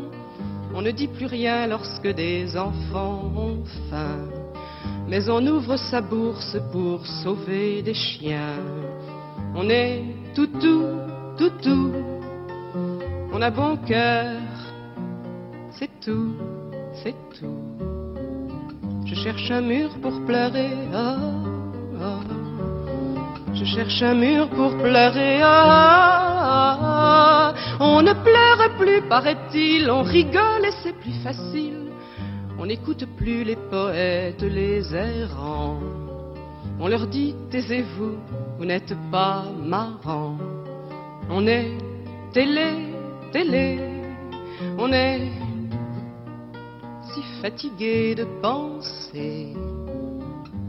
On 0.75 0.81
ne 0.81 0.91
dit 0.91 1.07
plus 1.07 1.27
rien 1.27 1.67
lorsque 1.67 2.07
des 2.07 2.57
enfants 2.57 3.31
ont 3.35 3.63
faim. 3.89 4.27
Mais 5.07 5.29
on 5.29 5.45
ouvre 5.45 5.77
sa 5.77 6.01
bourse 6.01 6.57
pour 6.71 7.05
sauver 7.05 7.81
des 7.83 7.93
chiens. 7.93 8.57
On 9.55 9.69
est 9.69 10.03
toutou, 10.33 10.83
toutou. 11.37 11.91
On 13.31 13.41
a 13.41 13.49
bon 13.49 13.77
cœur. 13.77 14.41
C'est 15.71 15.89
tout, 15.99 16.35
c'est 17.03 17.15
tout. 17.39 17.59
Je 19.05 19.15
cherche 19.15 19.49
un 19.51 19.61
mur 19.61 19.89
pour 20.01 20.23
pleurer. 20.25 20.71
ah, 20.93 21.17
ah. 22.01 22.19
Je 23.53 23.65
cherche 23.65 24.01
un 24.01 24.13
mur 24.15 24.49
pour 24.49 24.75
pleurer. 24.77 25.39
ah. 25.43 27.53
On 27.79 28.01
ne 28.01 28.13
pleure 28.13 28.75
plus, 28.77 29.01
paraît-il. 29.09 29.89
On 29.89 30.03
rigole 30.03 30.65
et 30.65 30.71
c'est 30.83 30.93
plus 30.99 31.13
facile. 31.23 31.79
On 32.59 32.65
n'écoute 32.65 33.05
plus 33.17 33.43
les 33.43 33.55
poètes, 33.55 34.41
les 34.41 34.93
errants. 34.95 35.79
On 36.79 36.87
leur 36.87 37.07
dit 37.07 37.35
taisez-vous, 37.51 38.17
vous 38.57 38.65
n'êtes 38.65 38.95
pas 39.11 39.43
marrant. 39.63 40.37
On 41.35 41.47
est 41.47 41.71
télé, 42.31 42.93
télé. 43.31 43.79
On 44.77 44.93
est 44.93 45.31
si 47.11 47.21
fatigué 47.41 48.13
de 48.13 48.25
penser. 48.39 49.55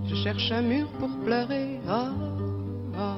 Je 0.06 0.14
cherche 0.14 0.50
un 0.52 0.62
mur 0.62 0.86
pour 0.98 1.10
pleurer. 1.22 1.80
ah, 1.86 2.12
ah. 2.96 3.16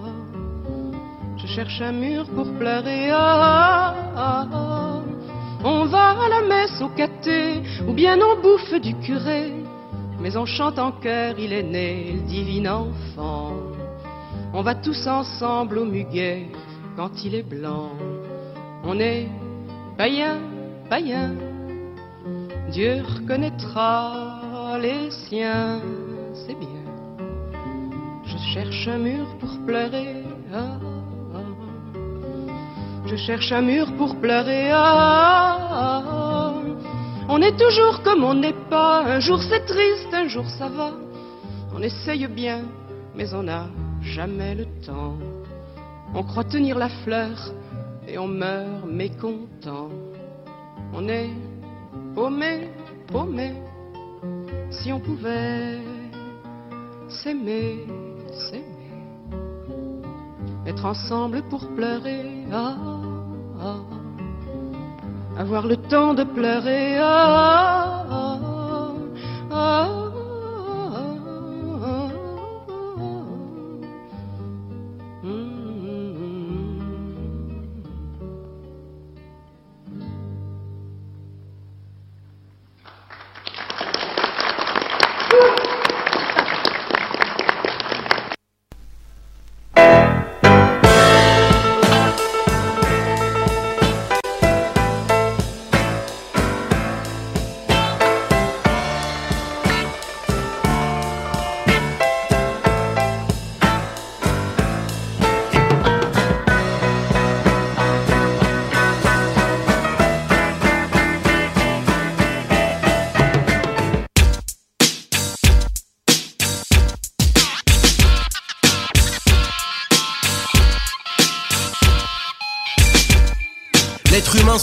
Je 1.36 1.46
cherche 1.46 1.80
un 1.80 1.92
mur 1.92 2.24
pour 2.34 2.52
pleurer. 2.58 3.10
ah, 3.12 3.94
ah, 4.16 4.46
ah. 4.52 5.02
On 5.62 5.84
va 5.84 6.16
à 6.24 6.28
la 6.28 6.42
messe 6.48 6.82
au 6.82 6.88
caté, 6.88 7.62
ou 7.86 7.92
bien 7.92 8.18
on 8.20 8.42
bouffe 8.42 8.74
du 8.80 8.92
curé. 8.96 9.52
Mais 10.20 10.36
on 10.36 10.46
chante 10.46 10.80
en 10.80 10.90
chœur, 10.90 11.36
il 11.38 11.52
est 11.52 11.62
né 11.62 12.12
le 12.14 12.20
divin 12.22 12.66
enfant. 12.72 13.52
On 14.52 14.62
va 14.62 14.74
tous 14.74 15.06
ensemble 15.06 15.78
au 15.78 15.84
muguet 15.84 16.48
quand 16.96 17.24
il 17.24 17.34
est 17.34 17.42
blanc. 17.42 17.90
On 18.82 18.98
est 18.98 19.28
païen, 19.98 20.38
païen. 20.88 21.34
Dieu 22.70 23.02
reconnaîtra 23.06 24.78
les 24.80 25.10
siens, 25.10 25.80
c'est 26.34 26.58
bien. 26.58 26.84
Je 28.24 28.38
cherche 28.54 28.88
un 28.88 28.98
mur 28.98 29.26
pour 29.38 29.54
pleurer. 29.66 30.24
ah, 30.52 30.78
ah. 31.34 31.38
Je 33.06 33.16
cherche 33.16 33.52
un 33.52 33.62
mur 33.62 33.92
pour 33.96 34.16
pleurer. 34.16 34.70
ah, 34.72 35.58
ah, 35.70 36.02
ah. 36.06 36.54
On 37.28 37.42
est 37.42 37.56
toujours 37.56 38.02
comme 38.02 38.24
on 38.24 38.34
n'est 38.34 38.60
pas. 38.70 39.02
Un 39.04 39.20
jour 39.20 39.40
c'est 39.42 39.64
triste, 39.66 40.12
un 40.12 40.28
jour 40.28 40.48
ça 40.58 40.68
va. 40.68 40.92
On 41.74 41.82
essaye 41.82 42.26
bien, 42.26 42.62
mais 43.14 43.32
on 43.34 43.42
n'a 43.42 43.66
jamais 44.00 44.54
le 44.54 44.66
temps. 44.84 45.16
On 46.14 46.22
croit 46.22 46.44
tenir 46.44 46.78
la 46.78 46.88
fleur 46.88 47.52
et 48.08 48.18
on 48.18 48.28
meurt 48.28 48.86
mécontent. 48.86 49.90
On 50.92 51.08
est 51.08 51.30
paumé, 52.14 52.70
paumé. 53.08 53.54
Si 54.70 54.92
on 54.92 55.00
pouvait 55.00 55.78
s'aimer, 57.08 57.86
s'aimer, 58.32 58.64
être 60.66 60.84
ensemble 60.84 61.42
pour 61.50 61.68
pleurer. 61.74 62.44
ah, 62.52 62.76
ah. 63.60 63.76
Avoir 65.38 65.66
le 65.66 65.76
temps 65.76 66.14
de 66.14 66.24
pleurer. 66.24 66.96
ah, 66.98 68.06
ah, 68.10 68.92
ah, 69.50 70.05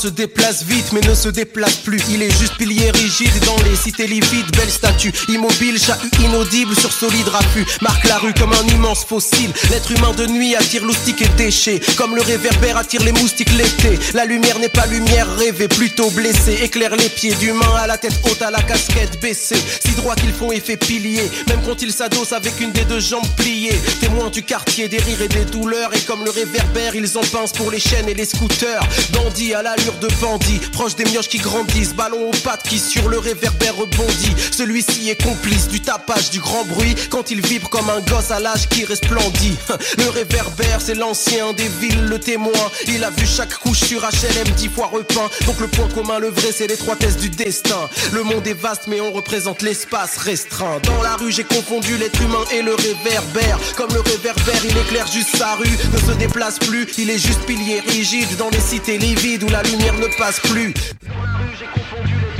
se 0.03 0.09
déplace 0.09 0.63
vite 0.63 0.91
mais 0.91 0.99
ne 0.99 1.15
se 1.15 1.29
déplace 1.29 1.77
plus. 1.77 2.01
Il 2.09 2.21
est 2.21 2.37
juste 2.37 2.57
pilier 2.57 2.91
rigide 2.91 3.39
dans 3.45 3.55
les 3.63 3.73
cités 3.73 4.05
livides, 4.05 4.51
belle 4.57 4.69
statue, 4.69 5.13
immobile, 5.29 5.79
chahut 5.79 6.11
inaudible 6.19 6.75
sur 6.75 6.91
solide 6.91 7.29
raffut. 7.29 7.65
Marque 7.79 8.03
la 8.09 8.17
rue 8.17 8.33
comme 8.33 8.51
un 8.51 8.67
immense 8.67 9.05
fossile. 9.05 9.51
L'être 9.71 9.91
humain 9.91 10.11
de 10.11 10.25
nuit 10.25 10.57
attire 10.57 10.83
l'oustique 10.83 11.21
et 11.21 11.29
déchet, 11.37 11.79
comme 11.95 12.17
le 12.17 12.21
réverbère 12.21 12.75
attire 12.75 13.01
les 13.03 13.13
moustiques 13.13 13.53
l'été. 13.53 13.97
La 14.13 14.25
lumière 14.25 14.59
n'est 14.59 14.67
pas 14.67 14.85
lumière 14.87 15.33
rêvée, 15.37 15.69
plutôt 15.69 16.09
blessée. 16.09 16.59
Éclaire 16.61 16.97
les 16.97 17.07
pieds 17.07 17.35
d'humain 17.35 17.73
à 17.79 17.87
la 17.87 17.97
tête 17.97 18.19
haute, 18.25 18.41
à 18.41 18.51
la 18.51 18.61
casquette 18.61 19.21
baissée. 19.21 19.61
Si 19.85 19.91
droit 19.95 20.15
qu'ils 20.15 20.33
font 20.33 20.51
effet 20.51 20.75
pilier, 20.75 21.31
même 21.47 21.61
quand 21.65 21.81
ils 21.81 21.93
s'adossent 21.93 22.33
avec 22.33 22.59
une 22.59 22.73
des 22.73 22.83
deux 22.83 22.99
jambes 22.99 23.29
pliées. 23.37 23.79
Témoins 24.01 24.29
du 24.29 24.43
quartier, 24.43 24.89
des 24.89 24.97
rires 24.97 25.21
et 25.21 25.29
des 25.29 25.45
douleurs. 25.45 25.93
Et 25.95 26.01
comme 26.01 26.25
le 26.25 26.31
réverbère, 26.31 26.93
ils 26.93 27.17
en 27.17 27.21
pincent 27.21 27.53
pour 27.53 27.71
les 27.71 27.79
chaînes 27.79 28.09
et 28.09 28.13
les 28.13 28.25
scooters. 28.25 28.85
Bandits 29.13 29.53
à 29.53 29.61
l'allure 29.61 29.92
de 29.99 30.07
bandits, 30.21 30.59
proche 30.71 30.95
des 30.95 31.05
mioches 31.05 31.29
qui 31.29 31.37
grandissent. 31.37 31.93
Ballon 31.95 32.29
aux 32.29 32.37
pattes 32.43 32.63
qui 32.63 32.79
sur 32.79 33.09
le 33.09 33.19
réverbère 33.19 33.75
rebondit. 33.75 34.35
Celui-ci 34.51 35.09
est 35.09 35.21
complice 35.21 35.67
du 35.67 35.79
tapage, 35.79 36.29
du 36.29 36.39
grand 36.39 36.65
bruit. 36.65 36.95
Quand 37.09 37.31
il 37.31 37.45
vibre 37.45 37.69
comme 37.69 37.89
un 37.89 37.99
gosse 38.01 38.31
à 38.31 38.39
l'âge 38.39 38.67
qui 38.69 38.85
resplendit. 38.85 39.57
Le 39.97 40.09
réverbère, 40.09 40.79
c'est 40.79 40.95
l'ancien 40.95 41.53
des 41.53 41.67
villes, 41.67 42.05
le 42.05 42.19
témoin. 42.19 42.51
Il 42.87 43.03
a 43.03 43.09
vu 43.09 43.25
chaque 43.25 43.53
couche 43.55 43.83
sur 43.83 44.01
HLM 44.01 44.49
dix 44.55 44.69
fois 44.69 44.87
repeint. 44.87 45.29
Donc 45.45 45.59
le 45.59 45.67
point 45.67 45.87
commun, 45.89 46.19
le 46.19 46.29
vrai, 46.29 46.51
c'est 46.51 46.67
l'étroitesse 46.67 47.17
du 47.17 47.29
destin. 47.29 47.89
Le 48.11 48.23
monde 48.23 48.45
est 48.47 48.53
vaste, 48.53 48.83
mais 48.87 49.01
on 49.01 49.11
représente 49.11 49.61
l'espace 49.61 50.17
restreint. 50.17 50.79
Dans 50.83 51.01
la 51.01 51.15
rue, 51.15 51.31
j'ai 51.31 51.43
confondu 51.43 51.97
l'être 51.97 52.21
humain 52.21 52.43
et 52.51 52.61
le 52.61 52.75
réverbère. 52.75 53.59
Comme 53.75 53.93
le 53.93 54.01
réverbère, 54.01 54.61
il 54.65 54.77
éclaire 54.77 55.07
juste 55.07 55.35
sa 55.35 55.55
rue, 55.55 55.77
ne 55.93 55.97
se 56.11 56.17
déplace 56.17 56.59
plus. 56.59 56.87
Il 56.97 57.09
est 57.09 57.17
juste 57.17 57.41
pilier 57.45 57.81
rigide 57.87 58.35
dans 58.37 58.49
les 58.49 58.59
cités 58.59 58.97
livides 58.97 59.43
où 59.43 59.49
la 59.49 59.63
lumière 59.63 59.82
ne 59.91 60.17
passe 60.17 60.39
plus. 60.39 60.73
Dans 61.07 61.13
la 61.21 61.37
rue, 61.37 61.55
j'ai 61.59 61.65
confondu 61.65 62.13
l'être 62.13 62.32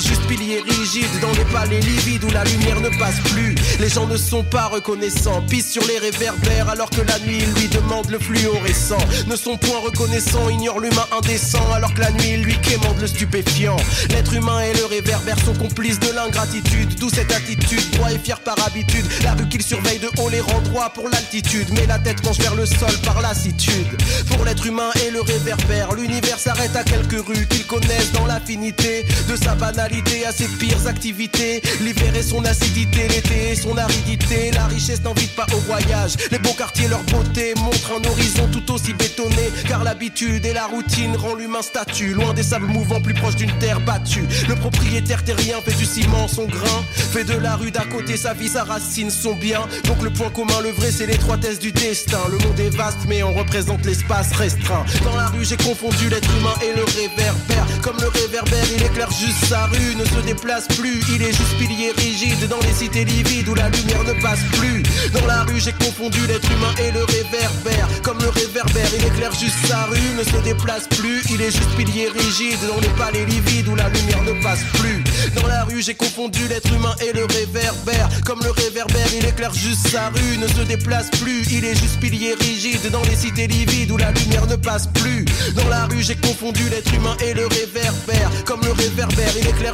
juste 0.00 0.26
pilier 0.26 0.62
rigide 0.66 1.20
dans 1.20 1.32
les 1.32 1.44
palais 1.52 1.80
livides 1.80 2.24
où 2.24 2.30
la 2.30 2.44
lumière 2.44 2.80
ne 2.80 2.88
passe 2.98 3.20
plus. 3.32 3.54
Les 3.78 3.88
gens 3.88 4.06
ne 4.06 4.16
sont 4.16 4.44
pas 4.44 4.66
reconnaissants, 4.66 5.42
pissent 5.42 5.72
sur 5.72 5.84
les 5.86 5.98
réverbères 5.98 6.68
alors 6.68 6.90
que 6.90 7.02
la 7.02 7.18
nuit 7.20 7.42
lui 7.56 7.68
demande 7.68 8.08
le 8.10 8.18
fluorescent. 8.18 8.98
Ne 9.26 9.36
sont 9.36 9.56
point 9.58 9.78
reconnaissants, 9.78 10.48
ignorent 10.48 10.80
l'humain 10.80 11.06
indécent 11.16 11.64
alors 11.72 11.92
que 11.92 12.00
la 12.00 12.10
nuit 12.12 12.38
lui 12.38 12.56
quémande 12.60 12.98
le 13.00 13.06
stupéfiant. 13.06 13.76
L'être 14.10 14.32
humain 14.32 14.60
et 14.60 14.72
le 14.78 14.86
réverbère 14.86 15.38
sont 15.44 15.54
complices 15.54 16.00
de 16.00 16.10
l'ingratitude, 16.14 16.94
d'où 16.98 17.10
cette 17.10 17.32
attitude, 17.32 17.90
droit 17.92 18.12
et 18.12 18.18
fier 18.18 18.40
par 18.40 18.56
habitude. 18.66 19.04
La 19.22 19.34
rue 19.34 19.48
qu'il 19.48 19.62
surveille 19.62 19.98
de 19.98 20.08
haut 20.20 20.28
les 20.30 20.40
rend 20.40 20.60
droit 20.62 20.90
pour 20.90 21.08
l'altitude, 21.08 21.68
mais 21.74 21.86
la 21.86 21.98
tête 21.98 22.22
penche 22.22 22.38
vers 22.38 22.54
le 22.54 22.64
sol 22.64 22.92
par 23.04 23.20
lassitude. 23.20 23.88
Pour 24.28 24.44
l'être 24.44 24.64
humain 24.66 24.90
et 25.06 25.10
le 25.10 25.20
réverbère, 25.20 25.92
l'univers 25.92 26.38
s'arrête 26.38 26.74
à 26.76 26.84
quelques 26.84 27.26
rues 27.26 27.46
qu'ils 27.46 27.66
connaissent 27.66 28.12
dans 28.12 28.26
l'affinité 28.26 29.04
de 29.28 29.36
sa 29.36 29.54
banalité 29.54 29.89
à 30.26 30.32
ses 30.32 30.46
pires 30.58 30.86
activités. 30.86 31.60
L'hiver 31.80 32.14
et 32.14 32.22
son 32.22 32.44
acidité, 32.44 33.08
l'été 33.08 33.52
et 33.52 33.56
son 33.56 33.76
aridité. 33.76 34.50
La 34.52 34.66
richesse 34.66 35.02
n'invite 35.02 35.34
pas 35.34 35.46
au 35.52 35.58
voyage. 35.60 36.14
Les 36.30 36.38
beaux 36.38 36.52
quartiers, 36.52 36.88
leur 36.88 37.02
beauté 37.04 37.54
montrent 37.56 37.92
un 37.92 38.08
horizon 38.08 38.48
tout 38.52 38.72
aussi 38.72 38.92
bétonné. 38.92 39.50
Car 39.66 39.82
l'habitude 39.84 40.44
et 40.46 40.52
la 40.52 40.66
routine 40.66 41.16
rend 41.16 41.34
l'humain 41.34 41.62
statue. 41.62 42.14
Loin 42.14 42.34
des 42.34 42.42
sables 42.42 42.66
mouvants, 42.66 43.00
plus 43.00 43.14
proche 43.14 43.36
d'une 43.36 43.52
terre 43.58 43.80
battue. 43.80 44.24
Le 44.48 44.54
propriétaire 44.54 45.24
terrien 45.24 45.60
fait 45.60 45.76
du 45.76 45.84
ciment 45.84 46.28
son 46.28 46.46
grain. 46.46 46.84
Fait 46.94 47.24
de 47.24 47.34
la 47.34 47.56
rue 47.56 47.70
d'à 47.70 47.84
côté 47.84 48.16
sa 48.16 48.34
vie, 48.34 48.48
sa 48.48 48.64
racine, 48.64 49.10
son 49.10 49.34
bien. 49.34 49.62
Donc 49.84 50.02
le 50.02 50.10
point 50.10 50.30
commun, 50.30 50.60
le 50.62 50.70
vrai, 50.70 50.92
c'est 50.92 51.06
l'étroitesse 51.06 51.58
du 51.58 51.72
destin. 51.72 52.20
Le 52.30 52.38
monde 52.38 52.60
est 52.60 52.74
vaste, 52.76 53.00
mais 53.08 53.22
on 53.22 53.34
représente 53.34 53.84
l'espace 53.84 54.32
restreint. 54.32 54.84
Dans 55.04 55.16
la 55.16 55.28
rue, 55.28 55.44
j'ai 55.44 55.56
confondu 55.56 56.08
l'être 56.08 56.30
humain 56.38 56.54
et 56.62 56.76
le 56.76 56.84
réverbère. 56.84 57.66
Comme 57.82 57.96
le 58.00 58.08
réverbère, 58.08 58.64
il 58.76 58.82
éclaire 58.82 59.10
juste 59.10 59.46
sa 59.46 59.66
rue, 59.66 59.79
ne 59.96 60.04
se 60.04 60.20
déplace 60.26 60.66
plus. 60.68 61.00
Il 61.14 61.22
est 61.22 61.32
juste 61.32 61.56
pilier 61.58 61.92
rigide 61.96 62.48
dans 62.48 62.60
les 62.60 62.72
cités 62.72 63.04
livides 63.04 63.48
où 63.48 63.54
la 63.54 63.68
lumière 63.68 64.02
ne 64.04 64.20
passe 64.20 64.40
plus. 64.58 64.82
Dans 65.12 65.26
la 65.26 65.42
rue, 65.44 65.60
j'ai 65.60 65.72
confondu 65.72 66.20
l'être 66.26 66.50
humain 66.50 66.72
et 66.78 66.90
le 66.92 67.04
réverbère. 67.04 67.88
Comme 68.02 68.18
le 68.18 68.28
réverbère, 68.28 68.88
il 68.98 69.04
éclaire 69.06 69.32
juste 69.32 69.66
sa 69.66 69.84
rue, 69.84 70.10
ne 70.18 70.24
se 70.24 70.36
déplace 70.44 70.86
plus. 70.88 71.22
Il 71.30 71.40
est 71.40 71.50
juste 71.50 71.74
pilier 71.76 72.08
rigide 72.08 72.60
dans 72.68 72.80
les 72.80 72.94
palais 72.98 73.24
livides 73.26 73.68
où 73.68 73.74
la 73.74 73.88
lumière 73.88 74.22
ne 74.22 74.42
passe 74.42 74.64
plus. 74.74 75.02
Dans 75.34 75.46
la 75.46 75.64
rue, 75.64 75.82
j'ai 75.82 75.94
confondu 75.94 76.46
l'être 76.48 76.72
humain 76.72 76.94
et 77.00 77.12
le 77.12 77.24
réverbère. 77.24 78.08
Comme 78.24 78.40
le 78.42 78.50
réverbère, 78.50 79.08
il 79.16 79.24
éclaire 79.24 79.54
juste 79.54 79.88
sa 79.88 80.08
rue, 80.08 80.38
ne 80.38 80.46
se 80.48 80.62
déplace 80.62 81.10
plus. 81.22 81.42
Il 81.52 81.64
est 81.64 81.74
juste 81.74 82.00
pilier 82.00 82.34
rigide 82.34 82.90
dans 82.90 83.02
les 83.02 83.16
cités 83.16 83.46
livides 83.46 83.90
où 83.90 83.96
la 83.96 84.12
lumière 84.12 84.46
ne 84.46 84.56
passe 84.56 84.86
plus. 84.88 85.24
Dans 85.54 85.68
la 85.68 85.86
rue, 85.86 86.02
j'ai 86.02 86.16
confondu 86.16 86.68
l'être 86.70 86.92
humain 86.94 87.16
et 87.24 87.34
le 87.34 87.46
réverbère. 87.46 88.30
Comme 88.44 88.60
le 88.62 88.72
réverbère, 88.72 89.32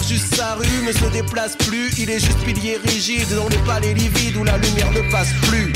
juste 0.09 0.35
sa 0.35 0.55
rue, 0.55 0.87
ne 0.87 0.93
se 0.93 1.05
déplace 1.13 1.57
plus. 1.57 1.91
Il 1.99 2.11
est 2.11 2.19
juste 2.19 2.39
pilier 2.45 2.79
rigide 2.85 3.29
dans 3.35 3.49
les 3.49 3.59
palais 3.59 3.95
livides 3.95 4.37
où 4.37 4.45
la 4.45 4.59
lumière 4.59 4.91
ne 4.93 5.11
passe 5.11 5.33
plus. 5.49 5.73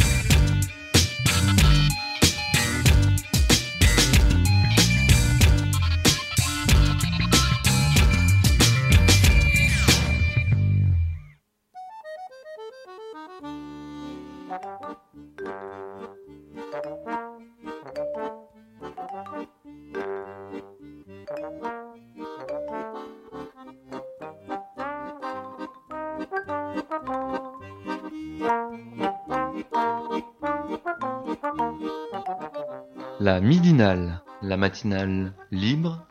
La 33.41 33.47
midinale, 33.47 34.21
la 34.43 34.59
matinale 34.59 35.33
libre, 35.51 36.05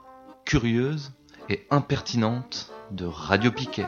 curieuse 0.46 1.12
et 1.48 1.68
impertinente 1.70 2.72
de 2.90 3.06
Radio 3.06 3.52
Piquet. 3.52 3.86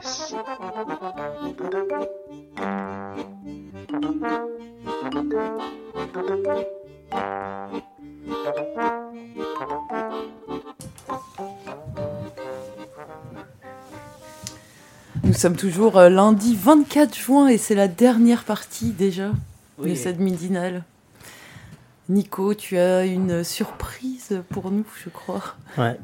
Nous 15.24 15.34
sommes 15.34 15.56
toujours 15.56 15.98
euh, 15.98 16.10
lundi 16.10 16.56
24 16.56 17.18
juin 17.18 17.48
et 17.48 17.58
c'est 17.58 17.74
la 17.74 17.88
dernière 17.88 18.44
partie 18.44 18.92
déjà 18.92 19.32
de 19.84 19.96
cette 19.96 20.20
midinale. 20.20 20.84
Nico, 22.16 22.54
tu 22.54 22.78
as 22.78 23.06
une 23.06 23.42
surprise 23.46 24.42
pour 24.50 24.70
nous, 24.70 24.84
je 25.02 25.10
crois. 25.10 25.56
Ouais. 25.78 25.98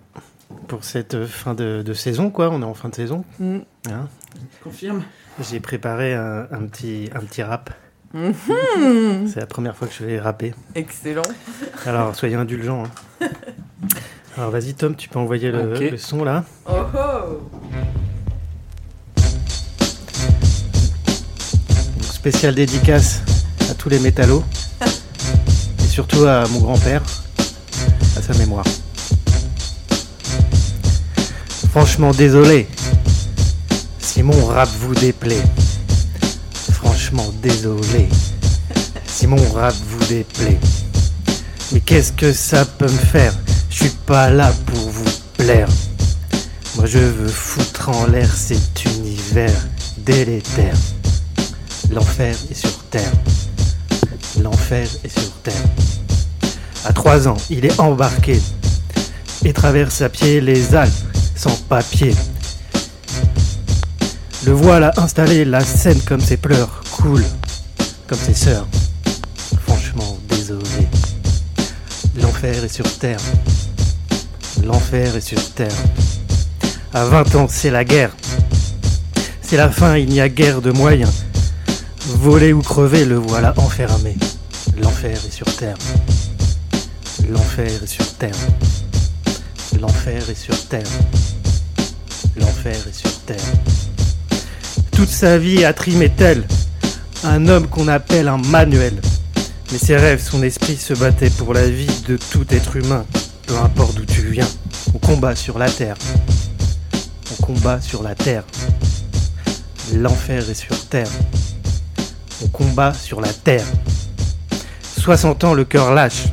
Pour 0.69 0.85
cette 0.85 1.25
fin 1.25 1.53
de, 1.53 1.83
de 1.85 1.93
saison, 1.93 2.29
quoi. 2.29 2.49
On 2.49 2.61
est 2.61 2.65
en 2.65 2.73
fin 2.73 2.87
de 2.87 2.95
saison. 2.95 3.25
Mm. 3.39 3.57
Hein 3.91 4.07
Confirme. 4.63 5.03
J'ai 5.41 5.59
préparé 5.59 6.13
un, 6.13 6.47
un 6.49 6.65
petit, 6.67 7.09
un 7.13 7.19
petit 7.19 7.43
rap. 7.43 7.71
Mhm. 8.13 9.27
C'est 9.27 9.41
la 9.41 9.45
première 9.47 9.75
fois 9.75 9.85
que 9.89 9.93
je 9.93 10.05
vais 10.05 10.17
rapper. 10.17 10.53
Excellent. 10.75 11.23
Alors, 11.85 12.15
soyez 12.15 12.35
indulgents. 12.35 12.85
hein. 12.85 13.27
Alors, 14.37 14.51
vas-y, 14.51 14.73
Tom, 14.75 14.95
tu 14.95 15.09
peux 15.09 15.19
envoyer 15.19 15.51
le, 15.51 15.73
le 15.89 15.97
son 15.97 16.23
là. 16.23 16.45
Oh 16.69 16.71
oh 16.95 17.41
Spéciale 22.01 22.55
dédicace 22.55 23.21
à 23.69 23.73
tous 23.73 23.89
les 23.89 23.99
métallos. 23.99 24.43
Surtout 25.97 26.25
à 26.25 26.47
mon 26.49 26.59
grand-père, 26.59 27.01
à 28.15 28.21
sa 28.21 28.31
mémoire. 28.35 28.65
Franchement, 31.71 32.11
désolé 32.11 32.67
si 33.97 34.21
mon 34.21 34.45
rap 34.45 34.69
vous 34.79 34.93
déplaît. 34.93 35.41
Franchement, 36.71 37.33
désolé 37.41 38.09
si 39.07 39.25
mon 39.25 39.43
rap 39.53 39.73
vous 39.89 40.05
déplaît. 40.05 40.59
Mais 41.71 41.79
qu'est-ce 41.79 42.11
que 42.11 42.31
ça 42.31 42.63
peut 42.63 42.85
me 42.85 42.89
faire? 42.89 43.33
Je 43.71 43.85
suis 43.85 43.95
pas 44.05 44.29
là 44.29 44.53
pour 44.67 44.91
vous 44.91 45.11
plaire. 45.35 45.67
Moi, 46.75 46.85
je 46.85 46.99
veux 46.99 47.27
foutre 47.27 47.89
en 47.89 48.05
l'air 48.05 48.31
cet 48.31 48.85
univers 48.85 49.65
délétère. 50.05 50.77
L'enfer 51.89 52.35
est 52.51 52.53
sur 52.53 52.83
terre. 52.91 53.11
L'enfer 54.39 54.87
est 55.03 55.19
sur 55.19 55.31
terre. 55.41 55.86
À 56.87 56.93
trois 56.93 57.27
ans, 57.27 57.35
il 57.49 57.65
est 57.65 57.81
embarqué 57.81 58.39
et 59.43 59.51
traverse 59.51 60.01
à 60.01 60.07
pied 60.07 60.39
les 60.39 60.73
Alpes 60.73 60.93
sans 61.35 61.53
papier. 61.67 62.15
Le 64.45 64.53
voilà 64.53 64.93
installé, 64.95 65.43
la 65.43 65.59
scène 65.59 65.99
comme 65.99 66.21
ses 66.21 66.37
pleurs 66.37 66.81
coule, 66.93 67.25
comme 68.07 68.17
ses 68.17 68.33
sœurs. 68.33 68.65
Franchement, 69.65 70.17
désolé. 70.29 70.87
L'enfer 72.21 72.63
est 72.63 72.73
sur 72.73 72.89
terre. 72.99 73.19
L'enfer 74.63 75.17
est 75.17 75.21
sur 75.21 75.43
terre. 75.55 75.75
À 76.93 77.03
20 77.03 77.35
ans, 77.35 77.47
c'est 77.49 77.69
la 77.69 77.83
guerre. 77.83 78.15
C'est 79.41 79.57
la 79.57 79.69
fin, 79.69 79.97
il 79.97 80.07
n'y 80.07 80.21
a 80.21 80.29
guère 80.29 80.61
de 80.61 80.71
moyens. 80.71 81.11
Voler 82.05 82.53
ou 82.53 82.61
crever, 82.61 83.03
le 83.03 83.17
voilà 83.17 83.53
enfermé. 83.57 84.15
L'enfer 84.81 85.17
est 85.27 85.33
sur 85.33 85.53
terre. 85.53 85.75
L'enfer 87.25 87.83
est 87.83 87.87
sur 87.87 88.13
terre. 88.13 88.35
L'enfer 89.79 90.29
est 90.29 90.35
sur 90.35 90.67
terre. 90.67 90.87
L'enfer 92.37 92.75
est 92.87 92.93
sur 92.93 93.11
terre. 93.21 93.35
Toute 94.91 95.09
sa 95.09 95.37
vie 95.37 95.65
a 95.65 95.73
trimé 95.73 96.09
tel 96.09 96.45
un 97.23 97.47
homme 97.47 97.67
qu'on 97.67 97.87
appelle 97.87 98.27
un 98.27 98.37
manuel. 98.37 99.01
Mais 99.71 99.77
ses 99.77 99.97
rêves, 99.97 100.23
son 100.23 100.43
esprit 100.43 100.77
se 100.77 100.93
battait 100.93 101.29
pour 101.29 101.53
la 101.53 101.67
vie 101.67 101.89
de 102.07 102.17
tout 102.17 102.45
être 102.51 102.77
humain, 102.77 103.05
peu 103.47 103.57
importe 103.57 103.95
d'où 103.95 104.05
tu 104.05 104.21
viens. 104.27 104.47
On 104.93 104.99
combat 104.99 105.35
sur 105.35 105.57
la 105.59 105.69
terre. 105.69 105.97
On 107.31 107.43
combat 107.43 107.81
sur 107.81 108.03
la 108.03 108.15
terre. 108.15 108.43
L'enfer 109.93 110.49
est 110.49 110.53
sur 110.53 110.77
terre. 110.87 111.09
On 112.43 112.47
combat 112.47 112.93
sur 112.93 113.19
la 113.19 113.33
terre. 113.33 113.65
60 114.97 115.43
ans, 115.43 115.53
le 115.53 115.65
cœur 115.65 115.93
lâche. 115.93 116.25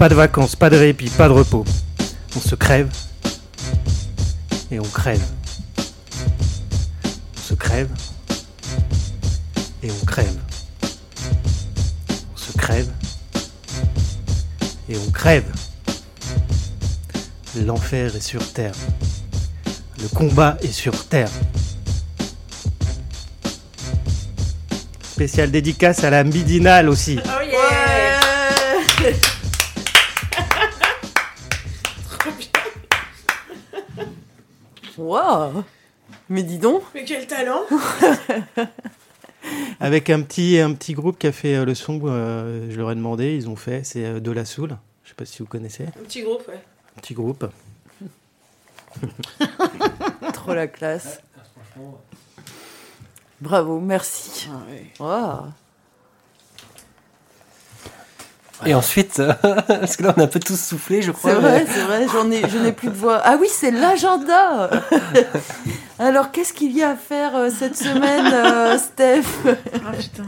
Pas 0.00 0.08
de 0.08 0.14
vacances, 0.14 0.56
pas 0.56 0.70
de 0.70 0.78
répit, 0.78 1.10
pas 1.10 1.28
de 1.28 1.34
repos. 1.34 1.62
On 2.34 2.40
se 2.40 2.54
crève 2.54 2.88
et 4.72 4.80
on 4.80 4.84
crève. 4.84 5.22
On 7.36 7.40
se 7.42 7.52
crève 7.52 7.90
et 9.82 9.90
on 9.90 10.06
crève. 10.06 10.38
On 12.32 12.36
se 12.38 12.52
crève 12.56 12.88
et 14.88 14.96
on 14.96 15.10
crève. 15.10 15.44
L'enfer 17.66 18.16
est 18.16 18.22
sur 18.22 18.54
terre. 18.54 18.72
Le 20.00 20.08
combat 20.08 20.56
est 20.62 20.72
sur 20.72 21.08
terre. 21.08 21.28
Spécial 25.12 25.50
dédicace 25.50 26.04
à 26.04 26.08
la 26.08 26.24
midinale 26.24 26.88
aussi. 26.88 27.18
Oh 27.22 27.42
yeah 27.44 29.12
Wow 35.00 35.64
Mais 36.28 36.42
dis 36.42 36.58
donc 36.58 36.82
Mais 36.94 37.04
quel 37.04 37.26
talent 37.26 37.62
Avec 39.80 40.10
un 40.10 40.20
petit, 40.20 40.58
un 40.58 40.74
petit 40.74 40.92
groupe 40.92 41.18
qui 41.18 41.26
a 41.26 41.32
fait 41.32 41.56
euh, 41.56 41.64
le 41.64 41.74
son, 41.74 41.98
euh, 42.04 42.70
je 42.70 42.76
leur 42.76 42.92
ai 42.92 42.94
demandé, 42.94 43.34
ils 43.34 43.48
ont 43.48 43.56
fait, 43.56 43.82
c'est 43.82 44.04
euh, 44.04 44.20
De 44.20 44.30
La 44.30 44.44
Soul. 44.44 44.76
Je 45.02 45.08
sais 45.08 45.14
pas 45.14 45.24
si 45.24 45.38
vous 45.38 45.46
connaissez. 45.46 45.84
Un 45.84 46.04
petit 46.04 46.22
groupe, 46.22 46.46
ouais. 46.48 46.60
Un 46.98 47.00
petit 47.00 47.14
groupe. 47.14 47.46
Trop 50.34 50.52
la 50.52 50.66
classe. 50.66 51.22
Bravo, 53.40 53.80
merci. 53.80 54.50
Wow. 54.98 55.46
Et 58.66 58.74
ensuite, 58.74 59.20
euh, 59.20 59.32
parce 59.68 59.96
que 59.96 60.02
là 60.02 60.14
on 60.16 60.20
a 60.20 60.24
un 60.24 60.28
peu 60.28 60.40
tous 60.40 60.58
soufflé, 60.60 61.02
je 61.02 61.12
crois. 61.12 61.30
C'est 61.32 61.36
vrai, 61.38 61.66
c'est 61.68 61.82
vrai, 61.82 62.06
j'en 62.12 62.30
ai, 62.30 62.48
je 62.48 62.58
n'ai 62.58 62.72
plus 62.72 62.88
de 62.88 62.94
voix. 62.94 63.20
Ah 63.24 63.36
oui, 63.40 63.48
c'est 63.50 63.70
l'agenda. 63.70 64.70
Alors, 65.98 66.30
qu'est-ce 66.30 66.52
qu'il 66.54 66.72
y 66.76 66.82
a 66.82 66.90
à 66.90 66.96
faire 66.96 67.36
euh, 67.36 67.50
cette 67.50 67.76
semaine, 67.76 68.32
euh, 68.32 68.78
Steph 68.78 69.22
Ah 69.74 69.92
putain, 69.98 70.24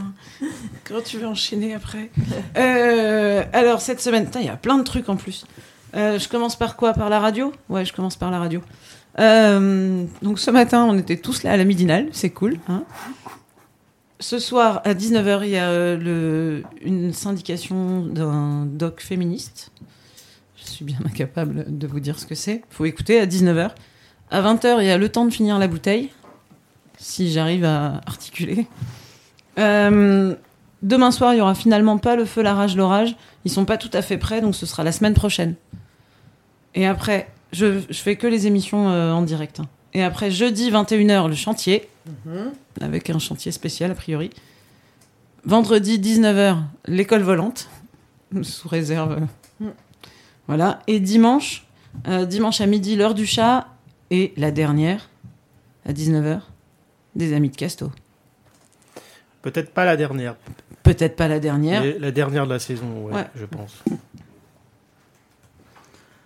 quand 0.87 1.03
tu 1.03 1.17
veux 1.17 1.25
enchaîner 1.27 1.73
après. 1.73 2.11
Euh, 2.57 3.43
alors 3.53 3.81
cette 3.81 3.99
semaine, 3.99 4.29
il 4.35 4.45
y 4.45 4.49
a 4.49 4.55
plein 4.55 4.77
de 4.77 4.83
trucs 4.83 5.09
en 5.09 5.15
plus. 5.15 5.45
Euh, 5.95 6.19
je 6.19 6.29
commence 6.29 6.55
par 6.55 6.75
quoi? 6.75 6.93
Par 6.93 7.09
la 7.09 7.19
radio? 7.19 7.51
Ouais, 7.69 7.85
je 7.85 7.93
commence 7.93 8.15
par 8.15 8.29
la 8.29 8.37
radio. 8.39 8.61
Euh, 9.19 10.03
donc 10.21 10.37
ce 10.39 10.51
matin, 10.51 10.85
on 10.87 10.97
était 10.97 11.17
tous 11.17 11.41
là 11.43 11.51
à 11.53 11.57
la 11.57 11.63
midinale, 11.65 12.07
c'est 12.11 12.29
cool. 12.31 12.57
hein. 12.69 12.83
Ce 14.23 14.39
soir, 14.39 14.79
à 14.85 14.93
19h, 14.93 15.41
il 15.43 15.49
y 15.49 15.57
a 15.57 15.67
euh, 15.67 16.61
une 16.81 17.11
syndication 17.11 18.05
d'un 18.05 18.65
doc 18.65 19.01
féministe. 19.01 19.73
Je 20.55 20.71
suis 20.71 20.85
bien 20.85 20.97
incapable 21.05 21.65
de 21.67 21.87
vous 21.87 21.99
dire 21.99 22.17
ce 22.17 22.25
que 22.25 22.33
c'est. 22.33 22.61
faut 22.69 22.85
écouter 22.85 23.19
à 23.19 23.25
19h. 23.25 23.71
À 24.31 24.41
20h, 24.41 24.77
il 24.79 24.85
y 24.85 24.91
a 24.91 24.97
le 24.97 25.09
temps 25.09 25.25
de 25.25 25.29
finir 25.29 25.59
la 25.59 25.67
bouteille, 25.67 26.09
si 26.97 27.33
j'arrive 27.33 27.65
à 27.65 27.99
articuler. 28.05 28.65
Euh, 29.59 30.33
demain 30.83 31.11
soir, 31.11 31.33
il 31.33 31.39
y 31.39 31.41
aura 31.41 31.53
finalement 31.53 31.97
pas 31.97 32.15
le 32.15 32.23
feu, 32.23 32.41
la 32.43 32.53
rage, 32.53 32.77
l'orage. 32.77 33.17
Ils 33.43 33.51
sont 33.51 33.65
pas 33.65 33.75
tout 33.75 33.91
à 33.91 34.01
fait 34.01 34.17
prêts, 34.17 34.39
donc 34.39 34.55
ce 34.55 34.65
sera 34.65 34.85
la 34.85 34.93
semaine 34.93 35.15
prochaine. 35.15 35.55
Et 36.75 36.85
après, 36.87 37.29
je, 37.51 37.81
je 37.89 37.99
fais 38.01 38.15
que 38.15 38.25
les 38.25 38.47
émissions 38.47 38.87
euh, 38.89 39.11
en 39.11 39.21
direct. 39.21 39.59
hein. 39.59 39.67
Et 39.93 40.01
après, 40.01 40.31
jeudi 40.31 40.71
21h, 40.71 41.27
le 41.27 41.35
chantier, 41.35 41.89
avec 42.81 43.09
un 43.09 43.19
chantier 43.19 43.51
spécial 43.51 43.91
a 43.91 43.95
priori. 43.95 44.29
Vendredi 45.45 45.99
19h, 45.99 46.57
l'école 46.85 47.21
volante, 47.21 47.69
sous 48.43 48.67
réserve. 48.67 49.25
euh, 49.61 49.65
Voilà. 50.47 50.79
Et 50.87 50.99
dimanche, 50.99 51.65
euh, 52.07 52.25
dimanche 52.25 52.61
à 52.61 52.65
midi, 52.65 52.95
l'heure 52.95 53.13
du 53.13 53.25
chat. 53.25 53.67
Et 54.09 54.33
la 54.37 54.51
dernière, 54.51 55.09
à 55.87 55.91
19h, 55.93 56.41
des 57.15 57.33
amis 57.33 57.49
de 57.49 57.55
Casto. 57.55 57.91
Peut-être 59.41 59.71
pas 59.73 59.85
la 59.85 59.97
dernière. 59.97 60.35
Peut-être 60.83 61.15
pas 61.15 61.27
la 61.27 61.39
dernière. 61.39 61.81
Mais 61.81 61.97
la 61.97 62.11
dernière 62.11 62.45
de 62.45 62.51
la 62.53 62.59
saison, 62.59 63.05
ouais, 63.05 63.13
Ouais. 63.13 63.25
je 63.35 63.45
pense. 63.45 63.81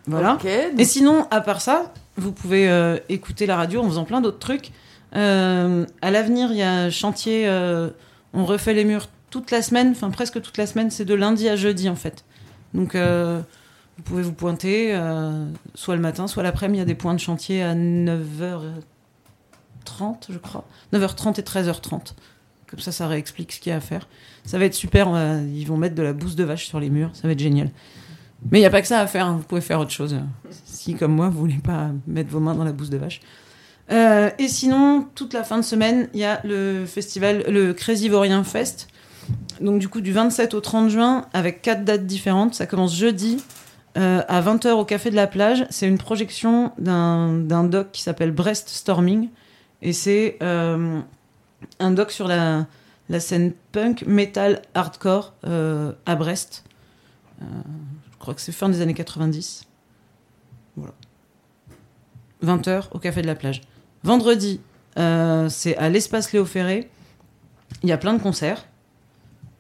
Voilà. 0.07 0.37
Et 0.77 0.85
sinon, 0.85 1.27
à 1.31 1.41
part 1.41 1.61
ça, 1.61 1.93
vous 2.15 2.31
pouvez 2.31 2.69
euh, 2.69 2.97
écouter 3.09 3.45
la 3.45 3.55
radio 3.57 3.81
en 3.81 3.87
faisant 3.89 4.05
plein 4.05 4.21
d'autres 4.21 4.39
trucs. 4.39 4.71
Euh, 5.15 5.85
à 6.01 6.11
l'avenir, 6.11 6.51
il 6.51 6.57
y 6.57 6.63
a 6.63 6.71
un 6.71 6.89
chantier. 6.89 7.47
euh, 7.47 7.89
on 8.33 8.45
refait 8.45 8.73
les 8.73 8.83
murs 8.85 9.07
toute 9.29 9.51
la 9.51 9.61
semaine, 9.61 9.91
enfin 9.91 10.09
presque 10.09 10.41
toute 10.41 10.57
la 10.57 10.65
semaine. 10.67 10.91
C'est 10.91 11.05
de 11.05 11.13
lundi 11.13 11.47
à 11.49 11.55
jeudi 11.55 11.89
en 11.89 11.95
fait. 11.95 12.25
Donc 12.73 12.95
euh, 12.95 13.41
vous 13.97 14.03
pouvez 14.03 14.21
vous 14.21 14.33
pointer, 14.33 14.99
soit 15.73 15.95
le 15.95 16.01
matin, 16.01 16.27
soit 16.27 16.43
l'après-midi. 16.43 16.77
Il 16.77 16.81
y 16.81 16.83
a 16.83 16.85
des 16.85 16.95
points 16.95 17.13
de 17.13 17.19
chantier 17.19 17.63
à 17.63 17.73
9h30, 17.73 18.65
je 20.29 20.37
crois. 20.37 20.65
9h30 20.93 21.39
et 21.39 21.43
13h30. 21.43 22.13
Comme 22.69 22.79
ça, 22.79 22.91
ça 22.91 23.07
réexplique 23.07 23.53
ce 23.53 23.59
qu'il 23.59 23.69
y 23.71 23.73
a 23.73 23.77
à 23.77 23.81
faire. 23.81 24.07
Ça 24.43 24.59
va 24.59 24.65
être 24.65 24.73
super. 24.73 25.07
ils 25.53 25.65
vont 25.65 25.77
mettre 25.77 25.95
de 25.95 26.03
la 26.03 26.13
bouse 26.13 26.35
de 26.35 26.43
vache 26.43 26.67
sur 26.67 26.79
les 26.79 26.89
murs. 26.89 27.09
Ça 27.13 27.27
va 27.27 27.31
être 27.31 27.39
génial. 27.39 27.71
Mais 28.51 28.59
il 28.59 28.61
n'y 28.61 28.67
a 28.67 28.69
pas 28.69 28.81
que 28.81 28.87
ça 28.87 28.99
à 28.99 29.07
faire, 29.07 29.25
hein. 29.25 29.37
vous 29.37 29.43
pouvez 29.43 29.61
faire 29.61 29.79
autre 29.79 29.91
chose. 29.91 30.15
Si, 30.49 30.93
comme 30.95 31.13
moi, 31.13 31.29
vous 31.29 31.39
voulez 31.39 31.57
pas 31.57 31.89
mettre 32.05 32.29
vos 32.29 32.39
mains 32.39 32.53
dans 32.53 32.63
la 32.63 32.71
bouse 32.71 32.89
de 32.89 32.97
vache. 32.97 33.21
Euh, 33.91 34.29
et 34.37 34.47
sinon, 34.47 35.07
toute 35.15 35.33
la 35.33 35.43
fin 35.43 35.57
de 35.57 35.63
semaine, 35.63 36.09
il 36.13 36.19
y 36.19 36.25
a 36.25 36.41
le 36.43 36.85
festival, 36.85 37.43
le 37.47 37.73
Crésivorien 37.73 38.43
Fest. 38.43 38.87
Donc, 39.61 39.79
du 39.79 39.87
coup, 39.87 40.01
du 40.01 40.11
27 40.11 40.53
au 40.53 40.61
30 40.61 40.89
juin, 40.89 41.25
avec 41.33 41.61
quatre 41.61 41.83
dates 41.83 42.05
différentes. 42.05 42.53
Ça 42.53 42.65
commence 42.65 42.95
jeudi 42.95 43.41
euh, 43.97 44.21
à 44.27 44.41
20h 44.41 44.71
au 44.71 44.85
Café 44.85 45.09
de 45.09 45.15
la 45.15 45.27
Plage. 45.27 45.65
C'est 45.69 45.87
une 45.87 45.97
projection 45.97 46.71
d'un 46.77 47.63
doc 47.63 47.91
qui 47.91 48.01
s'appelle 48.01 48.31
Brest 48.31 48.69
Storming. 48.69 49.29
Et 49.81 49.93
c'est 49.93 50.37
euh, 50.41 50.99
un 51.79 51.91
doc 51.91 52.11
sur 52.11 52.27
la, 52.27 52.65
scène 53.19 53.53
punk, 53.71 54.03
metal, 54.05 54.61
hardcore 54.73 55.33
à 55.43 56.15
Brest. 56.15 56.63
Je 57.39 58.17
crois 58.19 58.33
que 58.33 58.41
c'est 58.41 58.51
fin 58.51 58.67
des 58.67 58.81
années 58.81 58.93
90. 58.93 59.65
Voilà. 60.75 60.93
20h 62.43 62.85
au 62.91 62.99
Café 62.99 63.21
de 63.21 63.27
la 63.27 63.35
Plage. 63.35 63.61
Vendredi, 64.03 64.59
euh, 64.97 65.49
c'est 65.49 65.75
à 65.77 65.89
l'espace 65.89 66.31
Léo 66.33 66.45
Ferré. 66.45 66.89
Il 67.83 67.89
y 67.89 67.91
a 67.91 67.97
plein 67.97 68.13
de 68.13 68.21
concerts. 68.21 68.65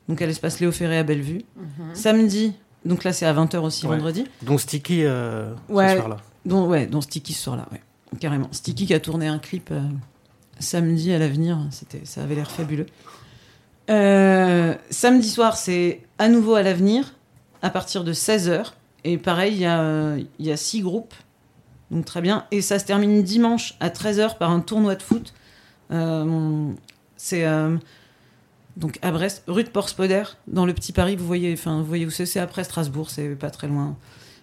Donc 0.07 0.21
à 0.21 0.25
l'espace 0.25 0.59
Léo 0.59 0.71
Ferré 0.71 0.97
à 0.97 1.03
Bellevue. 1.03 1.41
Mhm. 1.57 1.93
Samedi, 1.95 2.53
donc 2.85 3.03
là 3.03 3.11
c'est 3.13 3.25
à 3.25 3.33
20h 3.33 3.57
aussi 3.61 3.85
Ouais. 3.85 3.95
vendredi. 3.95 4.25
Dont 4.41 4.57
Sticky 4.57 5.03
euh, 5.03 5.53
Ouais, 5.69 5.89
ce 5.89 5.95
soir-là. 5.97 6.17
Dont, 6.45 6.65
ouais, 6.67 6.85
dont 6.87 7.01
Sticky 7.01 7.33
ce 7.33 7.43
soir-là, 7.43 7.67
ouais. 7.71 7.81
Carrément. 8.19 8.47
Sticky 8.51 8.85
qui 8.85 8.93
a 8.93 8.99
tourné 9.01 9.27
un 9.27 9.37
clip 9.37 9.69
euh, 9.71 9.81
samedi 10.59 11.11
à 11.11 11.19
l'avenir, 11.19 11.59
c'était, 11.71 12.01
ça 12.05 12.23
avait 12.23 12.35
l'air 12.35 12.49
fabuleux. 12.49 12.85
Euh, 13.89 14.75
samedi 14.89 15.29
soir, 15.29 15.57
c'est 15.57 16.01
à 16.17 16.29
nouveau 16.29 16.55
à 16.55 16.63
l'avenir, 16.63 17.13
à 17.61 17.69
partir 17.69 18.03
de 18.03 18.13
16h. 18.13 18.73
Et 19.03 19.17
pareil, 19.17 19.53
il 19.55 19.59
y 19.61 19.65
a, 19.65 20.15
il 20.17 20.45
y 20.45 20.51
a 20.51 20.57
six 20.57 20.81
groupes, 20.81 21.13
donc 21.91 22.05
très 22.05 22.21
bien. 22.21 22.45
Et 22.51 22.61
ça 22.61 22.79
se 22.79 22.85
termine 22.85 23.23
dimanche 23.23 23.75
à 23.79 23.89
13h 23.89 24.37
par 24.37 24.51
un 24.51 24.59
tournoi 24.59 24.95
de 24.95 25.03
foot. 25.03 25.33
Euh, 25.91 26.71
c'est 27.15 27.45
euh, 27.45 27.77
donc 28.75 28.99
à 29.01 29.11
Brest, 29.11 29.43
rue 29.47 29.63
de 29.63 29.69
Port-Spoder, 29.69 30.23
dans 30.47 30.65
le 30.65 30.73
Petit 30.73 30.91
Paris. 30.91 31.15
Vous 31.15 31.25
voyez, 31.25 31.53
enfin, 31.53 31.79
vous 31.79 31.85
voyez 31.85 32.05
où 32.05 32.09
c'est, 32.09 32.25
c'est 32.25 32.39
après 32.39 32.63
Strasbourg, 32.63 33.09
c'est 33.09 33.35
pas 33.35 33.49
très 33.49 33.67
loin. 33.67 33.95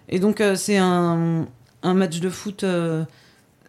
Et 0.09 0.19
donc, 0.19 0.41
euh, 0.41 0.55
c'est 0.55 0.77
un, 0.77 1.47
un 1.83 1.93
match 1.93 2.19
de 2.19 2.29
foot 2.29 2.65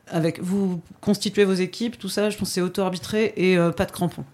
avec. 0.09 0.41
Vous 0.41 0.81
constituez 1.01 1.45
vos 1.45 1.55
équipes, 1.55 1.99
tout 1.99 2.09
ça, 2.09 2.31
je 2.31 2.39
pense 2.39 2.51
c'est 2.51 2.63
auto-arbitré 2.63 3.33
et 3.37 3.59
euh, 3.59 3.71
pas 3.71 3.85
de 3.85 3.93
crampons. 3.93 4.25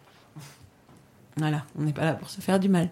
Voilà, 1.36 1.64
on 1.78 1.82
n'est 1.82 1.92
pas 1.92 2.04
là 2.04 2.14
pour 2.14 2.30
se 2.30 2.40
faire 2.40 2.60
du 2.60 2.68
mal. 2.68 2.90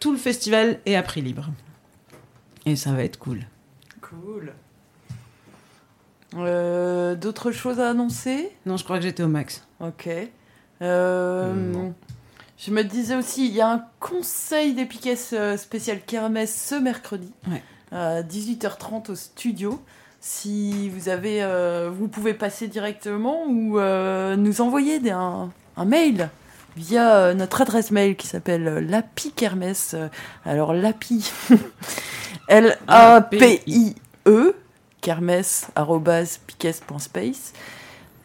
Tout 0.00 0.12
le 0.12 0.18
festival 0.18 0.80
est 0.86 0.96
à 0.96 1.02
prix 1.02 1.22
libre. 1.22 1.48
Et 2.66 2.76
ça 2.76 2.92
va 2.92 3.04
être 3.04 3.18
cool. 3.18 3.46
Cool. 4.00 4.52
Euh, 6.36 7.14
D'autres 7.14 7.52
choses 7.52 7.80
à 7.80 7.90
annoncer? 7.90 8.50
Non, 8.66 8.76
je 8.76 8.84
crois 8.84 8.98
que 8.98 9.04
j'étais 9.04 9.22
au 9.22 9.28
max. 9.28 9.66
Ok. 9.80 10.08
Euh, 10.80 11.52
je 12.58 12.70
me 12.70 12.82
disais 12.82 13.14
aussi, 13.16 13.46
il 13.46 13.52
y 13.54 13.60
a 13.60 13.70
un 13.70 13.84
conseil 14.00 14.74
d'Epicès 14.74 15.30
euh, 15.32 15.56
spécial 15.56 16.00
Kermesse 16.06 16.66
ce 16.68 16.74
mercredi 16.74 17.32
Ouais. 17.50 17.62
à 17.92 18.22
18h30 18.22 19.10
au 19.10 19.14
studio. 19.14 19.80
Si 20.20 20.88
vous 20.90 21.08
avez, 21.08 21.42
euh, 21.42 21.90
vous 21.92 22.08
pouvez 22.08 22.34
passer 22.34 22.68
directement 22.68 23.44
ou 23.48 23.78
euh, 23.78 24.36
nous 24.36 24.60
envoyer 24.60 25.00
des- 25.00 25.10
un, 25.10 25.50
un 25.76 25.84
mail 25.84 26.30
via 26.76 27.16
euh, 27.16 27.34
notre 27.34 27.60
adresse 27.60 27.90
mail 27.90 28.16
qui 28.16 28.26
s'appelle 28.28 28.66
euh, 28.68 28.80
Lapi 28.80 29.32
Kermesse. 29.32 29.96
Alors 30.44 30.72
Lapi, 30.74 31.30
L-A-P-I-E, 32.48 34.54
kermesse 35.02 35.68
arobase 35.76 36.40
piques.space. 36.46 37.52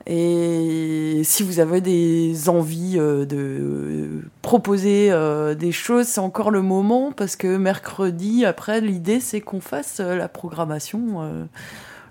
Et 0.09 1.19
si 1.25 1.43
vous 1.43 1.59
avez 1.59 1.81
des 1.81 2.47
envies 2.47 2.95
euh, 2.97 3.25
de 3.25 4.21
proposer 4.41 5.11
euh, 5.11 5.53
des 5.53 5.73
choses, 5.73 6.07
c'est 6.07 6.21
encore 6.21 6.49
le 6.49 6.61
moment 6.61 7.11
parce 7.11 7.35
que 7.35 7.57
mercredi, 7.57 8.45
après, 8.45 8.79
l'idée 8.79 9.19
c'est 9.19 9.41
qu'on 9.41 9.59
fasse 9.59 9.99
euh, 9.99 10.15
la 10.15 10.29
programmation. 10.29 11.49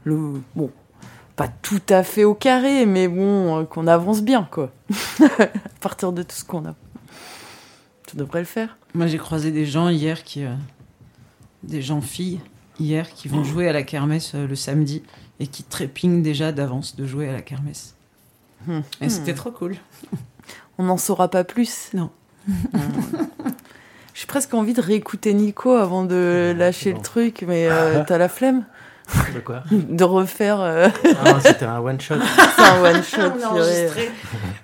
le, 0.05 0.33
bon, 0.55 0.71
pas 1.37 1.49
tout 1.49 1.81
à 1.89 2.03
fait 2.03 2.25
au 2.25 2.35
carré, 2.35 2.85
mais 2.85 3.09
bon, 3.09 3.65
qu'on 3.65 3.87
avance 3.87 4.21
bien, 4.21 4.47
quoi. 4.51 4.71
à 5.23 5.49
partir 5.81 6.13
de 6.13 6.23
tout 6.23 6.37
ce 6.37 6.45
qu'on 6.45 6.67
a. 6.67 6.75
Ça 8.11 8.17
devrait 8.17 8.41
le 8.41 8.45
faire. 8.45 8.77
Moi, 8.95 9.07
j'ai 9.07 9.19
croisé 9.19 9.51
des 9.51 9.65
gens 9.65 9.89
hier 9.89 10.23
qui. 10.23 10.45
des 11.63 11.81
gens 11.81 12.03
filles 12.03 12.41
hier 12.81 13.09
qui 13.15 13.29
vont 13.29 13.45
jouer 13.45 13.69
à 13.69 13.73
la 13.73 13.83
kermesse 13.83 14.33
euh, 14.35 14.47
le 14.47 14.55
samedi 14.57 15.03
et 15.41 15.47
qui 15.47 15.63
trépignent 15.63 16.23
déjà 16.23 16.53
d'avance 16.53 16.97
de 16.97 17.07
jouer 17.07 17.29
à 17.29 17.33
la 17.33 17.43
kermesse. 17.43 17.95
Hmm. 18.67 18.81
Et 19.01 19.09
c'était 19.09 19.33
Hmm. 19.33 19.37
trop 19.37 19.51
cool. 19.51 19.77
On 20.79 20.85
n'en 20.85 20.97
saura 20.97 21.29
pas 21.29 21.45
plus. 21.45 21.91
Non. 21.95 22.11
J'ai 24.15 24.27
presque 24.27 24.55
envie 24.55 24.73
de 24.73 24.81
réécouter 24.81 25.35
Nico 25.35 25.73
avant 25.73 26.05
de 26.05 26.55
lâcher 26.57 26.93
le 26.95 27.01
truc, 27.01 27.45
mais 27.47 27.69
euh, 27.71 28.03
t'as 28.07 28.17
la 28.19 28.29
flemme 28.31 28.65
De 29.35 29.41
quoi 29.41 29.63
De 29.71 30.05
refaire. 30.05 30.61
euh, 30.61 30.89
Ah, 31.25 31.39
c'était 31.41 31.67
un 31.67 31.79
one 31.81 32.01
shot. 32.01 32.15
C'est 32.57 32.63
un 32.63 32.83
one 32.83 33.03
shot. 33.03 33.21
On 33.35 33.39
l'a 33.39 33.51
enregistré. 33.53 34.11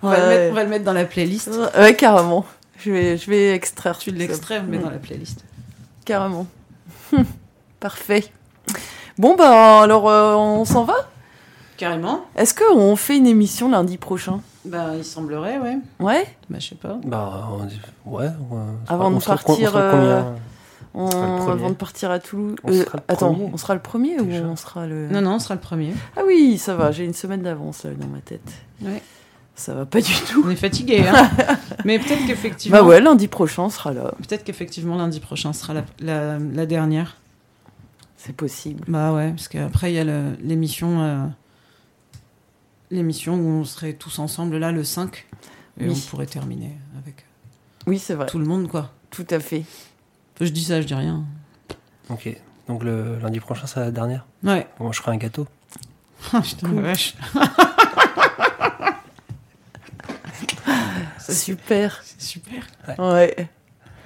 On 0.02 0.08
va 0.08 0.18
le 0.20 0.26
mettre- 0.28 0.50
on 0.50 0.54
va 0.54 0.64
le 0.64 0.70
mettre 0.70 0.84
dans 0.84 0.92
la 0.94 1.04
playlist. 1.04 1.50
Ouais, 1.78 1.94
carrément. 1.94 2.46
Je 2.78 2.90
vais, 2.90 3.16
je 3.18 3.30
vais 3.30 3.54
extraire. 3.54 3.98
Tu 3.98 4.10
l'extrais, 4.10 4.58
on 4.58 4.62
le 4.62 4.68
met 4.68 4.78
dans 4.78 4.90
la 4.90 4.98
playlist. 4.98 5.44
Carrément. 6.04 6.46
Parfait. 7.82 8.24
Bon, 9.18 9.34
bah 9.34 9.80
alors 9.82 10.08
euh, 10.08 10.34
on 10.36 10.64
s'en 10.64 10.84
va? 10.84 10.94
Carrément. 11.76 12.20
Est-ce 12.36 12.54
qu'on 12.54 12.94
fait 12.94 13.16
une 13.16 13.26
émission 13.26 13.68
lundi 13.68 13.98
prochain? 13.98 14.40
Bah, 14.64 14.90
il 14.96 15.04
semblerait, 15.04 15.58
ouais. 15.58 15.78
Ouais? 15.98 16.24
Bah, 16.48 16.58
je 16.60 16.68
sais 16.68 16.74
pas. 16.76 16.96
Bah, 17.04 17.48
on 17.60 17.64
dit- 17.64 17.80
ouais. 18.06 18.26
ouais. 18.26 18.60
Avant 18.86 19.08
On 19.08 19.16
de 19.16 19.20
sera- 19.20 19.34
on 19.34 19.36
partir. 19.48 19.70
sera 19.70 19.80
euh, 19.80 19.90
combien 19.90 20.34
on- 20.94 21.10
sera 21.10 21.26
le 21.26 21.36
premier. 21.38 21.52
avant 21.52 21.68
de 21.70 21.74
partir 21.74 22.10
à 22.12 22.18
Toulouse. 22.20 22.54
On 22.62 22.70
Euh, 22.70 22.84
sera 22.84 22.98
le 22.98 23.02
attends, 23.08 23.34
premier. 23.34 23.50
on 23.52 23.56
sera 23.56 23.74
le 23.74 23.80
premier 23.80 24.20
ou 24.20 24.28
on 24.30 24.54
sera 24.56 24.86
le. 24.86 25.08
Non, 25.08 25.20
non, 25.22 25.32
on 25.34 25.38
sera 25.40 25.54
le 25.56 25.60
premier. 25.60 25.92
Ah 26.16 26.20
oui, 26.24 26.56
ça 26.58 26.76
va, 26.76 26.92
j'ai 26.92 27.04
une 27.04 27.14
semaine 27.14 27.42
d'avance 27.42 27.82
là 27.82 27.90
dans 27.98 28.06
ma 28.06 28.20
tête. 28.20 28.48
Ouais. 28.80 29.02
Ça 29.56 29.74
va 29.74 29.84
pas 29.86 30.00
du 30.00 30.14
tout. 30.30 30.44
On 30.46 30.50
est 30.50 30.56
fatigué, 30.56 31.04
hein. 31.08 31.28
Mais 31.84 31.98
peut-être 31.98 32.24
qu'effectivement. 32.28 32.78
Bah 32.78 32.84
ouais, 32.84 33.00
lundi 33.00 33.26
prochain 33.26 33.64
on 33.64 33.70
sera 33.70 33.92
là. 33.92 34.12
Peut-être 34.18 34.44
qu'effectivement 34.44 34.96
lundi 34.96 35.18
prochain 35.18 35.52
sera 35.52 35.74
la, 35.74 35.82
la, 36.00 36.38
la 36.38 36.64
dernière. 36.66 37.16
C'est 38.24 38.34
possible. 38.36 38.84
Bah 38.86 39.12
ouais, 39.12 39.30
parce 39.30 39.48
qu'après 39.48 39.92
il 39.92 39.96
y 39.96 39.98
a 39.98 40.04
l'émission 40.04 41.00
euh, 41.02 41.26
l'émission 42.92 43.34
où 43.34 43.46
on 43.48 43.64
serait 43.64 43.94
tous 43.94 44.18
ensemble 44.20 44.58
là 44.58 44.70
le 44.70 44.84
5 44.84 45.26
et 45.80 45.88
Oui. 45.88 45.94
on 45.96 46.10
pourrait 46.10 46.26
terminer 46.26 46.76
avec 47.02 47.24
Oui, 47.86 47.98
c'est 47.98 48.14
vrai. 48.14 48.26
tout 48.26 48.38
le 48.38 48.44
monde 48.44 48.68
quoi. 48.68 48.92
Tout 49.10 49.26
à 49.30 49.40
fait. 49.40 49.64
Je 50.40 50.46
dis 50.48 50.62
ça, 50.64 50.80
je 50.80 50.86
dis 50.86 50.94
rien. 50.94 51.24
Ok. 52.10 52.28
Donc 52.68 52.84
le 52.84 53.18
lundi 53.18 53.40
prochain, 53.40 53.66
c'est 53.66 53.80
la 53.80 53.90
dernière? 53.90 54.24
Ouais. 54.44 54.66
Moi, 54.78 54.90
je 54.92 55.00
ferai 55.00 55.12
un 55.12 55.16
gâteau. 55.18 55.46
Ah, 56.32 56.40
putain, 56.40 56.72
la 56.72 56.80
vache. 56.82 57.14
C'est 61.18 61.34
super. 61.34 62.00
C'est 62.04 62.20
super. 62.22 62.66
Ouais. 62.98 63.48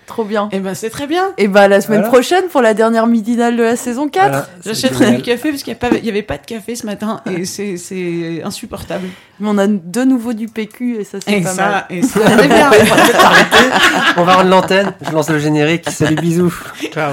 Trop 0.07 0.25
bien. 0.25 0.49
Et 0.53 0.61
ben 0.61 0.75
c'est 0.75 0.91
très 0.91 1.07
bien. 1.07 1.33
Et 1.37 1.49
bah 1.49 1.67
la 1.69 1.81
semaine 1.81 1.99
Voilà. 2.01 2.13
prochaine 2.13 2.45
pour 2.51 2.63
la 2.63 2.75
dernière 2.75 3.07
midinale 3.07 3.57
de 3.57 3.63
la 3.63 3.77
saison 3.77 4.09
4. 4.09 4.29
Voilà, 4.29 4.47
J'achèterai 4.65 5.13
du 5.17 5.23
café 5.23 5.51
parce 5.51 5.63
qu'il 5.63 5.77
n'y 6.03 6.09
avait, 6.09 6.23
pas 6.23 6.39
de 6.39 6.47
café 6.47 6.77
ce 6.77 6.87
matin 6.87 7.21
et 7.31 7.45
c'est- 7.45 7.77
c'est 7.77 8.41
insupportable. 8.45 9.09
Mais 9.41 9.49
on 9.51 9.59
a 9.59 9.67
de 9.67 10.05
nouveau 10.05 10.33
du 10.33 10.47
PQ 10.49 10.97
et 11.01 11.05
ça 11.05 11.19
c'est 11.21 11.41
pas 11.41 11.49
ça- 11.51 11.69
mal. 11.69 11.85
et 11.91 12.03
ça, 12.03 12.21
c'est 12.39 12.49
bien. 12.49 12.71
On 14.17 14.23
va 14.25 14.35
rendre 14.37 14.49
l'antenne. 14.51 14.93
Je 15.07 15.11
lance 15.13 15.29
le 15.29 15.39
générique. 15.39 15.89
Salut, 15.91 16.15
bisous. 16.17 16.55
Ciao. 16.93 17.13